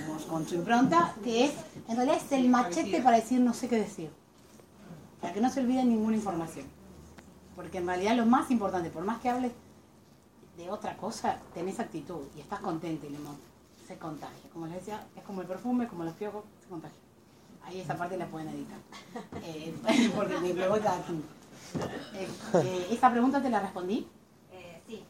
con, 0.05 0.23
con 0.29 0.45
su 0.49 0.55
impronta, 0.55 1.15
que 1.23 1.45
es, 1.45 1.53
en 1.87 1.95
realidad 1.95 2.17
es 2.17 2.29
el 2.33 2.49
machete 2.49 2.99
para 3.01 3.15
decir 3.15 3.39
no 3.39 3.53
sé 3.53 3.69
qué 3.69 3.77
decir, 3.77 4.09
para 5.23 5.33
que 5.33 5.39
no 5.39 5.49
se 5.49 5.61
olvide 5.61 5.85
ninguna 5.85 6.17
información. 6.17 6.65
Porque 7.55 7.77
en 7.77 7.87
realidad 7.87 8.17
lo 8.17 8.25
más 8.25 8.51
importante, 8.51 8.89
por 8.89 9.05
más 9.05 9.21
que 9.21 9.29
hables 9.29 9.53
de 10.57 10.69
otra 10.69 10.97
cosa, 10.97 11.39
tenés 11.53 11.79
actitud 11.79 12.23
y 12.35 12.41
estás 12.41 12.59
contento 12.59 13.05
y 13.07 13.11
le 13.11 13.19
mon- 13.19 13.37
se 13.87 13.97
contagia. 13.97 14.49
Como 14.51 14.67
les 14.67 14.75
decía, 14.75 15.07
es 15.15 15.23
como 15.23 15.39
el 15.41 15.47
perfume, 15.47 15.87
como 15.87 16.03
los 16.03 16.13
piojos, 16.15 16.43
se 16.61 16.67
contagia. 16.67 16.97
Ahí 17.63 17.79
esa 17.79 17.95
parte 17.95 18.17
la 18.17 18.25
pueden 18.27 18.49
editar. 18.49 18.77
Eh, 19.45 19.73
porque 20.15 20.37
me, 20.39 20.67
voy 20.67 20.79
cada. 20.81 20.97
Eh, 20.99 22.27
eh, 22.55 22.87
esa 22.91 23.09
pregunta 23.09 23.41
te 23.41 23.49
la 23.49 23.61
respondí. 23.61 24.05
Eh, 24.51 24.81
sí. 24.85 25.03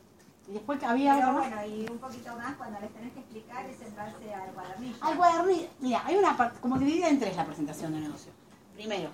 Y 0.47 0.51
después 0.53 0.77
que 0.77 0.85
había 0.85 1.15
Pero 1.15 1.31
más. 1.33 1.49
bueno, 1.49 1.65
y 1.65 1.87
un 1.89 1.97
poquito 1.97 2.35
más 2.35 2.55
cuando 2.55 2.79
les 2.81 2.93
tenés 2.93 3.13
que 3.13 3.19
explicar 3.21 3.65
es 3.65 3.81
en 3.81 3.95
base 3.95 4.31
al 4.31 4.51
cuadernillo. 4.51 4.95
Al 5.01 5.17
cuadernillo. 5.17 5.67
Mira, 5.79 6.03
hay 6.05 6.15
una 6.17 6.37
parte, 6.37 6.59
como 6.59 6.77
dividida 6.77 7.09
en 7.09 7.19
tres 7.19 7.35
la 7.35 7.45
presentación 7.45 7.93
de 7.93 8.01
negocio. 8.01 8.31
Primero, 8.75 9.09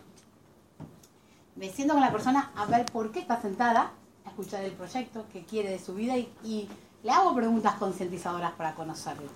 me 1.59 1.69
siento 1.69 1.93
con 1.93 2.01
la 2.01 2.11
persona 2.11 2.51
a 2.55 2.65
ver 2.65 2.85
por 2.85 3.11
qué 3.11 3.19
está 3.19 3.41
sentada, 3.41 3.91
a 4.25 4.29
escuchar 4.29 4.63
el 4.63 4.71
proyecto, 4.71 5.25
qué 5.33 5.43
quiere 5.43 5.69
de 5.69 5.79
su 5.79 5.93
vida 5.93 6.17
y, 6.17 6.69
le 7.01 7.11
hago 7.11 7.33
preguntas 7.33 7.75
concientizadoras 7.75 8.51
para 8.53 8.75
conocerlo. 8.75 9.29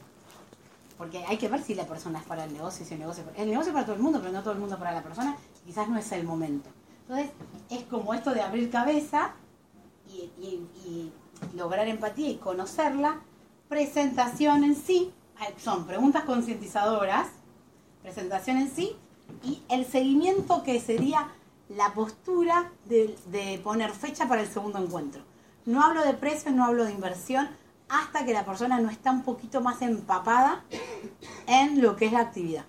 Porque 0.97 1.23
hay 1.23 1.37
que 1.37 1.47
ver 1.47 1.63
si 1.63 1.75
la 1.75 1.85
persona 1.85 2.19
es 2.19 2.25
para 2.25 2.43
el 2.43 2.51
negocio, 2.51 2.85
si 2.85 2.93
el 2.93 2.99
negocio 2.99 3.23
el 3.37 3.49
negocio 3.49 3.69
es 3.69 3.73
para 3.73 3.85
todo 3.85 3.95
el 3.95 4.01
mundo, 4.01 4.19
pero 4.19 4.33
no 4.33 4.41
todo 4.41 4.51
el 4.51 4.59
mundo 4.59 4.77
para 4.77 4.91
la 4.91 5.01
persona, 5.01 5.37
quizás 5.65 5.87
no 5.87 5.97
es 5.97 6.11
el 6.11 6.25
momento. 6.25 6.69
Entonces, 7.03 7.31
es 7.69 7.83
como 7.83 8.13
esto 8.13 8.33
de 8.33 8.41
abrir 8.41 8.69
cabeza 8.69 9.31
y 10.09 11.09
lograr 11.55 11.87
empatía 11.87 12.29
y 12.29 12.35
conocerla. 12.35 13.21
Presentación 13.69 14.65
en 14.65 14.75
sí, 14.75 15.13
eh, 15.39 15.53
son 15.57 15.87
preguntas 15.87 16.25
concientizadoras, 16.25 17.27
presentación 18.01 18.57
en 18.57 18.69
sí, 18.69 18.91
y 19.41 19.61
el 19.69 19.85
seguimiento 19.85 20.63
que 20.63 20.81
sería 20.81 21.29
la 21.75 21.93
postura 21.93 22.71
de, 22.85 23.17
de 23.27 23.59
poner 23.63 23.91
fecha 23.91 24.27
para 24.27 24.41
el 24.41 24.47
segundo 24.47 24.79
encuentro. 24.79 25.21
No 25.65 25.83
hablo 25.83 26.03
de 26.03 26.13
precios, 26.13 26.53
no 26.53 26.65
hablo 26.65 26.83
de 26.85 26.91
inversión, 26.91 27.49
hasta 27.89 28.25
que 28.25 28.33
la 28.33 28.45
persona 28.45 28.79
no 28.79 28.89
está 28.89 29.11
un 29.11 29.23
poquito 29.23 29.61
más 29.61 29.81
empapada 29.81 30.63
en 31.47 31.81
lo 31.81 31.95
que 31.95 32.05
es 32.07 32.11
la 32.13 32.19
actividad. 32.21 32.65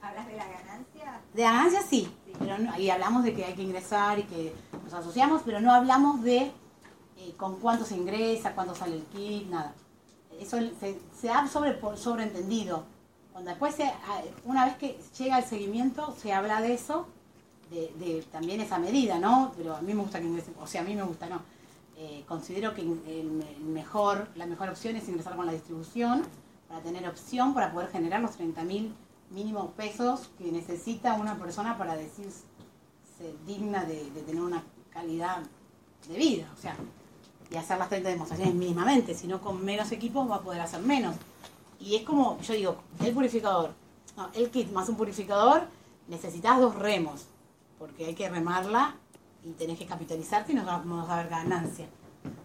¿Hablas 0.00 0.26
de 0.26 0.36
la 0.36 0.44
ganancia? 0.44 1.20
De 1.34 1.42
ganancia 1.42 1.82
sí, 1.82 2.12
pero 2.38 2.58
no- 2.58 2.78
y 2.78 2.90
hablamos 2.90 3.24
de 3.24 3.34
que 3.34 3.44
hay 3.44 3.54
que 3.54 3.62
ingresar 3.62 4.18
y 4.18 4.24
que 4.24 4.54
nos 4.84 4.92
asociamos, 4.94 5.42
pero 5.44 5.60
no 5.60 5.72
hablamos 5.72 6.22
de 6.22 6.52
eh, 7.18 7.34
con 7.36 7.60
cuánto 7.60 7.84
se 7.84 7.96
ingresa, 7.96 8.54
cuánto 8.54 8.74
sale 8.74 8.96
el 8.96 9.04
kit, 9.04 9.48
nada. 9.48 9.72
Eso 10.40 10.58
se, 10.80 10.98
se 11.18 11.26
da 11.28 11.46
sobre, 11.46 11.78
sobreentendido. 11.96 12.84
Cuando 13.32 13.50
después, 13.50 13.74
se- 13.76 13.84
ah, 13.84 14.20
una 14.44 14.64
vez 14.66 14.76
que 14.76 14.98
llega 15.18 15.38
el 15.38 15.44
seguimiento, 15.44 16.14
se 16.20 16.32
habla 16.32 16.60
de 16.60 16.74
eso, 16.74 17.06
de, 17.72 18.24
también 18.30 18.60
esa 18.60 18.78
medida, 18.78 19.18
¿no? 19.18 19.52
Pero 19.56 19.74
a 19.74 19.80
mí 19.80 19.94
me 19.94 20.02
gusta 20.02 20.20
que 20.20 20.26
ingresen, 20.26 20.54
o 20.60 20.66
sea, 20.66 20.82
a 20.82 20.84
mí 20.84 20.94
me 20.94 21.02
gusta, 21.02 21.28
no. 21.28 21.40
Eh, 21.96 22.24
considero 22.26 22.74
que 22.74 22.82
mejor, 23.62 24.28
la 24.34 24.46
mejor 24.46 24.68
opción 24.68 24.96
es 24.96 25.08
ingresar 25.08 25.36
con 25.36 25.46
la 25.46 25.52
distribución 25.52 26.22
para 26.68 26.80
tener 26.80 27.06
opción 27.06 27.54
para 27.54 27.70
poder 27.72 27.90
generar 27.90 28.20
los 28.20 28.32
30 28.32 28.64
mil 28.64 28.94
mínimos 29.30 29.70
pesos 29.72 30.30
que 30.38 30.50
necesita 30.50 31.14
una 31.14 31.38
persona 31.38 31.76
para 31.76 31.96
decirse 31.96 32.44
digna 33.46 33.84
de, 33.84 34.04
tener 34.26 34.42
una 34.42 34.62
calidad 34.90 35.42
de 36.08 36.16
vida, 36.16 36.50
o 36.56 36.60
sea, 36.60 36.76
y 37.50 37.56
hacer 37.56 37.78
las 37.78 37.88
30 37.88 38.08
demostraciones 38.08 38.54
mínimamente, 38.54 39.14
si 39.14 39.26
no 39.26 39.40
con 39.40 39.64
menos 39.64 39.92
equipos 39.92 40.28
va 40.28 40.36
a 40.36 40.40
poder 40.40 40.60
hacer 40.60 40.80
menos. 40.80 41.14
Y 41.78 41.96
es 41.96 42.02
como, 42.02 42.40
yo 42.40 42.54
digo, 42.54 42.76
el 43.00 43.12
purificador, 43.12 43.70
no, 44.16 44.28
el 44.34 44.50
kit 44.50 44.72
más 44.72 44.88
un 44.88 44.96
purificador, 44.96 45.68
necesitas 46.08 46.58
dos 46.60 46.74
remos, 46.74 47.26
porque 47.82 48.06
hay 48.06 48.14
que 48.14 48.28
remarla 48.28 48.94
y 49.42 49.50
tenés 49.54 49.76
que 49.76 49.86
capitalizarte 49.86 50.52
y 50.52 50.54
no 50.54 50.64
va- 50.64 50.84
no 50.84 50.98
vas 50.98 51.10
a 51.10 51.16
ver 51.16 51.28
ganancia. 51.28 51.88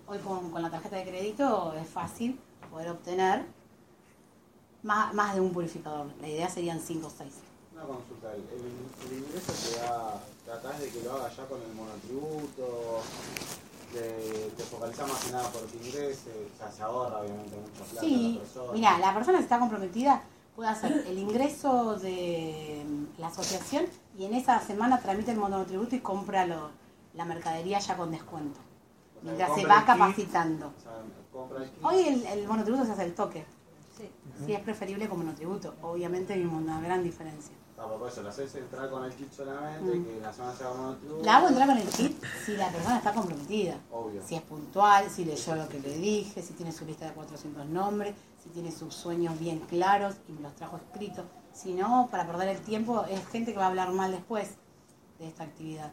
Hoy 0.08 0.18
con, 0.18 0.50
con 0.50 0.64
la 0.64 0.72
tarjeta 0.72 0.96
de 0.96 1.04
crédito 1.04 1.76
es 1.80 1.88
fácil 1.88 2.40
poder 2.72 2.90
obtener 2.90 3.46
más, 4.82 5.14
más 5.14 5.36
de 5.36 5.42
un 5.42 5.54
purificador. 5.54 6.08
La 6.22 6.28
idea 6.28 6.50
serían 6.50 6.80
5 6.80 7.06
o 7.06 7.12
6. 7.16 7.34
Una 7.76 7.84
consulta, 7.84 8.34
el, 8.34 9.14
ingreso 9.20 9.54
te 9.54 9.80
da, 9.80 10.20
tratás 10.44 10.80
de 10.80 10.90
que 10.90 11.04
lo 11.04 11.12
haga 11.14 11.30
ya 11.30 11.46
con 11.46 11.62
el 11.62 11.72
monotributo, 11.76 13.04
de, 13.94 14.52
te 14.58 14.64
focalizás 14.64 15.08
más 15.08 15.24
que 15.24 15.32
nada 15.34 15.50
por 15.52 15.62
que 15.68 15.78
ingrese, 15.78 16.32
o 16.56 16.58
sea, 16.58 16.72
se 16.72 16.82
ahorra 16.82 17.20
obviamente 17.20 17.56
plata 17.78 18.00
Sí, 18.02 18.34
la 18.34 18.40
persona. 18.40 18.74
mira, 18.74 18.98
la 18.98 19.14
persona 19.14 19.38
que 19.38 19.44
está 19.44 19.60
comprometida 19.60 20.24
puede 20.56 20.70
hacer 20.72 21.06
el 21.08 21.20
ingreso 21.20 21.96
de 22.00 22.84
la 23.20 23.28
asociación 23.28 23.86
y 24.18 24.26
en 24.26 24.34
esa 24.34 24.60
semana 24.60 25.00
tramita 25.00 25.32
el 25.32 25.38
monotributo 25.38 25.96
y 25.96 26.00
compra 26.00 26.46
lo- 26.46 26.70
la 27.14 27.26
mercadería 27.26 27.80
ya 27.80 27.96
con 27.98 28.12
descuento. 28.12 28.60
O 28.60 29.22
sea, 29.24 29.24
Mientras 29.34 29.56
se 29.56 29.66
va 29.66 29.78
kit, 29.78 29.86
capacitando. 29.86 30.68
o 30.68 30.82
sea, 30.82 30.92
compra 31.32 31.64
el 31.64 31.70
kit. 31.70 31.84
Hoy 31.84 32.00
el, 32.08 32.26
el 32.26 32.48
monotributo 32.48 32.86
se 32.86 32.92
hace 32.92 33.04
el 33.06 33.14
toque. 33.16 33.46
Sí, 34.46 34.54
es 34.54 34.60
preferible 34.60 35.10
como 35.10 35.24
monotributo. 35.24 35.74
Obviamente 35.82 36.34
hay 36.34 36.46
una 36.46 36.80
gran 36.82 37.04
diferencia. 37.04 37.54
No, 37.78 37.88
por 37.98 38.10
eso, 38.10 38.22
lo 38.24 38.30
haces 38.30 38.54
entrar 38.56 38.90
con 38.92 39.04
el 39.04 39.12
kit 39.14 39.32
solamente, 39.32 39.96
Mm. 39.98 40.06
que 40.06 40.20
la 40.22 40.34
monotributo. 40.74 41.24
La 41.24 41.38
hago 41.38 41.48
entrar 41.48 41.68
con 41.68 41.78
el 41.78 41.88
kit 41.88 42.24
si 42.46 42.56
la 42.58 42.70
persona 42.70 42.98
está 42.98 43.14
comprometida. 43.14 43.76
Obvio. 43.92 44.22
Si 44.26 44.36
es 44.36 44.42
puntual, 44.44 45.10
si 45.10 45.26
leyó 45.26 45.56
lo 45.56 45.68
que 45.68 45.80
le 45.80 45.96
dije, 45.98 46.42
si 46.44 46.54
tiene 46.54 46.72
su 46.72 46.86
lista 46.86 47.06
de 47.08 47.14
400 47.14 47.66
nombres, 47.68 48.14
si 48.44 48.50
tiene 48.50 48.72
sus 48.72 48.94
sueños 48.94 49.40
bien 49.40 49.60
claros 49.62 50.16
y 50.28 50.32
me 50.34 50.42
los 50.42 50.56
trajo 50.56 50.78
escritos. 50.78 51.26
Si 51.58 51.74
no, 51.74 52.08
para 52.12 52.28
perder 52.28 52.50
el 52.50 52.62
tiempo, 52.62 53.04
es 53.10 53.26
gente 53.30 53.52
que 53.52 53.58
va 53.58 53.66
a 53.66 53.70
hablar 53.70 53.92
mal 53.92 54.12
después 54.12 54.52
de 55.18 55.28
esta 55.28 55.44
actividad. 55.44 55.92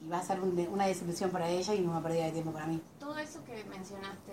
Y 0.00 0.08
va 0.08 0.18
a 0.18 0.22
ser 0.22 0.40
un 0.40 0.56
una 0.72 0.86
desilusión 0.86 1.30
para 1.30 1.48
ella 1.48 1.74
y 1.74 1.84
una 1.84 2.00
pérdida 2.00 2.26
de 2.26 2.32
tiempo 2.32 2.52
para 2.52 2.66
mí. 2.66 2.80
Todo 3.00 3.18
eso 3.18 3.44
que 3.44 3.64
mencionaste 3.64 4.32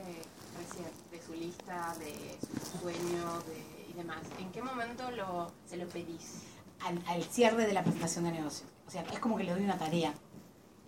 recién, 0.58 0.86
de 1.12 1.22
su 1.22 1.34
lista, 1.34 1.96
de 1.98 2.38
su 2.72 2.78
sueño 2.82 3.40
de, 3.48 3.88
y 3.90 3.94
demás, 3.94 4.20
¿en 4.40 4.52
qué 4.52 4.62
momento 4.62 5.10
lo, 5.12 5.52
se 5.66 5.78
lo 5.78 5.88
pedís? 5.88 6.44
Al, 6.86 7.02
al 7.08 7.24
cierre 7.24 7.66
de 7.66 7.74
la 7.74 7.82
presentación 7.82 8.26
de 8.26 8.32
negocio. 8.34 8.68
O 8.88 8.91
sea, 8.91 9.02
es 9.12 9.20
como 9.20 9.38
que 9.38 9.44
le 9.46 9.54
doy 9.54 9.64
una 9.64 9.78
tarea. 9.78 10.14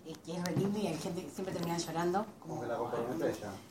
eh, 0.06 0.14
que 0.26 0.36
es 0.38 0.44
re 0.44 0.56
lindo 0.56 0.78
y 0.80 0.88
hay 0.88 0.98
gente 0.98 1.24
que 1.24 1.30
siempre 1.32 1.54
termina 1.54 1.78
llorando. 1.78 2.26
Como 2.40 2.62
que 2.62 2.68
la. 2.68 2.78
No, 2.78 2.92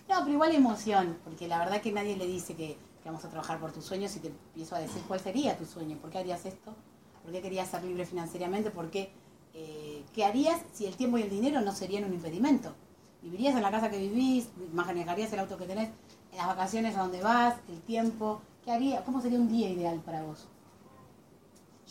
pero 0.09 0.29
igual 0.31 0.55
emoción, 0.55 1.19
porque 1.25 1.47
la 1.49 1.59
verdad 1.59 1.81
que 1.81 1.93
nadie 1.93 2.17
le 2.17 2.27
dice 2.27 2.55
que 2.55 2.77
vamos 3.11 3.25
a 3.25 3.29
trabajar 3.29 3.59
por 3.59 3.73
tus 3.73 3.85
sueños 3.85 4.15
y 4.17 4.21
te 4.21 4.29
empiezo 4.29 4.77
a 4.77 4.79
decir 4.79 5.03
cuál 5.09 5.19
sería 5.19 5.59
tu 5.59 5.67
sueño, 5.67 5.97
por 5.99 6.11
qué 6.11 6.19
harías 6.19 6.47
esto, 6.47 6.75
por 7.23 7.33
qué 7.33 7.43
querías 7.43 7.69
ser 7.69 7.83
libre 7.83 8.07
financieramente, 8.07 8.71
por 8.71 8.89
qué, 8.89 9.11
eh, 9.53 10.05
qué 10.15 10.25
harías 10.25 10.61
si 10.73 10.87
el 10.87 10.97
tiempo 10.97 11.19
y 11.19 11.23
el 11.23 11.31
dinero 11.31 11.61
no 11.61 11.73
serían 11.73 12.05
un 12.05 12.15
impedimento. 12.15 12.73
Vivirías 13.21 13.57
en 13.57 13.63
la 13.63 13.71
casa 13.73 13.91
que 13.91 13.99
vivís, 13.99 14.49
manejarías 14.73 15.33
el 15.33 15.41
auto 15.41 15.59
que 15.59 15.67
tenés, 15.67 15.91
en 16.31 16.39
las 16.39 16.47
vacaciones 16.47 16.97
a 16.97 17.03
donde 17.03 17.21
vas, 17.21 17.57
el 17.69 17.81
tiempo, 17.81 18.41
¿qué 18.65 18.71
haría? 18.71 19.05
¿Cómo 19.05 19.21
sería 19.21 19.41
un 19.41 19.49
día 19.49 19.69
ideal 19.69 20.01
para 20.01 20.23
vos? 20.23 20.47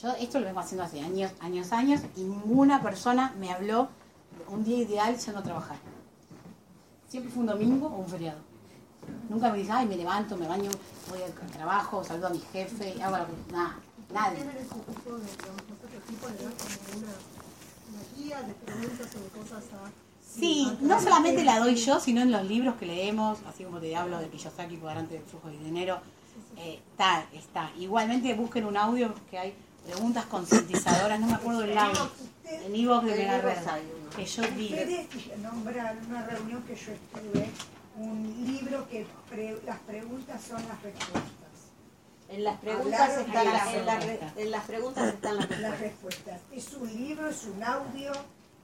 Yo 0.01 0.13
esto 0.13 0.39
lo 0.39 0.45
vengo 0.45 0.61
haciendo 0.61 0.85
hace 0.85 1.01
años, 1.01 1.33
años, 1.41 1.73
años 1.73 2.01
y 2.15 2.21
ninguna 2.21 2.81
persona 2.81 3.35
me 3.37 3.51
habló 3.51 3.89
un 4.47 4.63
día 4.63 4.77
ideal 4.77 5.17
yendo 5.17 5.41
a 5.41 5.43
trabajar. 5.43 5.77
Siempre 7.09 7.29
fue 7.29 7.41
un 7.41 7.47
domingo 7.47 7.87
o 7.87 7.97
un 7.97 8.07
feriado. 8.07 8.48
Nunca 9.29 9.51
me 9.51 9.57
dije, 9.59 9.71
ay, 9.71 9.85
me 9.85 9.95
levanto, 9.95 10.35
me 10.37 10.47
baño, 10.47 10.69
voy 11.09 11.21
al 11.21 11.51
trabajo, 11.51 12.03
saludo 12.03 12.27
a 12.27 12.29
mi 12.31 12.41
jefe, 12.51 13.01
hago 13.01 13.15
algo. 13.15 13.33
Nada. 13.51 13.75
Nadie. 14.13 14.37
Tienen 14.37 14.57
ese 14.57 14.69
tipo 14.69 15.17
de, 15.17 15.25
digamos, 15.25 15.63
nosotros 15.69 16.03
tipo 16.07 16.27
de 16.27 16.43
dar 16.43 16.53
como 16.53 16.99
una, 16.99 17.13
una 17.91 18.03
guía 18.17 18.41
de 18.41 18.53
preguntas 18.53 19.07
o 19.15 19.19
de 19.19 19.29
cosas 19.29 19.63
a... 19.73 19.91
Sí, 20.39 20.77
no 20.81 21.01
solamente 21.01 21.43
la 21.43 21.59
doy 21.59 21.75
yo, 21.75 21.99
sino 21.99 22.21
en 22.21 22.31
los 22.31 22.43
libros 22.45 22.75
que 22.75 22.85
leemos, 22.85 23.39
así 23.47 23.63
como 23.63 23.79
te 23.79 23.95
hablo 23.95 24.19
de 24.19 24.29
Kiyosaki, 24.29 24.77
cuadrante 24.77 25.15
del 25.15 25.23
flujo 25.23 25.49
de 25.49 25.57
dinero, 25.57 25.99
eh, 26.57 26.79
está, 26.91 27.25
está. 27.33 27.71
Igualmente 27.77 28.33
busquen 28.35 28.65
un 28.65 28.77
audio 28.77 29.13
que 29.29 29.39
hay 29.39 29.53
preguntas 29.85 30.25
concientizadoras, 30.25 31.19
no 31.19 31.27
me 31.27 31.33
acuerdo 31.33 31.63
el 31.63 31.77
audio, 31.77 32.09
en 32.45 32.75
Evox 32.75 33.05
de 33.05 33.11
En 33.11 33.17
Mega 33.17 33.37
Evox 33.37 33.55
Red, 33.55 33.67
hay 33.67 33.91
uno. 34.01 34.09
que 34.11 34.25
yo 34.25 34.41
digo. 34.43 34.75
Ustedes 34.75 35.39
nombraron 35.41 36.05
una 36.07 36.25
reunión 36.25 36.63
que 36.63 36.75
yo 36.75 36.91
estuve, 36.91 37.49
un 37.99 38.43
libro 38.45 38.87
que 38.89 39.05
pre- 39.29 39.59
las 39.65 39.79
preguntas 39.79 40.41
son 40.41 40.61
las 40.67 40.81
respuestas. 40.81 41.29
En 42.29 42.43
las 42.43 42.57
preguntas 42.59 43.17
están 43.17 43.47
en 43.47 43.53
las 43.53 43.67
en 44.37 44.67
preguntas 44.67 45.13
están 45.13 45.37
las 45.37 45.59
Las 45.59 45.79
respuestas. 45.79 46.41
Es 46.51 46.73
un 46.73 46.87
libro, 46.93 47.27
es 47.29 47.43
un 47.45 47.63
audio. 47.63 48.11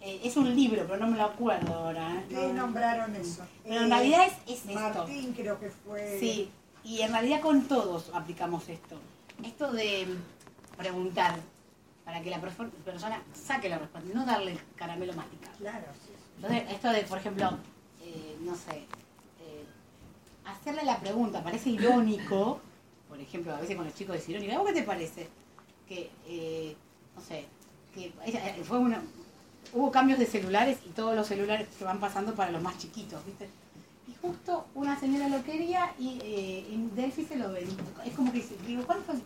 Eh, 0.02 0.22
es 0.24 0.38
un 0.38 0.56
libro, 0.56 0.84
pero 0.88 0.98
no 0.98 1.08
me 1.08 1.18
lo 1.18 1.24
acuerdo 1.26 1.74
ahora. 1.74 2.14
¿eh? 2.14 2.20
Ustedes 2.28 2.54
No. 2.54 2.62
nombraron 2.68 3.16
eso. 3.16 3.44
Pero 3.64 3.82
en 3.82 3.90
realidad 3.90 4.28
es, 4.28 4.34
es 4.60 4.66
esto. 4.68 4.74
Martín 4.80 5.34
creo 5.34 5.60
que 5.60 5.70
fue. 5.70 6.20
Sí, 6.20 6.52
y 6.84 7.02
en 7.02 7.12
realidad 7.12 7.42
con 7.42 7.64
todos 7.68 8.12
aplicamos 8.14 8.70
esto. 8.70 9.00
Esto 9.44 9.72
de 9.72 10.16
preguntar 10.78 11.40
para 12.06 12.22
que 12.22 12.30
la 12.30 12.40
persona 12.40 13.22
saque 13.34 13.68
la 13.68 13.80
respuesta, 13.80 14.08
no 14.14 14.26
darle 14.26 14.52
el 14.52 14.60
caramelo 14.76 15.14
masticado. 15.14 15.58
Claro, 15.58 15.86
sí. 16.06 16.12
Entonces, 16.36 16.64
esto 16.72 16.90
de, 16.90 17.02
por 17.04 17.18
ejemplo, 17.18 17.58
eh, 18.04 18.38
no 18.42 18.54
sé, 18.56 18.86
hacerle 20.46 20.84
la 20.84 21.00
pregunta, 21.00 21.44
parece 21.44 21.70
irónico, 21.70 22.60
por 23.10 23.20
ejemplo, 23.20 23.54
a 23.54 23.60
veces 23.60 23.76
con 23.76 23.86
los 23.86 23.96
chicos 23.96 24.18
es 24.18 24.30
irónico, 24.30 24.54
¿a 24.54 24.58
vos 24.60 24.68
qué 24.68 24.74
te 24.74 24.84
parece? 24.84 25.28
Que, 25.88 26.12
eh, 26.28 26.76
no 27.16 27.22
sé, 27.22 27.46
que 27.94 28.14
eh, 28.26 28.64
fue 28.64 28.80
una, 28.80 29.02
hubo 29.74 29.92
cambios 29.92 30.20
de 30.20 30.26
celulares 30.26 30.80
y 30.86 30.90
todos 30.90 31.16
los 31.16 31.28
celulares 31.28 31.68
se 31.78 31.84
van 31.84 32.00
pasando 32.00 32.34
para 32.34 32.52
los 32.52 32.62
más 32.62 32.78
chiquitos, 32.78 33.26
¿viste? 33.26 33.48
Y 34.08 34.16
justo 34.22 34.66
una 34.76 35.00
señora 35.00 35.28
lo 35.28 35.44
quería 35.44 35.94
y 35.98 36.20
eh, 36.24 36.68
en 36.72 36.96
Delphi 36.96 37.26
se 37.26 37.36
lo 37.38 37.52
vendió. 37.52 37.76
Es 38.06 38.14
como 38.14 38.32
que 38.32 38.38
dice, 38.38 38.56
digo, 38.66 38.84
¿cuánto 38.86 39.14
lo 39.14 39.20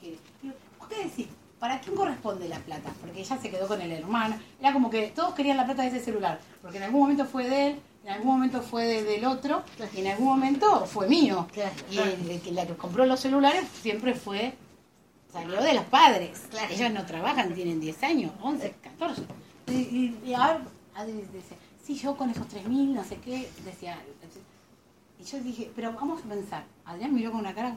quiere? 0.00 0.18
Digo, 0.42 0.54
¿vos 0.78 0.88
qué 0.88 1.04
decís? 1.04 1.28
¿Para 1.58 1.80
quién 1.80 1.96
corresponde 1.96 2.48
la 2.48 2.58
plata? 2.58 2.92
Porque 3.00 3.20
ella 3.20 3.38
se 3.38 3.50
quedó 3.50 3.66
con 3.66 3.80
el 3.80 3.90
hermano. 3.90 4.38
Era 4.60 4.72
como 4.72 4.90
que 4.90 5.08
todos 5.08 5.34
querían 5.34 5.56
la 5.56 5.64
plata 5.64 5.82
de 5.82 5.88
ese 5.88 6.00
celular. 6.00 6.38
Porque 6.60 6.76
en 6.76 6.84
algún 6.84 7.00
momento 7.00 7.24
fue 7.24 7.48
de 7.48 7.68
él, 7.68 7.80
en 8.06 8.12
algún 8.12 8.34
momento 8.34 8.62
fue 8.62 8.84
de- 8.84 9.02
del 9.02 9.24
otro, 9.24 9.62
y 9.94 10.00
en 10.00 10.06
algún 10.06 10.26
momento 10.28 10.86
fue 10.86 11.08
mío. 11.08 11.48
Y 11.90 11.98
el, 11.98 12.30
el 12.30 12.40
que 12.40 12.52
la 12.52 12.64
que 12.66 12.76
compró 12.76 13.04
los 13.04 13.18
celulares 13.18 13.64
siempre 13.82 14.14
fue, 14.14 14.54
salió 15.32 15.60
de 15.60 15.74
los 15.74 15.84
padres. 15.86 16.44
Ellos 16.70 16.92
no 16.92 17.04
trabajan, 17.04 17.52
tienen 17.54 17.80
10 17.80 18.02
años, 18.04 18.32
11, 18.42 18.74
14. 18.82 19.22
Y, 19.68 19.72
y, 19.72 20.20
y 20.24 20.34
ahora 20.34 20.60
dice, 21.04 21.56
sí, 21.84 21.96
yo 21.96 22.16
con 22.16 22.30
esos 22.30 22.46
3.000, 22.48 22.68
no 22.94 23.02
sé 23.02 23.16
qué, 23.16 23.50
decía. 23.64 24.00
Y 25.18 25.24
yo 25.24 25.40
dije, 25.40 25.72
pero 25.74 25.92
vamos 25.92 26.22
a 26.24 26.28
pensar. 26.28 26.64
Adrián 26.84 27.12
miró 27.12 27.32
con 27.32 27.40
una 27.40 27.54
cara, 27.54 27.76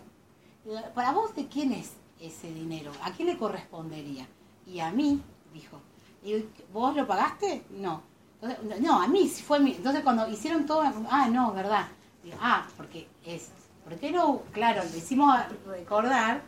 ¿para 0.94 1.12
vos 1.12 1.36
de 1.36 1.48
quién 1.48 1.72
es 1.72 1.94
ese 2.22 2.54
dinero? 2.54 2.92
¿A 3.02 3.12
quién 3.14 3.30
le 3.30 3.38
correspondería? 3.38 4.28
Y 4.68 4.80
a 4.80 4.92
mí, 4.92 5.20
dijo. 5.54 5.80
Y 6.24 6.46
¿Vos 6.72 6.96
lo 6.96 7.08
pagaste? 7.08 7.64
No. 7.72 8.04
Entonces, 8.42 8.82
no, 8.82 9.02
a 9.02 9.08
mí 9.08 9.28
sí 9.28 9.44
fue 9.44 9.60
mi. 9.60 9.74
Entonces 9.74 10.04
cuando 10.04 10.28
hicieron 10.30 10.66
todo, 10.66 10.82
ah, 11.10 11.28
no, 11.30 11.54
verdad. 11.54 11.88
Digo, 12.24 12.38
ah, 12.42 12.66
porque 12.78 13.08
es. 13.26 13.50
¿Por 13.84 13.98
qué 13.98 14.12
no? 14.12 14.44
Claro, 14.52 14.84
le 14.84 14.98
hicimos 14.98 15.36
recordar 15.66 16.42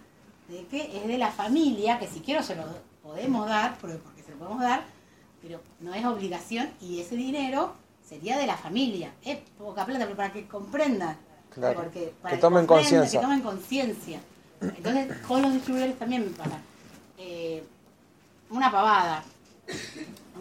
de 0.47 0.65
que 0.67 0.97
es 0.97 1.07
de 1.07 1.17
la 1.17 1.31
familia, 1.31 1.97
que 1.97 2.07
si 2.07 2.19
quiero 2.19 2.43
se 2.43 2.55
lo 2.55 2.63
podemos 3.01 3.47
dar, 3.47 3.77
porque 3.79 3.97
porque 3.97 4.21
se 4.21 4.31
lo 4.31 4.37
podemos 4.37 4.61
dar, 4.61 4.83
pero 5.41 5.59
no 5.79 5.93
es 5.93 6.05
obligación 6.05 6.69
y 6.79 7.01
ese 7.01 7.15
dinero 7.15 7.73
sería 8.07 8.37
de 8.37 8.45
la 8.45 8.57
familia. 8.57 9.11
Es 9.23 9.39
poca 9.57 9.85
plata, 9.85 10.05
pero 10.05 10.15
para 10.15 10.31
que 10.31 10.47
comprendan. 10.47 11.17
Claro. 11.53 11.81
Porque 11.81 12.13
para 12.21 12.35
Que 12.35 12.41
tomen 12.41 12.65
conciencia. 12.65 13.19
Que 13.19 13.25
tomen 13.25 13.41
conciencia. 13.41 14.19
Entonces, 14.61 15.17
con 15.27 15.41
los 15.41 15.53
distribuidores 15.53 15.97
también 15.97 16.23
me 16.23 16.29
pasa. 16.31 16.59
Eh, 17.17 17.63
una 18.49 18.71
pavada. 18.71 19.23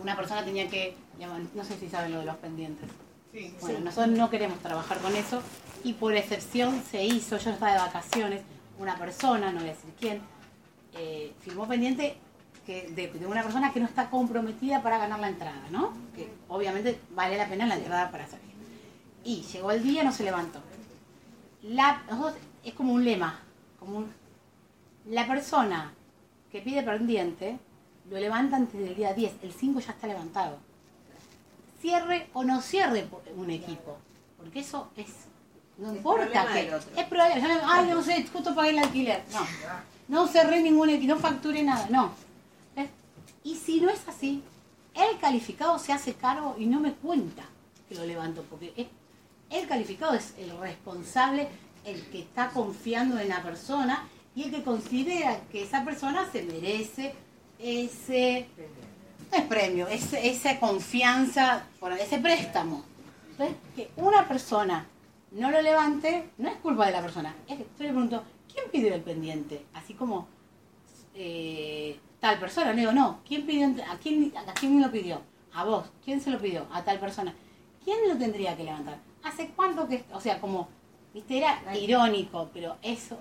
Una 0.00 0.16
persona 0.16 0.44
tenía 0.44 0.68
que, 0.68 0.96
no 1.26 1.64
sé 1.64 1.76
si 1.78 1.88
saben 1.88 2.12
lo 2.12 2.20
de 2.20 2.24
los 2.26 2.36
pendientes. 2.36 2.88
Sí. 3.32 3.54
Bueno, 3.60 3.80
nosotros 3.80 4.16
no 4.16 4.28
queremos 4.30 4.58
trabajar 4.58 4.98
con 4.98 5.14
eso 5.14 5.40
y 5.84 5.92
por 5.92 6.14
excepción 6.14 6.82
se 6.90 7.04
hizo, 7.04 7.36
yo 7.38 7.50
estaba 7.50 7.72
de 7.72 7.78
vacaciones, 7.78 8.42
una 8.78 8.96
persona, 8.96 9.52
no 9.52 9.60
voy 9.60 9.68
a 9.68 9.72
decir 9.72 9.90
quién, 9.98 10.20
eh, 10.94 11.32
firmó 11.40 11.68
pendiente 11.68 12.16
que 12.66 12.88
de, 12.90 13.08
de 13.08 13.26
una 13.26 13.42
persona 13.42 13.72
que 13.72 13.80
no 13.80 13.86
está 13.86 14.10
comprometida 14.10 14.82
para 14.82 14.98
ganar 14.98 15.20
la 15.20 15.28
entrada, 15.28 15.62
¿no? 15.70 15.92
Que 16.14 16.28
obviamente 16.48 16.98
vale 17.14 17.36
la 17.36 17.48
pena 17.48 17.66
la 17.66 17.76
entrada 17.76 18.10
para 18.10 18.26
salir. 18.26 18.50
Y 19.22 19.42
llegó 19.42 19.70
el 19.70 19.82
día, 19.82 20.02
no 20.02 20.12
se 20.12 20.24
levantó. 20.24 20.60
La, 21.62 22.02
nosotros- 22.10 22.42
es 22.64 22.74
como 22.74 22.92
un 22.94 23.04
lema, 23.04 23.40
como 23.78 23.98
un- 23.98 24.12
la 25.06 25.26
persona 25.26 25.92
que 26.50 26.60
pide 26.60 26.82
pendiente 26.82 27.58
lo 28.10 28.18
levanta 28.18 28.56
antes 28.56 28.80
del 28.80 28.94
día 28.96 29.14
10, 29.14 29.34
el 29.42 29.52
5 29.52 29.80
ya 29.80 29.92
está 29.92 30.06
levantado 30.06 30.58
cierre 31.80 32.28
o 32.32 32.44
no 32.44 32.60
cierre 32.60 33.06
un 33.36 33.50
equipo. 33.50 33.98
Porque 34.36 34.60
eso 34.60 34.88
es. 34.96 35.06
No 35.78 35.94
importa 35.94 36.46
que. 36.52 37.00
Es 37.00 37.06
probable. 37.06 37.40
yo 37.40 37.48
no- 37.48 37.60
Ay, 37.64 37.88
no 37.88 38.02
sé, 38.02 38.26
justo 38.32 38.54
pagué 38.54 38.70
el 38.70 38.78
alquiler. 38.78 39.22
No. 39.32 39.46
No 40.08 40.26
cerré 40.26 40.60
ningún 40.62 40.90
equipo, 40.90 41.14
no 41.14 41.20
facturé 41.20 41.62
nada. 41.62 41.86
No. 41.90 42.12
¿Ves? 42.76 42.88
Y 43.44 43.56
si 43.56 43.80
no 43.80 43.88
es 43.90 44.00
así, 44.08 44.42
el 44.94 45.18
calificado 45.20 45.78
se 45.78 45.92
hace 45.92 46.14
cargo 46.14 46.56
y 46.58 46.66
no 46.66 46.80
me 46.80 46.92
cuenta 46.94 47.44
que 47.88 47.94
lo 47.94 48.04
levanto. 48.04 48.42
Porque 48.50 48.72
es- 48.76 48.88
el 49.50 49.66
calificado 49.68 50.14
es 50.14 50.34
el 50.38 50.56
responsable, 50.58 51.48
el 51.84 52.02
que 52.10 52.20
está 52.20 52.50
confiando 52.50 53.18
en 53.18 53.28
la 53.28 53.42
persona 53.42 54.06
y 54.34 54.44
el 54.44 54.50
que 54.50 54.62
considera 54.62 55.40
que 55.50 55.62
esa 55.62 55.84
persona 55.84 56.28
se 56.30 56.42
merece 56.42 57.14
ese 57.58 58.46
no 59.30 59.38
es 59.38 59.44
premio, 59.44 59.88
es 59.88 60.12
esa 60.12 60.58
confianza, 60.58 61.64
ese 61.98 62.18
préstamo. 62.18 62.84
Entonces, 63.32 63.56
que 63.74 63.90
una 63.96 64.26
persona 64.26 64.86
no 65.32 65.50
lo 65.50 65.62
levante, 65.62 66.30
no 66.38 66.48
es 66.48 66.56
culpa 66.56 66.86
de 66.86 66.92
la 66.92 67.02
persona. 67.02 67.34
Es 67.46 67.58
que 67.58 67.64
yo 67.64 67.84
le 67.84 67.88
pregunto, 67.90 68.22
¿quién 68.52 68.66
pidió 68.70 68.94
el 68.94 69.02
pendiente? 69.02 69.64
Así 69.74 69.94
como 69.94 70.28
eh, 71.14 71.98
tal 72.18 72.38
persona. 72.38 72.72
Le 72.72 72.80
digo, 72.80 72.92
no, 72.92 73.20
¿quién 73.26 73.46
pidió? 73.46 73.66
¿A 73.90 73.96
quién, 73.98 74.32
¿A 74.36 74.52
quién 74.54 74.80
lo 74.80 74.90
pidió? 74.90 75.20
A 75.54 75.64
vos. 75.64 75.86
¿Quién 76.04 76.20
se 76.20 76.30
lo 76.30 76.38
pidió? 76.38 76.66
A 76.72 76.82
tal 76.82 76.98
persona. 76.98 77.34
¿Quién 77.84 77.98
lo 78.08 78.16
tendría 78.16 78.56
que 78.56 78.64
levantar? 78.64 78.98
¿Hace 79.22 79.48
cuánto 79.48 79.88
que.? 79.88 80.04
O 80.12 80.20
sea, 80.20 80.40
como, 80.40 80.68
viste, 81.14 81.38
era 81.38 81.62
irónico, 81.76 82.50
pero 82.52 82.76
eso. 82.82 83.18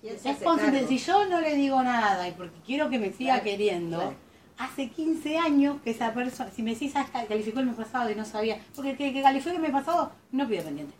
¿Quién 0.00 0.18
se 0.18 0.30
Es? 0.30 0.88
Si 0.88 0.98
yo 0.98 1.26
no 1.26 1.40
le 1.40 1.54
digo 1.54 1.82
nada 1.82 2.28
y 2.28 2.32
porque 2.32 2.58
quiero 2.66 2.90
que 2.90 2.98
me 2.98 3.12
siga 3.12 3.34
Claro, 3.34 3.44
queriendo, 3.44 3.96
claro. 3.98 4.16
Hace 4.58 4.90
15 4.90 5.38
años 5.38 5.76
que 5.82 5.90
esa 5.90 6.12
persona, 6.14 6.50
si 6.54 6.62
me 6.62 6.72
decís, 6.72 6.92
ah, 6.94 7.06
calificó 7.28 7.60
el 7.60 7.66
mes 7.66 7.76
pasado 7.76 8.10
y 8.10 8.14
no 8.14 8.24
sabía, 8.24 8.58
porque 8.74 8.96
que, 8.96 9.12
que 9.12 9.22
calificó 9.22 9.54
el 9.56 9.62
mes 9.62 9.72
pasado 9.72 10.12
no 10.30 10.46
pide 10.48 10.62
pendiente. 10.62 10.94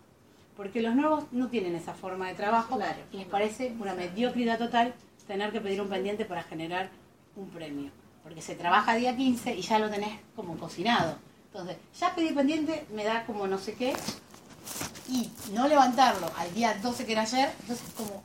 Porque 0.56 0.82
los 0.82 0.94
nuevos 0.94 1.24
no 1.32 1.48
tienen 1.48 1.74
esa 1.74 1.94
forma 1.94 2.28
de 2.28 2.34
trabajo 2.34 2.76
Claro. 2.76 2.98
y 3.12 3.16
les 3.18 3.26
parece 3.26 3.74
una 3.78 3.94
mediocridad 3.94 4.58
total 4.58 4.94
tener 5.26 5.50
que 5.52 5.60
pedir 5.60 5.80
un 5.80 5.88
pendiente 5.88 6.24
para 6.24 6.42
generar 6.42 6.90
un 7.36 7.48
premio. 7.48 7.90
Porque 8.22 8.42
se 8.42 8.54
trabaja 8.54 8.94
día 8.94 9.16
15 9.16 9.54
y 9.56 9.62
ya 9.62 9.78
lo 9.78 9.88
tenés 9.90 10.18
como 10.36 10.56
cocinado. 10.58 11.16
Entonces, 11.46 11.76
ya 11.98 12.14
pedí 12.14 12.32
pendiente, 12.32 12.86
me 12.94 13.04
da 13.04 13.24
como 13.26 13.46
no 13.46 13.58
sé 13.58 13.74
qué, 13.74 13.94
y 15.08 15.30
no 15.52 15.68
levantarlo 15.68 16.30
al 16.36 16.52
día 16.54 16.74
12 16.82 17.04
que 17.06 17.12
era 17.12 17.22
ayer, 17.22 17.50
entonces 17.60 17.86
como, 17.96 18.22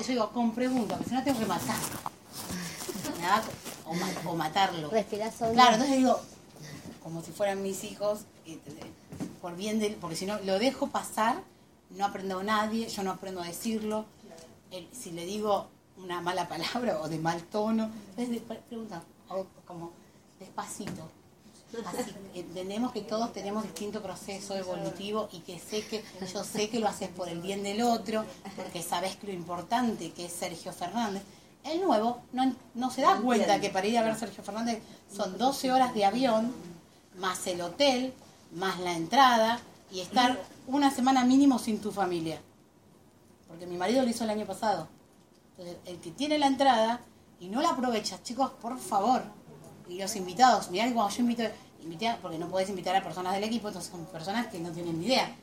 yo 0.00 0.08
digo, 0.08 0.30
con 0.30 0.52
pregunta, 0.54 0.94
porque 0.96 1.10
si 1.10 1.14
no 1.16 1.22
tengo 1.24 1.38
que 1.38 1.46
matar. 1.46 1.76
Me 3.20 3.26
da 3.26 3.40
co- 3.42 3.52
o, 3.88 3.94
ma- 3.94 4.30
o 4.30 4.34
matarlo. 4.36 4.88
Respirás 4.90 5.40
hondo. 5.40 5.54
Claro, 5.54 5.74
entonces 5.74 5.96
digo, 5.96 6.20
como 7.02 7.22
si 7.22 7.32
fueran 7.32 7.62
mis 7.62 7.84
hijos, 7.84 8.20
por 9.40 9.56
bien 9.56 9.78
del, 9.78 9.94
porque 9.94 10.16
si 10.16 10.26
no 10.26 10.38
lo 10.40 10.58
dejo 10.58 10.88
pasar, 10.88 11.40
no 11.90 12.04
aprendo 12.04 12.38
a 12.40 12.42
nadie, 12.42 12.88
yo 12.88 13.02
no 13.02 13.12
aprendo 13.12 13.40
a 13.40 13.46
decirlo. 13.46 14.04
El- 14.70 14.88
si 14.92 15.10
le 15.12 15.24
digo 15.24 15.68
una 15.96 16.20
mala 16.20 16.48
palabra 16.48 17.00
o 17.00 17.08
de 17.08 17.18
mal 17.18 17.42
tono, 17.44 17.90
entonces 18.10 18.30
de- 18.30 18.40
pre- 18.40 18.60
pregunta, 18.68 19.02
o 19.28 19.46
como 19.66 19.92
despacito. 20.38 21.08
Así, 21.84 22.14
entendemos 22.34 22.92
que 22.92 23.02
todos 23.02 23.30
tenemos 23.34 23.62
distinto 23.62 24.00
proceso 24.02 24.56
evolutivo 24.56 25.28
y 25.32 25.40
que 25.40 25.58
sé 25.58 25.82
que 25.86 26.02
yo 26.32 26.42
sé 26.42 26.70
que 26.70 26.78
lo 26.80 26.88
haces 26.88 27.10
por 27.10 27.28
el 27.28 27.40
bien 27.42 27.62
del 27.62 27.82
otro, 27.82 28.24
porque 28.56 28.82
sabes 28.82 29.18
lo 29.22 29.30
importante 29.32 30.12
que 30.12 30.26
es 30.26 30.32
Sergio 30.32 30.72
Fernández. 30.72 31.22
El 31.64 31.82
nuevo 31.82 32.22
no, 32.32 32.54
no 32.74 32.90
se 32.90 33.02
da 33.02 33.16
No 33.16 33.22
cuenta 33.22 33.60
que 33.60 33.70
para 33.70 33.86
ir 33.86 33.98
a 33.98 34.02
ver 34.02 34.16
Sergio 34.16 34.42
Fernández 34.42 34.80
son 35.14 35.36
12 35.36 35.72
horas 35.72 35.94
de 35.94 36.04
avión, 36.04 36.52
más 37.18 37.46
el 37.46 37.60
hotel, 37.60 38.14
más 38.52 38.78
la 38.80 38.92
entrada 38.92 39.60
y 39.90 40.00
estar 40.00 40.40
una 40.66 40.90
semana 40.90 41.24
mínimo 41.24 41.58
sin 41.58 41.80
tu 41.80 41.92
familia. 41.92 42.40
Porque 43.46 43.66
mi 43.66 43.76
marido 43.76 44.02
lo 44.02 44.08
hizo 44.08 44.24
el 44.24 44.30
año 44.30 44.46
pasado. 44.46 44.88
Entonces, 45.50 45.76
el 45.86 45.98
que 45.98 46.10
tiene 46.10 46.38
la 46.38 46.46
entrada 46.46 47.00
y 47.40 47.48
no 47.48 47.62
la 47.62 47.70
aprovechas, 47.70 48.22
chicos, 48.22 48.50
por 48.60 48.78
favor. 48.78 49.22
Y 49.88 49.98
los 49.98 50.14
invitados, 50.16 50.70
mirá 50.70 50.86
que 50.86 50.92
cuando 50.92 51.14
yo 51.14 51.22
invito, 51.22 51.42
invité, 51.82 52.14
porque 52.20 52.38
no 52.38 52.48
podés 52.48 52.68
invitar 52.68 52.94
a 52.94 53.02
personas 53.02 53.34
del 53.34 53.44
equipo, 53.44 53.68
entonces 53.68 53.90
son 53.90 54.04
personas 54.06 54.48
que 54.48 54.58
no 54.58 54.70
tienen 54.70 55.00
ni 55.00 55.06
idea. 55.06 55.34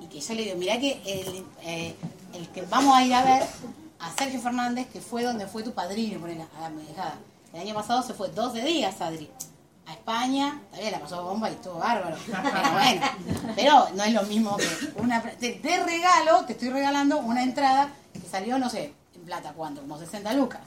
Y 0.00 0.06
que 0.06 0.20
yo 0.20 0.34
le 0.34 0.42
digo, 0.44 0.56
mirá 0.56 0.78
que 0.78 1.02
el, 1.04 1.44
eh, 1.62 1.94
el 2.34 2.48
que 2.50 2.62
vamos 2.62 2.94
a 2.94 3.04
ir 3.04 3.14
a 3.14 3.24
ver 3.24 3.48
a 4.00 4.10
Sergio 4.12 4.40
Fernández, 4.40 4.88
que 4.92 5.00
fue 5.00 5.22
donde 5.22 5.46
fue 5.46 5.62
tu 5.62 5.72
padrino, 5.72 6.24
a 6.24 6.60
la 6.62 6.70
medallada. 6.70 7.14
El 7.52 7.60
año 7.60 7.74
pasado 7.74 8.02
se 8.02 8.14
fue 8.14 8.28
12 8.28 8.62
días, 8.62 9.00
Adri, 9.00 9.30
a 9.86 9.92
España, 9.92 10.60
también 10.70 10.92
la 10.92 11.00
pasó 11.00 11.24
bomba 11.24 11.48
y 11.50 11.54
estuvo 11.54 11.78
bárbaro. 11.78 12.16
Pero 12.26 12.72
bueno, 12.72 13.06
pero 13.56 13.88
no 13.94 14.04
es 14.04 14.12
lo 14.12 14.22
mismo 14.24 14.56
que 14.56 14.66
una... 15.00 15.22
Te, 15.22 15.52
te 15.52 15.84
regalo, 15.84 16.44
te 16.44 16.52
estoy 16.52 16.68
regalando 16.68 17.18
una 17.18 17.42
entrada 17.42 17.90
que 18.12 18.20
salió, 18.28 18.58
no 18.58 18.68
sé, 18.68 18.94
en 19.14 19.22
plata, 19.22 19.52
¿cuánto? 19.54 19.80
Como 19.80 19.98
60 19.98 20.32
lucas. 20.34 20.60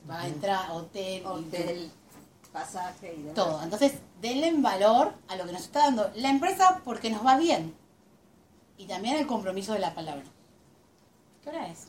Se 0.00 0.06
paga 0.06 0.26
entrada, 0.28 0.72
hotel, 0.72 1.26
Hotel, 1.26 1.90
pasaje 2.52 3.12
y 3.18 3.22
demás. 3.22 3.34
todo. 3.34 3.60
Entonces, 3.62 3.94
denle 4.20 4.46
en 4.46 4.62
valor 4.62 5.12
a 5.28 5.34
lo 5.36 5.46
que 5.46 5.52
nos 5.52 5.62
está 5.62 5.80
dando 5.80 6.10
la 6.14 6.30
empresa 6.30 6.80
porque 6.84 7.10
nos 7.10 7.26
va 7.26 7.36
bien. 7.36 7.74
Y 8.78 8.86
también 8.86 9.16
el 9.16 9.26
compromiso 9.26 9.72
de 9.72 9.80
la 9.80 9.94
palabra. 9.94 10.22
¿Qué 11.42 11.50
hora 11.50 11.66
es? 11.68 11.88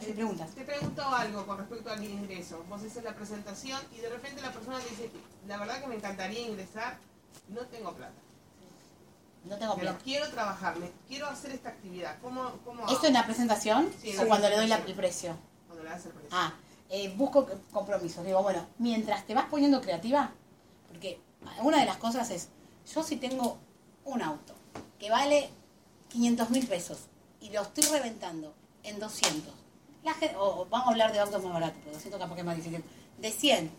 Preguntas. 0.00 0.50
Te 0.54 0.64
pregunto 0.64 1.02
algo 1.06 1.46
con 1.46 1.58
respecto 1.58 1.90
al 1.90 2.02
ingreso. 2.04 2.64
Vos 2.68 2.80
haces 2.82 3.02
la 3.04 3.14
presentación 3.14 3.80
y 3.92 3.98
de 4.00 4.08
repente 4.10 4.42
la 4.42 4.52
persona 4.52 4.78
te 4.80 4.90
dice, 4.90 5.10
la 5.46 5.56
verdad 5.58 5.80
que 5.80 5.86
me 5.86 5.94
encantaría 5.96 6.40
ingresar, 6.48 6.98
no 7.48 7.60
tengo 7.62 7.92
plata. 7.94 8.12
No 9.44 9.56
tengo 9.56 9.74
Pero 9.74 9.90
plata. 9.90 10.04
quiero 10.04 10.28
trabajar, 10.30 10.78
me, 10.78 10.90
quiero 11.06 11.26
hacer 11.26 11.52
esta 11.52 11.68
actividad. 11.70 12.18
¿Cómo, 12.22 12.52
cómo 12.64 12.86
¿Esto 12.88 13.06
en 13.06 13.12
la 13.12 13.24
presentación 13.26 13.92
Sí, 14.00 14.10
en 14.10 14.18
o 14.20 14.22
la 14.22 14.28
cuando 14.28 14.48
le 14.48 14.56
doy 14.56 14.66
la- 14.68 14.76
el 14.76 14.94
precio? 14.94 15.36
Cuando 15.66 15.84
le 15.84 15.90
das 15.90 16.06
el 16.06 16.12
precio. 16.12 16.30
Ah, 16.32 16.54
eh, 16.90 17.12
busco 17.16 17.46
compromisos. 17.70 18.24
Digo, 18.24 18.42
bueno, 18.42 18.66
mientras 18.78 19.26
te 19.26 19.34
vas 19.34 19.46
poniendo 19.46 19.80
creativa, 19.80 20.30
porque 20.88 21.20
una 21.62 21.78
de 21.80 21.84
las 21.86 21.98
cosas 21.98 22.30
es, 22.30 22.48
yo 22.94 23.02
si 23.02 23.16
tengo 23.16 23.58
un 24.04 24.22
auto 24.22 24.54
que 24.98 25.10
vale 25.10 25.50
500 26.08 26.50
mil 26.50 26.66
pesos 26.66 26.98
y 27.40 27.50
lo 27.50 27.62
estoy 27.62 27.84
reventando 27.84 28.54
en 28.82 28.98
200, 28.98 29.52
la 30.04 30.14
gente, 30.14 30.36
o 30.38 30.66
vamos 30.70 30.86
a 30.88 30.90
hablar 30.90 31.12
de 31.12 31.18
autos 31.18 31.42
más 31.42 31.52
baratos, 31.52 31.78
pero 31.82 31.94
200 31.96 32.20
capaz 32.20 32.34
que 32.34 32.40
es 32.40 32.46
más 32.46 32.56
difícil, 32.56 32.84
de 33.18 33.30
100 33.30 33.70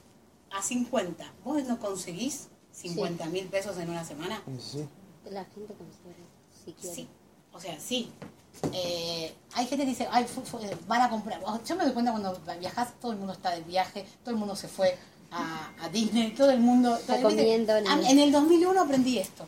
a 0.52 0.62
50, 0.62 1.26
¿vos 1.44 1.64
no 1.66 1.80
conseguís 1.80 2.48
50 2.72 3.26
mil 3.28 3.46
pesos 3.48 3.78
en 3.78 3.90
una 3.90 4.04
semana? 4.04 4.42
Sí. 4.60 4.86
La 5.30 5.44
gente 5.46 5.74
considera, 5.74 6.20
si 6.66 6.72
quiere. 6.74 6.96
Sí, 6.96 7.08
o 7.54 7.60
sea, 7.60 7.80
sí. 7.80 8.12
Eh, 8.72 9.34
hay 9.54 9.66
gente 9.68 9.84
que 9.86 9.90
dice, 9.92 10.08
Ay, 10.12 10.26
fu- 10.26 10.42
fu- 10.42 10.60
van 10.88 11.02
a 11.02 11.10
comprar. 11.10 11.42
Yo 11.66 11.76
me 11.76 11.84
doy 11.84 11.94
cuenta 11.94 12.12
cuando 12.12 12.40
viajas, 12.60 12.94
todo 13.02 13.12
el 13.12 13.18
mundo 13.18 13.34
está 13.34 13.52
de 13.52 13.62
viaje, 13.62 14.06
todo 14.24 14.32
el 14.32 14.38
mundo 14.38 14.56
se 14.56 14.68
fue 14.68 14.98
a, 15.32 15.72
a 15.82 15.90
Disney, 15.90 16.32
todo 16.32 16.52
el 16.52 16.60
mundo... 16.60 16.96
Está 16.96 17.16
todo- 17.22 17.30
el- 17.32 17.38
en 18.12 18.20
el 18.20 18.32
2001 18.32 18.82
aprendí 18.82 19.18
esto. 19.20 19.46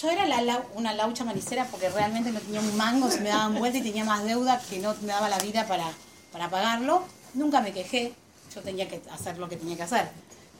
Yo 0.00 0.08
era 0.10 0.26
la, 0.26 0.64
una 0.74 0.94
laucha 0.94 1.24
manicera 1.24 1.66
porque 1.66 1.88
realmente 1.88 2.30
no 2.30 2.38
tenía 2.38 2.60
un 2.60 2.76
mango, 2.76 3.10
se 3.10 3.20
me 3.20 3.30
daban 3.30 3.58
vuelta 3.58 3.78
y 3.78 3.82
tenía 3.82 4.04
más 4.04 4.24
deuda 4.24 4.60
que 4.60 4.78
no 4.78 4.94
me 5.00 5.08
daba 5.08 5.28
la 5.28 5.38
vida 5.38 5.66
para, 5.66 5.90
para 6.30 6.48
pagarlo. 6.48 7.02
Nunca 7.34 7.60
me 7.60 7.72
quejé, 7.72 8.14
yo 8.54 8.62
tenía 8.62 8.88
que 8.88 9.02
hacer 9.10 9.38
lo 9.38 9.48
que 9.48 9.56
tenía 9.56 9.76
que 9.76 9.82
hacer. 9.82 10.08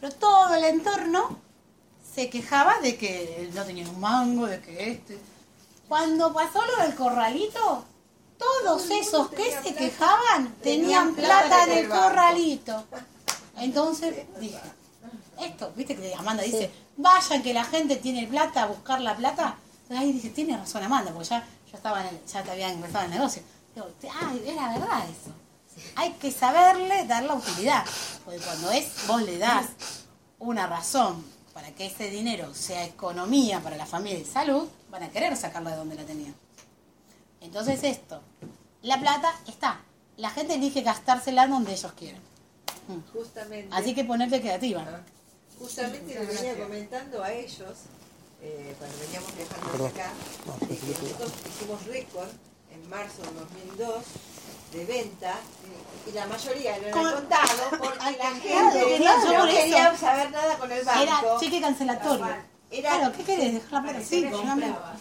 Pero 0.00 0.12
todo 0.14 0.54
el 0.54 0.64
entorno 0.64 1.38
se 2.14 2.28
quejaba 2.28 2.80
de 2.80 2.96
que 2.96 3.48
no 3.54 3.64
tenían 3.64 3.88
un 3.88 4.00
mango, 4.00 4.46
de 4.46 4.60
que 4.60 4.90
este. 4.90 5.18
Cuando 5.86 6.32
pasó 6.32 6.60
lo 6.66 6.82
del 6.82 6.96
corralito, 6.96 7.84
todos 8.38 8.90
esos 8.90 9.30
que 9.30 9.52
se 9.62 9.74
quejaban 9.74 10.54
tenían 10.62 11.14
plata 11.14 11.64
en 11.64 11.78
el 11.78 11.88
corralito. 11.88 12.84
Entonces 13.56 14.14
dije, 14.40 14.58
esto, 15.40 15.72
viste 15.76 15.96
que 15.96 16.12
Amanda 16.14 16.42
dice, 16.42 16.70
vayan 16.98 17.42
que 17.42 17.54
la 17.54 17.64
gente 17.64 17.96
tiene 17.96 18.26
plata 18.26 18.64
a 18.64 18.66
buscar 18.66 19.00
la 19.00 19.16
plata. 19.16 19.56
Entonces 19.82 19.98
ahí 19.98 20.12
dice, 20.12 20.28
tiene 20.30 20.56
razón 20.56 20.82
Amanda, 20.82 21.10
porque 21.12 21.28
ya, 21.30 21.46
ya 21.70 21.76
estaba 21.76 22.02
en 22.02 22.08
el- 22.14 22.24
ya 22.26 22.42
te 22.42 22.50
había 22.50 22.70
empezado 22.70 23.04
el 23.06 23.10
negocio. 23.12 23.42
Digo, 23.74 23.86
ah, 24.12 24.32
era 24.44 24.68
verdad 24.78 25.04
eso. 25.08 25.32
Hay 25.96 26.12
que 26.14 26.30
saberle 26.30 27.06
dar 27.06 27.22
la 27.22 27.34
utilidad. 27.34 27.84
Porque 28.24 28.40
cuando 28.40 28.70
es, 28.72 29.06
vos 29.06 29.22
le 29.22 29.38
das 29.38 29.66
una 30.40 30.66
razón 30.66 31.24
para 31.54 31.70
que 31.70 31.86
ese 31.86 32.10
dinero 32.10 32.52
sea 32.54 32.84
economía 32.84 33.60
para 33.60 33.76
la 33.76 33.86
familia 33.86 34.18
y 34.18 34.24
salud, 34.24 34.68
van 34.90 35.04
a 35.04 35.08
querer 35.08 35.36
sacarla 35.36 35.70
de 35.70 35.76
donde 35.76 35.94
la 35.94 36.04
tenían. 36.04 36.34
Entonces 37.40 37.82
esto, 37.84 38.20
la 38.82 38.98
plata 39.00 39.32
está. 39.46 39.80
La 40.16 40.30
gente 40.30 40.54
elige 40.54 40.82
gastársela 40.82 41.46
donde 41.46 41.72
ellos 41.72 41.92
quieran. 41.92 42.20
Justamente. 43.12 43.68
Así 43.74 43.94
que 43.94 44.04
ponerte 44.04 44.40
creativa. 44.40 44.84
Justamente 45.58 46.14
le 46.14 46.26
venía 46.26 46.56
comentando 46.62 47.22
a 47.22 47.32
ellos, 47.32 47.78
eh, 48.42 48.74
cuando 48.78 48.96
veníamos 48.98 49.34
viajando 49.36 49.70
Perdón. 49.72 49.90
acá, 49.90 50.12
de 50.68 50.76
que 50.76 50.86
nosotros 50.86 51.32
hicimos 51.48 51.86
récord 51.86 52.28
en 52.72 52.88
marzo 52.88 53.22
del 53.22 53.34
2002 53.34 54.04
de 54.72 54.84
venta 54.84 55.34
y 56.06 56.12
la 56.12 56.26
mayoría 56.26 56.78
no 56.82 56.90
¿Cómo? 56.90 57.08
era 57.08 57.16
contado 57.16 57.70
porque 57.78 58.16
la 58.18 58.30
gente 58.32 58.48
quería- 58.48 59.16
no 59.16 59.46
quería 59.46 59.96
saber 59.96 60.30
nada 60.30 60.58
con 60.58 60.70
el 60.70 60.84
banco. 60.84 61.02
Era 61.02 61.22
cheque 61.40 61.60
cancelatorio. 61.60 62.26
Era- 62.70 62.90
claro, 62.98 63.16
¿qué 63.16 63.24
querés? 63.24 63.54
¿Dejar 63.54 63.72
la 63.72 63.82
plata? 63.90 64.04
Sí. 64.04 64.28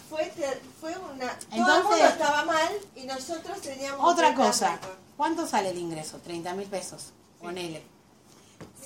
Fue, 0.09 0.23
ter- 0.37 0.61
fue 0.79 0.91
una... 0.97 1.27
todo 1.37 1.47
el 1.51 1.59
Entonces- 1.59 1.83
mundo 1.83 2.05
estaba 2.05 2.45
mal 2.45 2.69
y 2.95 3.03
nosotros 3.03 3.59
teníamos... 3.61 4.09
Otra 4.13 4.33
cosa, 4.33 4.71
récord. 4.75 4.93
¿cuánto 5.17 5.45
sale 5.45 5.69
el 5.71 5.77
ingreso? 5.77 6.17
30 6.19 6.53
mil 6.53 6.67
pesos. 6.67 7.11
Ponele. 7.41 7.83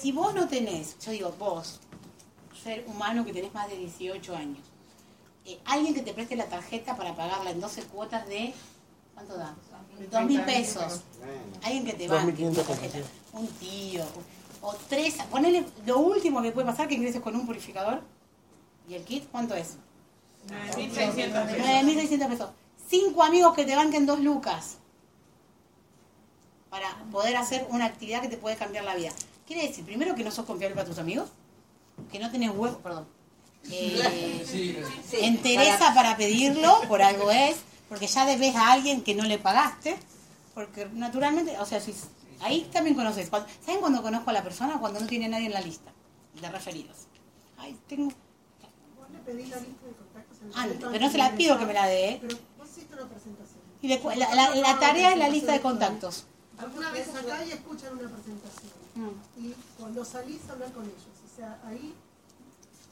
Si 0.01 0.11
vos 0.11 0.33
no 0.33 0.47
tenés, 0.47 0.97
yo 1.05 1.11
digo 1.11 1.35
vos, 1.37 1.79
ser 2.63 2.83
humano 2.87 3.23
que 3.23 3.33
tenés 3.33 3.53
más 3.53 3.69
de 3.69 3.77
18 3.77 4.35
años, 4.35 4.57
eh, 5.45 5.59
alguien 5.65 5.93
que 5.93 6.01
te 6.01 6.11
preste 6.11 6.35
la 6.35 6.45
tarjeta 6.45 6.95
para 6.95 7.15
pagarla 7.15 7.51
en 7.51 7.61
12 7.61 7.83
cuotas 7.83 8.27
de, 8.27 8.51
¿cuánto 9.13 9.37
da? 9.37 9.55
2 10.11 10.23
mil 10.25 10.41
pesos. 10.41 11.01
Alguien 11.61 11.85
que 11.85 11.93
te 11.93 12.07
va 12.07 12.23
2.500 12.23 12.55
la 12.55 12.63
tarjeta. 12.63 12.97
Un 13.33 13.47
tío. 13.47 14.03
O 14.63 14.73
tres, 14.89 15.17
ponele 15.29 15.65
lo 15.85 15.99
último 15.99 16.41
que 16.41 16.51
puede 16.51 16.65
pasar 16.65 16.87
que 16.87 16.95
ingreses 16.95 17.21
con 17.21 17.35
un 17.35 17.45
purificador. 17.45 18.01
¿Y 18.89 18.95
el 18.95 19.03
kit 19.03 19.29
cuánto 19.31 19.53
es? 19.53 19.77
9.600 20.75 21.45
pesos. 21.45 21.67
9.600 21.67 22.27
pesos. 22.27 22.49
Cinco 22.89 23.21
amigos 23.21 23.55
que 23.55 23.65
te 23.65 23.75
banquen 23.75 24.07
dos 24.07 24.19
lucas 24.19 24.77
para 26.71 26.95
poder 27.11 27.37
hacer 27.37 27.67
una 27.69 27.85
actividad 27.85 28.21
que 28.21 28.29
te 28.29 28.37
puede 28.37 28.55
cambiar 28.55 28.83
la 28.83 28.95
vida. 28.95 29.11
Quiere 29.51 29.67
decir, 29.67 29.83
primero, 29.83 30.15
que 30.15 30.23
no 30.23 30.31
sos 30.31 30.45
confiable 30.45 30.75
para 30.75 30.87
tus 30.87 30.97
amigos, 30.97 31.27
que 32.09 32.19
no 32.19 32.31
tenés 32.31 32.51
huevo, 32.51 32.77
perdón, 32.77 33.05
eh, 33.69 34.45
Sí, 34.49 34.77
entereza 35.19 35.93
para 35.93 36.15
pedirlo, 36.15 36.79
por 36.87 37.01
algo 37.01 37.29
es, 37.31 37.57
porque 37.89 38.07
ya 38.07 38.25
debes 38.25 38.55
a 38.55 38.71
alguien 38.71 39.01
que 39.03 39.13
no 39.13 39.25
le 39.25 39.37
pagaste, 39.39 39.97
porque 40.53 40.85
naturalmente, 40.93 41.59
o 41.59 41.65
sea, 41.65 41.81
si, 41.81 41.93
ahí 42.39 42.69
también 42.71 42.95
conoces. 42.95 43.27
¿Saben 43.27 43.81
cuando 43.81 44.01
conozco 44.01 44.29
a 44.29 44.33
la 44.33 44.41
persona? 44.41 44.79
Cuando 44.79 45.01
no 45.01 45.07
tiene 45.07 45.27
nadie 45.27 45.47
en 45.47 45.53
la 45.53 45.59
lista 45.59 45.91
de 46.39 46.49
referidos. 46.49 46.95
Ay, 47.57 47.77
tengo... 47.89 48.05
Vos 48.97 49.09
le 49.11 49.19
pedís 49.19 49.49
la 49.49 49.57
lista 49.57 49.85
de 49.85 49.93
contactos 49.97 50.37
en 50.43 50.47
el 50.47 50.53
Ah, 50.55 50.61
momento 50.61 50.87
pero 50.93 51.05
no 51.07 51.11
se 51.11 51.17
la 51.17 51.25
antes 51.25 51.37
pido 51.37 51.59
que 51.59 51.65
me 51.65 51.73
la 51.73 51.87
dé, 51.87 52.09
¿eh? 52.11 52.17
Pero 52.21 52.37
vos 52.57 52.69
hiciste 52.69 52.93
una 52.93 53.05
presentación. 53.09 53.59
Y 53.81 53.87
la, 54.15 54.33
la- 54.33 54.55
la 54.55 54.79
tarea 54.79 55.11
es 55.11 55.17
la 55.17 55.27
lista 55.27 55.51
de 55.51 55.59
contactos. 55.59 56.23
Alguna 56.57 56.89
vez 56.91 57.09
acá 57.13 57.43
y 57.43 57.51
escuchan 57.51 57.91
una 57.99 58.07
presentación. 58.07 58.70
Mm. 58.95 59.45
Y 59.45 59.55
cuando 59.79 60.03
salís, 60.05 60.41
hablar 60.49 60.71
con 60.71 60.83
ellos. 60.83 60.95
O 61.25 61.35
sea, 61.35 61.59
ahí, 61.65 61.93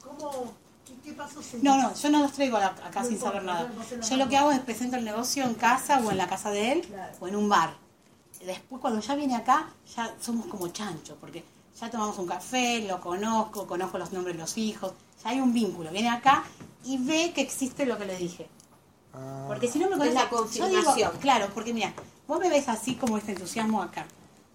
¿cómo, 0.02 0.52
qué, 0.86 0.94
qué 1.04 1.12
pasos? 1.12 1.44
No, 1.62 1.76
no, 1.76 1.94
yo 1.94 2.10
no 2.10 2.20
los 2.20 2.32
traigo 2.32 2.56
a- 2.56 2.66
acá 2.66 3.00
No 3.00 3.04
sin 3.06 3.14
importa, 3.14 3.38
saber 3.40 3.44
nada. 3.44 3.70
Yo 4.08 4.16
lo 4.16 4.28
que 4.28 4.36
hago 4.36 4.50
es 4.52 4.60
presento 4.60 4.96
el 4.96 5.04
negocio 5.04 5.44
en 5.44 5.54
casa 5.54 6.00
o 6.04 6.10
en 6.10 6.16
la 6.16 6.28
casa 6.28 6.50
de 6.50 6.72
él 6.72 6.94
o 7.20 7.28
en 7.28 7.36
un 7.36 7.48
bar. 7.48 7.74
Después 8.44 8.80
cuando 8.80 9.00
ya 9.00 9.14
viene 9.14 9.36
acá, 9.36 9.68
ya 9.94 10.14
somos 10.20 10.46
como 10.46 10.68
chanchos, 10.68 11.16
porque 11.20 11.44
ya 11.78 11.90
tomamos 11.90 12.18
un 12.18 12.26
café, 12.26 12.80
lo 12.88 13.00
conozco, 13.00 13.66
conozco 13.66 13.98
los 13.98 14.12
nombres 14.12 14.34
de 14.36 14.40
los 14.42 14.56
hijos, 14.56 14.92
ya 15.22 15.30
hay 15.30 15.40
un 15.40 15.52
vínculo. 15.52 15.90
Viene 15.90 16.08
acá 16.08 16.44
y 16.84 16.96
ve 16.96 17.32
que 17.34 17.42
existe 17.42 17.84
lo 17.84 17.98
que 17.98 18.06
le 18.06 18.16
dije. 18.16 18.48
Porque 19.46 19.68
si 19.68 19.78
no 19.78 19.88
me 19.94 20.06
Es 20.08 20.14
la 20.14 20.28
conoces, 20.30 20.56
yo 20.56 20.68
digo, 20.68 20.82
confirmación. 20.84 21.20
claro, 21.20 21.48
porque 21.52 21.74
mira, 21.74 21.92
vos 22.26 22.38
me 22.38 22.48
ves 22.48 22.68
así 22.68 22.94
como 22.94 23.18
este 23.18 23.32
entusiasmo 23.32 23.82
acá, 23.82 24.06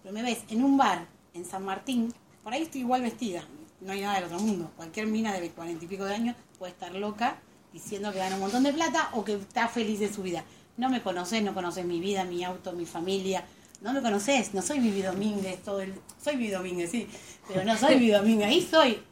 pero 0.02 0.12
me 0.14 0.22
ves 0.22 0.38
en 0.48 0.64
un 0.64 0.76
bar 0.78 1.06
en 1.36 1.44
San 1.44 1.64
Martín, 1.64 2.12
por 2.42 2.52
ahí 2.52 2.62
estoy 2.62 2.80
igual 2.80 3.02
vestida, 3.02 3.44
no 3.80 3.92
hay 3.92 4.00
nada 4.00 4.16
del 4.16 4.24
otro 4.24 4.40
mundo. 4.40 4.70
Cualquier 4.76 5.06
mina 5.06 5.32
de 5.32 5.50
cuarenta 5.50 5.84
y 5.84 5.88
pico 5.88 6.04
de 6.04 6.14
años 6.14 6.36
puede 6.58 6.72
estar 6.72 6.94
loca 6.94 7.36
diciendo 7.72 8.10
que 8.12 8.18
gana 8.18 8.36
un 8.36 8.40
montón 8.40 8.62
de 8.62 8.72
plata 8.72 9.10
o 9.12 9.24
que 9.24 9.34
está 9.34 9.68
feliz 9.68 10.00
de 10.00 10.12
su 10.12 10.22
vida. 10.22 10.44
No 10.76 10.88
me 10.88 11.02
conoces, 11.02 11.42
no 11.42 11.54
conoces 11.54 11.84
mi 11.84 12.00
vida, 12.00 12.24
mi 12.24 12.42
auto, 12.44 12.72
mi 12.72 12.86
familia. 12.86 13.44
No 13.82 13.92
me 13.92 14.00
conoces, 14.00 14.54
no 14.54 14.62
soy 14.62 14.80
Vivi 14.80 15.02
Domínguez, 15.02 15.62
todo 15.62 15.80
el... 15.80 15.94
Soy 16.22 16.36
Vivi 16.36 16.50
Domínguez, 16.50 16.90
sí, 16.90 17.06
pero 17.46 17.64
no 17.64 17.76
soy 17.76 17.96
Vivi 17.96 18.12
Domínguez. 18.12 18.48
Ahí 18.48 18.66
soy 18.68 19.02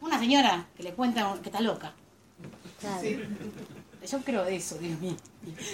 una 0.00 0.18
señora 0.18 0.66
que 0.76 0.82
le 0.82 0.92
cuenta 0.92 1.36
que 1.42 1.48
está 1.48 1.60
loca. 1.60 1.92
Yo 4.10 4.18
creo 4.22 4.44
eso, 4.46 4.78
Dios 4.78 4.98
mío. 4.98 5.14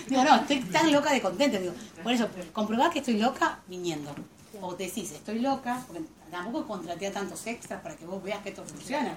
Digo, 0.09 0.24
no, 0.24 0.36
estoy 0.36 0.60
tan 0.60 0.93
loca 0.93 1.12
de 1.12 1.20
contenta. 1.23 1.59
Digo, 1.59 1.73
por 2.02 2.12
eso, 2.12 2.28
comprobá 2.52 2.90
que 2.90 2.98
estoy 2.98 3.18
loca 3.18 3.60
viniendo. 3.68 4.14
O 4.62 4.74
decís, 4.74 5.12
estoy 5.12 5.39
loca, 5.41 5.83
porque 5.87 6.03
tampoco 6.31 6.66
contraté 6.66 7.07
a 7.09 7.12
tantos 7.12 7.47
extras 7.47 7.81
para 7.83 7.97
que 7.97 8.07
vos 8.07 8.23
veas 8.23 8.43
que 8.43 8.49
esto 8.51 8.65
funciona. 8.65 9.16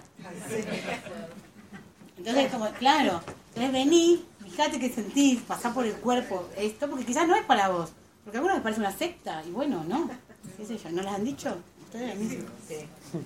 Entonces, 2.18 2.52
como, 2.52 2.70
claro, 2.72 3.22
entonces 3.50 3.72
vení, 3.72 4.26
fíjate 4.44 4.80
que 4.80 4.90
sentís, 4.90 5.42
pasá 5.42 5.74
por 5.74 5.86
el 5.86 5.96
cuerpo 5.96 6.48
esto, 6.58 6.90
porque 6.90 7.06
quizás 7.06 7.28
no 7.28 7.36
es 7.36 7.44
para 7.46 7.70
vos. 7.70 7.92
Porque 8.24 8.38
a 8.38 8.40
algunos 8.40 8.58
les 8.58 8.64
parece 8.64 8.82
una 8.82 8.92
secta, 8.92 9.42
y 9.46 9.52
bueno, 9.52 9.84
no. 9.86 10.10
¿Qué 10.58 10.66
sé 10.66 10.78
yo? 10.78 10.90
¿No 10.92 11.02
les 11.02 11.12
han 11.14 11.24
dicho? 11.24 11.56
Ustedes 11.86 12.12
a 12.12 12.16
mí 12.16 12.30
sí. 12.30 12.46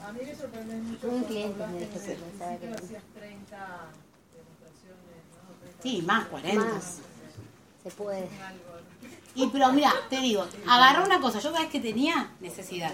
A 0.07 0.11
mí 0.14 0.19
me 0.23 0.35
sorprende 0.35 0.76
mucho. 0.76 1.07
Un 1.07 1.23
cliente 1.23 1.68
me 1.68 1.80
dijo 1.80 1.91
que 1.91 1.98
hacías 1.99 2.18
pensaba 2.19 2.52
que- 2.57 2.68
30 2.68 2.77
demostraciones, 4.31 5.19
¿no? 5.34 5.56
30 5.61 5.84
Sí, 5.84 6.02
más, 6.03 6.27
40. 6.27 6.64
Más. 6.64 6.98
Se 7.84 7.90
puede. 7.91 8.30
Y 9.35 9.47
pero 9.47 9.72
mira, 9.73 9.91
te 10.10 10.19
digo, 10.19 10.45
agarrá 10.68 11.03
una 11.03 11.19
cosa, 11.19 11.39
yo 11.39 11.51
sabes 11.51 11.68
que 11.69 11.80
tenía 11.80 12.30
necesidad. 12.39 12.91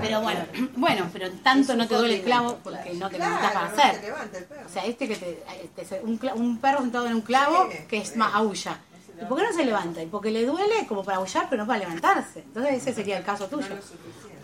Pero 0.00 0.20
bueno, 0.20 0.40
bueno, 0.76 1.08
pero 1.12 1.30
tanto 1.42 1.74
no 1.76 1.88
te 1.88 1.94
duele 1.94 2.16
el 2.16 2.22
clavo 2.22 2.58
porque 2.62 2.92
no 2.94 3.08
te 3.08 3.16
Claro, 3.16 3.36
levantás 3.36 3.52
para 3.52 3.68
no 3.68 3.74
hacer. 3.82 4.02
levanta 4.02 4.38
el 4.38 4.44
perro. 4.44 4.66
O 4.66 4.68
sea, 4.68 4.84
este 4.84 5.08
que 5.08 5.16
te, 5.16 5.42
este, 5.80 6.00
un, 6.02 6.58
perro 6.58 6.80
sentado 6.80 7.06
en 7.06 7.14
un 7.14 7.20
clavo 7.22 7.68
Sí, 7.70 7.78
que 7.88 7.98
es 7.98 8.16
más 8.16 8.34
aúlla. 8.34 8.78
¿Y 9.20 9.24
por 9.24 9.38
qué 9.38 9.44
no 9.44 9.52
se 9.52 9.64
levanta? 9.64 10.02
Y 10.02 10.06
porque 10.06 10.30
le 10.30 10.44
duele 10.44 10.86
como 10.86 11.02
para 11.02 11.16
aullar, 11.18 11.46
pero 11.48 11.62
no 11.62 11.66
para 11.66 11.80
levantarse. 11.80 12.40
Entonces 12.40 12.74
ese 12.82 12.94
sería 12.94 13.16
el 13.18 13.24
caso 13.24 13.46
tuyo. 13.48 13.74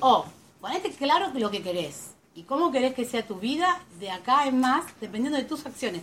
O 0.00 0.24
ponete 0.60 0.90
claro 0.90 1.30
lo 1.34 1.50
que 1.50 1.62
querés 1.62 2.10
y 2.34 2.42
cómo 2.44 2.72
querés 2.72 2.94
que 2.94 3.04
sea 3.04 3.24
tu 3.26 3.36
vida 3.36 3.80
de 4.00 4.10
acá 4.10 4.46
en 4.46 4.58
más, 4.60 4.84
dependiendo 5.00 5.38
de 5.38 5.44
tus 5.44 5.64
acciones. 5.66 6.02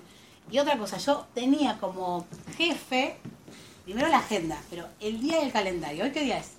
Y 0.51 0.59
otra 0.59 0.77
cosa, 0.77 0.97
yo 0.97 1.25
tenía 1.33 1.77
como 1.79 2.25
jefe, 2.57 3.17
primero 3.91 4.09
la 4.09 4.19
agenda, 4.19 4.57
pero 4.69 4.87
el 5.01 5.19
día 5.19 5.41
y 5.41 5.47
el 5.47 5.51
calendario. 5.51 6.05
¿Hoy 6.05 6.11
qué 6.11 6.21
día 6.21 6.37
es? 6.37 6.51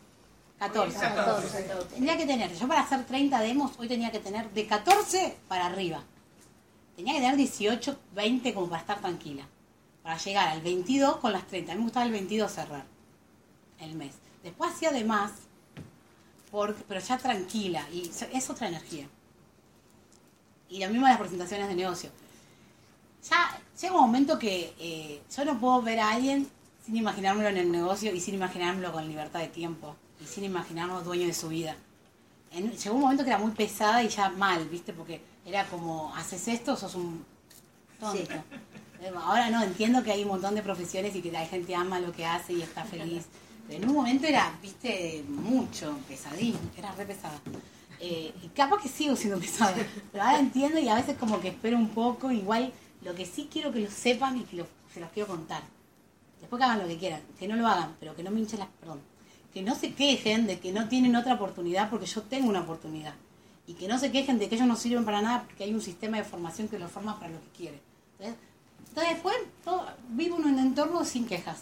14. 0.58 0.98
14. 0.98 1.64
Tenía 1.94 2.16
que 2.18 2.26
tener, 2.26 2.54
yo 2.54 2.68
para 2.68 2.82
hacer 2.82 3.04
30 3.06 3.40
demos, 3.40 3.72
hoy 3.78 3.88
tenía 3.88 4.12
que 4.12 4.18
tener 4.18 4.50
de 4.50 4.66
14 4.66 5.38
para 5.48 5.66
arriba. 5.66 6.02
Tenía 6.94 7.14
que 7.14 7.20
tener 7.20 7.36
18, 7.36 7.98
20 8.14 8.52
como 8.52 8.68
para 8.68 8.82
estar 8.82 9.00
tranquila. 9.00 9.48
Para 10.02 10.18
llegar 10.18 10.48
al 10.48 10.60
22 10.60 11.16
con 11.16 11.32
las 11.32 11.46
30. 11.46 11.72
A 11.72 11.74
mí 11.74 11.78
me 11.78 11.84
gustaba 11.84 12.04
el 12.04 12.12
22 12.12 12.52
cerrar 12.52 12.84
el 13.80 13.94
mes. 13.94 14.12
Después 14.42 14.72
hacía 14.72 14.92
de 14.92 15.04
más, 15.04 15.32
porque, 16.50 16.84
pero 16.86 17.00
ya 17.00 17.16
tranquila. 17.16 17.88
Y 17.90 18.10
es 18.32 18.50
otra 18.50 18.68
energía. 18.68 19.08
Y 20.68 20.84
lo 20.84 20.90
mismo 20.90 21.08
las 21.08 21.18
presentaciones 21.18 21.68
de 21.68 21.76
negocio. 21.76 22.10
Ya 23.28 23.58
llega 23.80 23.94
un 23.94 24.02
momento 24.02 24.38
que 24.38 24.74
eh, 24.78 25.22
yo 25.34 25.44
no 25.46 25.58
puedo 25.58 25.80
ver 25.80 25.98
a 25.98 26.10
alguien 26.10 26.48
sin 26.92 26.98
imaginármelo 26.98 27.48
en 27.48 27.56
el 27.56 27.72
negocio 27.72 28.12
y 28.14 28.20
sin 28.20 28.34
imaginármelo 28.34 28.92
con 28.92 29.08
libertad 29.08 29.40
de 29.40 29.48
tiempo 29.48 29.96
y 30.22 30.26
sin 30.26 30.44
imaginarlo 30.44 31.00
dueño 31.00 31.26
de 31.26 31.32
su 31.32 31.48
vida. 31.48 31.74
En- 32.50 32.70
llegó 32.70 32.94
un 32.96 33.00
momento 33.00 33.24
que 33.24 33.30
era 33.30 33.38
muy 33.38 33.52
pesada 33.52 34.02
y 34.02 34.08
ya 34.08 34.28
mal, 34.28 34.68
¿viste? 34.68 34.92
Porque 34.92 35.22
era 35.46 35.64
como, 35.68 36.14
haces 36.14 36.46
esto, 36.48 36.76
sos 36.76 36.94
un 36.94 37.24
tonto. 37.98 38.34
Eh, 39.00 39.10
Ahora 39.24 39.48
no, 39.48 39.62
entiendo 39.62 40.02
que 40.02 40.12
hay 40.12 40.22
un 40.22 40.28
montón 40.28 40.54
de 40.54 40.60
profesiones 40.62 41.16
y 41.16 41.22
que 41.22 41.32
la 41.32 41.46
gente 41.46 41.74
ama 41.74 41.98
lo 41.98 42.12
que 42.12 42.26
hace 42.26 42.52
y 42.52 42.60
está 42.62 42.84
feliz. 42.84 43.24
Pero 43.66 43.82
en 43.82 43.88
un 43.88 43.94
momento 43.96 44.26
era, 44.26 44.52
viste, 44.60 45.24
mucho, 45.28 45.96
pesadín, 46.06 46.58
era 46.76 46.92
re 46.92 47.06
pesada. 47.06 47.40
Eh, 48.00 48.34
y 48.42 48.48
capaz 48.48 48.82
que 48.82 48.88
sigo 48.90 49.16
siendo 49.16 49.38
pesada, 49.40 49.74
pero 50.12 50.24
ahora 50.24 50.40
entiendo 50.40 50.78
y 50.78 50.88
a 50.90 50.94
veces 50.96 51.16
como 51.16 51.40
que 51.40 51.48
espero 51.48 51.78
un 51.78 51.88
poco, 51.88 52.30
igual 52.30 52.70
lo 53.02 53.14
que 53.14 53.24
sí 53.24 53.48
quiero 53.50 53.72
que 53.72 53.80
lo 53.80 53.90
sepan 53.90 54.36
y 54.36 54.42
que 54.42 54.56
lo- 54.56 54.66
se 54.92 55.00
los 55.00 55.08
quiero 55.10 55.28
contar. 55.28 55.62
Después 56.42 56.58
que 56.58 56.64
hagan 56.64 56.80
lo 56.80 56.88
que 56.88 56.98
quieran, 56.98 57.22
que 57.38 57.46
no 57.48 57.56
lo 57.56 57.66
hagan, 57.66 57.96
pero 58.00 58.14
que 58.16 58.22
no 58.22 58.30
me 58.32 58.40
hinchen 58.40 58.58
las, 58.58 58.68
perdón, 58.80 59.00
que 59.54 59.62
no 59.62 59.74
se 59.76 59.94
quejen 59.94 60.46
de 60.46 60.58
que 60.58 60.72
no 60.72 60.88
tienen 60.88 61.14
otra 61.14 61.34
oportunidad 61.34 61.88
porque 61.88 62.06
yo 62.06 62.22
tengo 62.22 62.48
una 62.48 62.62
oportunidad. 62.62 63.14
Y 63.66 63.74
que 63.74 63.86
no 63.86 63.96
se 63.96 64.10
quejen 64.10 64.40
de 64.40 64.48
que 64.48 64.56
ellos 64.56 64.66
no 64.66 64.74
sirven 64.74 65.04
para 65.04 65.22
nada 65.22 65.44
porque 65.44 65.62
hay 65.64 65.72
un 65.72 65.80
sistema 65.80 66.16
de 66.16 66.24
formación 66.24 66.66
que 66.66 66.80
los 66.80 66.90
forma 66.90 67.18
para 67.18 67.30
lo 67.32 67.40
que 67.40 67.48
quiere. 67.56 67.80
Entonces, 68.18 68.36
entonces 68.88 69.12
después 69.14 69.36
todo, 69.64 69.86
vivo 70.08 70.38
en 70.38 70.46
un 70.46 70.58
entorno 70.58 71.04
sin 71.04 71.26
quejas. 71.26 71.60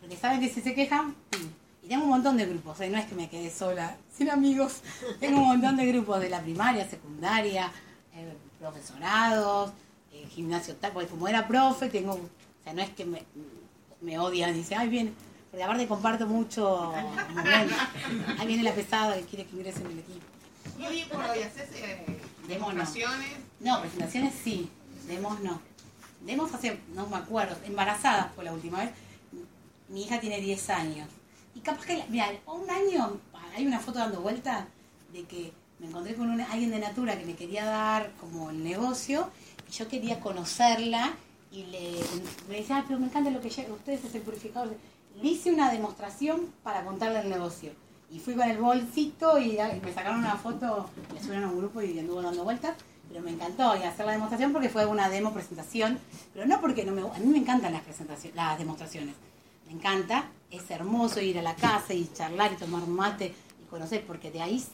Porque 0.00 0.16
saben 0.16 0.40
que 0.40 0.48
si 0.48 0.60
se 0.60 0.74
quejan, 0.74 1.14
y 1.84 1.88
tengo 1.88 2.02
un 2.02 2.10
montón 2.10 2.36
de 2.36 2.46
grupos, 2.46 2.80
¿eh? 2.80 2.90
no 2.90 2.98
es 2.98 3.06
que 3.06 3.14
me 3.14 3.28
quedé 3.28 3.48
sola, 3.48 3.96
sin 4.12 4.28
amigos. 4.28 4.80
Tengo 5.20 5.38
un 5.38 5.46
montón 5.46 5.76
de 5.76 5.86
grupos 5.86 6.20
de 6.20 6.30
la 6.30 6.40
primaria, 6.40 6.88
secundaria, 6.88 7.70
eh, 8.14 8.34
profesorados, 8.58 9.70
eh, 10.12 10.26
gimnasio 10.28 10.74
tal, 10.76 10.92
porque 10.92 11.08
como 11.08 11.28
era 11.28 11.46
profe, 11.46 11.88
tengo, 11.88 12.14
o 12.14 12.64
sea, 12.64 12.72
no 12.72 12.82
es 12.82 12.90
que 12.90 13.04
me, 13.04 13.22
me 14.00 14.18
odian, 14.18 14.54
dice, 14.54 14.74
ay, 14.74 14.88
viene, 14.88 15.12
porque 15.50 15.64
aparte 15.64 15.86
comparto 15.86 16.26
mucho 16.26 16.92
momentos. 17.34 17.78
Ahí 18.38 18.46
viene 18.46 18.62
la 18.62 18.72
pesada 18.72 19.16
que 19.16 19.22
quiere 19.24 19.46
que 19.46 19.56
ingrese 19.56 19.80
en 19.80 19.86
el 19.86 19.98
equipo. 19.98 20.26
Y 20.78 20.84
hoy 20.86 21.04
por 21.10 21.20
hoy 21.24 21.42
haces 21.42 21.68
eh, 21.74 22.04
Demos 22.48 22.68
no. 22.74 22.80
demostraciones. 22.80 23.28
No, 23.60 23.80
presentaciones 23.80 24.34
sí, 24.42 24.70
demos 25.06 25.40
no. 25.40 25.60
Demos 26.22 26.52
hace, 26.54 26.78
no 26.94 27.06
me 27.06 27.16
acuerdo, 27.16 27.56
embarazada 27.64 28.30
fue 28.34 28.44
la 28.44 28.52
última 28.52 28.78
vez. 28.80 28.90
Mi 29.88 30.04
hija 30.04 30.20
tiene 30.20 30.40
10 30.40 30.70
años. 30.70 31.08
Y 31.54 31.60
capaz 31.60 31.84
que, 31.84 32.04
mira, 32.08 32.26
un 32.46 32.68
año, 32.70 33.18
hay 33.56 33.66
una 33.66 33.80
foto 33.80 33.98
dando 33.98 34.20
vuelta 34.20 34.66
de 35.12 35.24
que 35.24 35.52
me 35.80 35.86
encontré 35.88 36.14
con 36.14 36.30
una- 36.30 36.44
alguien 36.52 36.70
de 36.70 36.78
Natura 36.78 37.18
que 37.18 37.24
me 37.24 37.34
quería 37.34 37.64
dar 37.64 38.12
como 38.20 38.50
el 38.50 38.62
negocio 38.62 39.30
y 39.68 39.72
yo 39.72 39.88
quería 39.88 40.20
conocerla 40.20 41.12
y 41.50 41.64
le, 41.64 41.92
me 42.48 42.56
decía, 42.58 42.76
"Ay, 42.76 42.84
pero 42.86 42.98
me 43.00 43.06
encanta 43.06 43.30
lo 43.30 43.40
que 43.40 43.50
llega, 43.50 43.72
ustedes 43.72 44.04
es 44.04 44.14
el 44.14 44.22
purificador. 44.22 44.76
Le 45.20 45.28
hice 45.28 45.52
una 45.52 45.70
demostración 45.70 46.52
para 46.62 46.84
contarle 46.84 47.20
el 47.20 47.30
negocio. 47.30 47.72
Y 48.10 48.18
fui 48.18 48.34
con 48.34 48.48
el 48.48 48.58
bolsito 48.58 49.38
y, 49.38 49.58
me 49.82 49.92
sacaron 49.92 50.20
una 50.20 50.36
foto, 50.36 50.88
me 51.12 51.20
subieron 51.20 51.44
a 51.44 51.48
un 51.48 51.58
grupo 51.58 51.82
y 51.82 51.98
anduvo 51.98 52.22
dando 52.22 52.44
vueltas. 52.44 52.76
Pero 53.08 53.22
me 53.22 53.32
encantó 53.32 53.76
y 53.76 53.82
hacer 53.82 54.06
la 54.06 54.12
demostración 54.12 54.52
porque 54.52 54.68
fue 54.68 54.86
una 54.86 55.08
demo 55.08 55.32
presentación. 55.32 55.98
Pero 56.32 56.46
no 56.46 56.60
porque 56.60 56.84
no 56.84 56.92
me, 56.92 57.02
a 57.02 57.18
mí 57.18 57.26
me 57.26 57.38
encantan 57.38 57.72
las 57.72 57.82
presentaciones, 57.82 58.36
las 58.36 58.58
demostraciones. 58.58 59.14
Me 59.66 59.72
encanta, 59.72 60.28
es 60.50 60.70
hermoso 60.70 61.20
ir 61.20 61.38
a 61.38 61.42
la 61.42 61.54
casa 61.54 61.94
y 61.94 62.08
charlar 62.12 62.52
y 62.52 62.56
tomar 62.56 62.86
mate 62.86 63.34
y 63.60 63.64
conocer, 63.66 64.04
porque 64.06 64.30
de 64.30 64.42
ahí 64.42 64.64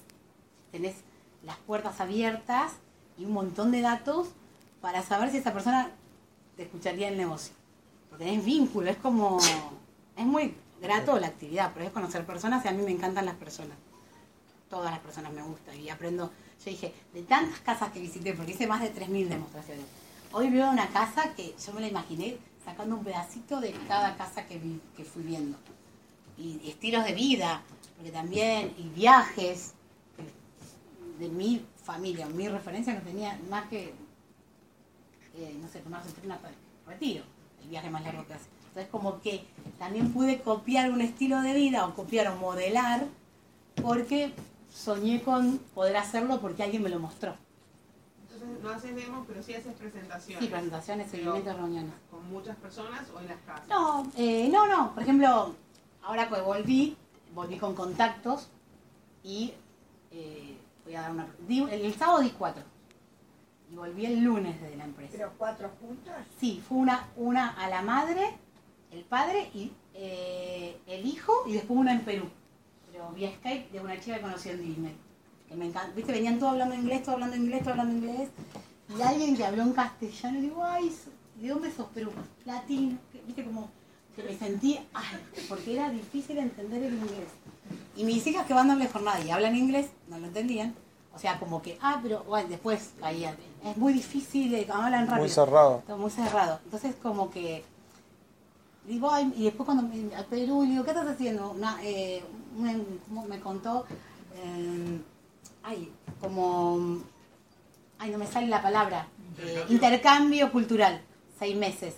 tenés 0.73 0.97
las 1.43 1.57
puertas 1.59 2.01
abiertas 2.01 2.73
y 3.19 3.25
un 3.25 3.33
montón 3.33 3.71
de 3.71 3.81
datos 3.81 4.29
para 4.81 5.03
saber 5.03 5.31
si 5.31 5.39
esa 5.39 5.53
persona 5.53 5.91
te 6.57 6.65
escucharía 6.65 7.09
el 7.09 7.17
negocio. 7.17 7.55
Porque 8.09 8.25
tenés 8.25 8.45
vínculo, 8.45 8.91
es 8.91 8.97
como, 8.97 9.39
es 10.17 10.25
muy 10.27 10.55
grato 10.81 11.19
la 11.19 11.27
actividad, 11.29 11.73
pero 11.75 11.87
es 11.87 11.93
conocer 11.93 12.25
personas 12.25 12.65
y 12.65 12.69
a 12.69 12.73
mí 12.73 12.83
me 12.83 12.91
encantan 12.93 13.25
las 13.27 13.35
personas. 13.37 13.77
Todas 14.71 14.91
las 14.91 15.01
personas 15.01 15.33
me 15.33 15.43
gustan 15.43 15.79
y 15.81 15.91
aprendo. 15.91 16.31
Yo 16.65 16.71
dije, 16.71 16.93
de 17.13 17.23
tantas 17.23 17.61
casas 17.61 17.93
que 17.93 18.01
visité, 18.01 18.33
porque 18.35 18.53
hice 18.53 18.67
más 18.67 18.81
de 18.81 18.93
3.000 18.93 19.29
demostraciones, 19.29 19.85
hoy 20.33 20.51
veo 20.51 20.71
una 20.71 20.89
casa 20.89 21.35
que 21.35 21.55
yo 21.65 21.73
me 21.73 21.81
la 21.83 21.89
imaginé 21.89 22.39
sacando 22.65 22.97
un 22.97 23.05
pedacito 23.05 23.61
de 23.61 23.73
cada 23.87 24.17
casa 24.17 24.47
que, 24.47 24.59
vi- 24.59 24.81
que 24.97 25.05
fui 25.05 25.23
viendo. 25.23 25.57
Y, 26.37 26.61
y 26.65 26.71
estilos 26.71 27.05
de 27.05 27.13
vida, 27.13 27.63
porque 27.97 28.11
también, 28.11 28.75
y 28.79 28.89
viajes 28.89 29.73
de 31.19 31.29
mi 31.29 31.65
familia, 31.85 32.27
mi 32.27 32.49
referencia 32.49 32.93
no 32.93 33.01
tenía 33.01 33.39
más 33.49 33.69
que, 33.69 33.95
eh, 35.37 35.57
no 35.61 35.69
sé, 35.69 35.81
tomarse 35.81 36.09
un 36.09 36.15
tren 36.15 36.33
retiro, 36.87 37.25
el 37.63 37.69
viaje 37.69 37.91
más 37.91 38.03
largo 38.03 38.27
que 38.27 38.35
hace. 38.35 38.47
Entonces 38.69 38.91
como 38.91 39.21
que 39.21 39.45
también 39.79 40.13
pude 40.13 40.41
copiar 40.41 40.91
un 40.91 41.01
estilo 41.01 41.41
de 41.41 41.55
vida 41.55 41.87
o 41.87 41.95
copiar 41.95 42.29
o 42.29 42.37
modelar 42.37 43.07
porque 43.83 44.33
soñé 44.73 45.23
con 45.23 45.59
poder 45.75 45.97
hacerlo 45.97 46.41
porque 46.41 46.63
alguien 46.63 46.83
me 46.83 46.91
lo 46.91 46.99
mostró. 46.99 47.35
Entonces 48.23 48.63
no 48.63 48.71
haces 48.71 48.95
demos, 48.95 49.27
pero 49.27 49.43
sí 49.43 49.55
haces 49.55 49.75
presentaciones. 49.75 50.45
Sí, 50.45 50.51
presentaciones, 50.51 51.11
seguimientos, 51.11 51.57
reuniones. 51.57 51.93
Con 52.11 52.29
muchas 52.31 52.57
personas 52.57 53.07
o 53.15 53.21
en 53.21 53.29
las 53.29 53.39
casas. 53.47 53.69
No, 53.69 54.11
eh, 54.17 54.49
no, 54.51 54.67
no. 54.67 54.93
Por 54.93 55.03
ejemplo, 55.03 55.55
ahora 56.03 56.29
que 56.29 56.41
volví, 56.43 56.97
volví 57.35 57.57
con 57.57 57.75
contactos 57.75 58.49
y 59.25 59.55
eh, 60.11 60.57
voy 60.85 60.95
a 60.95 61.03
dar 61.03 61.13
una... 61.13 61.27
el, 61.49 61.69
el 61.81 61.95
sábado 61.95 62.21
di 62.21 62.31
cuatro. 62.31 62.63
Y 63.71 63.75
volví 63.75 64.07
el 64.07 64.23
lunes 64.23 64.61
desde 64.61 64.77
la 64.77 64.85
empresa. 64.85 65.13
¿Pero 65.17 65.33
cuatro 65.37 65.71
juntas? 65.81 66.27
Sí, 66.39 66.63
fue 66.67 66.79
una, 66.79 67.09
una 67.17 67.51
a 67.51 67.69
la 67.69 67.83
madre, 67.83 68.37
el 68.93 69.03
padre 69.05 69.51
y 69.55 69.73
eh, 69.95 70.79
el 70.87 71.07
hijo 71.07 71.33
y 71.47 71.55
después 71.55 71.79
una 71.79 71.93
en 71.93 72.05
Perú. 72.05 72.27
Pero 72.93 73.11
vía 73.11 73.33
Skype 73.39 73.71
de 73.73 73.81
una 73.81 73.99
chica 73.99 74.17
que 74.17 74.23
conocí 74.23 74.49
en 74.51 74.61
Disney. 74.63 74.97
Que 75.49 75.55
me 75.55 75.67
encanta. 75.67 75.93
Viste, 75.95 76.13
venían 76.13 76.39
todos 76.39 76.53
hablando 76.53 76.75
inglés, 76.75 77.03
todos 77.03 77.15
hablando 77.15 77.37
inglés, 77.37 77.63
todos 77.63 77.79
hablando 77.79 78.07
inglés. 78.07 78.29
Y 78.97 79.03
alguien 79.03 79.37
que 79.37 79.45
habló 79.45 79.63
en 79.63 79.73
castellano, 79.73 80.39
y 80.39 80.43
digo, 80.43 80.65
ay, 80.65 80.93
¿de 81.41 81.49
dónde 81.49 81.73
sos 81.73 81.89
Perú? 81.89 82.13
Latino. 82.45 82.97
Viste, 83.27 83.45
como 83.45 83.69
que 84.15 84.23
me 84.23 84.37
sentí, 84.37 84.79
ay, 84.95 85.19
porque 85.49 85.75
era 85.75 85.91
difícil 85.91 86.39
entender 86.39 86.83
el 86.85 86.95
inglés. 86.95 87.29
Y 87.97 88.05
mis 88.05 88.27
hijas 88.27 88.47
que 88.47 88.55
van 88.55 88.71
a 88.71 88.75
doble 88.75 88.89
jornada 88.89 89.21
y 89.21 89.31
hablan 89.31 89.57
inglés, 89.57 89.91
no 90.09 90.19
lo 90.19 90.27
entendían. 90.27 90.75
O 91.15 91.19
sea, 91.19 91.39
como 91.39 91.63
que, 91.63 91.79
ah, 91.81 91.99
pero 92.03 92.25
bueno, 92.25 92.49
después 92.49 92.93
caían. 93.01 93.37
Es 93.67 93.77
muy 93.77 93.93
difícil, 93.93 94.55
eh, 94.55 94.67
hablan 94.73 95.07
rápido. 95.07 95.23
Muy 95.23 95.29
cerrado. 95.29 95.83
Todo 95.87 95.99
muy 95.99 96.11
cerrado. 96.11 96.61
Entonces, 96.65 96.95
como 97.03 97.31
que. 97.31 97.65
Digo, 98.87 99.11
ay, 99.11 99.33
y 99.37 99.45
después 99.45 99.65
cuando 99.67 99.83
me, 99.83 100.15
al 100.15 100.27
Perú, 100.27 100.63
le 100.63 100.71
digo, 100.71 100.85
¿qué 100.85 100.91
estás 100.91 101.09
haciendo? 101.09 101.51
Una, 101.51 101.79
eh, 101.83 102.23
me 103.29 103.41
contó 103.41 103.85
eh, 104.43 105.01
ay, 105.63 105.91
como, 106.21 107.01
ay, 107.99 108.11
no 108.11 108.19
me 108.19 108.27
sale 108.27 108.47
la 108.47 108.63
palabra, 108.63 109.09
eh, 109.39 109.65
intercambio 109.69 110.51
cultural, 110.53 111.01
seis 111.39 111.57
meses. 111.57 111.95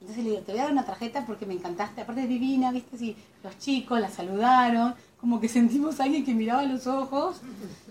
Entonces 0.00 0.24
le 0.24 0.30
digo, 0.30 0.42
te 0.42 0.52
voy 0.52 0.60
a 0.60 0.64
dar 0.64 0.72
una 0.72 0.86
tarjeta 0.86 1.26
porque 1.26 1.44
me 1.44 1.54
encantaste, 1.54 2.00
aparte 2.00 2.22
es 2.22 2.28
divina, 2.28 2.72
viste, 2.72 2.96
si 2.96 3.16
los 3.42 3.58
chicos 3.58 4.00
la 4.00 4.08
saludaron, 4.08 4.94
como 5.20 5.40
que 5.40 5.48
sentimos 5.48 6.00
a 6.00 6.04
alguien 6.04 6.24
que 6.24 6.34
miraba 6.34 6.60
a 6.60 6.66
los 6.66 6.86
ojos 6.86 7.40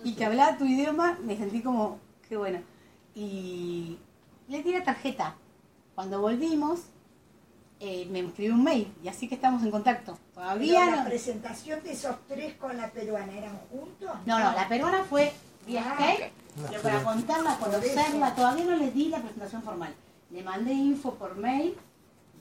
y 0.04 0.14
que 0.14 0.26
hablaba 0.26 0.58
tu 0.58 0.66
idioma, 0.66 1.20
me 1.24 1.38
sentí 1.38 1.62
como, 1.62 2.00
qué 2.28 2.38
bueno. 2.38 2.60
Y 3.16 3.98
le 4.48 4.64
di 4.64 4.72
la 4.72 4.84
tarjeta. 4.84 5.36
Cuando 5.96 6.22
volvimos, 6.22 6.80
eh, 7.80 8.08
me 8.12 8.20
escribió 8.20 8.54
un 8.54 8.64
mail 8.64 8.92
y 9.04 9.08
así 9.08 9.28
que 9.28 9.36
estamos 9.36 9.64
en 9.64 9.72
contacto. 9.72 10.18
Todavía 10.34 10.80
Pero 10.82 10.96
la 10.96 11.04
no. 11.04 11.10
presentación 11.10 11.84
de 11.84 11.92
esos 11.94 12.16
tres 12.28 12.54
con 12.56 12.76
la 12.78 12.90
peruana, 12.90 13.34
¿eran 13.38 13.58
juntos? 13.70 14.10
No, 14.26 14.40
no, 14.40 14.52
la 14.54 14.68
peruana 14.68 15.04
fue 15.04 15.34
vía 15.68 15.84
Ah, 15.86 15.96
Skype, 15.96 16.32
pero 16.70 16.82
para 16.82 17.04
contarla, 17.04 17.58
conocerla, 17.58 18.36
todavía 18.36 18.66
no 18.66 18.76
les 18.76 18.94
di 18.94 19.10
la 19.10 19.20
presentación 19.20 19.62
formal. 19.64 19.94
Le 20.32 20.44
mandé 20.44 20.74
info 20.74 21.14
por 21.16 21.36
mail 21.36 21.76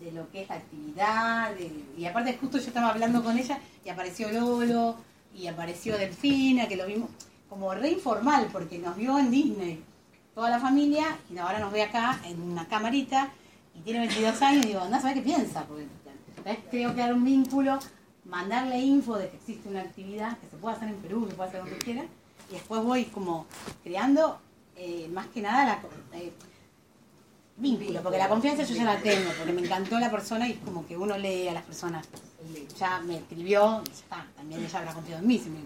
de 0.01 0.13
lo 0.13 0.31
que 0.31 0.43
es 0.43 0.49
la 0.49 0.57
actividad, 0.57 1.55
de- 1.55 1.85
y 1.97 2.05
aparte 2.07 2.37
justo 2.41 2.59
yo 2.59 2.69
estaba 2.69 2.91
hablando 2.91 3.23
con 3.25 3.37
ella 3.37 3.59
y 3.85 3.89
apareció 3.89 4.31
Lolo 4.31 4.97
y 5.35 5.49
apareció 5.49 5.99
Delfina, 5.99 6.69
que 6.69 6.77
lo 6.77 6.87
vimos 6.87 7.11
como 7.49 7.75
re 7.75 7.91
informal 7.91 8.49
porque 8.53 8.79
nos 8.79 8.97
vio 8.97 9.19
en 9.19 9.31
Disney, 9.31 9.83
toda 10.39 10.51
la 10.51 10.61
familia, 10.61 11.19
y 11.35 11.37
ahora 11.39 11.59
nos 11.59 11.73
ve 11.73 11.83
acá 11.83 12.21
en 12.23 12.41
una 12.41 12.65
camarita 12.69 13.29
y 13.75 13.81
tiene 13.81 13.99
22 13.99 14.41
años 14.41 14.65
y 14.65 14.69
digo, 14.69 14.79
anda 14.79 14.99
a 14.99 15.01
saber 15.01 15.17
qué 15.17 15.23
piensa, 15.23 15.65
porque 15.65 15.89
creo 16.71 16.95
que 16.95 17.01
dar 17.01 17.13
un 17.13 17.25
vínculo, 17.25 17.81
mandarle 18.25 18.79
info 18.79 19.17
de 19.19 19.31
que 19.31 19.37
existe 19.37 19.69
una 19.69 19.81
actividad 19.81 20.39
que 20.39 20.47
se 20.49 20.57
puede 20.59 20.77
hacer 20.77 20.91
en 20.91 20.95
Perú, 20.99 21.25
que 21.25 21.31
se 21.31 21.37
puede 21.37 21.49
hacer 21.49 21.63
donde 21.63 21.79
quiera, 21.79 22.05
y 22.49 22.53
después 22.53 22.85
voy 22.85 23.07
como 23.07 23.47
creando 23.83 24.39
eh, 24.77 25.11
más 25.13 25.27
que 25.27 25.43
nada 25.43 25.65
la, 25.65 25.83
eh, 26.17 26.33
vínculo, 27.57 28.01
porque 28.01 28.19
la 28.19 28.29
confianza 28.29 28.63
yo 28.63 28.77
ya 28.77 28.85
la 28.85 28.99
tengo, 29.01 29.33
porque 29.37 29.53
me 29.53 29.63
encantó 29.63 29.99
la 29.99 30.09
persona 30.09 30.49
y 30.49 30.55
como 30.55 30.87
que 30.87 30.97
uno 30.97 31.19
lee 31.19 31.49
a 31.49 31.55
las 31.55 31.65
personas. 31.65 32.07
Ya 32.79 33.01
me 33.01 33.17
escribió, 33.17 33.83
ya 33.83 33.93
está, 33.93 34.27
también 34.37 34.65
ella 34.65 34.79
habrá 34.79 34.95
confiado 34.95 35.21
en 35.21 35.27
mí 35.27 35.37
si 35.37 35.51
me. 35.51 35.59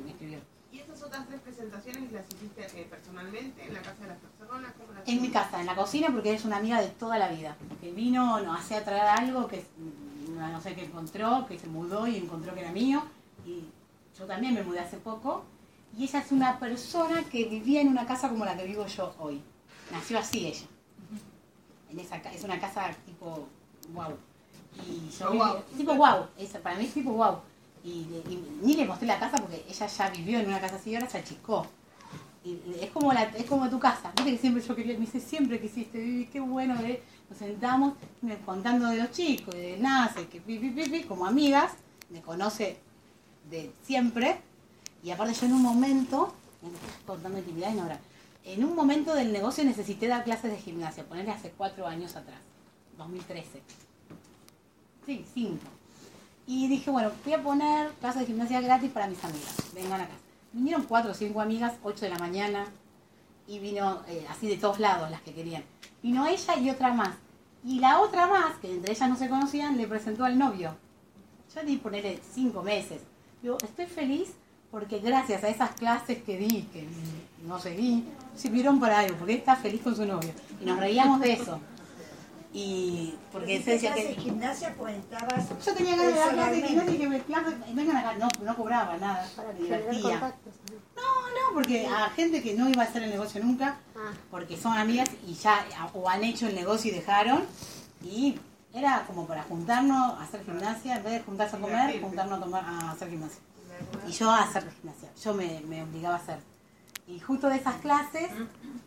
¿Y 1.12 1.14
estas 1.14 1.26
otras 1.26 1.26
tres 1.28 1.40
presentaciones 1.43 2.12
las 2.12 2.24
hiciste 2.26 2.80
eh, 2.80 2.86
personalmente 2.89 3.66
en 3.66 3.74
la 3.74 3.82
casa 3.82 4.01
de 4.01 4.09
las 4.09 4.18
personas? 4.18 4.72
¿Cómo 4.78 4.93
las 4.93 5.06
En 5.06 5.20
mi 5.20 5.30
casa, 5.30 5.60
en 5.60 5.66
la 5.66 5.74
cocina, 5.74 6.09
porque 6.10 6.32
es 6.32 6.44
una 6.44 6.56
amiga 6.56 6.80
de 6.80 6.89
toda 6.89 7.18
la 7.18 7.28
vida. 7.28 7.56
Que 7.80 7.93
vino, 7.93 8.40
nos 8.40 8.60
hacía 8.60 8.82
traer 8.82 9.02
algo 9.02 9.47
que 9.47 9.66
mm, 9.76 10.39
no 10.39 10.60
sé 10.60 10.74
qué 10.74 10.84
encontró, 10.84 11.44
que 11.47 11.59
se 11.59 11.66
mudó 11.66 12.06
y 12.06 12.16
encontró 12.16 12.55
que 12.55 12.60
era 12.60 12.72
mío. 12.72 13.02
Y 13.44 13.64
yo 14.18 14.24
también 14.24 14.55
me 14.55 14.62
mudé 14.62 14.80
hace 14.80 14.97
poco. 14.97 15.44
Y 15.98 16.05
ella 16.05 16.20
es 16.20 16.32
una 16.32 16.59
persona 16.59 17.22
que 17.24 17.44
vivía 17.44 17.82
en 17.82 17.89
una 17.89 18.06
casa 18.06 18.30
como 18.30 18.47
la 18.47 18.56
que 18.56 18.64
vivo 18.64 18.86
yo 18.86 19.14
hoy. 19.18 19.43
Nació 19.90 20.18
así 20.18 20.47
ella. 20.47 20.66
En 21.90 22.01
esa, 22.01 22.16
es 22.16 22.43
una 22.43 22.59
casa 22.59 22.90
tipo 23.05 23.47
wow. 23.93 24.16
Y 24.86 25.10
yo 25.10 25.30
Oh, 25.30 25.34
wow. 25.34 25.62
tipo 25.76 25.94
wow. 25.94 26.26
Es, 26.39 26.51
para 26.56 26.76
mí 26.76 26.86
es 26.86 26.94
tipo 26.94 27.12
wow. 27.12 27.40
Y, 27.85 28.07
ni 28.63 28.75
le 28.75 28.85
mostré 28.87 29.07
la 29.07 29.19
casa 29.19 29.37
porque 29.39 29.65
ella 29.69 29.87
ya 29.87 30.11
vivió 30.11 30.39
en 30.39 30.47
una 30.47 30.61
casa 30.61 30.77
así 30.77 30.91
y 30.91 30.95
ahora 30.95 31.09
se 31.09 31.19
achicó. 31.19 31.67
Es 32.81 32.91
como 32.91 33.13
es 33.13 33.47
como 33.47 33.71
tu 33.71 33.79
casa, 33.79 34.13
viste 34.17 34.33
que 34.33 34.39
siempre 34.39 34.63
yo 34.63 34.75
quería, 34.75 34.95
me 34.95 35.07
dice, 35.07 35.21
siempre 35.21 35.61
quisiste 35.61 35.99
vivir, 35.99 36.29
qué 36.29 36.41
bueno, 36.41 36.75
eh". 36.81 37.01
nos 37.31 37.39
sentamos 37.39 37.95
contando 38.45 38.89
de 38.89 38.97
los 38.97 39.13
chicos, 39.13 39.55
de 39.55 39.77
nace, 39.79 40.27
que 40.27 40.41
pi, 40.41 40.59
pi, 40.59 41.05
como 41.05 41.25
amigas, 41.25 41.75
me 42.11 42.21
conoce 42.21 42.79
de 43.49 43.71
siempre, 43.85 44.41
y 45.05 45.11
aparte 45.11 45.35
yo 45.35 45.47
en 45.47 45.53
un 45.53 45.63
momento, 45.63 46.35
contando 47.07 47.39
intimidad 47.39 47.73
y 48.45 48.53
en 48.53 48.65
un 48.65 48.75
momento 48.75 49.15
del 49.15 49.33
negocio 49.33 49.65
necesité 49.65 50.09
dar 50.09 50.25
clases 50.25 50.51
de 50.51 50.59
gimnasia, 50.59 51.05
ponerle 51.05 51.31
hace 51.31 51.51
cuatro 51.51 51.87
años 51.87 52.17
atrás, 52.17 52.41
2013. 52.99 53.63
Sí, 55.07 55.25
cinco. 55.33 55.82
Y 56.47 56.69
dije, 56.69 56.90
bueno, 56.90 57.10
voy 57.24 57.35
a 57.35 57.43
poner 57.43 57.90
clases 58.01 58.20
de 58.23 58.27
gimnasia 58.27 58.60
gratis 58.60 58.90
para 58.90 59.06
mis 59.06 59.23
amigas. 59.24 59.56
Vengan 59.74 60.01
acá. 60.01 60.14
Vinieron 60.52 60.82
cuatro 60.82 61.12
o 61.12 61.14
cinco 61.14 61.40
amigas, 61.40 61.74
ocho 61.82 62.05
de 62.05 62.10
la 62.10 62.19
mañana, 62.19 62.66
y 63.47 63.59
vino 63.59 64.02
eh, 64.09 64.27
así 64.31 64.48
de 64.48 64.56
todos 64.56 64.78
lados 64.78 65.10
las 65.10 65.23
que 65.23 65.32
querían. 65.32 65.62
Vino 66.02 66.27
ella 66.27 66.56
y 66.59 66.70
otra 66.70 66.93
más. 66.93 67.14
Y 67.64 67.78
la 67.78 68.01
otra 68.01 68.27
más, 68.27 68.56
que 68.56 68.73
entre 68.73 68.93
ellas 68.93 69.09
no 69.09 69.16
se 69.16 69.28
conocían, 69.28 69.77
le 69.77 69.86
presentó 69.86 70.24
al 70.24 70.39
novio. 70.39 70.77
Yo 71.55 71.62
di 71.62 71.77
ponerle 71.77 72.20
cinco 72.35 72.62
meses. 72.62 73.01
Digo, 73.40 73.56
estoy 73.62 73.86
feliz 73.86 74.32
porque 74.70 74.98
gracias 74.98 75.44
a 75.44 75.48
esas 75.48 75.70
clases 75.73 76.23
que 76.23 76.39
di, 76.39 76.62
que 76.73 76.86
no 77.47 77.59
seguí, 77.59 78.05
sirvieron 78.35 78.81
para 78.81 79.01
algo, 79.01 79.16
porque 79.16 79.35
está 79.35 79.55
feliz 79.55 79.82
con 79.82 79.94
su 79.94 80.06
novio. 80.06 80.32
Y 80.60 80.64
nos 80.64 80.78
reíamos 80.78 81.20
de 81.20 81.35
eso. 81.35 81.60
Y 82.55 83.15
porque 83.33 83.62
se 83.62 83.73
decía 83.73 83.95
que 83.95 84.15
gimnasia 84.15 84.74
comentabas 84.74 85.49
yo 85.65 85.74
tenía 85.74 85.97
ganas 85.97 86.12
de 86.12 86.20
dar 86.20 86.35
clases 86.35 86.57
de 86.57 86.61
personalmente. 86.61 86.69
gimnasia 86.69 86.95
y 86.95 86.99
que 86.99 87.09
me 87.09 87.20
clases, 87.23 87.55
vengan 87.74 87.97
acá, 87.97 88.15
no, 88.15 88.29
no 88.45 88.57
cobraba 88.57 88.97
nada, 88.99 89.27
me 89.55 89.62
divertía. 89.62 90.35
No, 90.95 91.31
no, 91.31 91.55
porque 91.55 91.87
a 91.87 92.11
gente 92.11 92.43
que 92.43 92.53
no 92.53 92.69
iba 92.69 92.83
a 92.83 92.87
hacer 92.87 93.05
el 93.05 93.11
negocio 93.11 93.43
nunca, 93.43 93.79
porque 94.31 94.59
son 94.59 94.77
amigas 94.77 95.09
y 95.27 95.33
ya 95.33 95.65
o 95.95 96.09
han 96.09 96.24
hecho 96.24 96.47
el 96.47 96.55
negocio 96.55 96.91
y 96.91 96.95
dejaron, 96.95 97.45
y 98.03 98.39
era 98.74 99.05
como 99.07 99.27
para 99.27 99.43
juntarnos 99.45 100.19
a 100.19 100.23
hacer 100.23 100.45
gimnasia, 100.45 100.97
en 100.97 101.05
vez 101.05 101.12
de 101.15 101.20
juntarse 101.20 101.57
a 101.57 101.59
comer, 101.61 102.01
juntarnos 102.03 102.39
a, 102.39 102.43
tomar, 102.43 102.65
a 102.66 102.91
hacer 102.91 103.09
gimnasia. 103.09 103.41
Y 104.07 104.12
yo 104.12 104.31
a 104.31 104.43
hacer 104.43 104.70
gimnasia, 104.70 105.09
yo 105.23 105.33
me, 105.33 105.61
me 105.61 105.83
obligaba 105.83 106.16
a 106.16 106.19
hacer. 106.19 106.52
Y 107.14 107.20
justo 107.20 107.48
de 107.48 107.56
esas 107.56 107.74
clases 107.76 108.30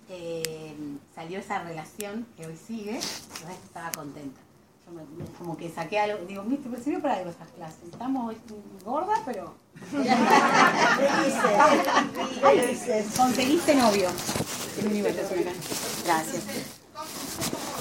eh, 0.09 0.75
salió 1.13 1.39
esa 1.39 1.59
relación 1.63 2.25
que 2.35 2.47
hoy 2.47 2.57
sigue, 2.57 2.91
entonces 2.95 3.57
estaba 3.65 3.91
contenta. 3.91 4.41
Yo 4.85 4.91
me- 4.93 5.03
me- 5.23 5.29
como 5.37 5.55
que 5.57 5.69
saqué 5.71 5.99
algo, 5.99 6.25
digo, 6.25 6.43
viste, 6.43 6.67
pero 6.69 6.83
sirvió 6.83 7.01
para 7.01 7.15
algo 7.17 7.29
esas 7.31 7.49
clases. 7.49 7.83
Estamos 7.91 8.29
hoy 8.29 8.37
gordas, 8.83 9.19
pero... 9.25 9.53
Felices. 12.41 13.05
Conseguiste 13.17 13.75
novio. 13.75 14.09
Gracias. 16.05 16.43
¿Cómo, 16.93 17.05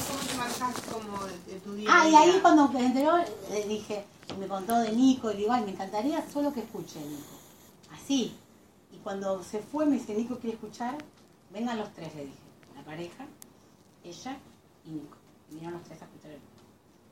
cómo 0.09 0.21
te 0.29 0.35
marcas 0.37 0.75
como 0.93 1.25
de, 1.27 1.39
de 1.55 1.61
tu 1.61 1.75
día? 1.75 1.89
Ah, 1.91 2.09
y 2.09 2.15
ahí 2.15 2.39
cuando 2.43 2.69
me 2.69 2.85
enteró, 2.87 3.17
le 3.51 3.65
dije, 3.69 4.05
me 4.39 4.47
contó 4.47 4.79
de 4.79 4.93
Nico, 4.93 5.31
y 5.31 5.35
le 5.35 5.41
digo, 5.41 5.53
ay, 5.53 5.65
me 5.65 5.71
encantaría 5.73 6.25
solo 6.33 6.53
que 6.53 6.61
escuche 6.61 6.99
Nico. 7.01 7.23
Así. 7.95 8.37
Y 9.05 9.07
cuando 9.07 9.43
se 9.45 9.59
fue, 9.61 9.85
me 9.85 9.97
dice, 9.99 10.15
Nico 10.15 10.39
quiere 10.39 10.55
escuchar, 10.57 10.97
vengan 11.53 11.77
los 11.79 11.93
tres, 11.93 12.15
le 12.15 12.23
dije. 12.25 12.39
La 12.75 12.83
pareja, 12.83 13.27
ella 14.03 14.37
y 14.87 14.91
Nico. 14.93 15.17
Y 15.51 15.55
vinieron 15.57 15.75
los 15.79 15.85
tres 15.87 16.01
a 16.01 16.07
escuchar 16.07 16.31
el 16.31 16.41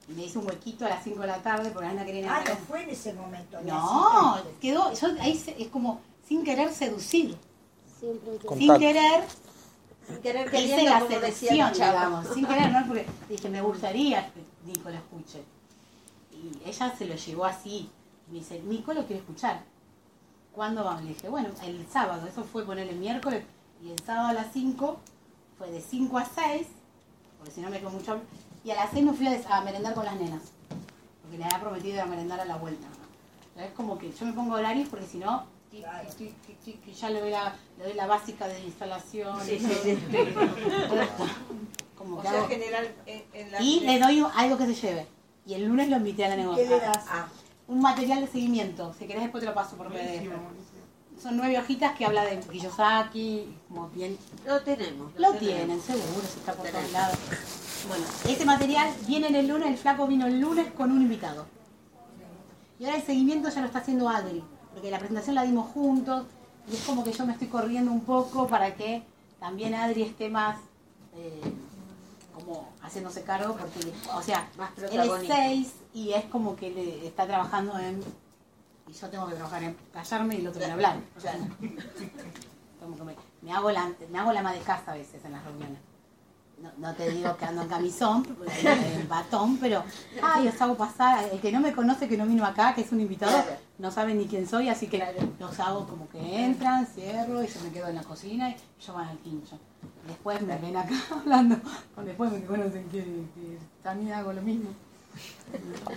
Y 0.09 0.13
me 0.17 0.25
hizo 0.25 0.41
un 0.41 0.47
huequito 0.47 0.87
a 0.87 0.89
las 0.89 1.05
5 1.05 1.21
de 1.21 1.27
la 1.27 1.43
tarde 1.43 1.71
porque 1.71 1.89
Ana 1.89 2.05
quería 2.07 2.35
Ah, 2.35 2.43
la 2.45 2.51
no 2.55 2.57
fue 2.61 2.83
en 2.85 2.89
ese 2.91 3.13
momento. 3.13 3.61
No, 3.63 4.39
quedó, 4.61 4.91
yo 4.95 5.09
ahí 5.21 5.37
se- 5.37 5.61
es 5.63 5.69
como 5.69 6.01
sin 6.27 6.43
querer 6.45 6.73
seducir. 6.73 7.37
Sin 8.01 8.79
querer 8.79 9.25
Sin 10.09 10.17
querer 10.23 10.47
hice 10.49 10.51
queriendo, 10.57 10.91
la 10.91 10.99
como 11.01 11.11
Chava. 11.75 11.93
digamos. 12.07 12.27
Sin 12.35 12.47
querer, 12.47 12.73
¿no? 12.73 12.87
Porque 12.87 13.07
dije, 13.29 13.49
me 13.51 13.61
gustaría 13.63 14.33
que 14.33 14.43
Nico 14.65 14.89
lo 14.89 14.97
escuche. 14.97 15.43
Y 16.33 16.69
ella 16.69 16.97
se 16.97 17.05
lo 17.05 17.15
llevó 17.15 17.45
así. 17.45 17.89
Me 18.29 18.39
dice, 18.39 18.61
Nico 18.63 18.93
lo 18.95 19.07
quiere 19.07 19.21
escuchar. 19.21 19.63
¿Cuándo 20.55 20.85
vamos? 20.85 21.03
Le 21.03 21.09
dije, 21.11 21.29
bueno, 21.29 21.49
el 21.65 21.87
sábado. 21.91 22.27
Eso 22.27 22.45
fue 22.45 22.65
ponerle 22.65 22.93
miércoles. 22.93 23.45
Y 23.83 23.91
el 23.91 23.99
sábado 24.01 24.29
a 24.29 24.33
las 24.33 24.53
5 24.53 24.99
fue 25.59 25.71
de 25.71 25.81
5 25.81 26.19
a 26.19 26.25
6. 26.25 26.67
Porque 27.39 27.53
si 27.55 27.61
no 27.61 27.71
me 27.71 27.79
quedo 27.81 27.91
mucho. 27.91 28.21
Y 28.65 28.71
a 28.71 28.75
las 28.77 28.91
6 28.93 29.05
me 29.05 29.13
fui 29.13 29.27
a, 29.27 29.31
des- 29.31 29.47
a 29.47 29.61
merendar 29.63 29.95
con 29.95 30.05
las 30.05 30.15
nenas. 30.17 30.43
Porque 31.23 31.39
le 31.39 31.45
había 31.45 31.61
prometido 31.61 31.95
ir 31.95 32.01
a 32.01 32.07
merendar 32.07 32.41
a 32.41 32.45
la 32.45 32.57
vuelta. 32.57 32.87
¿no? 33.57 33.63
Es 33.63 33.73
como 33.73 33.99
que 33.99 34.13
yo 34.13 34.27
me 34.27 34.33
pongo 34.33 34.55
horarios 34.57 34.89
porque 34.89 35.07
si 35.07 35.19
no, 35.19 35.45
ya 35.73 37.11
le 37.11 37.21
doy, 37.21 37.31
la, 37.31 37.55
le 37.79 37.85
doy 37.85 37.95
la 37.95 38.07
básica 38.07 38.47
de 38.47 38.61
instalación. 38.61 39.41
Sí, 39.45 39.59
sí, 39.59 39.67
sí. 39.83 39.99
Como 41.97 42.17
O 42.19 42.21
que 42.23 42.29
sea, 42.29 42.39
hago- 42.41 42.49
general, 42.49 42.89
en, 43.07 43.23
en 43.33 43.53
la- 43.53 43.61
y 43.63 43.81
le 43.81 43.99
doy 44.01 44.27
algo 44.35 44.59
que 44.59 44.67
se 44.67 44.75
lleve. 44.75 45.07
Y 45.47 45.55
el 45.55 45.65
lunes 45.67 45.89
lo 45.89 45.97
invité 45.97 46.25
a 46.25 46.29
la 46.31 46.37
negocio. 46.37 46.65
¿Qué 46.65 46.69
le 46.71 46.81
das? 46.81 47.05
Ah, 47.09 47.27
un 47.69 47.81
material 47.81 48.21
de 48.21 48.27
seguimiento. 48.27 48.95
Si 48.99 49.07
querés 49.07 49.23
después 49.23 49.43
te 49.43 49.49
lo 49.49 49.55
paso 49.55 49.77
por 49.77 49.89
PDF. 49.89 50.31
Son 51.21 51.37
nueve 51.37 51.59
hojitas 51.59 51.97
que 51.97 52.05
habla 52.05 52.25
de 52.25 52.41
Kiyosaki, 52.41 53.47
como 53.69 53.89
bien... 53.91 54.19
Lo 54.47 54.61
tenemos. 54.63 55.13
Lo 55.19 55.33
tienen, 55.35 55.81
seguro, 55.81 56.23
si 56.23 56.41
está 56.41 56.53
por 56.55 56.67
todos 56.67 56.93
lados. 56.93 57.17
Bueno, 57.87 58.05
ese 58.29 58.45
material 58.45 58.93
viene 59.07 59.29
en 59.29 59.37
el 59.37 59.49
lunes, 59.49 59.69
el 59.69 59.77
flaco 59.77 60.07
vino 60.07 60.27
el 60.27 60.41
lunes 60.41 60.73
con 60.73 60.91
un 60.91 61.03
invitado. 61.03 61.47
Y 62.79 62.85
ahora 62.85 62.97
el 62.97 63.05
seguimiento 63.05 63.49
ya 63.51 63.61
lo 63.61 63.67
está 63.67 63.79
haciendo 63.79 64.09
Adri, 64.09 64.43
porque 64.73 64.91
la 64.91 64.99
presentación 64.99 65.37
la 65.37 65.45
dimos 65.45 65.71
juntos 65.71 66.27
y 66.71 66.75
es 66.75 66.83
como 66.83 67.05
que 67.05 67.13
yo 67.13 67.27
me 67.27 67.33
estoy 67.33 67.49
corriendo 67.49 67.93
un 67.93 68.01
poco 68.01 68.47
para 68.47 68.75
que 68.75 69.03
también 69.39 69.75
Adri 69.75 70.03
esté 70.03 70.29
más 70.29 70.57
eh, 71.15 71.41
como 72.33 72.73
haciéndose 72.83 73.23
cargo, 73.23 73.57
porque, 73.57 73.93
o 74.15 74.23
sea, 74.23 74.49
Más 74.57 74.71
él 74.79 75.01
es. 75.01 75.27
6 75.27 75.75
y 75.95 76.13
es 76.13 76.25
como 76.27 76.57
que 76.57 76.71
le 76.71 77.07
está 77.07 77.27
trabajando 77.27 77.79
en 77.79 78.03
y 78.93 78.93
yo 78.93 79.09
tengo 79.09 79.27
que 79.27 79.35
trabajar 79.35 79.63
en 79.63 79.77
callarme 79.93 80.35
y 80.37 80.41
el 80.41 80.49
otro 80.49 80.63
en 80.63 80.71
hablar. 80.73 80.97
Como 82.81 82.97
que 82.97 83.03
me, 83.05 83.17
me 83.41 83.53
hago 83.53 83.71
la, 83.71 83.93
me 84.11 84.19
hago 84.19 84.33
la 84.33 84.53
de 84.53 84.59
casa 84.59 84.93
a 84.93 84.95
veces 84.95 85.25
en 85.25 85.33
las 85.33 85.45
reuniones. 85.45 85.79
No, 86.61 86.71
no 86.79 86.95
te 86.95 87.09
digo 87.11 87.37
que 87.37 87.45
ando 87.45 87.63
en 87.63 87.69
camisón, 87.69 88.27
en 88.55 89.09
batón, 89.09 89.57
pero 89.59 89.83
ay, 90.23 90.47
os 90.47 90.61
hago 90.61 90.77
pasar. 90.77 91.29
El 91.33 91.41
que 91.41 91.51
no 91.51 91.61
me 91.61 91.73
conoce, 91.73 92.09
que 92.09 92.17
no 92.17 92.27
vino 92.27 92.45
acá, 92.45 92.75
que 92.75 92.83
es 92.83 92.93
un 92.93 93.01
invitado, 93.01 93.43
no 93.79 93.91
sabe 93.91 94.15
ni 94.15 94.27
quién 94.27 94.47
soy, 94.47 94.69
así 94.69 94.89
que 94.89 95.03
los 95.39 95.59
hago 95.59 95.87
como 95.87 96.09
que 96.09 96.45
entran, 96.45 96.87
cierro 96.87 97.43
y 97.43 97.47
yo 97.47 97.61
me 97.63 97.71
quedo 97.71 97.89
en 97.89 97.97
la 97.97 98.03
cocina 98.03 98.51
y 98.51 98.57
yo 98.85 98.93
van 98.93 99.09
al 99.09 99.19
quincho. 99.19 99.59
Después 100.07 100.43
me 100.43 100.57
ven 100.59 100.77
acá 100.77 100.95
hablando, 101.11 101.57
después 102.05 102.33
me 102.33 102.45
conocen 102.45 102.89
que, 102.89 102.99
que 103.03 103.59
también 103.83 104.13
hago 104.13 104.33
lo 104.33 104.43
mismo. 104.43 104.71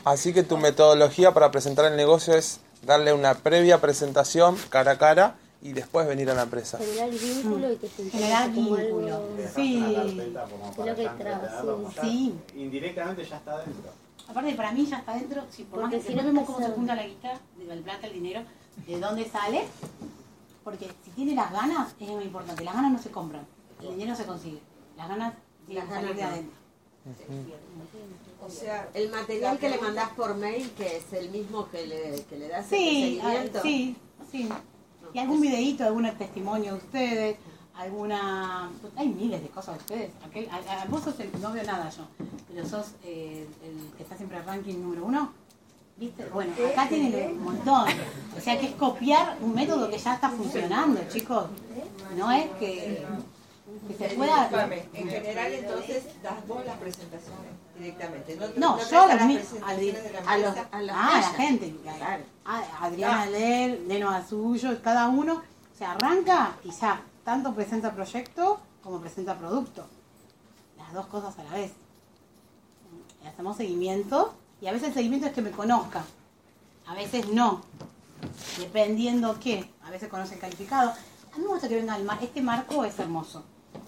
Así 0.04 0.34
que 0.34 0.44
tu 0.44 0.58
metodología 0.58 1.34
para 1.34 1.52
presentar 1.52 1.86
el 1.86 1.96
negocio 1.98 2.34
es 2.34 2.60
darle 2.84 3.14
una 3.14 3.34
previa 3.34 3.80
presentación 3.82 4.58
cara 4.70 4.92
a 4.92 4.98
cara 4.98 5.36
y 5.62 5.74
después 5.74 6.08
venir 6.08 6.30
a 6.30 6.36
la 6.36 6.44
empresa. 6.44 6.78
Generar 6.78 7.10
vínculo 7.10 7.72
y 7.72 7.76
te 7.78 7.88
Generar 7.88 8.54
como 8.54 8.76
vínculo. 8.76 9.22
Sí. 9.56 9.80
Lo 10.78 10.96
que 10.96 11.10
traba, 11.18 11.50
sí. 12.02 12.02
Sí. 12.02 12.60
Indirectamente 12.60 13.26
ya 13.26 13.38
está 13.38 13.58
dentro. 13.58 13.92
Aparte, 14.28 14.54
para 14.54 14.72
mí 14.72 14.86
ya 14.86 14.98
está 14.98 15.14
dentro, 15.14 15.44
sí, 15.50 15.64
por 15.64 15.82
más 15.82 15.90
Porque 15.90 15.98
que 15.98 16.04
si 16.04 16.10
si 16.10 16.16
no 16.16 16.24
vemos 16.24 16.46
cómo 16.46 16.60
se 16.60 16.74
junta 16.74 16.96
la 16.96 17.06
guita, 17.06 17.40
el 17.70 17.80
plata, 17.80 18.08
el 18.08 18.14
dinero, 18.14 18.42
de 18.88 19.00
dónde 19.00 19.30
sale, 19.30 19.66
porque 20.64 20.88
si 21.04 21.12
tiene 21.12 21.36
las 21.36 21.52
ganas, 21.52 21.94
es 22.00 22.10
muy 22.10 22.24
importante. 22.26 22.64
Las 22.64 22.74
ganas 22.76 22.92
no 22.92 23.00
se 23.00 23.12
compran, 23.12 23.46
el 23.88 23.98
dinero 23.98 24.16
se 24.16 24.26
consigue. 24.26 24.60
Las 24.98 25.08
ganas 25.10 25.34
tienen 25.66 25.86
que 25.88 25.94
Las 25.94 26.02
de 26.04 26.08
ganas 26.08 26.22
no. 26.22 26.28
adentro. 26.28 26.58
O 28.46 28.50
sea, 28.50 28.90
el 28.94 29.10
material 29.10 29.58
que 29.58 29.70
le 29.70 29.78
mandás 29.80 30.10
por 30.12 30.36
mail, 30.36 30.70
que 30.72 30.98
es 30.98 31.14
el 31.14 31.30
mismo 31.30 31.70
que 31.70 31.86
le, 31.88 32.24
que 32.30 32.38
le 32.38 32.48
das 32.48 32.66
Sí, 32.68 33.20
el 33.20 33.22
seguimiento. 33.22 33.62
sí, 33.62 33.96
sí. 34.32 34.50
Y 35.14 35.20
algún 35.20 35.42
videíto, 35.42 35.84
algún 35.84 36.10
testimonio 36.18 36.72
de 36.74 36.78
ustedes, 36.78 37.38
alguna... 37.76 38.70
Hay 38.96 39.08
miles 39.08 39.42
de 39.42 39.50
cosas 39.50 39.76
de 39.76 39.80
ustedes. 39.82 40.12
Aquel, 40.26 40.50
a, 40.50 40.82
a- 40.82 40.86
vos 40.86 41.04
sos 41.04 41.20
el, 41.20 41.30
no 41.42 41.52
veo 41.54 41.64
nada 41.64 41.90
yo, 41.90 42.04
pero 42.54 42.68
sos 42.68 42.88
eh, 43.04 43.48
el 43.64 43.94
que 43.98 44.04
está 44.04 44.16
siempre 44.18 44.38
en 44.40 44.46
ranking 44.46 44.76
número 44.82 45.06
uno. 45.06 45.32
¿Viste? 45.98 46.26
Bueno, 46.34 46.54
acá 46.72 46.90
tienen 46.90 47.32
un 47.38 47.44
montón. 47.44 47.88
O 48.38 48.42
sea 48.42 48.60
que 48.60 48.66
es 48.68 48.74
copiar 48.74 49.38
un 49.42 49.56
método 49.56 49.90
que 49.90 49.98
ya 49.98 50.16
está 50.16 50.30
funcionando, 50.30 51.00
chicos. 51.10 51.46
No 52.18 52.30
es 52.32 52.48
que, 52.60 53.06
que 53.88 53.94
se 54.10 54.16
pueda... 54.16 54.42
Disculpame, 54.42 54.90
En 54.94 55.10
general, 55.10 55.52
entonces, 55.54 56.04
das 56.24 56.48
vos 56.48 56.66
las 56.66 56.78
presentaciones 56.78 57.52
directamente. 57.78 58.36
No, 58.36 58.48
No, 58.48 58.78
no 58.78 58.90
yo 58.90 59.02
a, 59.04 59.08
las 59.08 59.18
presentaciones 59.32 60.04
de 60.04 60.12
la 60.12 60.20
a 60.32 60.38
los, 60.38 60.58
a 60.72 60.82
la 60.82 61.22
gente. 61.36 61.76
A- 62.46 62.86
Adriana 62.86 63.22
a 63.24 63.26
leer, 63.28 63.82
Neno 63.88 64.10
a 64.12 64.26
suyo, 64.26 64.80
cada 64.82 65.08
uno 65.08 65.42
se 65.78 65.84
arranca 65.86 66.56
y 66.64 66.72
ya 66.72 67.02
tanto 67.24 67.54
presenta 67.54 67.92
proyecto 67.94 68.60
como 68.84 69.00
presenta 69.02 69.36
producto. 69.38 69.86
Las 70.78 70.94
dos 70.94 71.08
cosas 71.08 71.38
a 71.40 71.44
la 71.44 71.52
vez. 71.52 71.72
Y 73.24 73.28
hacemos 73.28 73.58
seguimiento 73.58 74.34
y 74.62 74.68
a 74.68 74.72
veces 74.72 74.90
el 74.90 74.94
seguimiento 74.94 75.28
es 75.28 75.34
que 75.34 75.42
me 75.42 75.52
conozca, 75.52 76.04
a 76.88 76.94
veces 76.94 77.28
no, 77.30 77.62
dependiendo 78.60 79.38
qué. 79.40 79.70
A 79.84 79.90
veces 79.90 80.10
conoce 80.10 80.36
el 80.36 80.40
calificado. 80.40 80.92
A 80.92 81.38
mí 81.38 81.44
me 81.44 81.48
gusta 81.50 81.68
que 81.68 81.76
venga 81.76 81.96
el 81.96 82.04
mar. 82.06 82.18
Este 82.22 82.42
marco 82.42 82.86
es 82.86 82.98
hermoso. 83.00 83.44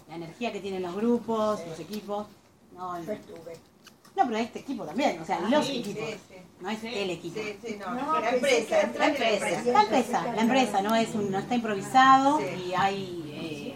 La 0.10 0.16
energía 0.16 0.52
que 0.54 0.60
tienen 0.62 0.82
los 0.84 0.96
grupos, 0.96 1.60
los 1.68 1.80
equipos. 1.80 2.28
No, 2.76 2.96
el- 2.96 3.06
no, 3.06 4.24
pero 4.26 4.38
este 4.38 4.60
equipo 4.60 4.84
también, 4.86 5.22
o 5.22 5.26
sea, 5.26 5.40
Ah, 5.44 5.50
los 5.50 5.66
sí, 5.66 5.80
equipos. 5.80 6.10
sí, 6.10 6.16
sí. 6.30 6.36
No 6.60 6.70
es 6.72 6.84
el 6.84 7.10
equipo. 7.12 7.40
Sí, 7.40 7.58
sí, 7.64 7.76
no, 7.80 7.94
No, 7.94 8.20
la 8.20 8.30
empresa, 8.32 8.76
la 8.76 8.82
empresa. 9.08 9.62
La 9.72 9.82
empresa, 9.84 10.34
la 10.36 10.42
empresa, 10.42 10.82
no 10.82 10.96
es 10.96 11.14
un, 11.14 11.30
no 11.32 11.38
está 11.38 11.54
improvisado 11.56 12.40
y 12.42 12.74
hay, 12.74 13.24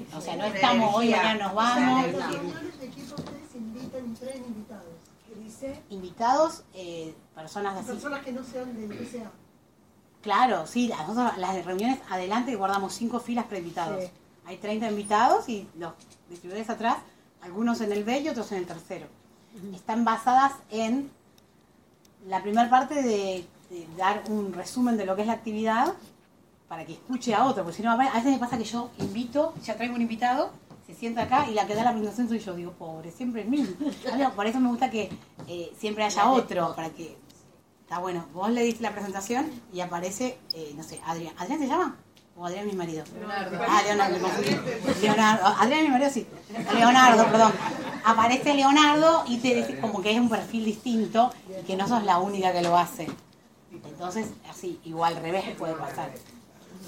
eh, 0.04 0.16
o 0.16 0.22
sea, 0.22 0.36
no 0.38 0.46
estamos 0.46 0.96
hoy, 0.96 1.10
mañana 1.12 1.36
nos 1.46 1.54
vamos. 1.54 2.06
energía. 2.06 2.26
Los 2.28 2.34
reuniones 2.42 2.80
de 2.80 2.86
equipo 2.88 3.16
ustedes 3.16 3.56
invitan, 3.56 4.16
traen 4.16 4.44
invitados. 4.46 4.86
¿Qué 5.28 5.36
dice? 5.36 5.82
Invitados, 5.92 6.64
eh, 6.74 7.14
personas 7.36 7.78
así. 7.78 7.88
Personas 7.92 8.24
que 8.26 8.32
no 8.32 8.44
sean 8.44 8.76
del 8.76 8.88
BCA. 8.98 9.32
Claro, 10.24 10.66
sí, 10.66 10.88
las, 10.88 11.08
nosotros 11.08 11.38
las 11.38 11.66
reuniones 11.66 12.00
adelante 12.10 12.56
guardamos 12.56 12.94
cinco 12.94 13.20
filas 13.20 13.46
para 13.46 13.58
invitados. 13.60 14.06
Hay 14.46 14.58
30 14.58 14.90
invitados 14.90 15.48
y 15.50 15.68
los 15.78 15.94
distribuidores 16.30 16.70
atrás, 16.70 16.98
algunos 17.42 17.82
en 17.82 17.92
el 17.92 18.04
B 18.04 18.20
y 18.22 18.30
otros 18.30 18.52
en 18.52 18.60
el 18.60 18.66
tercero. 18.66 19.08
Están 19.74 20.06
basadas 20.06 20.54
en 20.70 21.12
la 22.28 22.42
primera 22.42 22.70
parte 22.70 22.96
de, 23.02 23.46
de 23.70 23.88
dar 23.98 24.24
un 24.30 24.54
resumen 24.54 24.98
de 24.98 25.06
lo 25.06 25.16
que 25.16 25.22
es 25.22 25.28
la 25.28 25.34
actividad 25.34 25.94
para 26.68 26.86
que 26.86 26.94
escuche 26.94 27.34
a 27.34 27.46
otro, 27.46 27.64
porque 27.64 27.78
si 27.78 27.84
no, 27.84 27.92
a 27.92 27.98
veces 27.98 28.26
me 28.26 28.38
pasa 28.38 28.58
que 28.58 28.64
yo 28.64 28.92
invito, 29.00 29.54
ya 29.64 29.76
traigo 29.76 29.96
un 29.96 30.02
invitado, 30.02 30.52
se 30.88 30.94
sienta 30.94 31.24
acá 31.24 31.50
y 31.50 31.54
la 31.54 31.68
que 31.68 31.76
da 31.76 31.84
la 31.84 31.92
presentación 31.92 32.30
soy 32.30 32.40
yo, 32.40 32.56
digo, 32.56 32.72
pobre, 32.72 33.12
siempre 33.12 33.42
es 33.42 33.48
mí. 33.48 33.66
Por 34.36 34.46
eso 34.46 34.60
me 34.60 34.70
gusta 34.70 34.90
que 34.90 35.10
eh, 35.48 35.74
siempre 35.78 36.06
haya 36.06 36.30
otro, 36.30 36.74
para 36.76 36.90
que 36.90 37.18
Está 37.92 38.00
bueno, 38.00 38.26
vos 38.34 38.50
le 38.50 38.64
diste 38.64 38.84
la 38.84 38.94
presentación 38.94 39.52
y 39.74 39.82
aparece, 39.82 40.38
eh, 40.54 40.72
no 40.78 40.82
sé, 40.82 41.02
Adrián. 41.06 41.34
¿Adrián 41.38 41.60
se 41.60 41.68
llama? 41.68 41.98
¿O 42.42 42.46
Adrián 42.48 42.66
mi 42.66 42.74
marido? 42.74 43.04
Leonardo. 43.20 43.60
Ah, 43.70 43.82
Leonardo, 43.84 44.16
me 44.16 44.20
confundí. 44.20 44.60
Leonardo. 45.00 45.46
Adrián 45.46 45.84
mi 45.84 45.90
marido 45.90 46.10
sí. 46.10 46.28
Leonardo, 46.74 47.26
perdón. 47.26 47.52
Aparece 48.04 48.56
Leonardo 48.56 49.24
y 49.28 49.38
te 49.38 49.54
dice 49.54 49.80
como 49.80 50.02
que 50.02 50.12
es 50.12 50.20
un 50.20 50.28
perfil 50.28 50.66
distinto 50.66 51.32
y 51.48 51.64
que 51.66 51.76
no 51.76 51.88
sos 51.88 52.04
la 52.04 52.18
única 52.18 52.52
que 52.52 52.64
lo 52.64 52.76
hace. 52.76 53.08
Entonces, 53.72 54.26
así, 54.50 54.80
igual 54.86 55.18
al 55.18 55.22
revés 55.22 55.44
puede 55.56 55.76
pasar. 55.76 56.10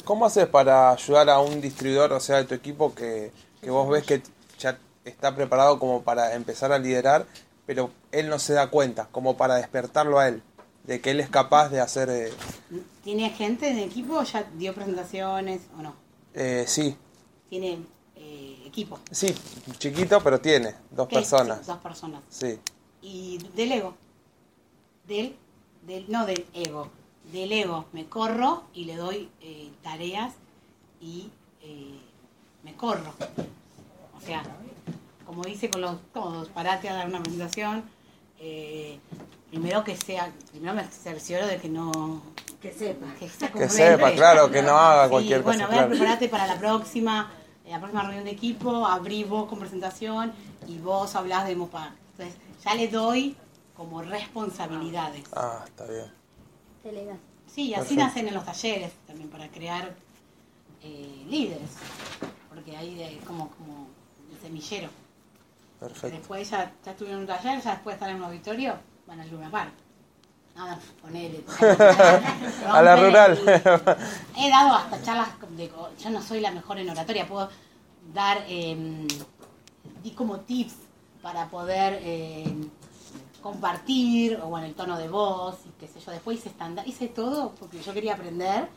¿Cómo 0.04 0.26
haces 0.26 0.48
para 0.48 0.90
ayudar 0.90 1.30
a 1.30 1.40
un 1.40 1.62
distribuidor, 1.62 2.12
o 2.14 2.20
sea, 2.20 2.38
de 2.38 2.46
tu 2.46 2.56
equipo, 2.56 2.96
que, 2.96 3.32
que 3.62 3.70
vos 3.70 3.88
ves 3.88 4.04
que 4.06 4.24
ya 4.58 4.80
está 5.06 5.36
preparado 5.36 5.78
como 5.78 6.02
para 6.02 6.34
empezar 6.34 6.72
a 6.72 6.80
liderar, 6.80 7.28
pero 7.68 7.92
él 8.12 8.28
no 8.28 8.40
se 8.40 8.54
da 8.54 8.72
cuenta, 8.72 9.08
como 9.12 9.38
para 9.38 9.58
despertarlo 9.58 10.18
a 10.18 10.30
él, 10.30 10.42
de 10.84 11.00
que 11.02 11.12
él 11.12 11.20
es 11.20 11.30
capaz 11.30 11.70
de 11.70 11.80
hacer... 11.80 12.10
eh, 12.10 12.32
¿Tiene 13.04 13.30
gente 13.32 13.70
en 13.70 13.80
equipo? 13.80 14.22
¿Ya 14.24 14.44
dio 14.58 14.74
presentaciones 14.74 15.62
o 15.78 15.82
no? 15.82 15.96
eh, 16.34 16.66
sí, 16.68 16.96
¿Tiene 17.50 17.80
eh, 18.16 18.64
equipo? 18.66 19.00
sí, 19.12 19.34
chiquito, 19.78 20.22
pero 20.24 20.40
tiene 20.42 20.74
dos 20.92 21.08
¿Qué? 21.08 21.16
personas. 21.16 21.66
Dos 21.68 21.78
personas. 21.78 22.22
Sí. 22.30 22.60
y 23.02 23.38
del 23.56 23.72
ego. 23.74 23.96
Del, 25.08 25.36
del, 25.86 26.06
no 26.10 26.26
del 26.26 26.46
ego, 26.54 26.90
del 27.32 27.52
ego. 27.52 27.86
Me 27.92 28.06
corro 28.08 28.64
y 28.74 28.86
le 28.86 28.96
doy 28.96 29.30
eh, 29.42 29.70
tareas 29.84 30.34
y 31.02 31.30
me 32.64 32.74
corro. 32.76 33.14
O 34.18 34.22
sea, 34.26 34.42
como 35.26 35.44
dice 35.44 35.70
con 35.70 35.82
los 35.82 35.98
todos, 36.14 36.48
parate 36.50 36.88
a 36.90 36.94
dar 36.94 37.08
una 37.08 37.22
presentación. 37.22 37.84
Primero 39.54 39.84
que 39.84 39.96
sea, 39.96 40.32
primero 40.50 40.74
me 40.74 40.84
cercioro 40.86 41.46
de 41.46 41.58
que 41.58 41.70
no. 41.70 42.24
Que 42.60 42.74
sepa. 42.74 43.06
Que, 43.20 43.30
sea 43.30 43.52
Que 43.52 43.70
sepa, 43.70 44.12
claro, 44.14 44.50
que 44.50 44.64
no 44.64 44.72
haga 44.78 45.04
Sí, 45.06 45.10
cualquier 45.12 45.44
bueno, 45.44 45.66
cosa. 45.66 45.66
a 45.66 45.70
ver, 45.70 45.78
claro. 45.78 45.90
prepárate 45.92 46.28
para 46.30 46.48
la 46.48 46.58
próxima, 46.58 47.32
eh, 47.66 47.70
la 47.72 47.78
próxima 47.78 48.02
reunión 48.02 48.24
de 48.26 48.32
equipo, 48.32 48.88
abrí 48.88 49.24
vos 49.26 49.48
con 49.48 49.60
presentación 49.60 50.34
y 50.68 50.80
vos 50.80 51.14
hablás 51.16 51.46
de 51.46 51.56
MOPA. 51.56 51.94
Entonces, 52.12 52.36
ya 52.66 52.74
le 52.74 52.88
doy 52.88 53.36
como 53.76 54.02
responsabilidades. 54.02 55.24
Ah, 55.36 55.64
está 55.68 55.86
bien. 55.86 56.12
Sí, 57.46 57.68
y 57.68 57.74
así 57.76 57.82
Perfecto. 57.96 58.04
nacen 58.04 58.28
en 58.30 58.34
los 58.34 58.46
talleres 58.46 58.92
también 59.06 59.30
para 59.30 59.48
crear 59.50 59.94
eh, 60.82 61.26
líderes, 61.30 61.70
porque 62.50 62.76
ahí 62.76 62.96
de- 62.96 63.20
como, 63.28 63.50
como 63.52 63.88
el 64.32 64.40
semillero. 64.42 64.90
Perfecto. 65.80 66.18
Después 66.18 66.50
ya, 66.50 66.74
ya 66.84 66.92
estuvieron 66.92 67.24
en 67.24 67.30
un 67.30 67.36
taller, 67.38 67.62
ya 67.62 67.72
después 67.72 67.94
están 67.94 68.10
en 68.10 68.16
un 68.18 68.24
auditorio, 68.24 68.76
van 69.08 69.20
al 69.20 69.30
Luna 69.30 69.50
Park. 69.50 69.74
Nada, 70.56 70.80
ponele. 71.02 71.44
A 72.68 72.82
la 72.82 72.96
rural. 72.96 73.40
He 74.38 74.50
dado 74.50 74.76
hasta 74.76 75.02
charlas 75.02 75.30
de... 75.52 75.72
Yo 76.00 76.10
no 76.12 76.22
soy 76.22 76.42
la 76.42 76.52
mejor 76.52 76.78
en 76.78 76.90
oratoria, 76.90 77.28
puedo 77.28 77.50
dar... 78.14 78.44
Eh, 78.48 79.08
di 80.04 80.12
como 80.12 80.42
tips 80.42 80.76
para 81.22 81.50
poder 81.50 82.00
eh, 82.04 82.54
compartir, 83.42 84.40
o 84.44 84.48
bueno, 84.48 84.68
el 84.68 84.76
tono 84.76 84.98
de 84.98 85.08
voz, 85.08 85.60
y 85.66 85.70
qué 85.80 85.88
sé 85.88 86.00
yo. 86.00 86.12
Después 86.12 86.40
hice 86.40 86.50
estándar, 86.50 86.88
hice 86.88 87.08
todo 87.08 87.56
porque 87.60 87.82
yo 87.82 87.94
quería 87.94 88.14
aprender 88.14 88.68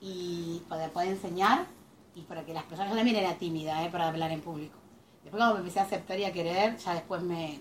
y 0.00 0.62
para 0.68 0.88
poder 0.88 1.08
enseñar 1.08 1.66
y 2.14 2.22
para 2.22 2.44
que 2.44 2.52
las 2.52 2.64
personas, 2.64 2.90
yo 2.90 2.96
también 2.96 3.16
era 3.16 3.34
tímida 3.34 3.84
eh, 3.84 3.90
para 3.90 4.08
hablar 4.08 4.30
en 4.30 4.40
público. 4.40 4.76
Después 5.22 5.40
cuando 5.40 5.54
me 5.54 5.60
empecé 5.60 5.80
a 5.80 5.84
aceptar 5.84 6.18
y 6.18 6.24
a 6.24 6.32
querer, 6.32 6.76
ya 6.76 6.94
después 6.94 7.22
me... 7.22 7.60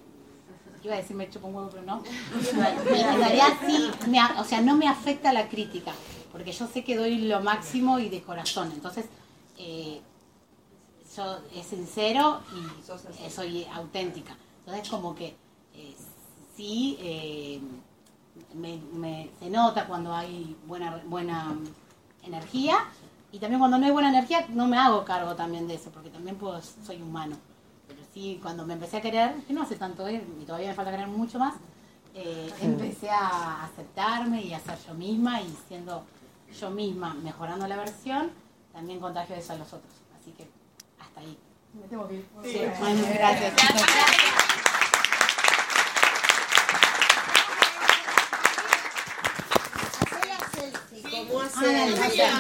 Iba 0.85 0.93
a 0.93 0.97
decir 0.97 1.15
me 1.15 1.27
chupo 1.27 1.47
un 1.47 1.55
huevo, 1.55 1.69
pero 1.71 1.81
no. 1.81 2.03
En 2.05 3.17
realidad 3.17 3.47
sí, 3.65 3.89
me 4.07 4.19
o 4.39 4.43
sea, 4.43 4.61
no 4.61 4.75
me 4.77 4.87
afecta 4.87 5.33
la 5.33 5.49
crítica, 5.49 5.91
porque 6.31 6.51
yo 6.51 6.67
sé 6.67 6.83
que 6.83 6.95
doy 6.95 7.17
lo 7.21 7.41
máximo 7.41 7.97
y 7.97 8.07
de 8.07 8.21
corazón. 8.21 8.71
Entonces, 8.71 9.05
eh, 9.57 9.99
yo 11.17 11.39
es 11.55 11.65
sincero 11.65 12.41
y 12.53 13.25
eh, 13.25 13.29
soy 13.31 13.65
auténtica. 13.73 14.37
Entonces, 14.59 14.87
como 14.87 15.15
que 15.15 15.35
eh, 15.73 15.95
sí, 16.55 16.97
eh, 16.99 17.59
me, 18.53 18.77
me- 18.93 19.31
se 19.39 19.49
nota 19.49 19.87
cuando 19.87 20.13
hay 20.13 20.55
buena, 20.67 21.01
buena 21.07 21.55
energía 22.23 22.77
y 23.31 23.39
también 23.39 23.57
cuando 23.59 23.79
no 23.79 23.87
hay 23.87 23.91
buena 23.91 24.09
energía 24.09 24.45
no 24.49 24.67
me 24.67 24.77
hago 24.77 25.03
cargo 25.03 25.33
también 25.35 25.67
de 25.67 25.73
eso, 25.75 25.89
porque 25.89 26.11
también 26.11 26.35
puedo, 26.35 26.61
soy 26.85 27.01
humano. 27.01 27.37
Sí, 28.15 28.39
cuando 28.41 28.65
me 28.65 28.75
empecé 28.75 28.95
a 28.95 29.01
querer, 29.01 29.35
que 29.45 29.51
no 29.51 29.63
hace 29.63 29.75
tanto, 29.75 30.07
eh, 30.07 30.25
y 30.41 30.45
todavía 30.45 30.69
me 30.69 30.73
falta 30.73 30.89
querer 30.89 31.07
mucho 31.07 31.37
más, 31.37 31.53
eh, 32.13 32.49
empecé 32.61 33.09
a 33.09 33.65
aceptarme 33.65 34.41
y 34.41 34.53
a 34.53 34.59
ser 34.61 34.77
yo 34.87 34.93
misma 34.93 35.41
y 35.41 35.53
siendo 35.67 36.05
yo 36.57 36.69
misma, 36.69 37.13
mejorando 37.13 37.67
la 37.67 37.75
versión, 37.75 38.31
también 38.71 39.01
contagio 39.01 39.35
eso 39.35 39.51
a 39.51 39.57
los 39.57 39.67
otros. 39.67 39.91
Así 40.17 40.31
que 40.31 40.47
hasta 40.97 41.19
ahí. 41.19 41.37
Me 41.73 41.89
tengo 41.89 42.07
que 42.07 42.13
ir. 42.13 42.25
Sí, 42.41 42.61
bueno, 42.79 43.03
gracias. 43.13 43.53
¿Cómo 51.27 51.41